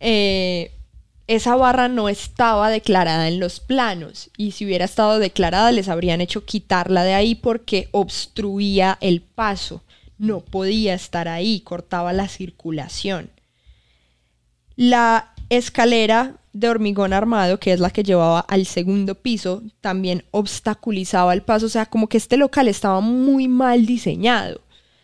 eh, 0.00 0.72
esa 1.28 1.54
barra 1.54 1.86
no 1.86 2.08
estaba 2.08 2.70
declarada 2.70 3.28
en 3.28 3.38
los 3.38 3.60
planos 3.60 4.30
y 4.36 4.50
si 4.50 4.64
hubiera 4.64 4.86
estado 4.86 5.20
declarada 5.20 5.70
les 5.70 5.88
habrían 5.88 6.20
hecho 6.20 6.44
quitarla 6.44 7.04
de 7.04 7.14
ahí 7.14 7.36
porque 7.36 7.88
obstruía 7.92 8.98
el 9.00 9.20
paso. 9.20 9.84
No 10.18 10.40
podía 10.40 10.94
estar 10.94 11.28
ahí, 11.28 11.60
cortaba 11.60 12.12
la 12.12 12.26
circulación. 12.26 13.30
La 14.74 15.34
escalera 15.50 16.34
de 16.58 16.68
hormigón 16.68 17.12
armado, 17.12 17.60
que 17.60 17.72
es 17.72 17.80
la 17.80 17.90
que 17.90 18.02
llevaba 18.02 18.40
al 18.40 18.66
segundo 18.66 19.14
piso, 19.14 19.62
también 19.80 20.24
obstaculizaba 20.30 21.32
el 21.32 21.42
paso, 21.42 21.66
o 21.66 21.68
sea, 21.68 21.86
como 21.86 22.08
que 22.08 22.16
este 22.16 22.36
local 22.36 22.68
estaba 22.68 23.00
muy 23.00 23.48
mal 23.48 23.86
diseñado. 23.86 24.60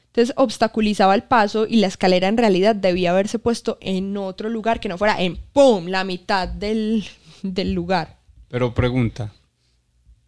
Entonces 0.06 0.34
obstaculizaba 0.36 1.14
el 1.14 1.24
paso 1.24 1.66
y 1.66 1.76
la 1.76 1.88
escalera 1.88 2.28
en 2.28 2.36
realidad 2.36 2.76
debía 2.76 3.10
haberse 3.10 3.38
puesto 3.38 3.78
en 3.80 4.16
otro 4.16 4.48
lugar 4.48 4.78
que 4.78 4.88
no 4.88 4.98
fuera 4.98 5.20
en 5.20 5.36
¡pum! 5.52 5.86
la 5.86 6.04
mitad 6.04 6.48
del, 6.48 7.04
del 7.42 7.72
lugar. 7.72 8.18
Pero 8.48 8.74
pregunta, 8.74 9.32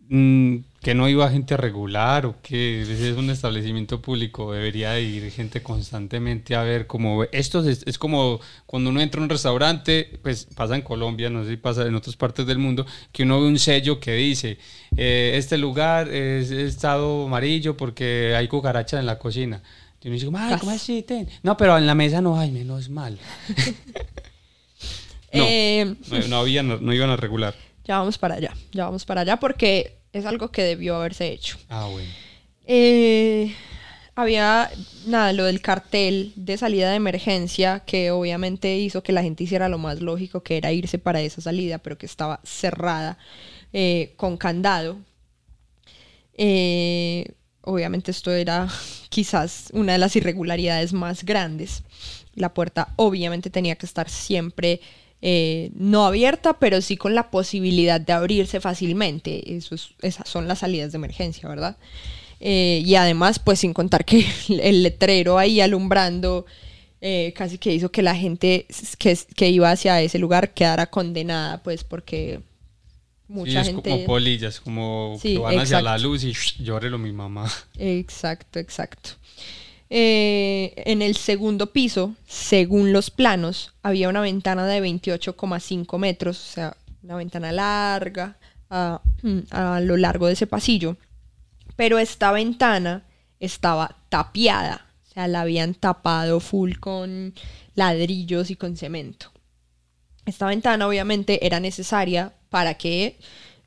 mm, 0.09 0.57
¿que 0.87 0.95
no 0.95 1.09
iba 1.09 1.29
gente 1.29 1.57
regular 1.57 2.27
o 2.27 2.37
que 2.41 2.83
es 2.83 3.17
un 3.17 3.29
establecimiento 3.29 4.01
público? 4.01 4.53
Debería 4.53 4.93
de 4.93 5.03
ir 5.03 5.33
gente 5.33 5.61
constantemente 5.61 6.55
a 6.55 6.63
ver 6.63 6.87
cómo... 6.87 7.25
Esto 7.25 7.69
es, 7.69 7.83
es 7.89 7.99
como 7.99 8.39
cuando 8.67 8.91
uno 8.91 9.01
entra 9.01 9.21
a 9.21 9.25
un 9.25 9.29
restaurante, 9.29 10.09
pues 10.23 10.47
pasa 10.55 10.77
en 10.77 10.83
Colombia, 10.83 11.29
no 11.29 11.43
sé 11.43 11.51
si 11.51 11.57
pasa 11.57 11.85
en 11.89 11.97
otras 11.97 12.15
partes 12.15 12.47
del 12.47 12.59
mundo, 12.59 12.87
que 13.11 13.25
uno 13.25 13.41
ve 13.41 13.49
un 13.49 13.59
sello 13.59 13.99
que 13.99 14.13
dice, 14.13 14.59
eh, 14.97 15.33
este 15.35 15.59
lugar 15.59 16.07
es 16.07 16.53
estado 16.53 17.27
amarillo 17.27 17.77
porque 17.77 18.37
hay 18.37 18.47
cucarachas 18.47 19.01
en 19.01 19.07
la 19.07 19.19
cocina. 19.19 19.65
Y 20.01 20.07
uno 20.07 20.15
dice, 20.15 20.29
ay, 20.37 20.57
¿cómo 20.61 20.71
así? 20.71 21.03
ten?". 21.03 21.29
No, 21.43 21.57
pero 21.57 21.77
en 21.77 21.89
la 21.89 21.97
mesa 21.97 22.21
no 22.21 22.39
hay, 22.39 22.53
menos 22.53 22.89
mal. 22.91 23.19
No. 25.33 25.43
Eh, 25.45 25.97
No, 26.09 26.29
no 26.29 26.37
había, 26.37 26.63
no, 26.63 26.79
no 26.79 26.95
iban 26.95 27.11
a 27.11 27.17
regular. 27.17 27.55
ya 27.85 27.99
vamos 27.99 28.17
para 28.17 28.37
allá, 28.37 28.55
ya 28.71 28.85
vamos 28.85 29.05
para 29.05 29.23
allá 29.23 29.37
porque 29.37 29.96
es 30.17 30.27
algo 30.27 30.51
que 30.51 30.63
debió 30.63 30.97
haberse 30.97 31.33
hecho. 31.33 31.59
Ah, 31.69 31.89
bueno. 31.91 32.09
Eh, 32.67 33.55
había 34.15 34.71
nada, 35.07 35.33
lo 35.35 35.45
del 35.45 35.61
cartel 35.61 36.33
de 36.37 36.57
salida 36.57 36.91
de 36.91 36.97
emergencia 36.97 37.81
que 37.81 38.11
obviamente 38.11 38.77
hizo 38.79 39.03
que 39.03 39.13
la 39.13 39.23
gente 39.23 39.45
hiciera 39.45 39.69
lo 39.69 39.77
más 39.77 40.01
lógico 40.01 40.43
que 40.43 40.57
era 40.57 40.73
irse 40.73 40.99
para 40.99 41.21
esa 41.21 41.43
salida, 41.43 41.79
pero 41.79 41.99
que 41.99 42.07
estaba 42.07 42.41
cerrada 42.43 43.19
eh, 43.75 44.15
con 44.17 44.39
candado. 44.39 44.99
Eh, 46.33 47.33
obviamente 47.61 48.11
esto 48.11 48.33
era 48.33 48.69
quizás 49.11 49.69
una 49.75 49.93
de 49.93 49.99
las 49.99 50.17
irregularidades 50.17 50.95
más 50.95 51.25
grandes. 51.25 51.83
La 52.35 52.55
puerta 52.55 52.95
obviamente 52.97 53.51
tenía 53.51 53.77
que 53.77 53.87
estar 53.87 54.09
siempre 54.09 54.81
eh, 55.23 55.71
no 55.75 56.07
abierta, 56.07 56.59
pero 56.59 56.81
sí 56.83 56.97
con 56.97 57.15
la 57.15 57.31
posibilidad 57.31 58.01
de 58.01 58.13
abrirse 58.13 58.61
fácilmente. 58.61 59.57
Eso 59.57 59.75
es- 59.75 59.91
esas 60.03 60.29
son 60.29 60.47
las 60.49 60.61
salidas 60.61 60.93
de 60.93 60.97
emergencia, 60.97 61.49
¿verdad? 61.49 61.77
Eh, 62.41 62.83
y 62.85 62.95
además, 62.97 63.39
pues 63.39 63.61
sin 63.61 63.73
contar 63.73 64.05
que 64.05 64.27
el 64.49 64.83
letrero 64.83 65.39
ahí 65.39 65.61
alumbrando 65.61 66.47
eh, 67.01 67.33
casi 67.37 67.59
que 67.59 67.73
hizo 67.75 67.91
que 67.93 68.03
la 68.03 68.17
gente 68.17 68.67
que, 68.99 69.19
que 69.37 69.51
iba 69.51 69.71
hacia 69.71 70.01
ese 70.01 70.19
lugar 70.19 70.55
quedara 70.55 70.87
condenada, 70.87 71.63
pues 71.63 71.85
porque 71.85 72.41
mucha 73.29 73.53
Sí, 73.53 73.59
es 73.59 73.67
gente... 73.69 73.91
como 73.91 74.05
polillas, 74.07 74.61
como 74.61 75.19
Sí, 75.21 75.35
que 75.35 75.39
van 75.39 75.59
hacia 75.59 75.83
la 75.83 75.99
luz 75.99 76.25
y 76.25 76.33
llórelo 76.63 76.99
mi 76.99 77.13
mamá. 77.13 77.51
Exacto, 77.79 78.59
exacto. 78.59 79.11
Eh, 79.89 80.75
en 80.85 81.01
el 81.01 81.17
segundo 81.17 81.73
piso, 81.73 82.15
según 82.27 82.93
los 82.93 83.11
planos, 83.11 83.75
había 83.83 84.09
una 84.09 84.21
ventana 84.21 84.67
de 84.67 84.83
28,5 84.83 85.99
metros, 85.99 86.39
o 86.39 86.53
sea, 86.53 86.77
una 87.03 87.17
ventana 87.17 87.53
larga 87.53 88.37
a, 88.69 89.01
lo 89.81 89.97
largo 89.97 90.27
de 90.27 90.33
ese 90.33 90.47
pasillo. 90.47 90.97
Pero 91.77 91.99
esta 91.99 92.33
ventana 92.33 93.05
estaba 93.39 93.97
tapiada, 94.09 94.87
o 95.09 95.13
sea, 95.13 95.29
la 95.29 95.43
habían 95.43 95.75
tapado 95.75 96.41
full 96.41 96.75
con 96.81 97.35
ladrillos 97.75 98.51
y 98.51 98.57
con 98.57 98.77
cemento. 98.77 99.31
Esta 100.25 100.47
ventana 100.47 100.89
obviamente 100.89 101.47
era 101.47 101.61
necesaria 101.61 102.33
para 102.51 102.75
que 102.75 103.19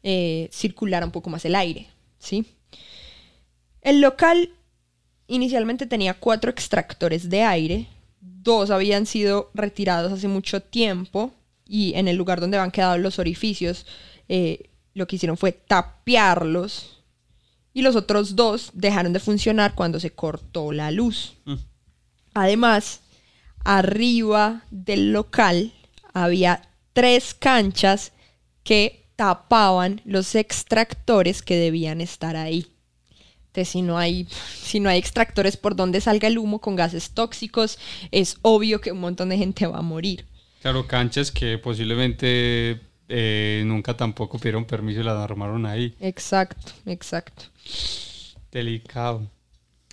eh, 0.04 0.50
circulara 0.52 1.06
un 1.06 1.12
poco 1.12 1.30
más 1.30 1.46
el 1.46 1.56
aire, 1.56 1.88
¿sí? 2.18 2.46
El 3.82 4.02
local 4.02 4.50
inicialmente 5.30 5.86
tenía 5.86 6.14
cuatro 6.16 6.52
extractores 6.52 7.30
de 7.30 7.44
aire, 7.44 7.88
dos 8.20 8.70
habían 8.72 9.06
sido 9.06 9.52
retirados 9.54 10.12
hace 10.12 10.28
mucho 10.28 10.62
tiempo 10.62 11.32
y 11.66 11.94
en 11.96 12.08
el 12.08 12.18
lugar 12.18 12.42
donde 12.42 12.58
habían 12.58 12.72
quedado 12.72 12.98
los 12.98 13.20
orificios 13.20 13.86
eh, 14.28 14.72
lo 14.94 15.08
que 15.08 15.16
hicieron 15.16 15.38
fue 15.38 15.52
tapiarlos 15.52 17.04
y 17.74 17.82
los 17.82 17.96
otros 17.96 18.36
dos 18.36 18.72
dejaron 18.74 19.14
de 19.14 19.20
funcionar 19.20 19.76
cuando 19.76 20.00
se 20.00 20.12
cortó 20.12 20.72
la 20.72 20.92
luz. 20.92 21.36
Mm. 21.46 21.56
Además, 22.34 23.02
arriba 23.64 24.64
del 24.72 25.14
local 25.14 25.72
había 26.14 26.70
tres 26.94 27.34
canchas 27.34 28.12
que 28.64 29.12
tapaban 29.16 30.02
los 30.06 30.36
extractores 30.36 31.42
que 31.42 31.56
debían 31.56 32.02
estar 32.02 32.36
ahí. 32.36 32.68
Entonces, 33.60 33.74
si 33.74 33.82
no 33.82 33.98
hay, 33.98 34.26
si 34.64 34.80
no 34.80 34.90
hay 34.90 34.98
extractores 34.98 35.58
por 35.58 35.76
donde 35.76 36.00
salga 36.00 36.30
el 36.30 36.38
humo 36.38 36.60
con 36.60 36.78
gases 36.78 37.12
tóxicos, 37.12 37.78
es 38.10 38.38
obvio 38.42 38.80
que 38.80 38.94
un 38.94 39.02
montón 39.02 39.28
de 39.28 39.38
gente 39.38 39.68
va 39.68 39.80
a 39.80 39.82
morir. 39.82 40.26
Claro, 40.62 40.88
canchas 40.88 41.30
que 41.30 41.58
posiblemente 41.58 42.80
eh, 43.10 43.64
nunca 43.66 43.98
tampoco 43.98 44.40
pidieron 44.40 44.64
permiso 44.64 45.02
y 45.02 45.04
las 45.04 45.18
armaron 45.18 45.66
ahí. 45.66 45.94
Exacto, 46.00 46.72
exacto. 46.86 47.44
Delicado. 48.50 49.30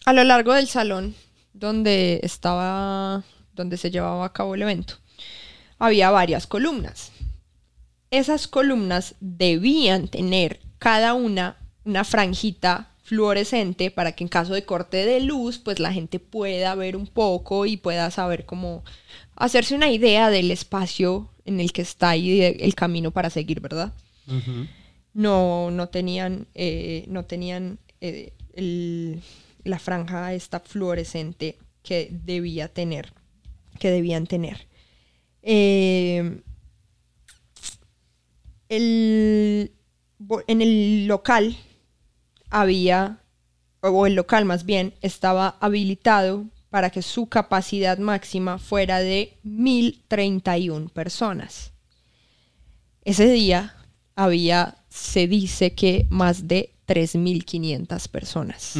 A 0.05 0.13
lo 0.13 0.23
largo 0.23 0.53
del 0.53 0.69
salón 0.69 1.17
donde 1.53 2.21
estaba, 2.23 3.25
donde 3.53 3.79
se 3.79 3.91
llevaba 3.91 4.27
a 4.27 4.33
cabo 4.33 4.55
el 4.55 4.63
evento, 4.63 4.95
había 5.81 6.13
varias 6.13 6.47
columnas. 6.47 7.11
Esas 8.13 8.47
columnas 8.47 9.17
debían 9.19 10.07
tener 10.07 10.61
cada 10.79 11.15
una 11.15 11.57
una 11.87 12.05
franjita 12.05 12.91
fluorescente 13.07 13.93
para 13.93 14.13
que 14.13 14.25
en 14.25 14.29
caso 14.29 14.53
de 14.53 14.65
corte 14.65 15.07
de 15.07 15.21
luz, 15.21 15.59
pues 15.59 15.79
la 15.79 15.93
gente 15.93 16.19
pueda 16.19 16.75
ver 16.75 16.97
un 16.97 17.07
poco 17.07 17.65
y 17.65 17.77
pueda 17.77 18.11
saber 18.11 18.45
cómo 18.47 18.83
hacerse 19.37 19.77
una 19.77 19.91
idea 19.91 20.29
del 20.29 20.51
espacio 20.51 21.31
en 21.45 21.61
el 21.61 21.73
que 21.73 21.83
está 21.83 22.17
y 22.17 22.43
el 22.43 22.75
camino 22.75 23.13
para 23.13 23.31
seguir, 23.31 23.61
¿verdad? 23.61 23.93
No, 25.15 25.71
no 25.71 25.89
tenían, 25.89 26.47
eh, 26.55 27.05
no 27.09 27.25
tenían 27.25 27.79
eh, 28.01 28.33
el- 28.55 29.23
la 29.63 29.79
franja 29.79 30.35
esta 30.35 30.59
fluorescente 30.61 31.57
que 31.85 32.09
debía 32.11 32.67
tener, 32.69 33.13
que 33.79 33.91
debían 33.91 34.27
tener. 34.27 34.67
Eh, 35.43 36.41
el- 38.69 39.71
en 40.49 40.61
el 40.63 41.07
local 41.07 41.57
había, 42.51 43.19
o 43.81 44.07
el 44.07 44.15
local 44.15 44.45
más 44.45 44.65
bien, 44.65 44.95
estaba 45.01 45.57
habilitado 45.61 46.47
para 46.71 46.91
que 46.91 47.03
su 47.03 47.27
capacidad 47.27 47.99
máxima 47.99 48.59
fuera 48.59 48.99
de 48.99 49.39
1031 49.45 50.89
personas. 50.89 51.73
Ese 53.05 53.31
día 53.31 53.77
había, 54.17 54.79
se 54.89 55.29
dice 55.29 55.75
que 55.75 56.07
más 56.11 56.49
de 56.49 56.73
3.500 56.89 58.09
personas. 58.09 58.79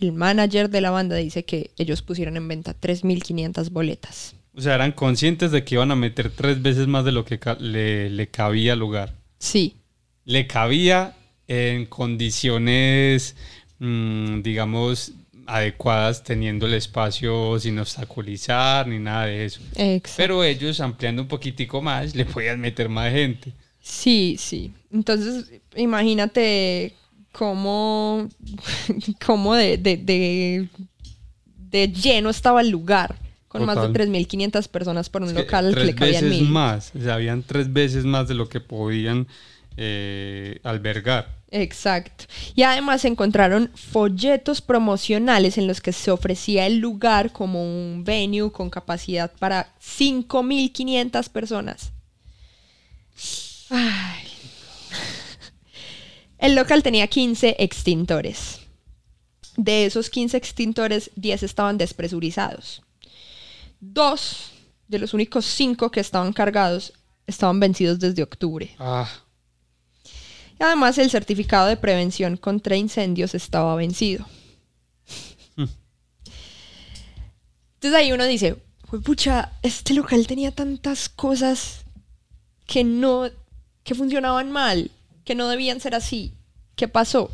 El 0.00 0.12
manager 0.12 0.70
de 0.70 0.80
la 0.80 0.90
banda 0.90 1.16
dice 1.16 1.44
que 1.44 1.70
ellos 1.76 2.02
pusieron 2.02 2.36
en 2.36 2.48
venta 2.48 2.74
3.500 2.78 3.70
boletas. 3.70 4.34
O 4.54 4.60
sea, 4.60 4.74
eran 4.74 4.92
conscientes 4.92 5.50
de 5.50 5.64
que 5.64 5.74
iban 5.74 5.90
a 5.90 5.96
meter 5.96 6.30
tres 6.30 6.62
veces 6.62 6.86
más 6.86 7.04
de 7.04 7.12
lo 7.12 7.24
que 7.24 7.38
le, 7.58 8.08
le 8.08 8.28
cabía 8.28 8.74
al 8.74 8.78
lugar. 8.78 9.14
Sí, 9.38 9.76
Le 10.24 10.46
cabía 10.46 11.15
en 11.48 11.86
condiciones, 11.86 13.36
mm, 13.78 14.42
digamos, 14.42 15.12
adecuadas, 15.46 16.24
teniendo 16.24 16.66
el 16.66 16.74
espacio 16.74 17.58
sin 17.60 17.78
obstaculizar 17.78 18.86
ni 18.88 18.98
nada 18.98 19.26
de 19.26 19.44
eso. 19.44 19.60
exacto. 19.76 20.10
Pero 20.16 20.44
ellos, 20.44 20.80
ampliando 20.80 21.22
un 21.22 21.28
poquitico 21.28 21.80
más, 21.82 22.14
le 22.16 22.24
podían 22.24 22.60
meter 22.60 22.88
más 22.88 23.12
gente. 23.12 23.52
Sí, 23.80 24.36
sí. 24.38 24.72
Entonces, 24.92 25.52
imagínate 25.76 26.94
cómo, 27.32 28.28
cómo 29.26 29.54
de, 29.54 29.76
de, 29.78 29.96
de, 29.98 30.68
de 31.70 31.88
lleno 31.92 32.30
estaba 32.30 32.60
el 32.60 32.70
lugar. 32.70 33.16
Con 33.48 33.64
más 33.64 33.80
de 33.80 33.88
3.500 33.88 34.68
personas 34.68 35.08
por 35.08 35.22
un 35.22 35.28
Es 35.28 35.34
que 35.34 35.40
local 35.40 35.66
al 35.66 35.76
que 35.76 35.84
tres 35.84 35.86
le 35.86 35.94
cabían 35.94 36.28
veces 36.28 36.28
mil. 36.28 36.50
más, 36.50 36.92
o 36.94 37.00
sea, 37.00 37.14
habían 37.14 37.42
tres 37.42 37.72
veces 37.72 38.04
más 38.04 38.28
de 38.28 38.34
lo 38.34 38.48
que 38.50 38.60
podían 38.60 39.28
eh, 39.76 40.60
albergar. 40.62 41.36
Exacto. 41.50 42.24
Y 42.54 42.62
además 42.62 43.02
se 43.02 43.08
encontraron 43.08 43.70
folletos 43.74 44.60
promocionales 44.60 45.58
en 45.58 45.66
los 45.66 45.80
que 45.80 45.92
se 45.92 46.10
ofrecía 46.10 46.66
el 46.66 46.78
lugar 46.78 47.32
como 47.32 47.62
un 47.62 48.04
venue 48.04 48.50
con 48.50 48.68
capacidad 48.68 49.32
para 49.38 49.74
5.500 49.80 51.28
personas. 51.30 51.92
Ay. 53.70 54.26
El 56.38 56.54
local 56.54 56.82
tenía 56.82 57.06
15 57.06 57.56
extintores. 57.58 58.60
De 59.56 59.86
esos 59.86 60.10
15 60.10 60.36
extintores, 60.36 61.10
10 61.16 61.44
estaban 61.44 61.78
despresurizados. 61.78 62.82
Dos 63.80 64.50
de 64.88 64.98
los 64.98 65.14
únicos 65.14 65.46
5 65.46 65.90
que 65.90 66.00
estaban 66.00 66.32
cargados 66.32 66.92
estaban 67.26 67.58
vencidos 67.58 67.98
desde 67.98 68.22
octubre. 68.22 68.74
Ah, 68.78 69.08
Y 70.58 70.62
además 70.62 70.98
el 70.98 71.10
certificado 71.10 71.66
de 71.66 71.76
prevención 71.76 72.36
contra 72.36 72.76
incendios 72.76 73.34
estaba 73.34 73.74
vencido. 73.76 74.26
Entonces 77.74 78.00
ahí 78.00 78.12
uno 78.12 78.24
dice, 78.24 78.56
"Jue 78.88 79.00
pucha, 79.00 79.52
este 79.62 79.94
local 79.94 80.26
tenía 80.26 80.50
tantas 80.50 81.08
cosas 81.08 81.84
que 82.66 82.84
no, 82.84 83.30
que 83.84 83.94
funcionaban 83.94 84.50
mal, 84.50 84.90
que 85.24 85.34
no 85.34 85.48
debían 85.48 85.80
ser 85.80 85.94
así. 85.94 86.32
¿Qué 86.74 86.88
pasó? 86.88 87.30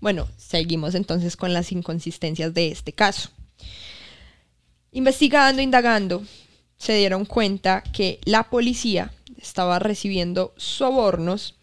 Bueno, 0.00 0.28
seguimos 0.36 0.94
entonces 0.94 1.36
con 1.36 1.52
las 1.52 1.72
inconsistencias 1.72 2.54
de 2.54 2.68
este 2.68 2.92
caso. 2.92 3.30
Investigando, 4.92 5.62
indagando, 5.62 6.24
se 6.76 6.94
dieron 6.94 7.24
cuenta 7.24 7.82
que 7.82 8.18
la 8.24 8.50
policía 8.50 9.12
estaba 9.36 9.78
recibiendo 9.78 10.54
sobornos 10.56 11.54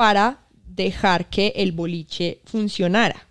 para 0.00 0.38
dejar 0.64 1.28
que 1.28 1.52
el 1.56 1.72
boliche 1.72 2.40
funcionara. 2.46 3.26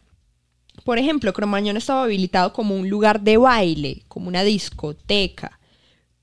Por 0.84 1.00
ejemplo, 1.00 1.34
Cromañón 1.34 1.78
estaba 1.78 2.04
habilitado 2.04 2.54
como 2.54 2.76
un 2.76 2.88
lugar 2.88 3.22
de 3.22 3.38
baile, 3.38 4.04
como 4.08 4.28
una 4.28 4.44
discoteca, 4.44 5.60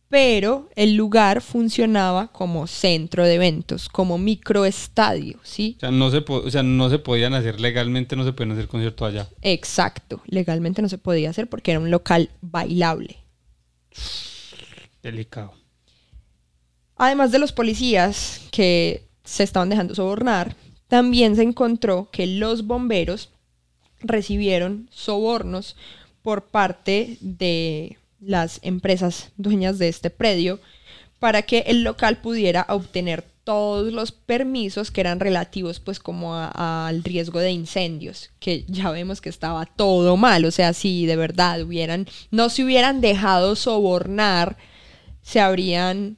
pero 0.09 0.70
el 0.77 0.94
lugar 0.94 1.40
funcionaba 1.40 2.28
como 2.28 2.68
centro 2.68 3.24
de 3.24 3.35
eventos, 3.35 3.89
como 3.89 4.18
microestadio, 4.18 5.40
¿sí? 5.43 5.74
o, 5.78 5.81
sea, 5.81 5.90
no 5.90 6.12
se 6.12 6.24
o 6.28 6.48
sea, 6.48 6.62
no 6.62 6.90
se 6.90 7.01
podían 7.01 7.35
hacer 7.35 7.60
legalmente, 7.60 8.14
no 8.14 8.23
se 8.23 8.32
podían 8.32 8.52
hacer 8.52 8.68
conciertos 8.68 9.09
allá. 9.09 9.28
Exacto, 9.43 10.23
legalmente 10.27 10.81
no 10.81 10.89
se 10.89 10.98
podía 10.98 11.31
hacer 11.31 11.48
porque 11.48 11.73
era 11.73 11.81
un 11.81 11.90
local 11.90 12.31
bailable. 12.40 13.16
Delicado. 15.02 15.55
Además 16.94 17.32
de 17.32 17.40
los 17.40 17.51
policías 17.51 18.43
que 18.52 19.05
se 19.26 19.42
estaban 19.42 19.68
dejando 19.68 19.94
sobornar, 19.94 20.56
también 20.88 21.36
se 21.36 21.42
encontró 21.42 22.08
que 22.10 22.26
los 22.26 22.66
bomberos 22.66 23.28
recibieron 24.00 24.88
sobornos 24.90 25.76
por 26.22 26.46
parte 26.46 27.18
de 27.20 27.98
las 28.20 28.60
empresas 28.62 29.30
dueñas 29.36 29.78
de 29.78 29.88
este 29.88 30.10
predio 30.10 30.60
para 31.18 31.42
que 31.42 31.64
el 31.66 31.82
local 31.82 32.18
pudiera 32.18 32.66
obtener 32.68 33.24
todos 33.44 33.92
los 33.92 34.10
permisos 34.10 34.90
que 34.90 35.00
eran 35.00 35.20
relativos 35.20 35.78
pues 35.78 36.00
como 36.00 36.34
al 36.34 37.04
riesgo 37.04 37.38
de 37.38 37.52
incendios, 37.52 38.30
que 38.40 38.64
ya 38.66 38.90
vemos 38.90 39.20
que 39.20 39.28
estaba 39.28 39.66
todo 39.66 40.16
mal, 40.16 40.44
o 40.44 40.50
sea, 40.50 40.72
si 40.72 41.06
de 41.06 41.14
verdad 41.14 41.62
hubieran, 41.62 42.08
no 42.32 42.48
se 42.48 42.64
hubieran 42.64 43.00
dejado 43.00 43.54
sobornar, 43.54 44.56
se 45.22 45.38
habrían, 45.40 46.16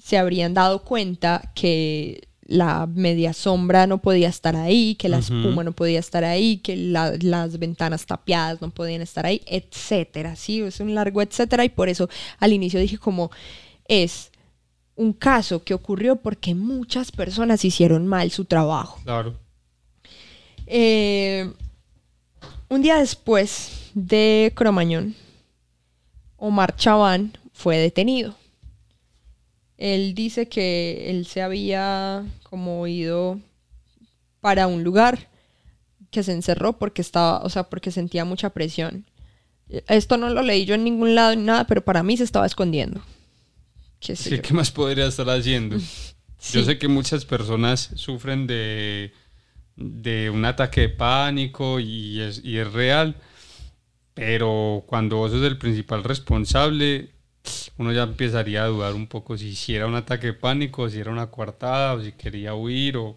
se 0.00 0.18
habrían 0.18 0.54
dado 0.54 0.84
cuenta 0.84 1.50
que 1.56 2.27
la 2.50 2.86
media 2.86 3.34
sombra 3.34 3.86
no 3.86 3.98
podía 3.98 4.28
estar 4.28 4.56
ahí, 4.56 4.94
que 4.94 5.08
la 5.10 5.18
espuma 5.18 5.62
no 5.62 5.72
podía 5.72 6.00
estar 6.00 6.24
ahí, 6.24 6.56
que 6.56 6.76
la- 6.76 7.12
las 7.20 7.58
ventanas 7.58 8.06
tapiadas 8.06 8.60
no 8.62 8.70
podían 8.70 9.02
estar 9.02 9.26
ahí, 9.26 9.42
etcétera, 9.46 10.34
sí, 10.34 10.62
es 10.62 10.80
un 10.80 10.94
largo 10.94 11.20
etcétera 11.22 11.64
y 11.66 11.68
por 11.68 11.88
eso 11.90 12.08
al 12.40 12.54
inicio 12.54 12.80
dije 12.80 12.96
como 12.98 13.30
es 13.86 14.32
un 14.96 15.12
caso 15.12 15.62
que 15.62 15.74
ocurrió 15.74 16.16
porque 16.16 16.54
muchas 16.54 17.12
personas 17.12 17.64
hicieron 17.66 18.06
mal 18.06 18.30
su 18.30 18.46
trabajo. 18.46 18.98
Claro. 19.04 19.36
Eh, 20.66 21.52
un 22.70 22.82
día 22.82 22.96
después 22.96 23.90
de 23.94 24.52
Cromañón, 24.54 25.14
Omar 26.38 26.74
Chaván 26.76 27.36
fue 27.52 27.76
detenido. 27.76 28.34
Él 29.78 30.14
dice 30.14 30.48
que 30.48 31.08
él 31.10 31.24
se 31.26 31.40
había 31.40 32.24
como 32.42 32.86
ido 32.86 33.40
para 34.40 34.66
un 34.66 34.82
lugar 34.84 35.28
que 36.10 36.22
se 36.22 36.32
encerró 36.32 36.78
porque 36.78 37.00
estaba, 37.02 37.40
o 37.42 37.48
sea, 37.48 37.64
porque 37.64 37.90
sentía 37.90 38.24
mucha 38.24 38.50
presión. 38.50 39.06
Esto 39.86 40.16
no 40.16 40.30
lo 40.30 40.42
leí 40.42 40.64
yo 40.64 40.74
en 40.74 40.84
ningún 40.84 41.14
lado 41.14 41.34
ni 41.36 41.42
nada, 41.42 41.66
pero 41.66 41.84
para 41.84 42.02
mí 42.02 42.16
se 42.16 42.24
estaba 42.24 42.46
escondiendo. 42.46 43.00
Qué 44.00 44.16
sé 44.16 44.30
Sí, 44.30 44.36
yo. 44.36 44.42
¿Qué 44.42 44.54
más 44.54 44.70
podría 44.70 45.06
estar 45.06 45.28
haciendo? 45.30 45.78
Sí. 46.40 46.58
Yo 46.58 46.64
sé 46.64 46.78
que 46.78 46.86
muchas 46.86 47.24
personas 47.24 47.90
sufren 47.96 48.46
de, 48.46 49.12
de 49.74 50.30
un 50.30 50.44
ataque 50.44 50.82
de 50.82 50.88
pánico 50.88 51.80
y 51.80 52.20
es, 52.20 52.40
y 52.44 52.58
es 52.58 52.72
real, 52.72 53.16
pero 54.14 54.84
cuando 54.86 55.16
vos 55.16 55.32
sos 55.32 55.42
el 55.42 55.58
principal 55.58 56.04
responsable, 56.04 57.10
uno 57.78 57.92
ya 57.92 58.02
empezaría 58.02 58.64
a 58.64 58.66
dudar 58.66 58.94
un 58.94 59.06
poco 59.06 59.36
si, 59.38 59.54
si 59.54 59.74
era 59.74 59.86
un 59.86 59.94
ataque 59.94 60.28
de 60.28 60.32
pánico, 60.34 60.88
si 60.88 60.98
era 60.98 61.10
una 61.10 61.30
coartada 61.30 61.94
o 61.94 62.02
si 62.02 62.12
quería 62.12 62.54
huir 62.54 62.96
o 62.96 63.16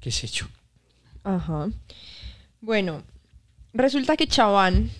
qué 0.00 0.10
sé 0.10 0.26
yo. 0.26 0.46
Ajá. 1.24 1.68
Bueno, 2.60 3.02
resulta 3.72 4.16
que 4.16 4.26
Chaván 4.26 4.90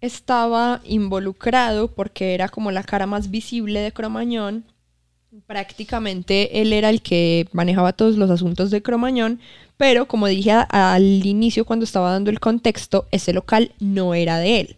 estaba 0.00 0.80
involucrado 0.84 1.88
porque 1.88 2.34
era 2.34 2.48
como 2.48 2.70
la 2.70 2.82
cara 2.82 3.06
más 3.06 3.30
visible 3.30 3.80
de 3.80 3.92
Cromañón. 3.92 4.64
Prácticamente 5.46 6.60
él 6.60 6.72
era 6.72 6.90
el 6.90 7.02
que 7.02 7.48
manejaba 7.52 7.92
todos 7.92 8.16
los 8.16 8.30
asuntos 8.30 8.70
de 8.70 8.82
Cromañón, 8.82 9.40
pero 9.76 10.06
como 10.06 10.28
dije 10.28 10.52
al 10.52 11.26
inicio 11.26 11.64
cuando 11.64 11.84
estaba 11.84 12.12
dando 12.12 12.30
el 12.30 12.38
contexto, 12.38 13.06
ese 13.10 13.32
local 13.32 13.72
no 13.80 14.14
era 14.14 14.38
de 14.38 14.60
él, 14.60 14.76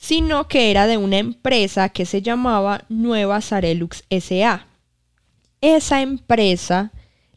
sino 0.00 0.48
que 0.48 0.70
era 0.70 0.86
de 0.86 0.96
una 0.96 1.18
empresa 1.18 1.90
que 1.90 2.06
se 2.06 2.22
llamaba 2.22 2.84
Nueva 2.88 3.42
Sarelux 3.42 4.02
SA. 4.08 4.66
Esa 5.60 6.00
empresa 6.00 6.90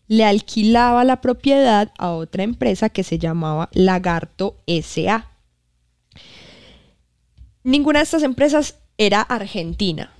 le 0.07 0.23
alquilaba 0.23 1.03
la 1.03 1.19
propiedad 1.19 1.91
a 1.97 2.11
otra 2.11 2.43
empresa 2.43 2.87
que 2.87 3.03
se 3.03 3.19
llamaba 3.19 3.69
Lagarto 3.73 4.55
SA. 4.65 5.29
Ninguna 7.65 7.99
de 7.99 8.03
estas 8.03 8.23
empresas 8.23 8.79
era 8.97 9.21
argentina. 9.21 10.13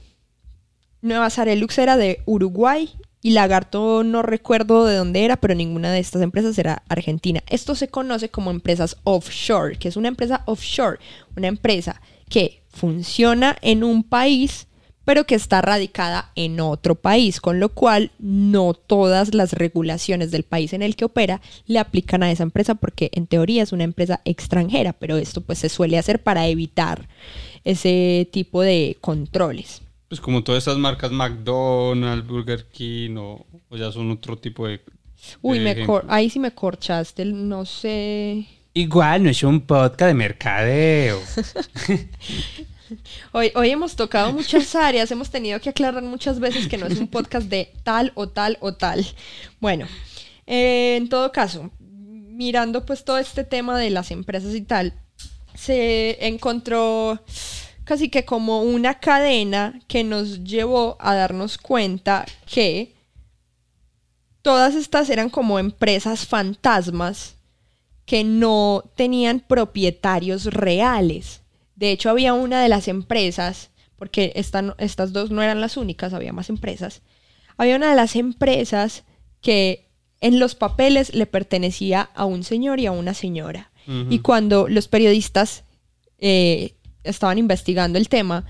Nueva 1.01 1.29
Sarelux 1.29 1.77
era 1.77 1.95
de 1.95 2.23
Uruguay 2.25 2.89
y 3.21 3.31
Lagarto 3.31 4.03
no 4.03 4.21
recuerdo 4.21 4.85
de 4.85 4.97
dónde 4.97 5.23
era, 5.23 5.37
pero 5.37 5.55
ninguna 5.55 5.93
de 5.93 5.99
estas 5.99 6.21
empresas 6.21 6.57
era 6.57 6.83
argentina. 6.89 7.41
Esto 7.47 7.73
se 7.73 7.87
conoce 7.87 8.27
como 8.27 8.51
empresas 8.51 8.97
offshore, 9.05 9.77
que 9.77 9.87
es 9.87 9.95
una 9.95 10.09
empresa 10.09 10.43
offshore, 10.45 10.99
una 11.37 11.47
empresa 11.47 12.01
que 12.29 12.63
funciona 12.69 13.57
en 13.61 13.83
un 13.83 14.03
país 14.03 14.67
pero 15.05 15.25
que 15.25 15.35
está 15.35 15.61
radicada 15.61 16.31
en 16.35 16.59
otro 16.59 16.95
país, 16.95 17.41
con 17.41 17.59
lo 17.59 17.69
cual 17.69 18.11
no 18.19 18.73
todas 18.73 19.33
las 19.33 19.53
regulaciones 19.53 20.31
del 20.31 20.43
país 20.43 20.73
en 20.73 20.81
el 20.81 20.95
que 20.95 21.05
opera 21.05 21.41
le 21.65 21.79
aplican 21.79 22.23
a 22.23 22.31
esa 22.31 22.43
empresa 22.43 22.75
porque 22.75 23.09
en 23.13 23.27
teoría 23.27 23.63
es 23.63 23.71
una 23.71 23.83
empresa 23.83 24.21
extranjera, 24.25 24.93
pero 24.93 25.17
esto 25.17 25.41
pues 25.41 25.59
se 25.59 25.69
suele 25.69 25.97
hacer 25.97 26.23
para 26.23 26.47
evitar 26.47 27.09
ese 27.63 28.29
tipo 28.31 28.61
de 28.61 28.97
controles. 29.01 29.81
Pues 30.07 30.21
como 30.21 30.43
todas 30.43 30.59
estas 30.59 30.77
marcas 30.77 31.11
McDonald's, 31.11 32.27
Burger 32.27 32.67
King 32.69 33.15
o, 33.17 33.45
o 33.69 33.77
ya 33.77 33.91
son 33.91 34.11
otro 34.11 34.37
tipo 34.37 34.67
de... 34.67 34.81
Uy, 35.41 35.59
de 35.59 35.75
me 35.75 35.87
ahí 36.09 36.29
sí 36.29 36.39
me 36.39 36.51
corchaste, 36.51 37.25
no 37.25 37.65
sé. 37.65 38.45
Igual 38.75 39.23
no 39.23 39.29
es 39.29 39.43
un 39.43 39.61
podcast 39.61 40.07
de 40.07 40.13
mercadeo. 40.15 41.21
Hoy, 43.31 43.51
hoy 43.55 43.71
hemos 43.71 43.95
tocado 43.95 44.31
muchas 44.33 44.75
áreas, 44.75 45.09
hemos 45.09 45.31
tenido 45.31 45.59
que 45.59 45.69
aclarar 45.69 46.03
muchas 46.03 46.39
veces 46.39 46.67
que 46.67 46.77
no 46.77 46.85
es 46.85 46.99
un 46.99 47.07
podcast 47.07 47.47
de 47.47 47.71
tal 47.83 48.11
o 48.13 48.29
tal 48.29 48.57
o 48.59 48.75
tal. 48.75 49.03
Bueno, 49.59 49.87
eh, 50.45 50.97
en 50.97 51.09
todo 51.09 51.31
caso, 51.31 51.71
mirando 51.79 52.85
pues 52.85 53.03
todo 53.03 53.17
este 53.17 53.43
tema 53.43 53.79
de 53.79 53.89
las 53.89 54.11
empresas 54.11 54.53
y 54.53 54.61
tal, 54.61 54.93
se 55.55 56.27
encontró 56.27 57.23
casi 57.83 58.09
que 58.09 58.25
como 58.25 58.61
una 58.61 58.99
cadena 58.99 59.79
que 59.87 60.03
nos 60.03 60.43
llevó 60.43 60.97
a 60.99 61.15
darnos 61.15 61.57
cuenta 61.57 62.25
que 62.45 62.93
todas 64.43 64.75
estas 64.75 65.09
eran 65.09 65.31
como 65.31 65.57
empresas 65.57 66.27
fantasmas 66.27 67.37
que 68.05 68.23
no 68.23 68.83
tenían 68.95 69.39
propietarios 69.39 70.45
reales. 70.45 71.41
De 71.75 71.91
hecho, 71.91 72.09
había 72.09 72.33
una 72.33 72.61
de 72.61 72.69
las 72.69 72.87
empresas, 72.87 73.71
porque 73.97 74.33
esta 74.35 74.75
estas 74.77 75.13
dos 75.13 75.31
no 75.31 75.41
eran 75.41 75.61
las 75.61 75.77
únicas, 75.77 76.13
había 76.13 76.33
más 76.33 76.49
empresas. 76.49 77.01
Había 77.57 77.75
una 77.75 77.89
de 77.89 77.95
las 77.95 78.15
empresas 78.15 79.03
que 79.41 79.87
en 80.21 80.39
los 80.39 80.55
papeles 80.55 81.13
le 81.13 81.25
pertenecía 81.25 82.09
a 82.15 82.25
un 82.25 82.43
señor 82.43 82.79
y 82.79 82.85
a 82.85 82.91
una 82.91 83.13
señora. 83.13 83.71
Y 83.85 84.19
cuando 84.19 84.69
los 84.69 84.87
periodistas 84.87 85.65
eh, 86.19 86.75
estaban 87.03 87.37
investigando 87.37 87.99
el 87.99 88.07
tema, 88.07 88.45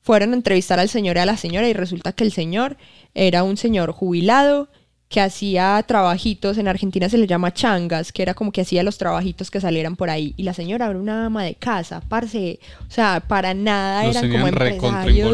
fueron 0.00 0.32
a 0.32 0.34
entrevistar 0.34 0.80
al 0.80 0.88
señor 0.88 1.16
y 1.16 1.20
a 1.20 1.26
la 1.26 1.36
señora 1.36 1.68
y 1.68 1.72
resulta 1.72 2.12
que 2.12 2.24
el 2.24 2.32
señor 2.32 2.76
era 3.14 3.44
un 3.44 3.56
señor 3.56 3.92
jubilado 3.92 4.68
que 5.12 5.20
hacía 5.20 5.84
trabajitos, 5.86 6.56
en 6.58 6.66
Argentina 6.68 7.08
se 7.08 7.18
le 7.18 7.26
llama 7.26 7.52
changas, 7.52 8.10
que 8.12 8.22
era 8.22 8.32
como 8.34 8.50
que 8.50 8.62
hacía 8.62 8.82
los 8.82 8.96
trabajitos 8.98 9.50
que 9.50 9.60
salieran 9.60 9.94
por 9.94 10.08
ahí. 10.10 10.32
Y 10.38 10.42
la 10.42 10.54
señora 10.54 10.86
era 10.88 10.98
una 10.98 11.26
ama 11.26 11.44
de 11.44 11.54
casa, 11.54 12.00
parce, 12.08 12.58
o 12.88 12.90
sea, 12.90 13.22
para 13.28 13.52
nada 13.54 14.04
Los 14.06 14.16
eran 14.16 14.30
como 14.32 14.46
empresarios. 14.48 15.30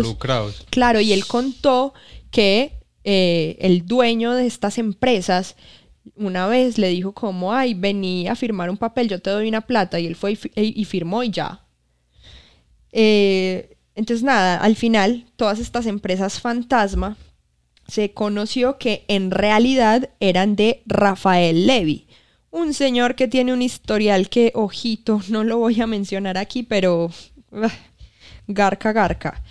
Claro, 0.71 1.01
y 1.01 1.13
él 1.13 1.25
contó 1.27 1.95
que 2.33 2.73
eh, 3.05 3.57
el 3.61 3.87
dueño 3.87 4.35
de 4.35 4.47
estas 4.47 4.79
empresas 4.79 5.55
una 6.17 6.49
vez 6.49 6.77
le 6.79 6.89
dijo 6.89 7.13
como, 7.13 7.53
ay, 7.55 7.75
vení 7.75 8.27
a 8.29 8.35
firmar 8.35 8.71
un 8.71 8.77
papel, 8.79 9.09
yo 9.09 9.21
te 9.21 9.31
doy 9.31 9.47
una 9.49 9.61
plata, 9.61 10.01
y 10.01 10.07
él 10.07 10.17
fue 10.17 10.33
y, 10.33 10.37
fi- 10.37 10.51
y 10.57 10.85
firmó 10.87 11.23
y 11.23 11.31
ya. 11.31 11.61
Eh, 12.93 13.77
entonces, 13.95 14.25
nada, 14.25 14.57
al 14.57 14.75
final, 14.77 15.27
todas 15.37 15.59
estas 15.59 15.87
empresas 15.87 16.41
fantasma 16.41 17.17
se 17.89 18.13
conoció 18.13 18.79
que 18.79 19.05
en 19.09 19.31
realidad 19.31 20.11
eran 20.21 20.55
de 20.57 20.83
Rafael 20.87 21.67
Levy, 21.67 22.07
un 22.51 22.75
señor 22.75 23.15
que 23.15 23.29
tiene 23.29 23.53
un 23.53 23.63
historial 23.63 24.29
que, 24.29 24.53
ojito, 24.55 25.21
no 25.29 25.45
lo 25.45 25.59
voy 25.59 25.81
a 25.81 25.87
mencionar 25.87 26.39
aquí, 26.39 26.63
pero 26.63 27.11
ah, 27.53 27.73
garca, 28.47 28.93
garca. 28.93 29.43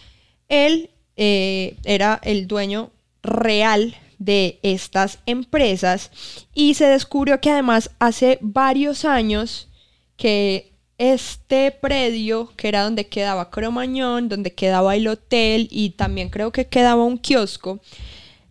Él 0.48 0.92
eh, 1.18 1.76
era 1.84 2.20
el 2.24 2.48
dueño 2.48 2.92
real 3.24 3.96
de 4.20 4.60
estas 4.64 5.20
empresas 5.26 6.12
y 6.54 6.74
se 6.76 6.86
descubrió 6.86 7.40
que 7.40 7.52
además 7.52 7.92
hace 8.00 8.40
varios 8.42 9.06
años 9.06 9.68
que 10.16 10.72
este 10.98 11.72
predio, 11.72 12.52
que 12.56 12.68
era 12.68 12.84
donde 12.84 13.08
quedaba 13.08 13.52
Cromañón, 13.52 14.30
donde 14.30 14.54
quedaba 14.54 14.96
el 14.96 15.08
hotel 15.08 15.68
y 15.70 15.92
también 15.92 16.30
creo 16.30 16.52
que 16.52 16.66
quedaba 16.66 17.04
un 17.04 17.20
kiosco, 17.20 17.80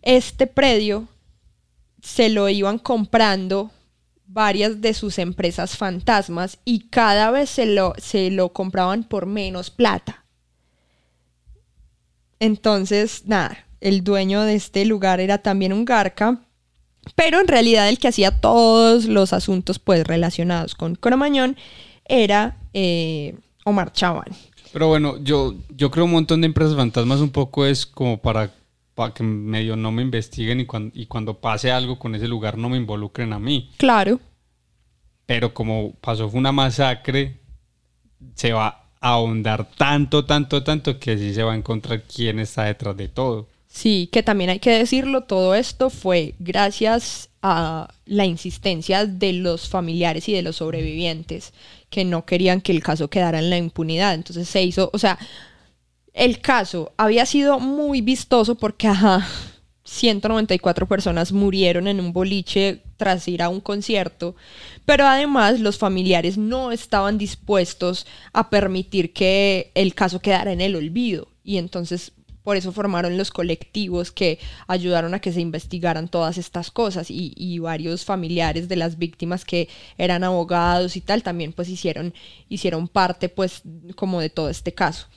este 0.07 0.47
predio 0.47 1.05
se 2.01 2.29
lo 2.29 2.47
iban 2.47 2.79
comprando 2.79 3.71
varias 4.25 4.79
de 4.79 4.93
sus 4.93 5.19
empresas 5.19 5.75
fantasmas 5.75 6.59
y 6.63 6.87
cada 6.87 7.29
vez 7.29 7.49
se 7.49 7.65
lo, 7.65 7.93
se 7.97 8.31
lo 8.31 8.53
compraban 8.53 9.03
por 9.03 9.25
menos 9.25 9.69
plata. 9.69 10.23
Entonces, 12.39 13.23
nada, 13.25 13.65
el 13.81 14.05
dueño 14.05 14.43
de 14.43 14.55
este 14.55 14.85
lugar 14.85 15.19
era 15.19 15.39
también 15.39 15.73
un 15.73 15.83
garca, 15.83 16.39
pero 17.15 17.41
en 17.41 17.49
realidad 17.49 17.89
el 17.89 17.99
que 17.99 18.07
hacía 18.07 18.31
todos 18.31 19.05
los 19.05 19.33
asuntos 19.33 19.77
pues 19.77 20.07
relacionados 20.07 20.73
con 20.73 20.95
Cromañón 20.95 21.57
era 22.05 22.55
eh, 22.71 23.35
Omar 23.65 23.91
Chaván. 23.91 24.29
Pero 24.71 24.87
bueno, 24.87 25.21
yo, 25.21 25.55
yo 25.75 25.91
creo 25.91 26.05
un 26.05 26.11
montón 26.11 26.39
de 26.39 26.47
empresas 26.47 26.77
fantasmas 26.77 27.19
un 27.19 27.29
poco 27.29 27.65
es 27.65 27.85
como 27.85 28.21
para 28.21 28.53
para 28.97 29.13
que 29.13 29.21
medio 29.21 29.75
no 29.75 29.91
me 29.91 30.01
investiguen 30.01 30.59
y 30.59 30.65
cuando, 30.65 30.91
y 30.99 31.05
cuando 31.05 31.35
pase 31.35 31.71
algo 31.71 31.99
con 31.99 32.15
ese 32.15 32.27
lugar 32.27 32.57
no 32.57 32.67
me 32.67 32.77
involucren 32.77 33.31
a 33.31 33.37
mí. 33.37 33.69
Claro. 33.77 34.19
Pero 35.27 35.53
como 35.53 35.93
pasó 36.01 36.27
fue 36.27 36.39
una 36.39 36.51
masacre, 36.51 37.37
se 38.33 38.53
va 38.53 38.89
a 38.99 39.09
ahondar 39.11 39.69
tanto, 39.77 40.25
tanto, 40.25 40.63
tanto 40.63 40.97
que 40.97 41.15
sí 41.15 41.35
se 41.35 41.43
va 41.43 41.53
a 41.53 41.55
encontrar 41.55 42.01
quién 42.11 42.39
está 42.39 42.63
detrás 42.63 42.97
de 42.97 43.07
todo. 43.07 43.47
Sí, 43.67 44.09
que 44.11 44.23
también 44.23 44.49
hay 44.49 44.57
que 44.57 44.71
decirlo, 44.71 45.21
todo 45.21 45.53
esto 45.53 45.91
fue 45.91 46.33
gracias 46.39 47.29
a 47.43 47.93
la 48.07 48.25
insistencia 48.25 49.05
de 49.05 49.31
los 49.33 49.69
familiares 49.69 50.27
y 50.27 50.33
de 50.33 50.41
los 50.41 50.55
sobrevivientes 50.55 51.53
que 51.91 52.03
no 52.03 52.25
querían 52.25 52.61
que 52.61 52.71
el 52.71 52.81
caso 52.81 53.11
quedara 53.11 53.37
en 53.37 53.51
la 53.51 53.57
impunidad. 53.57 54.15
Entonces 54.15 54.49
se 54.49 54.63
hizo, 54.63 54.89
o 54.91 54.97
sea, 54.97 55.19
el 56.17 56.41
caso 56.41 56.91
había 56.97 57.25
sido 57.25 57.59
muy 57.59 58.01
vistoso 58.01 58.55
porque, 58.55 58.87
ajá, 58.87 59.27
194 59.83 60.87
personas 60.87 61.31
murieron 61.31 61.87
en 61.87 61.99
un 61.99 62.11
boliche 62.11 62.81
tras 62.97 63.27
ir 63.27 63.41
a 63.41 63.49
un 63.49 63.61
concierto, 63.61 64.35
pero 64.85 65.05
además 65.05 65.59
los 65.59 65.77
familiares 65.77 66.37
no 66.37 66.71
estaban 66.71 67.17
dispuestos 67.17 68.07
a 68.33 68.49
permitir 68.49 69.13
que 69.13 69.71
el 69.75 69.93
caso 69.93 70.19
quedara 70.19 70.51
en 70.51 70.59
el 70.59 70.75
olvido 70.75 71.29
y 71.43 71.57
entonces 71.57 72.11
por 72.43 72.57
eso 72.57 72.71
formaron 72.71 73.17
los 73.17 73.29
colectivos 73.29 74.11
que 74.11 74.39
ayudaron 74.67 75.13
a 75.13 75.19
que 75.19 75.33
se 75.33 75.41
investigaran 75.41 76.07
todas 76.07 76.37
estas 76.37 76.71
cosas 76.71 77.07
y, 77.09 77.59
varios 77.59 78.05
familiares 78.05 78.67
de 78.69 78.77
las 78.77 78.97
víctimas 78.97 79.45
que 79.45 79.67
eran 79.97 80.23
abogados 80.23 80.95
y 80.95 81.01
tal 81.01 81.23
también 81.23 81.53
pues 81.53 81.69
hicieron, 81.69 82.13
hicieron 82.49 82.87
parte 82.87 83.29
pues 83.29 83.61
como 83.95 84.19
de 84.21 84.29
todo 84.29 84.49
este 84.49 84.73
caso. 84.73 85.07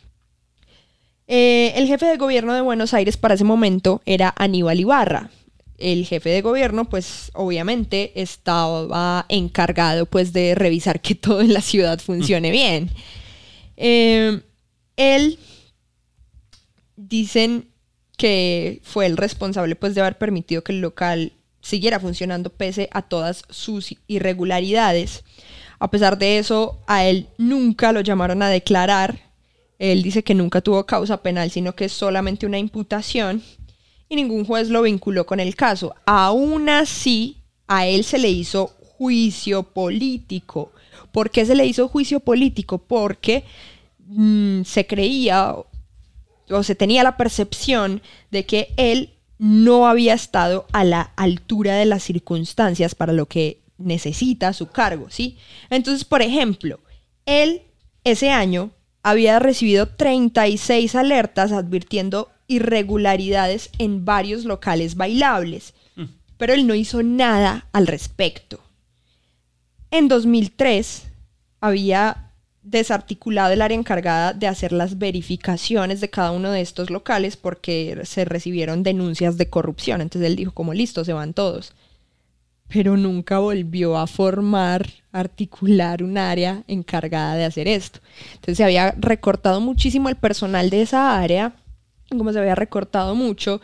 Eh, 1.33 1.75
el 1.77 1.87
jefe 1.87 2.07
de 2.07 2.17
gobierno 2.17 2.55
de 2.55 2.61
Buenos 2.61 2.93
Aires 2.93 3.17
para 3.17 3.35
ese 3.35 3.45
momento 3.45 4.03
era 4.05 4.35
Aníbal 4.37 4.81
Ibarra. 4.81 5.31
El 5.79 6.05
jefe 6.05 6.29
de 6.29 6.43
gobierno, 6.43 6.87
pues 6.91 7.31
obviamente 7.35 8.21
estaba 8.21 9.27
encargado 9.29 10.07
pues 10.07 10.33
de 10.33 10.57
revisar 10.57 11.01
que 11.01 11.15
todo 11.15 11.41
en 11.41 11.55
la 11.55 11.61
ciudad 11.61 12.01
funcione 12.01 12.51
bien. 12.51 12.91
Eh, 13.77 14.41
él 14.97 15.39
dicen 16.97 17.69
que 18.17 18.81
fue 18.83 19.07
el 19.07 19.17
responsable 19.17 19.77
pues 19.77 19.95
de 19.95 20.01
haber 20.01 20.19
permitido 20.19 20.65
que 20.65 20.73
el 20.73 20.81
local 20.81 21.33
siguiera 21.61 22.01
funcionando 22.01 22.51
pese 22.51 22.89
a 22.91 23.03
todas 23.03 23.45
sus 23.51 23.95
irregularidades. 24.09 25.23
A 25.79 25.93
pesar 25.93 26.19
de 26.19 26.39
eso, 26.39 26.83
a 26.89 27.05
él 27.05 27.29
nunca 27.39 27.93
lo 27.93 28.01
llamaron 28.01 28.43
a 28.43 28.49
declarar 28.49 29.30
él 29.81 30.03
dice 30.03 30.23
que 30.23 30.35
nunca 30.35 30.61
tuvo 30.61 30.85
causa 30.85 31.23
penal, 31.23 31.51
sino 31.51 31.75
que 31.75 31.87
es 31.87 31.93
solamente 31.93 32.45
una 32.45 32.59
imputación 32.59 33.43
y 34.11 34.17
ningún 34.17 34.45
juez 34.45 34.69
lo 34.69 34.83
vinculó 34.83 35.25
con 35.25 35.41
el 35.41 35.57
caso. 35.57 35.95
Aún 36.05 36.69
así, 36.69 37.39
a 37.67 37.87
él 37.87 38.05
se 38.05 38.19
le 38.19 38.29
hizo 38.29 38.67
juicio 38.67 39.63
político. 39.63 40.73
¿Por 41.13 41.31
qué 41.31 41.47
se 41.47 41.55
le 41.55 41.65
hizo 41.65 41.89
juicio 41.89 42.21
político? 42.21 42.77
Porque 42.77 43.45
mm, 44.07 44.65
se 44.65 44.87
creía 44.87 45.57
o 46.51 46.63
se 46.63 46.75
tenía 46.75 47.03
la 47.03 47.17
percepción 47.17 48.03
de 48.31 48.45
que 48.45 48.75
él 48.77 49.15
no 49.39 49.89
había 49.89 50.13
estado 50.13 50.67
a 50.73 50.85
la 50.85 51.01
altura 51.17 51.77
de 51.77 51.87
las 51.87 52.03
circunstancias 52.03 52.95
para 52.95 53.15
lo 53.15 53.25
que 53.25 53.63
necesita 53.79 54.53
su 54.53 54.67
cargo, 54.67 55.09
¿sí? 55.09 55.39
Entonces, 55.71 56.05
por 56.05 56.21
ejemplo, 56.21 56.81
él 57.25 57.63
ese 58.05 58.29
año 58.29 58.73
había 59.03 59.39
recibido 59.39 59.87
36 59.87 60.95
alertas 60.95 61.53
advirtiendo 61.53 62.31
irregularidades 62.47 63.71
en 63.79 64.05
varios 64.05 64.45
locales 64.45 64.97
bailables, 64.97 65.75
mm. 65.97 66.05
pero 66.37 66.53
él 66.53 66.67
no 66.67 66.75
hizo 66.75 67.03
nada 67.03 67.67
al 67.73 67.87
respecto. 67.87 68.61
En 69.91 70.09
2003 70.09 71.05
había 71.61 72.33
desarticulado 72.63 73.53
el 73.53 73.63
área 73.63 73.79
encargada 73.79 74.33
de 74.33 74.47
hacer 74.47 74.73
las 74.73 74.99
verificaciones 74.99 76.01
de 76.01 76.11
cada 76.11 76.31
uno 76.31 76.51
de 76.51 76.61
estos 76.61 76.91
locales 76.91 77.37
porque 77.37 78.01
se 78.05 78.25
recibieron 78.25 78.83
denuncias 78.83 79.37
de 79.39 79.49
corrupción. 79.49 80.01
Entonces 80.01 80.31
él 80.31 80.37
dijo, 80.37 80.53
como 80.53 80.75
listo, 80.75 81.05
se 81.05 81.13
van 81.13 81.33
todos 81.33 81.73
pero 82.73 82.97
nunca 82.97 83.39
volvió 83.41 83.99
a 83.99 84.07
formar, 84.07 84.89
articular 85.13 86.03
un 86.03 86.17
área 86.17 86.63
encargada 86.69 87.35
de 87.35 87.45
hacer 87.45 87.67
esto. 87.69 88.01
Entonces 88.35 88.59
se 88.59 88.65
había 88.65 88.93
recortado 88.93 89.61
muchísimo 89.61 90.09
el 90.09 90.17
personal 90.17 90.71
de 90.71 90.83
esa 90.83 91.19
área, 91.19 91.55
como 92.09 92.33
se 92.33 92.39
había 92.39 92.55
recortado 92.55 93.15
mucho, 93.15 93.61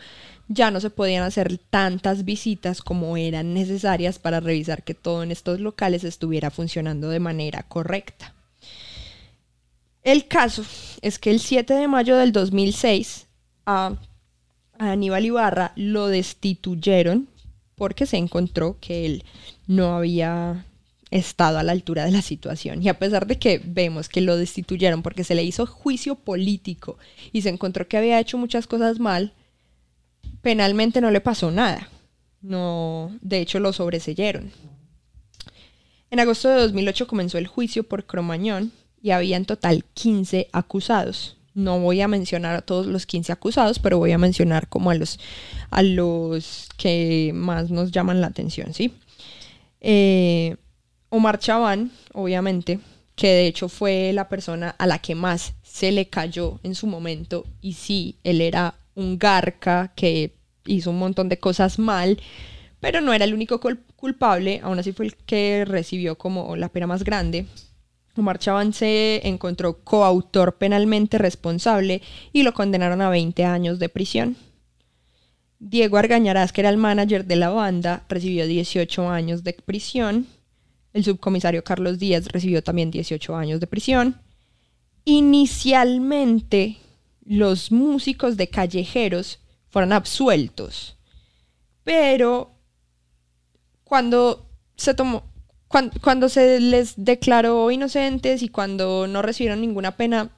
ya 0.49 0.71
no 0.71 0.79
se 0.79 0.89
podían 0.89 1.23
hacer 1.23 1.57
tantas 1.57 2.23
visitas 2.23 2.81
como 2.81 3.17
eran 3.17 3.53
necesarias 3.53 4.19
para 4.19 4.39
revisar 4.39 4.83
que 4.83 4.93
todo 4.93 5.23
en 5.23 5.31
estos 5.31 5.59
locales 5.59 6.03
estuviera 6.03 6.51
funcionando 6.51 7.09
de 7.09 7.19
manera 7.19 7.63
correcta. 7.63 8.33
El 10.03 10.27
caso 10.27 10.63
es 11.01 11.19
que 11.19 11.31
el 11.31 11.39
7 11.39 11.73
de 11.73 11.87
mayo 11.87 12.15
del 12.15 12.31
2006 12.31 13.27
a 13.65 13.95
Aníbal 14.79 15.25
Ibarra 15.25 15.73
lo 15.75 16.07
destituyeron 16.07 17.27
porque 17.77 18.07
se 18.07 18.17
encontró 18.17 18.77
que 18.81 19.05
él 19.05 19.23
no 19.67 19.95
había 19.95 20.65
estado 21.11 21.59
a 21.59 21.63
la 21.63 21.71
altura 21.71 22.05
de 22.05 22.11
la 22.11 22.21
situación. 22.21 22.81
Y 22.81 22.89
a 22.89 22.97
pesar 22.97 23.27
de 23.27 23.37
que 23.37 23.61
vemos 23.63 24.09
que 24.09 24.19
lo 24.19 24.35
destituyeron 24.35 25.03
porque 25.03 25.23
se 25.23 25.35
le 25.35 25.43
hizo 25.43 25.65
juicio 25.65 26.15
político 26.15 26.97
y 27.31 27.43
se 27.43 27.49
encontró 27.49 27.87
que 27.87 27.97
había 27.97 28.19
hecho 28.19 28.37
muchas 28.37 28.67
cosas 28.67 28.99
mal, 28.99 29.33
penalmente 30.41 31.01
no 31.01 31.11
le 31.11 31.21
pasó 31.21 31.51
nada. 31.51 31.87
No, 32.41 33.15
de 33.21 33.39
hecho 33.39 33.59
lo 33.59 33.71
sobreseyeron. 33.71 34.51
En 36.09 36.19
agosto 36.19 36.49
de 36.49 36.55
2008 36.55 37.07
comenzó 37.07 37.37
el 37.37 37.47
juicio 37.47 37.83
por 37.83 38.05
Cromañón 38.05 38.71
y 39.01 39.11
había 39.11 39.37
en 39.37 39.45
total 39.45 39.85
15 39.93 40.49
acusados. 40.51 41.37
No 41.53 41.79
voy 41.79 42.01
a 42.01 42.07
mencionar 42.07 42.55
a 42.55 42.61
todos 42.61 42.85
los 42.85 43.05
15 43.05 43.31
acusados, 43.31 43.79
pero 43.79 43.97
voy 43.97 44.11
a 44.11 44.17
mencionar 44.17 44.67
como 44.67 44.91
a 44.91 44.95
los, 44.95 45.19
a 45.69 45.83
los 45.83 46.69
que 46.77 47.31
más 47.33 47.69
nos 47.69 47.91
llaman 47.91 48.21
la 48.21 48.27
atención, 48.27 48.73
¿sí? 48.73 48.93
Eh, 49.81 50.55
Omar 51.09 51.39
Chaván, 51.39 51.91
obviamente, 52.13 52.79
que 53.15 53.27
de 53.27 53.47
hecho 53.47 53.69
fue 53.69 54.11
la 54.13 54.29
persona 54.29 54.75
a 54.77 54.87
la 54.87 54.99
que 54.99 55.15
más 55.15 55.53
se 55.63 55.91
le 55.91 56.07
cayó 56.07 56.59
en 56.63 56.75
su 56.75 56.87
momento, 56.87 57.45
y 57.61 57.73
sí, 57.73 58.17
él 58.23 58.41
era 58.41 58.75
un 58.95 59.17
garca 59.17 59.93
que 59.95 60.35
hizo 60.65 60.91
un 60.91 60.99
montón 60.99 61.29
de 61.29 61.39
cosas 61.39 61.79
mal, 61.79 62.19
pero 62.79 63.01
no 63.01 63.13
era 63.13 63.25
el 63.25 63.33
único 63.33 63.59
culpable, 63.95 64.59
aún 64.63 64.79
así 64.79 64.91
fue 64.91 65.07
el 65.07 65.15
que 65.15 65.65
recibió 65.65 66.17
como 66.17 66.55
la 66.55 66.69
pena 66.69 66.87
más 66.87 67.03
grande. 67.03 67.45
Omar 68.15 68.39
Chaván 68.39 68.73
se 68.73 69.27
encontró 69.27 69.83
coautor 69.83 70.57
penalmente 70.57 71.17
responsable 71.17 72.01
y 72.33 72.43
lo 72.43 72.53
condenaron 72.53 73.01
a 73.01 73.09
20 73.09 73.45
años 73.45 73.79
de 73.79 73.89
prisión. 73.89 74.35
Diego 75.59 75.97
Argañarás, 75.97 76.51
que 76.51 76.61
era 76.61 76.69
el 76.69 76.77
manager 76.77 77.25
de 77.25 77.35
la 77.35 77.49
banda, 77.49 78.03
recibió 78.09 78.45
18 78.45 79.09
años 79.09 79.43
de 79.43 79.53
prisión. 79.53 80.27
El 80.93 81.03
subcomisario 81.03 81.63
Carlos 81.63 81.99
Díaz 81.99 82.27
recibió 82.27 82.63
también 82.63 82.91
18 82.91 83.35
años 83.35 83.59
de 83.59 83.67
prisión. 83.67 84.21
Inicialmente, 85.05 86.77
los 87.23 87.71
músicos 87.71 88.37
de 88.37 88.49
callejeros 88.49 89.39
fueron 89.69 89.93
absueltos, 89.93 90.97
pero 91.83 92.51
cuando 93.83 94.49
se 94.75 94.93
tomó, 94.93 95.23
cuando, 95.67 96.29
se 96.29 96.59
les 96.59 96.93
declaró 96.97 97.69
inocentes 97.71 98.41
y 98.41 98.49
cuando 98.49 99.07
no 99.07 99.21
recibieron 99.21 99.59
ninguna 99.59 99.97
pena, 99.97 100.36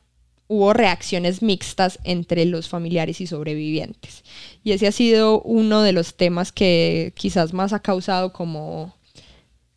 hubo 0.50 0.74
reacciones 0.74 1.44
mixtas 1.44 2.00
entre 2.04 2.44
los 2.46 2.68
familiares 2.68 3.22
y 3.22 3.28
sobrevivientes. 3.28 4.24
Y 4.64 4.72
ese 4.72 4.88
ha 4.88 4.92
sido 4.92 5.42
uno 5.44 5.84
de 5.84 5.94
los 5.94 6.16
temas 6.16 6.52
que 6.52 7.14
quizás 7.16 7.54
más 7.54 7.72
ha 7.72 7.80
causado 7.80 8.34
como, 8.34 8.96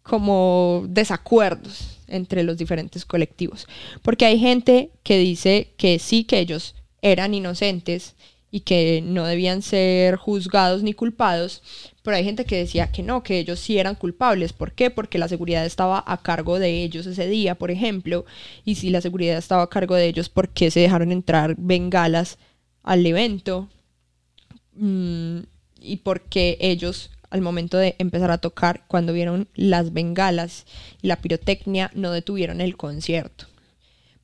como 0.03 0.85
desacuerdos 0.89 1.99
entre 2.09 2.43
los 2.43 2.57
diferentes 2.57 3.05
colectivos. 3.05 3.67
Porque 4.01 4.25
hay 4.25 4.39
gente 4.39 4.91
que 5.03 5.19
dice 5.19 5.75
que 5.77 5.99
sí, 5.99 6.25
que 6.25 6.39
ellos 6.39 6.75
eran 7.03 7.35
inocentes 7.35 8.15
y 8.55 8.61
que 8.61 9.03
no 9.03 9.27
debían 9.27 9.63
ser 9.63 10.17
juzgados 10.17 10.83
ni 10.83 10.93
culpados, 10.93 11.63
pero 12.03 12.19
hay 12.19 12.23
gente 12.23 12.45
que 12.45 12.59
decía 12.59 12.93
que 12.93 13.03
no, 13.03 13.23
que 13.23 13.39
ellos 13.39 13.59
sí 13.59 13.79
eran 13.79 13.95
culpables. 13.95 14.53
¿Por 14.53 14.73
qué? 14.73 14.91
Porque 14.91 15.19
la 15.19 15.27
seguridad 15.27 15.65
estaba 15.65 16.05
a 16.07 16.23
cargo 16.23 16.59
de 16.59 16.83
ellos 16.83 17.07
ese 17.07 17.27
día, 17.29 17.55
por 17.55 17.71
ejemplo. 17.71 18.27
Y 18.65 18.75
si 18.75 18.91
la 18.91 19.01
seguridad 19.01 19.39
estaba 19.39 19.63
a 19.63 19.71
cargo 19.71 19.95
de 19.95 20.07
ellos, 20.07 20.29
¿por 20.29 20.51
qué 20.51 20.71
se 20.71 20.81
dejaron 20.81 21.13
entrar 21.13 21.55
bengalas 21.57 22.39
al 22.83 23.07
evento? 23.07 23.69
Mm, 24.75 25.39
y 25.81 25.97
por 25.97 26.21
qué 26.21 26.59
ellos, 26.61 27.11
al 27.31 27.41
momento 27.41 27.79
de 27.79 27.97
empezar 27.99 28.31
a 28.31 28.39
tocar, 28.39 28.85
cuando 28.87 29.15
vieron 29.15 29.49
las 29.55 29.95
bengalas 29.95 30.67
y 31.01 31.07
la 31.07 31.17
pirotecnia, 31.17 31.91
no 31.95 32.13
detuvieron 32.13 32.61
el 32.61 32.77
concierto. 32.77 33.47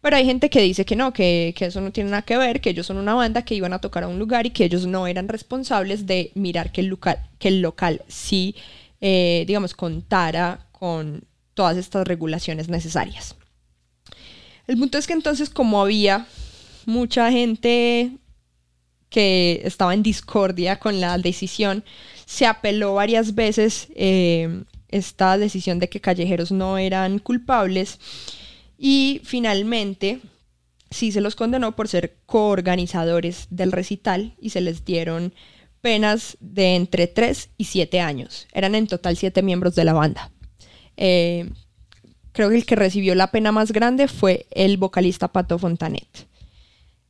Pero 0.01 0.17
hay 0.17 0.25
gente 0.25 0.49
que 0.49 0.61
dice 0.61 0.85
que 0.85 0.95
no, 0.95 1.13
que, 1.13 1.55
que, 1.57 1.67
eso 1.67 1.81
no 1.81 1.91
tiene 1.91 2.11
nada 2.11 2.23
que 2.23 2.37
ver, 2.37 2.61
que 2.61 2.71
ellos 2.71 2.87
son 2.87 2.99
una 2.99 3.15
banda 3.15 3.43
que 3.43 3.55
iban 3.55 3.73
a 3.73 3.81
tocar 3.81 4.05
a 4.05 4.09
un 4.09 4.19
lugar 4.19 4.47
y 4.47 4.51
que 4.51 4.65
ellos 4.65 4.87
no 4.87 5.07
eran 5.07 5.29
responsables 5.29 6.07
de 6.07 6.31
mirar 6.35 6.71
que 6.71 6.83
el 6.83 6.87
local, 6.87 7.19
que 7.39 7.49
el 7.49 7.61
local 7.61 8.03
sí, 8.07 8.55
eh, 9.01 9.45
digamos, 9.47 9.75
contara 9.75 10.67
con 10.73 11.25
todas 11.55 11.77
estas 11.77 12.07
regulaciones 12.07 12.69
necesarias. 12.69 13.35
El 14.69 14.79
punto 14.79 14.99
es 14.99 15.07
que 15.07 15.15
entonces 15.15 15.51
como 15.51 15.81
había 15.81 16.27
mucha 16.87 17.33
gente 17.33 18.13
que 19.11 19.63
estaba 19.65 19.95
en 19.95 20.03
discordia 20.03 20.79
con 20.79 21.01
la 21.01 21.19
decisión, 21.19 21.83
se 22.27 22.47
apeló 22.47 22.95
varias 22.95 23.35
veces 23.35 23.89
eh, 23.97 24.63
esta 24.89 25.39
decisión 25.39 25.79
de 25.79 25.89
que 25.89 26.01
callejeros 26.01 26.53
no 26.53 26.79
eran 26.79 27.19
culpables 27.19 27.99
y 28.79 29.21
finalmente 29.25 30.21
sí 30.91 31.13
se 31.13 31.21
los 31.21 31.35
condenó 31.35 31.75
por 31.77 31.89
ser 31.89 32.17
coorganizadores 32.25 33.49
del 33.51 33.73
recital 33.73 34.35
y 34.41 34.51
se 34.51 34.61
les 34.61 34.85
dieron 34.85 35.35
penas 35.81 36.37
de 36.41 36.77
entre 36.77 37.07
3 37.07 37.51
y 37.59 37.65
7 37.65 38.01
años. 38.01 38.47
Eran 38.53 38.75
en 38.75 38.87
total 38.87 39.17
7 39.17 39.43
miembros 39.43 39.75
de 39.75 39.85
la 39.85 39.93
banda. 39.93 40.31
Eh, 40.97 41.51
creo 42.33 42.51
que 42.51 42.57
el 42.57 42.67
que 42.67 42.77
recibió 42.77 43.15
la 43.15 43.31
pena 43.31 43.53
más 43.53 43.73
grande 43.73 44.09
fue 44.09 44.47
el 44.51 44.77
vocalista 44.77 45.29
Pato 45.29 45.59
Fontanet. 45.59 46.29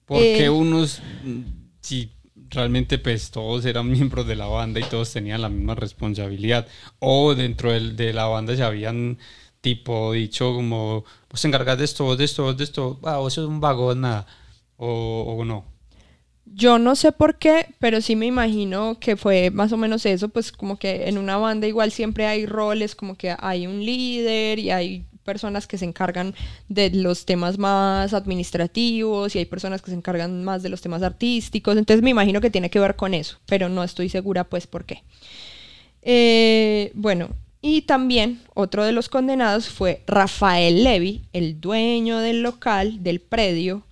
Porque 0.06 0.46
eh, 0.46 0.50
unos, 0.50 1.02
si 1.82 2.10
realmente 2.50 2.98
pues 2.98 3.30
todos 3.30 3.66
eran 3.66 3.90
miembros 3.90 4.26
de 4.26 4.36
la 4.36 4.46
banda 4.46 4.80
y 4.80 4.84
todos 4.84 5.12
tenían 5.12 5.42
la 5.42 5.48
misma 5.48 5.74
responsabilidad. 5.74 6.66
O 6.98 7.34
dentro 7.34 7.72
de 7.72 8.12
la 8.12 8.26
banda 8.26 8.56
se 8.56 8.62
habían 8.62 9.18
tipo 9.60 10.12
dicho 10.12 10.54
como, 10.54 11.04
vos 11.30 11.44
encargas 11.44 11.78
de 11.78 11.84
esto, 11.84 12.16
de 12.16 12.24
esto, 12.24 12.54
de 12.54 12.64
esto, 12.64 12.98
ah, 13.02 13.18
vos 13.18 13.34
sos 13.34 13.48
un 13.48 13.60
vagón, 13.60 14.02
nada. 14.02 14.26
O, 14.76 15.36
o 15.38 15.44
no. 15.44 15.64
Yo 16.44 16.78
no 16.78 16.96
sé 16.96 17.12
por 17.12 17.36
qué, 17.38 17.74
pero 17.78 18.00
sí 18.00 18.16
me 18.16 18.26
imagino 18.26 18.98
que 19.00 19.16
fue 19.16 19.50
más 19.50 19.72
o 19.72 19.76
menos 19.76 20.06
eso, 20.06 20.28
pues 20.28 20.50
como 20.52 20.78
que 20.78 21.08
en 21.08 21.18
una 21.18 21.36
banda 21.36 21.66
igual 21.66 21.90
siempre 21.90 22.26
hay 22.26 22.46
roles, 22.46 22.94
como 22.94 23.16
que 23.16 23.34
hay 23.38 23.66
un 23.66 23.84
líder 23.84 24.58
y 24.58 24.70
hay 24.70 25.04
personas 25.28 25.66
que 25.66 25.76
se 25.76 25.84
encargan 25.84 26.34
de 26.70 26.88
los 26.88 27.26
temas 27.26 27.58
más 27.58 28.14
administrativos 28.14 29.36
y 29.36 29.40
hay 29.40 29.44
personas 29.44 29.82
que 29.82 29.90
se 29.90 29.96
encargan 29.96 30.42
más 30.42 30.62
de 30.62 30.70
los 30.70 30.80
temas 30.80 31.02
artísticos. 31.02 31.76
Entonces 31.76 32.02
me 32.02 32.08
imagino 32.10 32.40
que 32.40 32.50
tiene 32.50 32.70
que 32.70 32.80
ver 32.80 32.96
con 32.96 33.12
eso, 33.12 33.36
pero 33.44 33.68
no 33.68 33.84
estoy 33.84 34.08
segura 34.08 34.44
pues 34.44 34.66
por 34.66 34.86
qué. 34.86 35.02
Eh, 36.00 36.92
bueno, 36.94 37.28
y 37.60 37.82
también 37.82 38.40
otro 38.54 38.84
de 38.84 38.92
los 38.92 39.08
condenados 39.08 39.68
fue 39.68 40.02
Rafael 40.06 40.84
Levy, 40.84 41.24
el 41.32 41.60
dueño 41.60 42.18
del 42.18 42.42
local, 42.42 43.02
del 43.02 43.20
predio, 43.20 43.84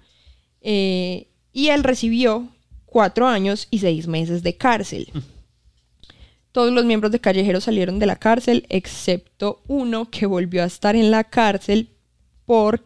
eh, 0.61 1.29
y 1.53 1.69
él 1.69 1.83
recibió 1.83 2.49
cuatro 2.85 3.27
años 3.27 3.67
y 3.71 3.81
seis 3.81 4.07
meses 4.07 4.43
de 4.43 4.57
cárcel. 4.57 5.09
Todos 6.53 6.73
los 6.73 6.85
miembros 6.85 7.13
de 7.13 7.21
Callejeros 7.21 7.65
salieron 7.65 7.99
de 7.99 8.07
la 8.07 8.17
cárcel, 8.17 8.65
excepto 8.69 9.63
uno 9.67 10.11
que 10.11 10.27
volvió 10.27 10.63
a 10.63 10.67
estar 10.67 10.97
en 10.97 11.11
la 11.11 11.25
cárcel 11.25 11.91
por 12.47 12.85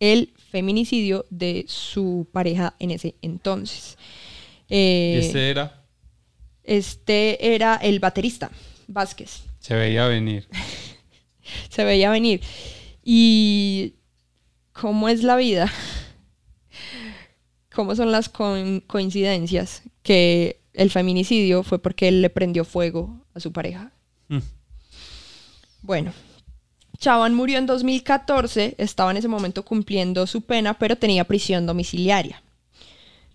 el 0.00 0.32
feminicidio 0.50 1.24
de 1.30 1.64
su 1.68 2.26
pareja 2.32 2.74
en 2.80 2.90
ese 2.90 3.14
entonces. 3.22 3.96
Eh, 4.68 5.20
¿Este 5.22 5.50
era? 5.50 5.84
Este 6.64 7.54
era 7.54 7.76
el 7.76 8.00
baterista, 8.00 8.50
Vázquez. 8.88 9.51
Se 9.62 9.74
veía 9.76 10.06
venir. 10.08 10.48
Se 11.70 11.84
veía 11.84 12.10
venir. 12.10 12.42
Y 13.04 13.94
cómo 14.72 15.08
es 15.08 15.22
la 15.22 15.36
vida, 15.36 15.72
cómo 17.74 17.94
son 17.94 18.12
las 18.12 18.28
coincidencias 18.28 19.82
que 20.02 20.60
el 20.74 20.90
feminicidio 20.90 21.62
fue 21.62 21.80
porque 21.80 22.08
él 22.08 22.22
le 22.22 22.30
prendió 22.30 22.64
fuego 22.64 23.24
a 23.34 23.40
su 23.40 23.52
pareja. 23.52 23.92
Mm. 24.28 24.38
Bueno, 25.82 26.12
Chaban 26.98 27.34
murió 27.34 27.58
en 27.58 27.66
2014, 27.66 28.74
estaba 28.78 29.12
en 29.12 29.16
ese 29.16 29.28
momento 29.28 29.64
cumpliendo 29.64 30.26
su 30.26 30.42
pena, 30.42 30.74
pero 30.74 30.96
tenía 30.96 31.24
prisión 31.24 31.66
domiciliaria. 31.66 32.42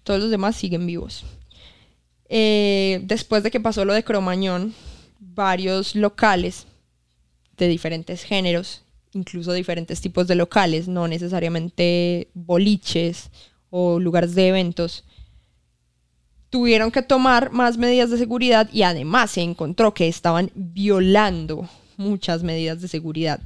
Todos 0.04 0.20
los 0.20 0.32
demás 0.32 0.56
siguen 0.58 0.86
vivos. 0.86 1.24
Eh, 2.30 3.00
después 3.04 3.44
de 3.44 3.52
que 3.52 3.60
pasó 3.60 3.86
lo 3.86 3.94
de 3.94 4.04
Cromañón, 4.04 4.74
varios 5.20 5.96
locales 5.96 6.68
de 7.58 7.68
diferentes 7.68 8.24
géneros, 8.24 8.84
incluso 9.14 9.54
diferentes 9.54 10.02
tipos 10.02 10.28
de 10.28 10.36
locales, 10.36 10.88
no 10.88 11.08
necesariamente 11.08 12.30
boliches 12.34 13.30
o 13.70 14.00
lugares 14.00 14.36
de 14.36 14.48
eventos, 14.48 15.04
tuvieron 16.50 16.92
que 16.92 17.02
tomar 17.02 17.52
más 17.52 17.78
medidas 17.78 18.10
de 18.10 18.18
seguridad 18.18 18.70
y 18.72 18.84
además 18.84 19.32
se 19.32 19.42
encontró 19.42 19.94
que 19.94 20.08
estaban 20.08 20.52
violando 20.56 21.70
muchas 21.98 22.44
medidas 22.44 22.82
de 22.82 22.88
seguridad. 22.88 23.42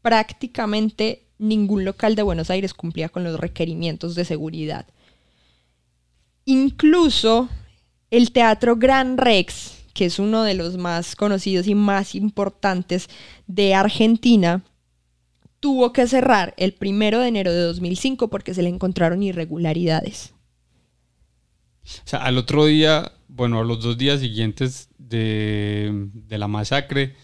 Prácticamente 0.00 1.22
ningún 1.38 1.84
local 1.84 2.14
de 2.14 2.22
Buenos 2.22 2.50
Aires 2.50 2.74
cumplía 2.74 3.08
con 3.08 3.24
los 3.24 3.38
requerimientos 3.38 4.14
de 4.14 4.24
seguridad. 4.24 4.86
Incluso 6.44 7.48
el 8.10 8.32
Teatro 8.32 8.76
Gran 8.76 9.16
Rex, 9.16 9.81
que 9.94 10.06
es 10.06 10.18
uno 10.18 10.42
de 10.42 10.54
los 10.54 10.76
más 10.76 11.16
conocidos 11.16 11.66
y 11.66 11.74
más 11.74 12.14
importantes 12.14 13.08
de 13.46 13.74
Argentina, 13.74 14.64
tuvo 15.60 15.92
que 15.92 16.06
cerrar 16.06 16.54
el 16.56 16.72
primero 16.72 17.20
de 17.20 17.28
enero 17.28 17.52
de 17.52 17.60
2005 17.60 18.28
porque 18.28 18.54
se 18.54 18.62
le 18.62 18.68
encontraron 18.68 19.22
irregularidades. 19.22 20.34
O 21.84 22.08
sea, 22.08 22.24
al 22.24 22.38
otro 22.38 22.66
día, 22.66 23.12
bueno, 23.28 23.60
a 23.60 23.64
los 23.64 23.82
dos 23.82 23.98
días 23.98 24.20
siguientes 24.20 24.88
de, 24.98 26.08
la 26.28 26.48
masacre, 26.48 27.14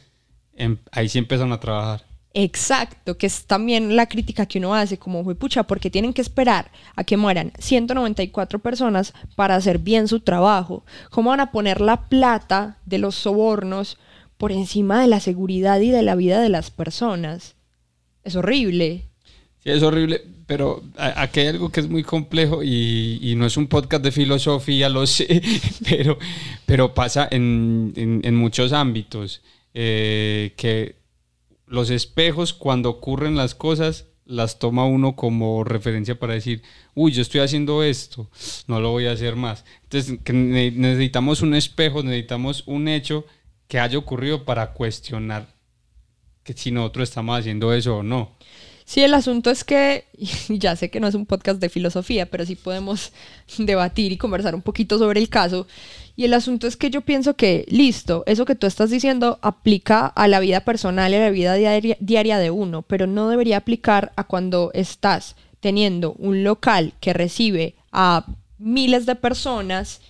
em, 0.55 0.79
ahí 0.93 1.09
sí 1.09 1.19
empezaron 1.19 1.53
a 1.53 1.61
trabajar. 1.61 2.08
Exacto, 2.35 3.17
que 3.17 3.27
es 3.27 3.47
también 3.47 3.97
la 3.97 4.07
crítica 4.07 4.47
que 4.47 4.59
uno 4.59 4.75
hace, 4.75 4.99
como 4.99 5.25
pucha, 5.35 5.63
porque 5.65 5.91
tienen 5.91 6.13
que 6.13 6.21
esperar 6.21 6.71
a 6.95 7.05
que 7.05 7.17
mueran 7.17 7.53
194 7.59 8.59
personas 8.59 9.15
para 9.35 9.57
hacer 9.57 9.79
bien 9.79 10.09
su 10.09 10.21
trabajo. 10.21 10.85
¿Cómo 11.11 11.31
van 11.31 11.41
a 11.41 11.51
poner 11.51 11.81
la 11.81 12.09
plata 12.09 12.79
de 12.85 12.99
los 12.99 13.15
sobornos 13.15 13.99
por 14.37 14.53
encima 14.53 15.01
de 15.01 15.09
la 15.09 15.21
seguridad 15.21 15.81
y 15.81 15.91
de 15.91 16.03
la 16.03 16.15
vida 16.15 16.41
de 16.41 16.51
las 16.51 16.71
personas? 16.71 17.57
Es 18.25 18.37
horrible. 18.37 19.07
Sí, 19.65 19.71
es 19.71 19.83
horrible, 19.83 20.23
pero 20.47 20.83
aquí 20.97 21.41
hay 21.41 21.49
algo 21.49 21.71
que 21.71 21.81
es 21.81 21.89
muy 21.89 22.05
complejo 22.05 22.63
y, 22.63 23.35
no 23.37 23.47
es 23.47 23.57
un 23.57 23.69
podcast 23.69 24.05
de 24.05 24.13
filosofía, 24.13 24.89
lo 24.91 25.07
sé, 25.07 25.43
pero, 25.89 26.19
pero 26.67 26.95
pasa 26.95 27.27
en, 27.31 28.35
muchos 28.37 28.73
ámbitos. 28.73 29.43
Eh, 29.75 30.55
que 30.57 30.98
los 31.69 31.91
espejos, 31.91 32.53
cuando 32.53 32.91
ocurren 32.91 33.37
las 33.37 33.55
cosas, 33.55 34.07
las 34.25 34.59
toma 34.59 34.85
uno 34.85 35.17
como 35.17 35.65
referencia 35.65 36.19
para 36.19 36.35
decir, 36.35 36.63
uy, 36.95 37.13
yo 37.13 37.23
estoy 37.23 37.41
haciendo 37.41 37.83
esto, 37.83 38.29
no 38.67 38.81
lo 38.81 38.91
voy 38.91 39.07
a 39.07 39.13
hacer 39.13 39.37
más. 39.37 39.65
Entonces, 39.85 40.19
necesitamos 40.33 41.41
un 41.41 41.55
espejo, 41.55 42.03
necesitamos 42.03 42.63
un 42.67 42.89
hecho 42.89 43.25
que 43.69 43.79
haya 43.79 43.99
ocurrido 43.99 44.45
para 44.45 44.73
cuestionar 44.73 45.49
que 46.43 46.53
si 46.55 46.71
nosotros 46.71 47.09
estamos 47.09 47.39
haciendo 47.39 47.73
eso 47.73 47.99
o 47.99 48.03
no. 48.03 48.37
Sí, 48.85 49.03
el 49.03 49.13
asunto 49.13 49.51
es 49.51 49.65
que, 49.65 50.07
ya 50.49 50.75
sé 50.75 50.91
que 50.91 50.99
no 50.99 51.09
es 51.09 51.15
un 51.15 51.27
podcast 51.27 51.61
de 51.61 51.69
filosofía, 51.69 52.25
pero 52.27 52.47
sí 52.47 52.55
podemos 52.55 53.13
debatir 53.59 54.13
y 54.13 54.17
conversar 54.17 54.55
un 54.55 54.63
poquito 54.63 54.99
sobre 54.99 55.21
el 55.21 55.29
caso. 55.29 55.67
Y 56.19 56.25
el 56.25 56.35
asunto 56.35 56.67
es 56.67 56.77
que 56.77 56.91
yo 56.91 57.03
pienso 57.03 57.37
que, 57.37 57.65
listo, 57.69 58.25
eso 58.27 58.45
que 58.45 58.57
tú 58.57 58.67
estás 58.67 58.91
diciendo 58.91 59.39
aplica 59.41 60.09
a 60.09 60.27
la 60.27 60.41
vida 60.41 60.65
personal 60.65 61.13
y 61.13 61.15
a 61.15 61.21
la 61.21 61.31
vida 61.31 61.55
diaria, 61.55 62.39
de 62.39 62.51
uno, 62.51 62.83
pero 62.83 63.07
no 63.07 63.29
debería 63.29 63.59
aplicar 63.59 64.11
a 64.17 64.25
cuando 64.25 64.73
estás 64.75 65.37
teniendo 65.61 66.15
un 66.15 66.43
local 66.43 66.95
que 66.99 67.13
recibe 67.13 67.77
a 67.93 68.27
miles 68.59 69.07
de 69.07 69.15
personas 69.15 70.01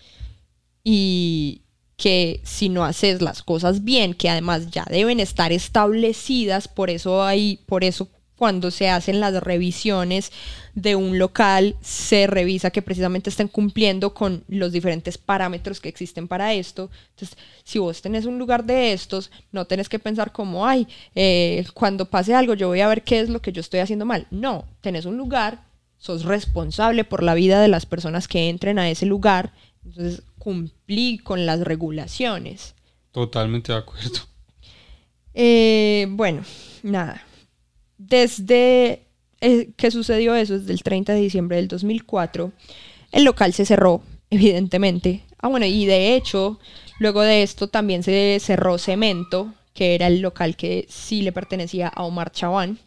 y 0.82 1.60
que 1.98 2.40
si 2.42 2.70
no 2.70 2.86
haces 2.86 3.20
las 3.20 3.42
cosas 3.42 3.84
bien, 3.84 4.14
que 4.14 4.30
además 4.30 4.70
ya 4.70 4.86
deben 4.88 5.20
estar 5.20 5.52
establecidas, 5.52 6.68
por 6.68 6.88
eso 6.88 7.22
hay, 7.22 7.58
por 7.66 7.84
eso 7.84 8.08
cuando 8.38 8.70
se 8.70 8.88
hacen 8.88 9.18
las 9.18 9.34
revisiones 9.42 10.30
de 10.76 10.94
un 10.94 11.18
local, 11.18 11.74
se 11.80 12.28
revisa 12.28 12.70
que 12.70 12.82
precisamente 12.82 13.30
estén 13.30 13.48
cumpliendo 13.48 14.14
con 14.14 14.44
los 14.46 14.70
diferentes 14.70 15.18
parámetros 15.18 15.80
que 15.80 15.88
existen 15.88 16.28
para 16.28 16.54
esto. 16.54 16.88
Entonces, 17.10 17.36
si 17.64 17.80
vos 17.80 18.00
tenés 18.00 18.26
un 18.26 18.38
lugar 18.38 18.64
de 18.64 18.92
estos, 18.92 19.32
no 19.50 19.64
tenés 19.64 19.88
que 19.88 19.98
pensar 19.98 20.30
como, 20.30 20.68
ay, 20.68 20.86
eh, 21.16 21.66
cuando 21.74 22.04
pase 22.04 22.32
algo 22.32 22.54
yo 22.54 22.68
voy 22.68 22.80
a 22.80 22.86
ver 22.86 23.02
qué 23.02 23.18
es 23.18 23.28
lo 23.28 23.42
que 23.42 23.50
yo 23.50 23.60
estoy 23.60 23.80
haciendo 23.80 24.06
mal. 24.06 24.28
No, 24.30 24.66
tenés 24.82 25.04
un 25.04 25.16
lugar, 25.16 25.64
sos 25.98 26.24
responsable 26.24 27.02
por 27.02 27.24
la 27.24 27.34
vida 27.34 27.60
de 27.60 27.68
las 27.68 27.86
personas 27.86 28.28
que 28.28 28.48
entren 28.48 28.78
a 28.78 28.88
ese 28.88 29.04
lugar, 29.04 29.52
entonces 29.84 30.22
cumplí 30.38 31.18
con 31.18 31.44
las 31.44 31.60
regulaciones. 31.62 32.76
Totalmente 33.10 33.72
de 33.72 33.78
acuerdo. 33.78 34.20
Eh, 35.34 36.06
bueno, 36.10 36.42
nada 36.84 37.24
desde 37.98 39.02
eh, 39.40 39.70
que 39.76 39.90
sucedió 39.90 40.34
eso 40.34 40.58
desde 40.58 40.72
el 40.72 40.82
30 40.82 41.12
de 41.12 41.20
diciembre 41.20 41.56
del 41.56 41.68
2004, 41.68 42.52
el 43.12 43.24
local 43.24 43.52
se 43.52 43.66
cerró, 43.66 44.02
evidentemente. 44.30 45.24
Ah, 45.38 45.48
bueno, 45.48 45.66
y 45.66 45.86
de 45.86 46.14
hecho, 46.14 46.58
luego 46.98 47.22
de 47.22 47.42
esto 47.42 47.68
también 47.68 48.02
se 48.02 48.38
cerró 48.40 48.78
Cemento, 48.78 49.54
que 49.74 49.94
era 49.94 50.08
el 50.08 50.20
local 50.20 50.56
que 50.56 50.86
sí 50.88 51.22
le 51.22 51.32
pertenecía 51.32 51.88
a 51.88 52.02
Omar 52.04 52.32
Chaván. 52.32 52.78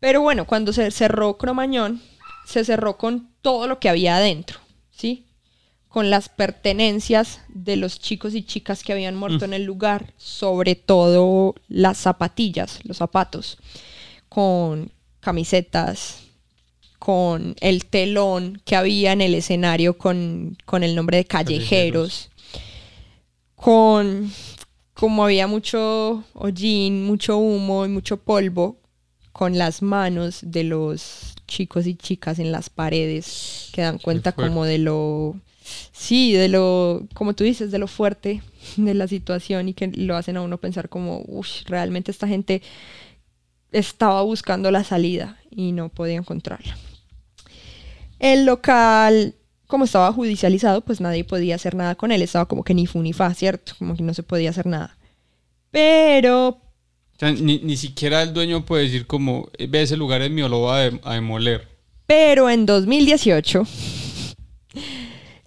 Pero 0.00 0.20
bueno, 0.20 0.46
cuando 0.46 0.72
se 0.72 0.90
cerró 0.90 1.38
Cromañón, 1.38 2.02
se 2.44 2.64
cerró 2.64 2.98
con 2.98 3.30
todo 3.40 3.66
lo 3.68 3.78
que 3.78 3.88
había 3.88 4.16
adentro. 4.16 4.58
Con 5.92 6.08
las 6.08 6.30
pertenencias 6.30 7.42
de 7.48 7.76
los 7.76 8.00
chicos 8.00 8.34
y 8.34 8.42
chicas 8.42 8.82
que 8.82 8.92
habían 8.92 9.14
muerto 9.14 9.44
en 9.44 9.52
el 9.52 9.64
lugar, 9.64 10.14
sobre 10.16 10.74
todo 10.74 11.54
las 11.68 11.98
zapatillas, 11.98 12.80
los 12.84 12.96
zapatos, 12.96 13.58
con 14.30 14.90
camisetas, 15.20 16.22
con 16.98 17.56
el 17.60 17.84
telón 17.84 18.62
que 18.64 18.74
había 18.74 19.12
en 19.12 19.20
el 19.20 19.34
escenario 19.34 19.98
con, 19.98 20.56
con 20.64 20.82
el 20.82 20.94
nombre 20.94 21.18
de 21.18 21.26
callejeros, 21.26 22.30
con 23.54 24.32
como 24.94 25.24
había 25.24 25.46
mucho 25.46 26.24
hollín, 26.32 27.04
mucho 27.04 27.36
humo 27.36 27.84
y 27.84 27.88
mucho 27.88 28.16
polvo, 28.16 28.78
con 29.32 29.58
las 29.58 29.82
manos 29.82 30.38
de 30.42 30.64
los 30.64 31.34
chicos 31.46 31.86
y 31.86 31.96
chicas 31.96 32.38
en 32.38 32.52
las 32.52 32.70
paredes 32.70 33.68
que 33.72 33.82
dan 33.82 33.98
cuenta 33.98 34.32
como 34.32 34.64
de 34.64 34.78
lo 34.78 35.34
sí, 35.92 36.32
de 36.32 36.48
lo 36.48 37.06
como 37.14 37.34
tú 37.34 37.44
dices, 37.44 37.70
de 37.70 37.78
lo 37.78 37.86
fuerte 37.86 38.42
de 38.76 38.94
la 38.94 39.08
situación 39.08 39.68
y 39.68 39.74
que 39.74 39.88
lo 39.88 40.16
hacen 40.16 40.36
a 40.36 40.42
uno 40.42 40.58
pensar 40.58 40.88
como, 40.88 41.22
uff, 41.26 41.62
realmente 41.66 42.10
esta 42.10 42.28
gente 42.28 42.62
estaba 43.72 44.22
buscando 44.22 44.70
la 44.70 44.84
salida 44.84 45.38
y 45.50 45.72
no 45.72 45.88
podía 45.88 46.16
encontrarla. 46.16 46.76
El 48.18 48.44
local, 48.44 49.34
como 49.66 49.84
estaba 49.84 50.12
judicializado, 50.12 50.82
pues 50.82 51.00
nadie 51.00 51.24
podía 51.24 51.56
hacer 51.56 51.74
nada 51.74 51.94
con 51.94 52.12
él, 52.12 52.22
estaba 52.22 52.46
como 52.46 52.62
que 52.62 52.74
ni 52.74 52.86
fu 52.86 53.02
ni 53.02 53.12
fa, 53.12 53.32
¿cierto? 53.34 53.72
Como 53.78 53.96
que 53.96 54.02
no 54.02 54.14
se 54.14 54.22
podía 54.22 54.50
hacer 54.50 54.66
nada. 54.66 54.96
Pero 55.70 56.60
ni, 57.30 57.76
siquiera 57.76 58.22
el 58.22 58.32
dueño 58.34 58.64
puede 58.64 58.84
decir 58.84 59.06
como, 59.06 59.48
eh, 59.56 59.66
ve 59.68 59.82
ese 59.82 59.96
lugar 59.96 60.22
en 60.22 60.34
mi 60.34 60.42
lo 60.42 60.70
a, 60.70 60.82
a 61.02 61.14
demoler. 61.14 61.68
Pero 62.06 62.50
en 62.50 62.66
2018, 62.66 63.66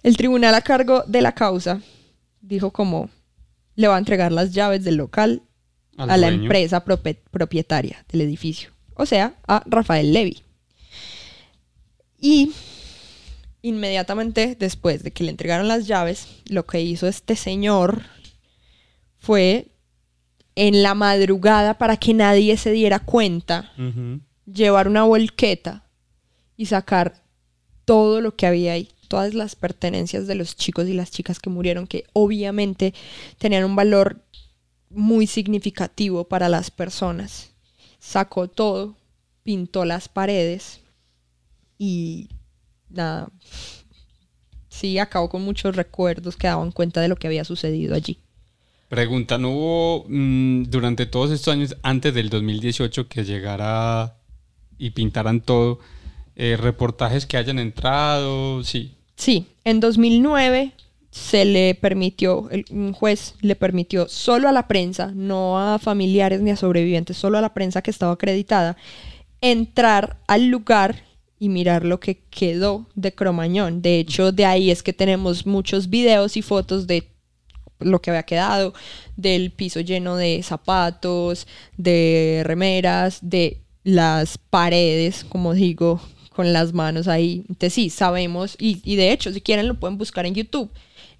el 0.06 0.16
tribunal 0.16 0.54
a 0.54 0.60
cargo 0.60 1.02
de 1.08 1.20
la 1.20 1.32
causa 1.32 1.80
dijo 2.40 2.70
como, 2.70 3.10
le 3.74 3.88
va 3.88 3.96
a 3.96 3.98
entregar 3.98 4.30
las 4.30 4.52
llaves 4.52 4.84
del 4.84 4.94
local 4.94 5.42
a 5.98 6.16
la 6.16 6.28
empresa 6.28 6.84
propietaria 6.84 8.06
del 8.12 8.20
edificio. 8.20 8.70
O 8.94 9.04
sea, 9.04 9.34
a 9.48 9.64
Rafael 9.66 10.12
Levy. 10.12 10.44
Y 12.20 12.52
inmediatamente 13.62 14.56
después 14.56 15.02
de 15.02 15.10
que 15.10 15.24
le 15.24 15.30
entregaron 15.30 15.66
las 15.66 15.88
llaves, 15.88 16.28
lo 16.48 16.66
que 16.66 16.80
hizo 16.80 17.08
este 17.08 17.34
señor 17.34 18.02
fue 19.18 19.72
en 20.54 20.84
la 20.84 20.94
madrugada 20.94 21.78
para 21.78 21.96
que 21.96 22.14
nadie 22.14 22.56
se 22.58 22.70
diera 22.70 23.00
cuenta, 23.00 23.72
llevar 24.46 24.86
una 24.86 25.02
volqueta 25.02 25.82
y 26.56 26.66
sacar 26.66 27.24
todo 27.84 28.20
lo 28.20 28.36
que 28.36 28.46
había 28.46 28.74
ahí, 28.74 28.90
todas 29.08 29.34
las 29.34 29.56
pertenencias 29.56 30.26
de 30.26 30.34
los 30.34 30.56
chicos 30.56 30.88
y 30.88 30.92
las 30.92 31.10
chicas 31.10 31.38
que 31.38 31.50
murieron, 31.50 31.86
que 31.86 32.04
obviamente 32.12 32.94
tenían 33.38 33.64
un 33.64 33.76
valor 33.76 34.22
muy 34.90 35.26
significativo 35.26 36.24
para 36.24 36.48
las 36.48 36.70
personas. 36.70 37.50
Sacó 37.98 38.48
todo, 38.48 38.96
pintó 39.42 39.84
las 39.84 40.08
paredes 40.08 40.80
y 41.78 42.28
nada, 42.88 43.28
sí, 44.68 44.98
acabó 44.98 45.28
con 45.28 45.42
muchos 45.42 45.76
recuerdos 45.76 46.36
que 46.36 46.46
daban 46.46 46.72
cuenta 46.72 47.00
de 47.00 47.08
lo 47.08 47.16
que 47.16 47.26
había 47.26 47.44
sucedido 47.44 47.94
allí. 47.94 48.18
Pregunta, 48.88 49.36
¿no 49.36 49.50
hubo 49.50 50.06
mm, 50.08 50.64
durante 50.64 51.06
todos 51.06 51.32
estos 51.32 51.52
años, 51.52 51.76
antes 51.82 52.14
del 52.14 52.30
2018, 52.30 53.08
que 53.08 53.24
llegara 53.24 54.18
y 54.78 54.90
pintaran 54.90 55.40
todo, 55.40 55.80
eh, 56.36 56.56
reportajes 56.56 57.26
que 57.26 57.36
hayan 57.36 57.58
entrado? 57.58 58.62
Sí. 58.62 58.95
Sí, 59.16 59.46
en 59.64 59.80
2009 59.80 60.72
se 61.10 61.44
le 61.46 61.74
permitió, 61.74 62.48
un 62.70 62.92
juez 62.92 63.34
le 63.40 63.56
permitió 63.56 64.06
solo 64.08 64.48
a 64.48 64.52
la 64.52 64.68
prensa, 64.68 65.12
no 65.14 65.58
a 65.58 65.78
familiares 65.78 66.42
ni 66.42 66.50
a 66.50 66.56
sobrevivientes, 66.56 67.16
solo 67.16 67.38
a 67.38 67.40
la 67.40 67.54
prensa 67.54 67.80
que 67.80 67.90
estaba 67.90 68.12
acreditada, 68.12 68.76
entrar 69.40 70.18
al 70.26 70.48
lugar 70.48 71.04
y 71.38 71.48
mirar 71.48 71.84
lo 71.84 72.00
que 72.00 72.18
quedó 72.30 72.86
de 72.94 73.14
Cromañón. 73.14 73.82
De 73.82 73.98
hecho, 73.98 74.32
de 74.32 74.44
ahí 74.44 74.70
es 74.70 74.82
que 74.82 74.92
tenemos 74.92 75.46
muchos 75.46 75.88
videos 75.88 76.36
y 76.36 76.42
fotos 76.42 76.86
de 76.86 77.08
lo 77.78 78.00
que 78.00 78.10
había 78.10 78.22
quedado, 78.22 78.74
del 79.16 79.50
piso 79.52 79.80
lleno 79.80 80.16
de 80.16 80.42
zapatos, 80.42 81.46
de 81.76 82.42
remeras, 82.44 83.18
de 83.22 83.60
las 83.84 84.38
paredes, 84.38 85.24
como 85.24 85.54
digo, 85.54 86.00
con 86.36 86.52
las 86.52 86.74
manos 86.74 87.08
ahí. 87.08 87.46
Entonces 87.48 87.72
sí, 87.72 87.88
sabemos, 87.88 88.56
y, 88.58 88.96
de 88.96 89.10
hecho, 89.10 89.32
si 89.32 89.40
quieren 89.40 89.66
lo 89.66 89.80
pueden 89.80 89.96
buscar 89.96 90.26
en 90.26 90.34
YouTube. 90.34 90.70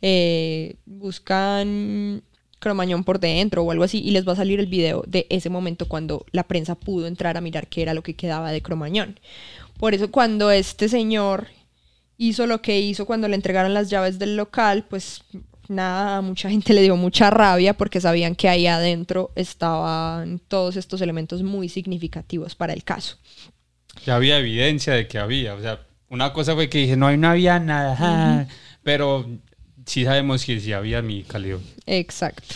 Eh, 0.03 0.77
buscan 0.85 2.23
Cromañón 2.59 3.03
por 3.03 3.19
dentro 3.19 3.63
o 3.63 3.71
algo 3.71 3.85
así 3.85 3.99
y 3.99 4.11
les 4.11 4.29
va 4.29 4.35
a 4.35 4.37
salir 4.37 4.61
el 4.61 4.67
video 4.67 5.03
de 5.07 5.27
ese 5.31 5.49
momento 5.49 5.89
cuando 5.89 6.27
la 6.33 6.43
prensa 6.43 6.75
pudo 6.75 7.07
entrar 7.07 7.39
a 7.39 7.41
mirar 7.41 7.67
qué 7.67 7.81
era 7.81 7.95
lo 7.95 8.03
que 8.03 8.15
quedaba 8.15 8.53
de 8.53 8.61
Cromañón. 8.61 9.19
Por 9.79 9.95
eso 9.95 10.11
cuando 10.11 10.51
este 10.51 10.91
señor 10.91 11.47
hizo 12.19 12.47
lo 12.47 12.61
que 12.61 12.79
hizo 12.79 13.07
cuando 13.07 13.27
le 13.27 13.37
entregaron 13.37 13.73
las 13.73 13.89
llaves 13.89 14.19
del 14.19 14.37
local, 14.37 14.85
pues 14.85 15.23
nada, 15.69 16.21
mucha 16.21 16.51
gente 16.51 16.75
le 16.75 16.83
dio 16.83 16.97
mucha 16.97 17.31
rabia 17.31 17.75
porque 17.75 18.03
sabían 18.03 18.35
que 18.35 18.51
ahí 18.51 18.67
adentro 18.67 19.31
estaban 19.35 20.41
todos 20.41 20.77
estos 20.77 21.01
elementos 21.01 21.43
muy 21.43 21.71
significativos 21.71 22.55
para 22.55 22.75
el 22.75 22.85
caso. 22.85 23.17
Ya 24.07 24.15
había 24.15 24.39
evidencia 24.39 24.95
de 24.95 25.09
que 25.09 25.19
había, 25.19 25.55
o 25.55 25.61
sea, 25.61 25.81
una 26.09 26.33
cosa 26.33 26.55
fue 26.55 26.71
que 26.71 26.79
dije, 26.79 26.97
no, 26.97 27.09
hay 27.09 27.17
no 27.17 27.29
había 27.29 27.59
nada, 27.59 28.47
pero 28.85 29.29
sí 29.85 30.05
sabemos 30.05 30.45
que 30.45 30.61
sí 30.61 30.73
había 30.73 31.03
mi 31.03 31.25
calidad. 31.25 31.59
Exacto. 31.87 32.55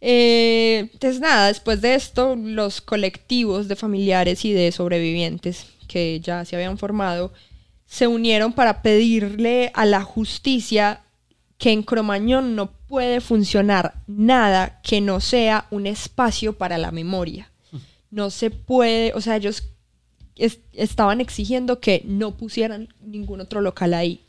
Eh, 0.00 0.88
entonces 0.92 1.20
nada, 1.20 1.48
después 1.48 1.82
de 1.82 1.94
esto, 1.94 2.34
los 2.34 2.80
colectivos 2.80 3.68
de 3.68 3.76
familiares 3.76 4.44
y 4.46 4.54
de 4.54 4.72
sobrevivientes 4.72 5.66
que 5.86 6.20
ya 6.20 6.46
se 6.46 6.56
habían 6.56 6.78
formado 6.78 7.32
se 7.84 8.06
unieron 8.06 8.54
para 8.54 8.80
pedirle 8.80 9.70
a 9.74 9.84
la 9.84 10.02
justicia 10.02 11.02
que 11.58 11.72
en 11.72 11.82
Cromañón 11.82 12.56
no 12.56 12.72
puede 12.72 13.20
funcionar 13.20 14.02
nada 14.06 14.80
que 14.82 15.02
no 15.02 15.20
sea 15.20 15.66
un 15.70 15.86
espacio 15.86 16.56
para 16.56 16.78
la 16.78 16.90
memoria. 16.90 17.50
No 18.10 18.30
se 18.30 18.50
puede, 18.50 19.12
o 19.12 19.20
sea, 19.20 19.36
ellos 19.36 19.73
estaban 20.36 21.20
exigiendo 21.20 21.80
que 21.80 22.02
no 22.04 22.36
pusieran 22.36 22.88
ningún 23.00 23.40
otro 23.40 23.60
local 23.60 23.94
ahí. 23.94 24.20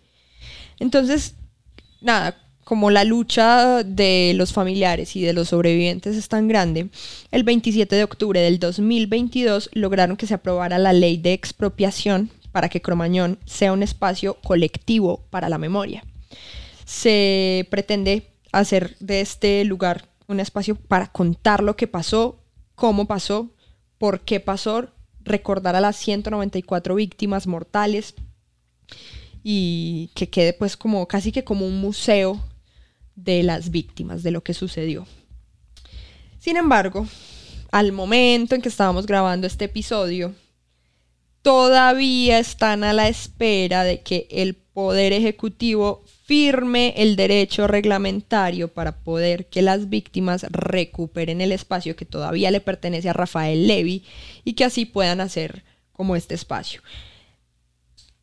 Entonces, 0.80 1.36
nada, 2.02 2.38
como 2.64 2.92
la 2.92 3.04
lucha 3.04 3.84
de 3.84 4.34
los 4.36 4.54
familiares 4.54 5.16
y 5.16 5.22
de 5.22 5.34
los 5.34 5.50
sobrevivientes 5.50 6.16
es 6.16 6.28
tan 6.28 6.48
grande, 6.48 6.90
el 7.32 7.44
27 7.44 7.96
de 7.96 8.04
octubre 8.04 8.40
del 8.40 8.60
2022 8.60 9.70
lograron 9.74 10.18
que 10.18 10.28
se 10.28 10.34
aprobara 10.34 10.78
la 10.78 10.94
ley 10.94 11.18
de 11.18 11.34
expropiación 11.34 12.30
para 12.52 12.70
que 12.70 12.82
Cromañón 12.82 13.40
sea 13.46 13.74
un 13.74 13.84
espacio 13.84 14.36
colectivo 14.42 15.26
para 15.30 15.50
la 15.50 15.58
memoria 15.58 16.04
se 16.86 17.68
pretende 17.70 18.32
hacer 18.52 18.96
de 19.00 19.22
este 19.22 19.66
lugar 19.66 20.08
un 20.28 20.40
espacio 20.40 20.76
para 20.76 21.08
contar 21.08 21.62
lo 21.62 21.76
que 21.76 21.88
pasó, 21.88 22.40
cómo 22.76 23.06
pasó, 23.06 23.50
por 23.98 24.22
qué 24.22 24.40
pasó, 24.40 24.88
recordar 25.26 25.76
a 25.76 25.82
las 25.82 25.98
194 25.98 26.96
víctimas 26.96 27.48
mortales 27.48 28.14
y 29.44 30.12
que 30.16 30.30
quede 30.30 30.54
pues 30.54 30.78
como 30.78 31.08
casi 31.08 31.32
que 31.32 31.44
como 31.44 31.66
un 31.66 31.80
museo 31.80 32.42
de 33.16 33.44
las 33.44 33.70
víctimas, 33.72 34.24
de 34.24 34.32
lo 34.32 34.44
que 34.44 34.54
sucedió. 34.54 35.06
Sin 36.40 36.58
embargo, 36.58 37.08
al 37.72 37.92
momento 37.92 38.56
en 38.56 38.62
que 38.62 38.70
estábamos 38.70 39.06
grabando 39.06 39.48
este 39.48 39.66
episodio, 39.66 40.34
todavía 41.42 42.40
están 42.40 42.84
a 42.84 42.94
la 42.94 43.08
espera 43.08 43.84
de 43.84 44.02
que 44.02 44.28
el 44.32 44.56
Poder 44.56 45.14
Ejecutivo 45.14 46.04
firme 46.26 46.96
el 46.98 47.16
derecho 47.16 47.68
reglamentario 47.68 48.74
para 48.74 49.04
poder 49.04 49.46
que 49.46 49.62
las 49.62 49.90
víctimas 49.90 50.44
recuperen 50.50 51.40
el 51.40 51.52
espacio 51.52 51.96
que 51.96 52.06
todavía 52.06 52.50
le 52.50 52.62
pertenece 52.62 53.10
a 53.10 53.14
Rafael 53.14 53.68
Levy 53.68 54.04
y 54.44 54.54
que 54.54 54.66
así 54.66 54.86
puedan 54.86 55.22
hacer 55.22 55.64
como 55.92 56.16
este 56.16 56.34
espacio. 56.34 56.82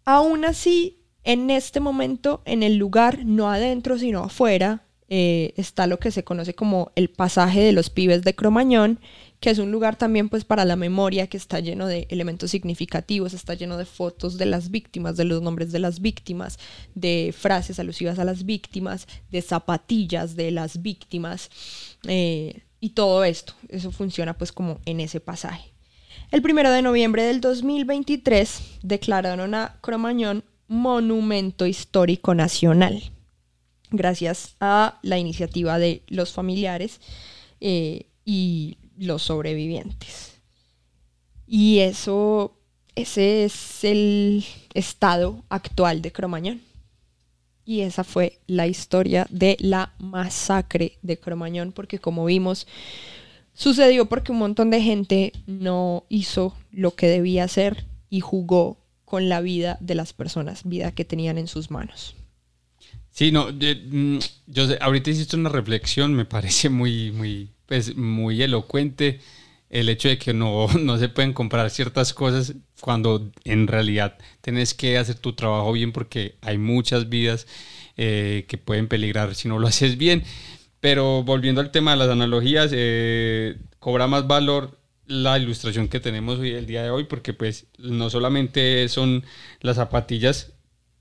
Aún 0.05 0.45
así, 0.45 0.99
en 1.23 1.49
este 1.51 1.79
momento, 1.79 2.43
en 2.45 2.65
el 2.65 2.77
lugar, 2.77 3.25
no 3.25 3.49
adentro, 3.53 3.97
sino 3.97 4.25
afuera, 4.25 4.83
eh, 5.09 5.55
está 5.57 5.87
lo 5.87 6.01
que 6.01 6.11
se 6.11 6.25
conoce 6.25 6.55
como 6.55 6.91
el 6.97 7.09
pasaje 7.09 7.61
de 7.61 7.73
los 7.73 7.89
pibes 7.89 8.25
de 8.25 8.35
Cromañón, 8.35 8.99
que 9.43 9.51
es 9.51 9.59
un 9.59 9.73
lugar 9.73 9.97
también 9.97 10.29
pues 10.29 10.45
para 10.45 10.65
la 10.65 10.77
memoria 10.77 11.27
que 11.27 11.37
está 11.37 11.59
lleno 11.59 11.89
de 11.89 12.07
elementos 12.11 12.53
significativos, 12.53 13.35
está 13.35 13.55
lleno 13.55 13.77
de 13.77 13.87
fotos 13.87 14.39
de 14.39 14.47
las 14.47 14.71
víctimas, 14.71 15.17
de 15.17 15.25
los 15.25 15.43
nombres 15.43 15.73
de 15.73 15.81
las 15.81 16.01
víctimas, 16.01 16.61
de 16.95 17.35
frases 17.37 17.81
alusivas 17.81 18.21
a 18.21 18.25
las 18.25 18.47
víctimas, 18.47 19.09
de 19.33 19.43
zapatillas 19.43 20.37
de 20.37 20.53
las 20.53 20.81
víctimas 20.81 21.51
eh, 22.07 22.63
y 22.79 22.91
todo 22.91 23.25
esto. 23.25 23.55
Eso 23.69 23.91
funciona 23.91 24.39
pues 24.39 24.53
como 24.53 24.79
en 24.87 25.01
ese 25.01 25.19
pasaje. 25.19 25.73
El 26.31 26.41
primero 26.41 26.71
de 26.71 26.83
noviembre 26.83 27.25
del 27.25 27.41
2023 27.41 28.61
declararon 28.85 29.57
a 29.57 29.77
Cromañón 29.81 30.45
Monumento 30.69 31.67
Histórico 31.67 32.37
Nacional 32.37 33.03
gracias 33.91 34.55
a 34.61 35.01
la 35.03 35.19
iniciativa 35.19 35.81
de 35.81 36.05
los 36.07 36.33
familiares 36.33 37.01
eh, 37.61 38.07
y 38.25 38.79
los 38.97 39.23
sobrevivientes. 39.23 40.41
Y 41.47 41.81
eso, 41.81 42.57
ese 42.95 43.45
es 43.45 43.85
el 43.85 44.45
estado 44.75 45.45
actual 45.49 46.03
de 46.03 46.13
Cromañón. 46.13 46.61
Y 47.65 47.83
esa 47.83 48.05
fue 48.05 48.41
la 48.47 48.67
historia 48.67 49.27
de 49.31 49.57
la 49.61 49.95
masacre 49.99 50.99
de 51.03 51.19
Cromañón, 51.19 51.73
porque 51.73 51.99
como 51.99 52.25
vimos, 52.25 52.67
sucedió 53.55 54.07
porque 54.07 54.33
un 54.33 54.39
montón 54.39 54.71
de 54.71 54.83
gente 54.83 55.33
no 55.47 56.05
hizo 56.09 56.57
lo 56.73 56.95
que 56.95 57.07
debía 57.07 57.45
hacer 57.45 57.87
y 58.11 58.21
jugó 58.21 58.79
con 59.05 59.29
la 59.29 59.41
vida 59.41 59.77
de 59.81 59.95
las 59.95 60.13
personas, 60.13 60.63
vida 60.65 60.93
que 60.93 61.05
tenían 61.05 61.39
en 61.39 61.47
sus 61.47 61.71
manos. 61.71 62.17
Sí, 63.11 63.31
no, 63.31 63.49
mm, 63.53 64.19
yo, 64.47 64.67
sé, 64.67 64.79
ahorita 64.81 65.11
hiciste 65.11 65.37
una 65.37 65.51
reflexión, 65.51 66.15
me 66.15 66.25
parece 66.25 66.71
muy, 66.71 67.13
muy, 67.13 67.51
pues, 67.73 67.97
muy 67.97 68.43
elocuente 68.43 69.21
el 69.71 69.89
hecho 69.89 70.11
de 70.11 70.19
que 70.19 70.35
no, 70.35 70.67
no 70.79 70.99
se 70.99 71.09
pueden 71.09 71.33
comprar 71.33 71.71
ciertas 71.71 72.13
cosas 72.13 72.55
cuando 72.83 73.33
en 73.45 73.67
realidad 73.67 74.19
tienes 74.43 74.75
que 74.75 74.99
hacer 74.99 75.15
tu 75.15 75.33
trabajo 75.33 75.73
bien 75.73 75.91
porque 75.91 76.37
hay 76.43 76.59
muchas 76.59 77.09
vidas 77.09 77.47
eh, 77.97 78.45
que 78.47 78.59
pueden 78.59 78.89
peligrar 78.89 79.35
si 79.35 79.49
no 79.49 79.59
lo 79.59 79.69
haces 79.69 79.97
bien. 79.97 80.23
Pero 80.81 81.23
volviendo 81.23 81.63
al 81.63 81.71
tema 81.71 81.93
de 81.93 81.97
las 81.97 82.11
analogías, 82.11 82.71
eh, 82.75 83.57
cobra 83.79 84.07
más 84.07 84.27
valor 84.27 84.79
la 85.07 85.39
ilustración 85.39 85.89
que 85.89 85.99
tenemos 85.99 86.41
hoy 86.41 86.51
el 86.51 86.67
día 86.67 86.83
de 86.83 86.91
hoy 86.91 87.05
porque 87.05 87.33
pues 87.33 87.69
no 87.79 88.11
solamente 88.11 88.87
son 88.91 89.25
las 89.63 89.77
zapatillas 89.77 90.53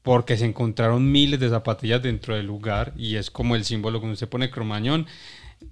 porque 0.04 0.38
se 0.38 0.46
encontraron 0.46 1.12
miles 1.12 1.42
de 1.42 1.50
zapatillas 1.50 2.02
dentro 2.02 2.34
del 2.38 2.46
lugar 2.46 2.94
y 2.96 3.18
es 3.18 3.30
como 3.30 3.58
el 3.58 3.66
símbolo 3.66 4.00
cuando 4.00 4.16
se 4.16 4.28
pone 4.28 4.50
cromañón. 4.50 5.06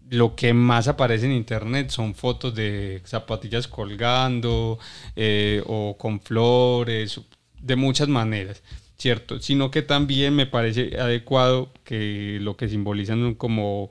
Lo 0.10 0.36
que 0.36 0.54
más 0.54 0.88
aparece 0.88 1.26
en 1.28 1.34
internet 1.34 1.90
son 1.90 2.16
fotos 2.16 2.56
de 2.56 3.02
zapatillas 3.06 3.68
colgando 3.68 4.80
eh, 5.16 5.62
o 5.68 5.98
con 5.98 6.20
flores, 6.20 7.22
de 7.62 7.76
muchas 7.76 8.08
maneras, 8.08 8.64
¿cierto? 8.98 9.40
Sino 9.40 9.72
que 9.72 9.82
también 9.82 10.36
me 10.36 10.46
parece 10.46 11.00
adecuado 11.00 11.72
que 11.84 12.40
lo 12.42 12.58
que 12.58 12.70
simbolizan 12.70 13.36
como, 13.36 13.90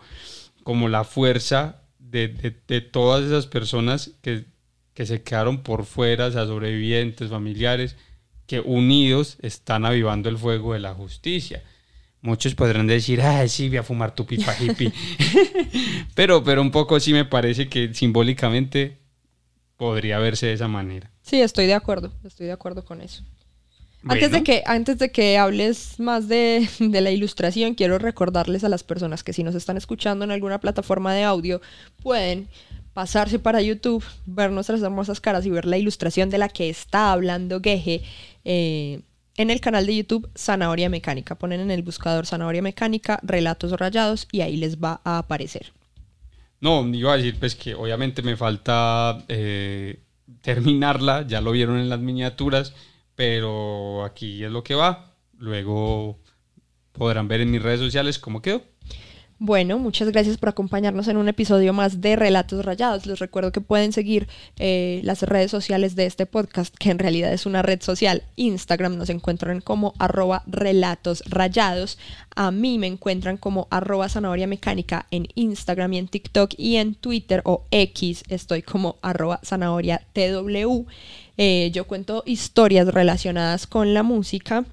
como 0.64 0.88
la 0.88 1.04
fuerza 1.04 1.82
de, 1.98 2.28
de, 2.66 2.80
todas 2.80 3.24
esas 3.24 3.46
personas 3.46 4.12
que, 4.22 4.44
que 4.94 5.06
se 5.06 5.22
quedaron 5.22 5.62
por 5.62 5.84
fuera, 5.84 6.26
o 6.26 6.32
sobrevivientes, 6.32 7.30
familiares, 7.30 7.96
que 8.46 8.60
unidos 8.60 9.36
están 9.42 9.84
avivando 9.84 10.28
el 10.28 10.38
fuego 10.38 10.72
de 10.72 10.80
la 10.80 10.94
justicia. 10.94 11.62
Muchos 12.28 12.54
podrán 12.54 12.86
decir, 12.86 13.22
ay, 13.22 13.48
sí, 13.48 13.68
voy 13.68 13.78
a 13.78 13.82
fumar 13.82 14.14
tu 14.14 14.26
pipa 14.26 14.54
hippie. 14.60 14.92
pero, 16.14 16.44
pero 16.44 16.60
un 16.60 16.70
poco 16.70 17.00
sí 17.00 17.14
me 17.14 17.24
parece 17.24 17.70
que 17.70 17.94
simbólicamente 17.94 18.98
podría 19.78 20.18
verse 20.18 20.44
de 20.44 20.52
esa 20.52 20.68
manera. 20.68 21.10
Sí, 21.22 21.40
estoy 21.40 21.64
de 21.64 21.72
acuerdo, 21.72 22.12
estoy 22.24 22.44
de 22.44 22.52
acuerdo 22.52 22.84
con 22.84 23.00
eso. 23.00 23.24
Antes, 24.06 24.30
de 24.30 24.42
que, 24.42 24.62
antes 24.66 24.98
de 24.98 25.10
que 25.10 25.38
hables 25.38 25.98
más 25.98 26.28
de, 26.28 26.68
de, 26.78 27.00
la 27.00 27.10
ilustración, 27.10 27.74
quiero 27.74 27.98
recordarles 27.98 28.62
a 28.62 28.68
las 28.68 28.84
personas 28.84 29.24
que 29.24 29.32
si 29.32 29.42
nos 29.42 29.54
están 29.54 29.78
escuchando 29.78 30.26
en 30.26 30.30
alguna 30.30 30.60
plataforma 30.60 31.14
de 31.14 31.24
audio, 31.24 31.62
pueden 32.02 32.46
pasarse 32.92 33.38
para 33.38 33.62
YouTube, 33.62 34.04
ver 34.26 34.50
nuestras 34.50 34.82
hermosas 34.82 35.18
caras 35.18 35.46
y 35.46 35.50
ver 35.50 35.64
la 35.64 35.78
ilustración 35.78 36.28
de 36.28 36.36
la 36.36 36.50
que 36.50 36.68
está 36.68 37.10
hablando 37.10 37.60
Geje 37.62 38.02
eh, 38.44 39.00
en 39.38 39.50
el 39.50 39.60
canal 39.60 39.86
de 39.86 39.96
YouTube 39.96 40.28
Zanahoria 40.36 40.90
Mecánica. 40.90 41.36
Ponen 41.36 41.60
en 41.60 41.70
el 41.70 41.82
buscador 41.82 42.26
Zanahoria 42.26 42.60
Mecánica, 42.60 43.20
relatos 43.22 43.72
rayados 43.72 44.26
y 44.30 44.42
ahí 44.42 44.56
les 44.56 44.78
va 44.78 45.00
a 45.04 45.18
aparecer. 45.18 45.72
No, 46.60 46.86
iba 46.88 47.12
a 47.12 47.16
decir 47.16 47.38
pues 47.38 47.54
que 47.54 47.74
obviamente 47.74 48.20
me 48.22 48.36
falta 48.36 49.24
eh, 49.28 50.00
terminarla, 50.42 51.24
ya 51.26 51.40
lo 51.40 51.52
vieron 51.52 51.78
en 51.78 51.88
las 51.88 52.00
miniaturas, 52.00 52.74
pero 53.14 54.04
aquí 54.04 54.42
es 54.42 54.50
lo 54.50 54.64
que 54.64 54.74
va. 54.74 55.14
Luego 55.38 56.18
podrán 56.92 57.28
ver 57.28 57.40
en 57.40 57.52
mis 57.52 57.62
redes 57.62 57.78
sociales 57.78 58.18
cómo 58.18 58.42
quedó. 58.42 58.62
Bueno, 59.40 59.78
muchas 59.78 60.10
gracias 60.10 60.36
por 60.36 60.48
acompañarnos 60.48 61.06
en 61.06 61.16
un 61.16 61.28
episodio 61.28 61.72
más 61.72 62.00
de 62.00 62.16
Relatos 62.16 62.64
Rayados. 62.64 63.06
Les 63.06 63.20
recuerdo 63.20 63.52
que 63.52 63.60
pueden 63.60 63.92
seguir 63.92 64.26
eh, 64.58 65.00
las 65.04 65.22
redes 65.22 65.52
sociales 65.52 65.94
de 65.94 66.06
este 66.06 66.26
podcast, 66.26 66.74
que 66.76 66.90
en 66.90 66.98
realidad 66.98 67.32
es 67.32 67.46
una 67.46 67.62
red 67.62 67.80
social. 67.80 68.24
Instagram 68.34 68.96
nos 68.98 69.10
encuentran 69.10 69.60
como 69.60 69.94
arroba 70.00 70.42
relatos 70.48 71.22
rayados. 71.26 71.98
A 72.34 72.50
mí 72.50 72.80
me 72.80 72.88
encuentran 72.88 73.36
como 73.36 73.68
arroba 73.70 74.08
zanahoria 74.08 74.48
mecánica 74.48 75.06
en 75.12 75.28
Instagram 75.36 75.92
y 75.92 75.98
en 75.98 76.08
TikTok 76.08 76.54
y 76.56 76.74
en 76.74 76.96
Twitter 76.96 77.40
o 77.44 77.62
X 77.70 78.24
estoy 78.28 78.62
como 78.62 78.96
arroba 79.02 79.38
zanahoria 79.44 80.02
TW. 80.14 80.84
Eh, 81.36 81.70
yo 81.72 81.86
cuento 81.86 82.24
historias 82.26 82.88
relacionadas 82.88 83.68
con 83.68 83.94
la 83.94 84.02
música 84.02 84.64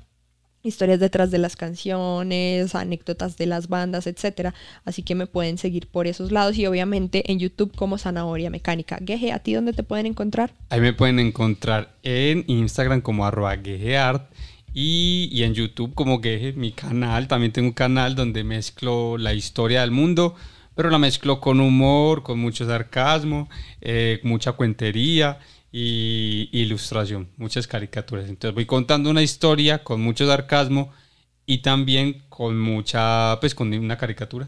historias 0.65 0.99
detrás 0.99 1.31
de 1.31 1.37
las 1.37 1.55
canciones, 1.55 2.75
anécdotas 2.75 3.37
de 3.37 3.45
las 3.45 3.67
bandas, 3.67 4.07
etcétera. 4.07 4.53
Así 4.83 5.03
que 5.03 5.15
me 5.15 5.27
pueden 5.27 5.57
seguir 5.57 5.87
por 5.87 6.07
esos 6.07 6.31
lados 6.31 6.57
y 6.57 6.65
obviamente 6.65 7.31
en 7.31 7.39
YouTube 7.39 7.75
como 7.75 7.97
Zanahoria 7.97 8.49
Mecánica. 8.49 8.99
Geje, 9.05 9.31
¿a 9.31 9.39
ti 9.39 9.53
dónde 9.53 9.73
te 9.73 9.83
pueden 9.83 10.05
encontrar? 10.05 10.53
Ahí 10.69 10.81
me 10.81 10.93
pueden 10.93 11.19
encontrar 11.19 11.95
en 12.03 12.43
Instagram 12.47 13.01
como 13.01 13.25
arroba 13.25 13.57
gejeart 13.57 14.31
y, 14.73 15.29
y 15.31 15.43
en 15.43 15.53
YouTube 15.53 15.93
como 15.93 16.21
Geje, 16.21 16.53
mi 16.53 16.71
canal. 16.71 17.27
También 17.27 17.51
tengo 17.51 17.69
un 17.69 17.73
canal 17.73 18.15
donde 18.15 18.43
mezclo 18.43 19.17
la 19.17 19.33
historia 19.33 19.81
del 19.81 19.91
mundo, 19.91 20.35
pero 20.75 20.89
la 20.89 20.99
mezclo 20.99 21.39
con 21.39 21.61
humor, 21.61 22.23
con 22.23 22.39
mucho 22.39 22.65
sarcasmo, 22.65 23.49
eh, 23.81 24.19
mucha 24.23 24.51
cuentería 24.51 25.39
y 25.77 26.47
ilustración, 26.53 27.27
muchas 27.35 27.67
caricaturas. 27.67 28.29
Entonces 28.29 28.55
voy 28.55 28.65
contando 28.65 29.09
una 29.09 29.21
historia 29.21 29.83
con 29.83 29.99
mucho 29.99 30.25
sarcasmo 30.25 30.93
y 31.45 31.57
también 31.57 32.23
con 32.29 32.57
mucha, 32.57 33.37
pues 33.41 33.53
con 33.53 33.73
una 33.73 33.97
caricatura. 33.97 34.47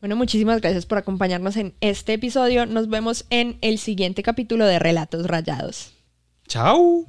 Bueno, 0.00 0.16
muchísimas 0.16 0.60
gracias 0.60 0.84
por 0.84 0.98
acompañarnos 0.98 1.56
en 1.56 1.72
este 1.80 2.12
episodio. 2.12 2.66
Nos 2.66 2.90
vemos 2.90 3.24
en 3.30 3.56
el 3.62 3.78
siguiente 3.78 4.22
capítulo 4.22 4.66
de 4.66 4.78
Relatos 4.78 5.26
Rayados. 5.26 5.94
Chao. 6.46 7.06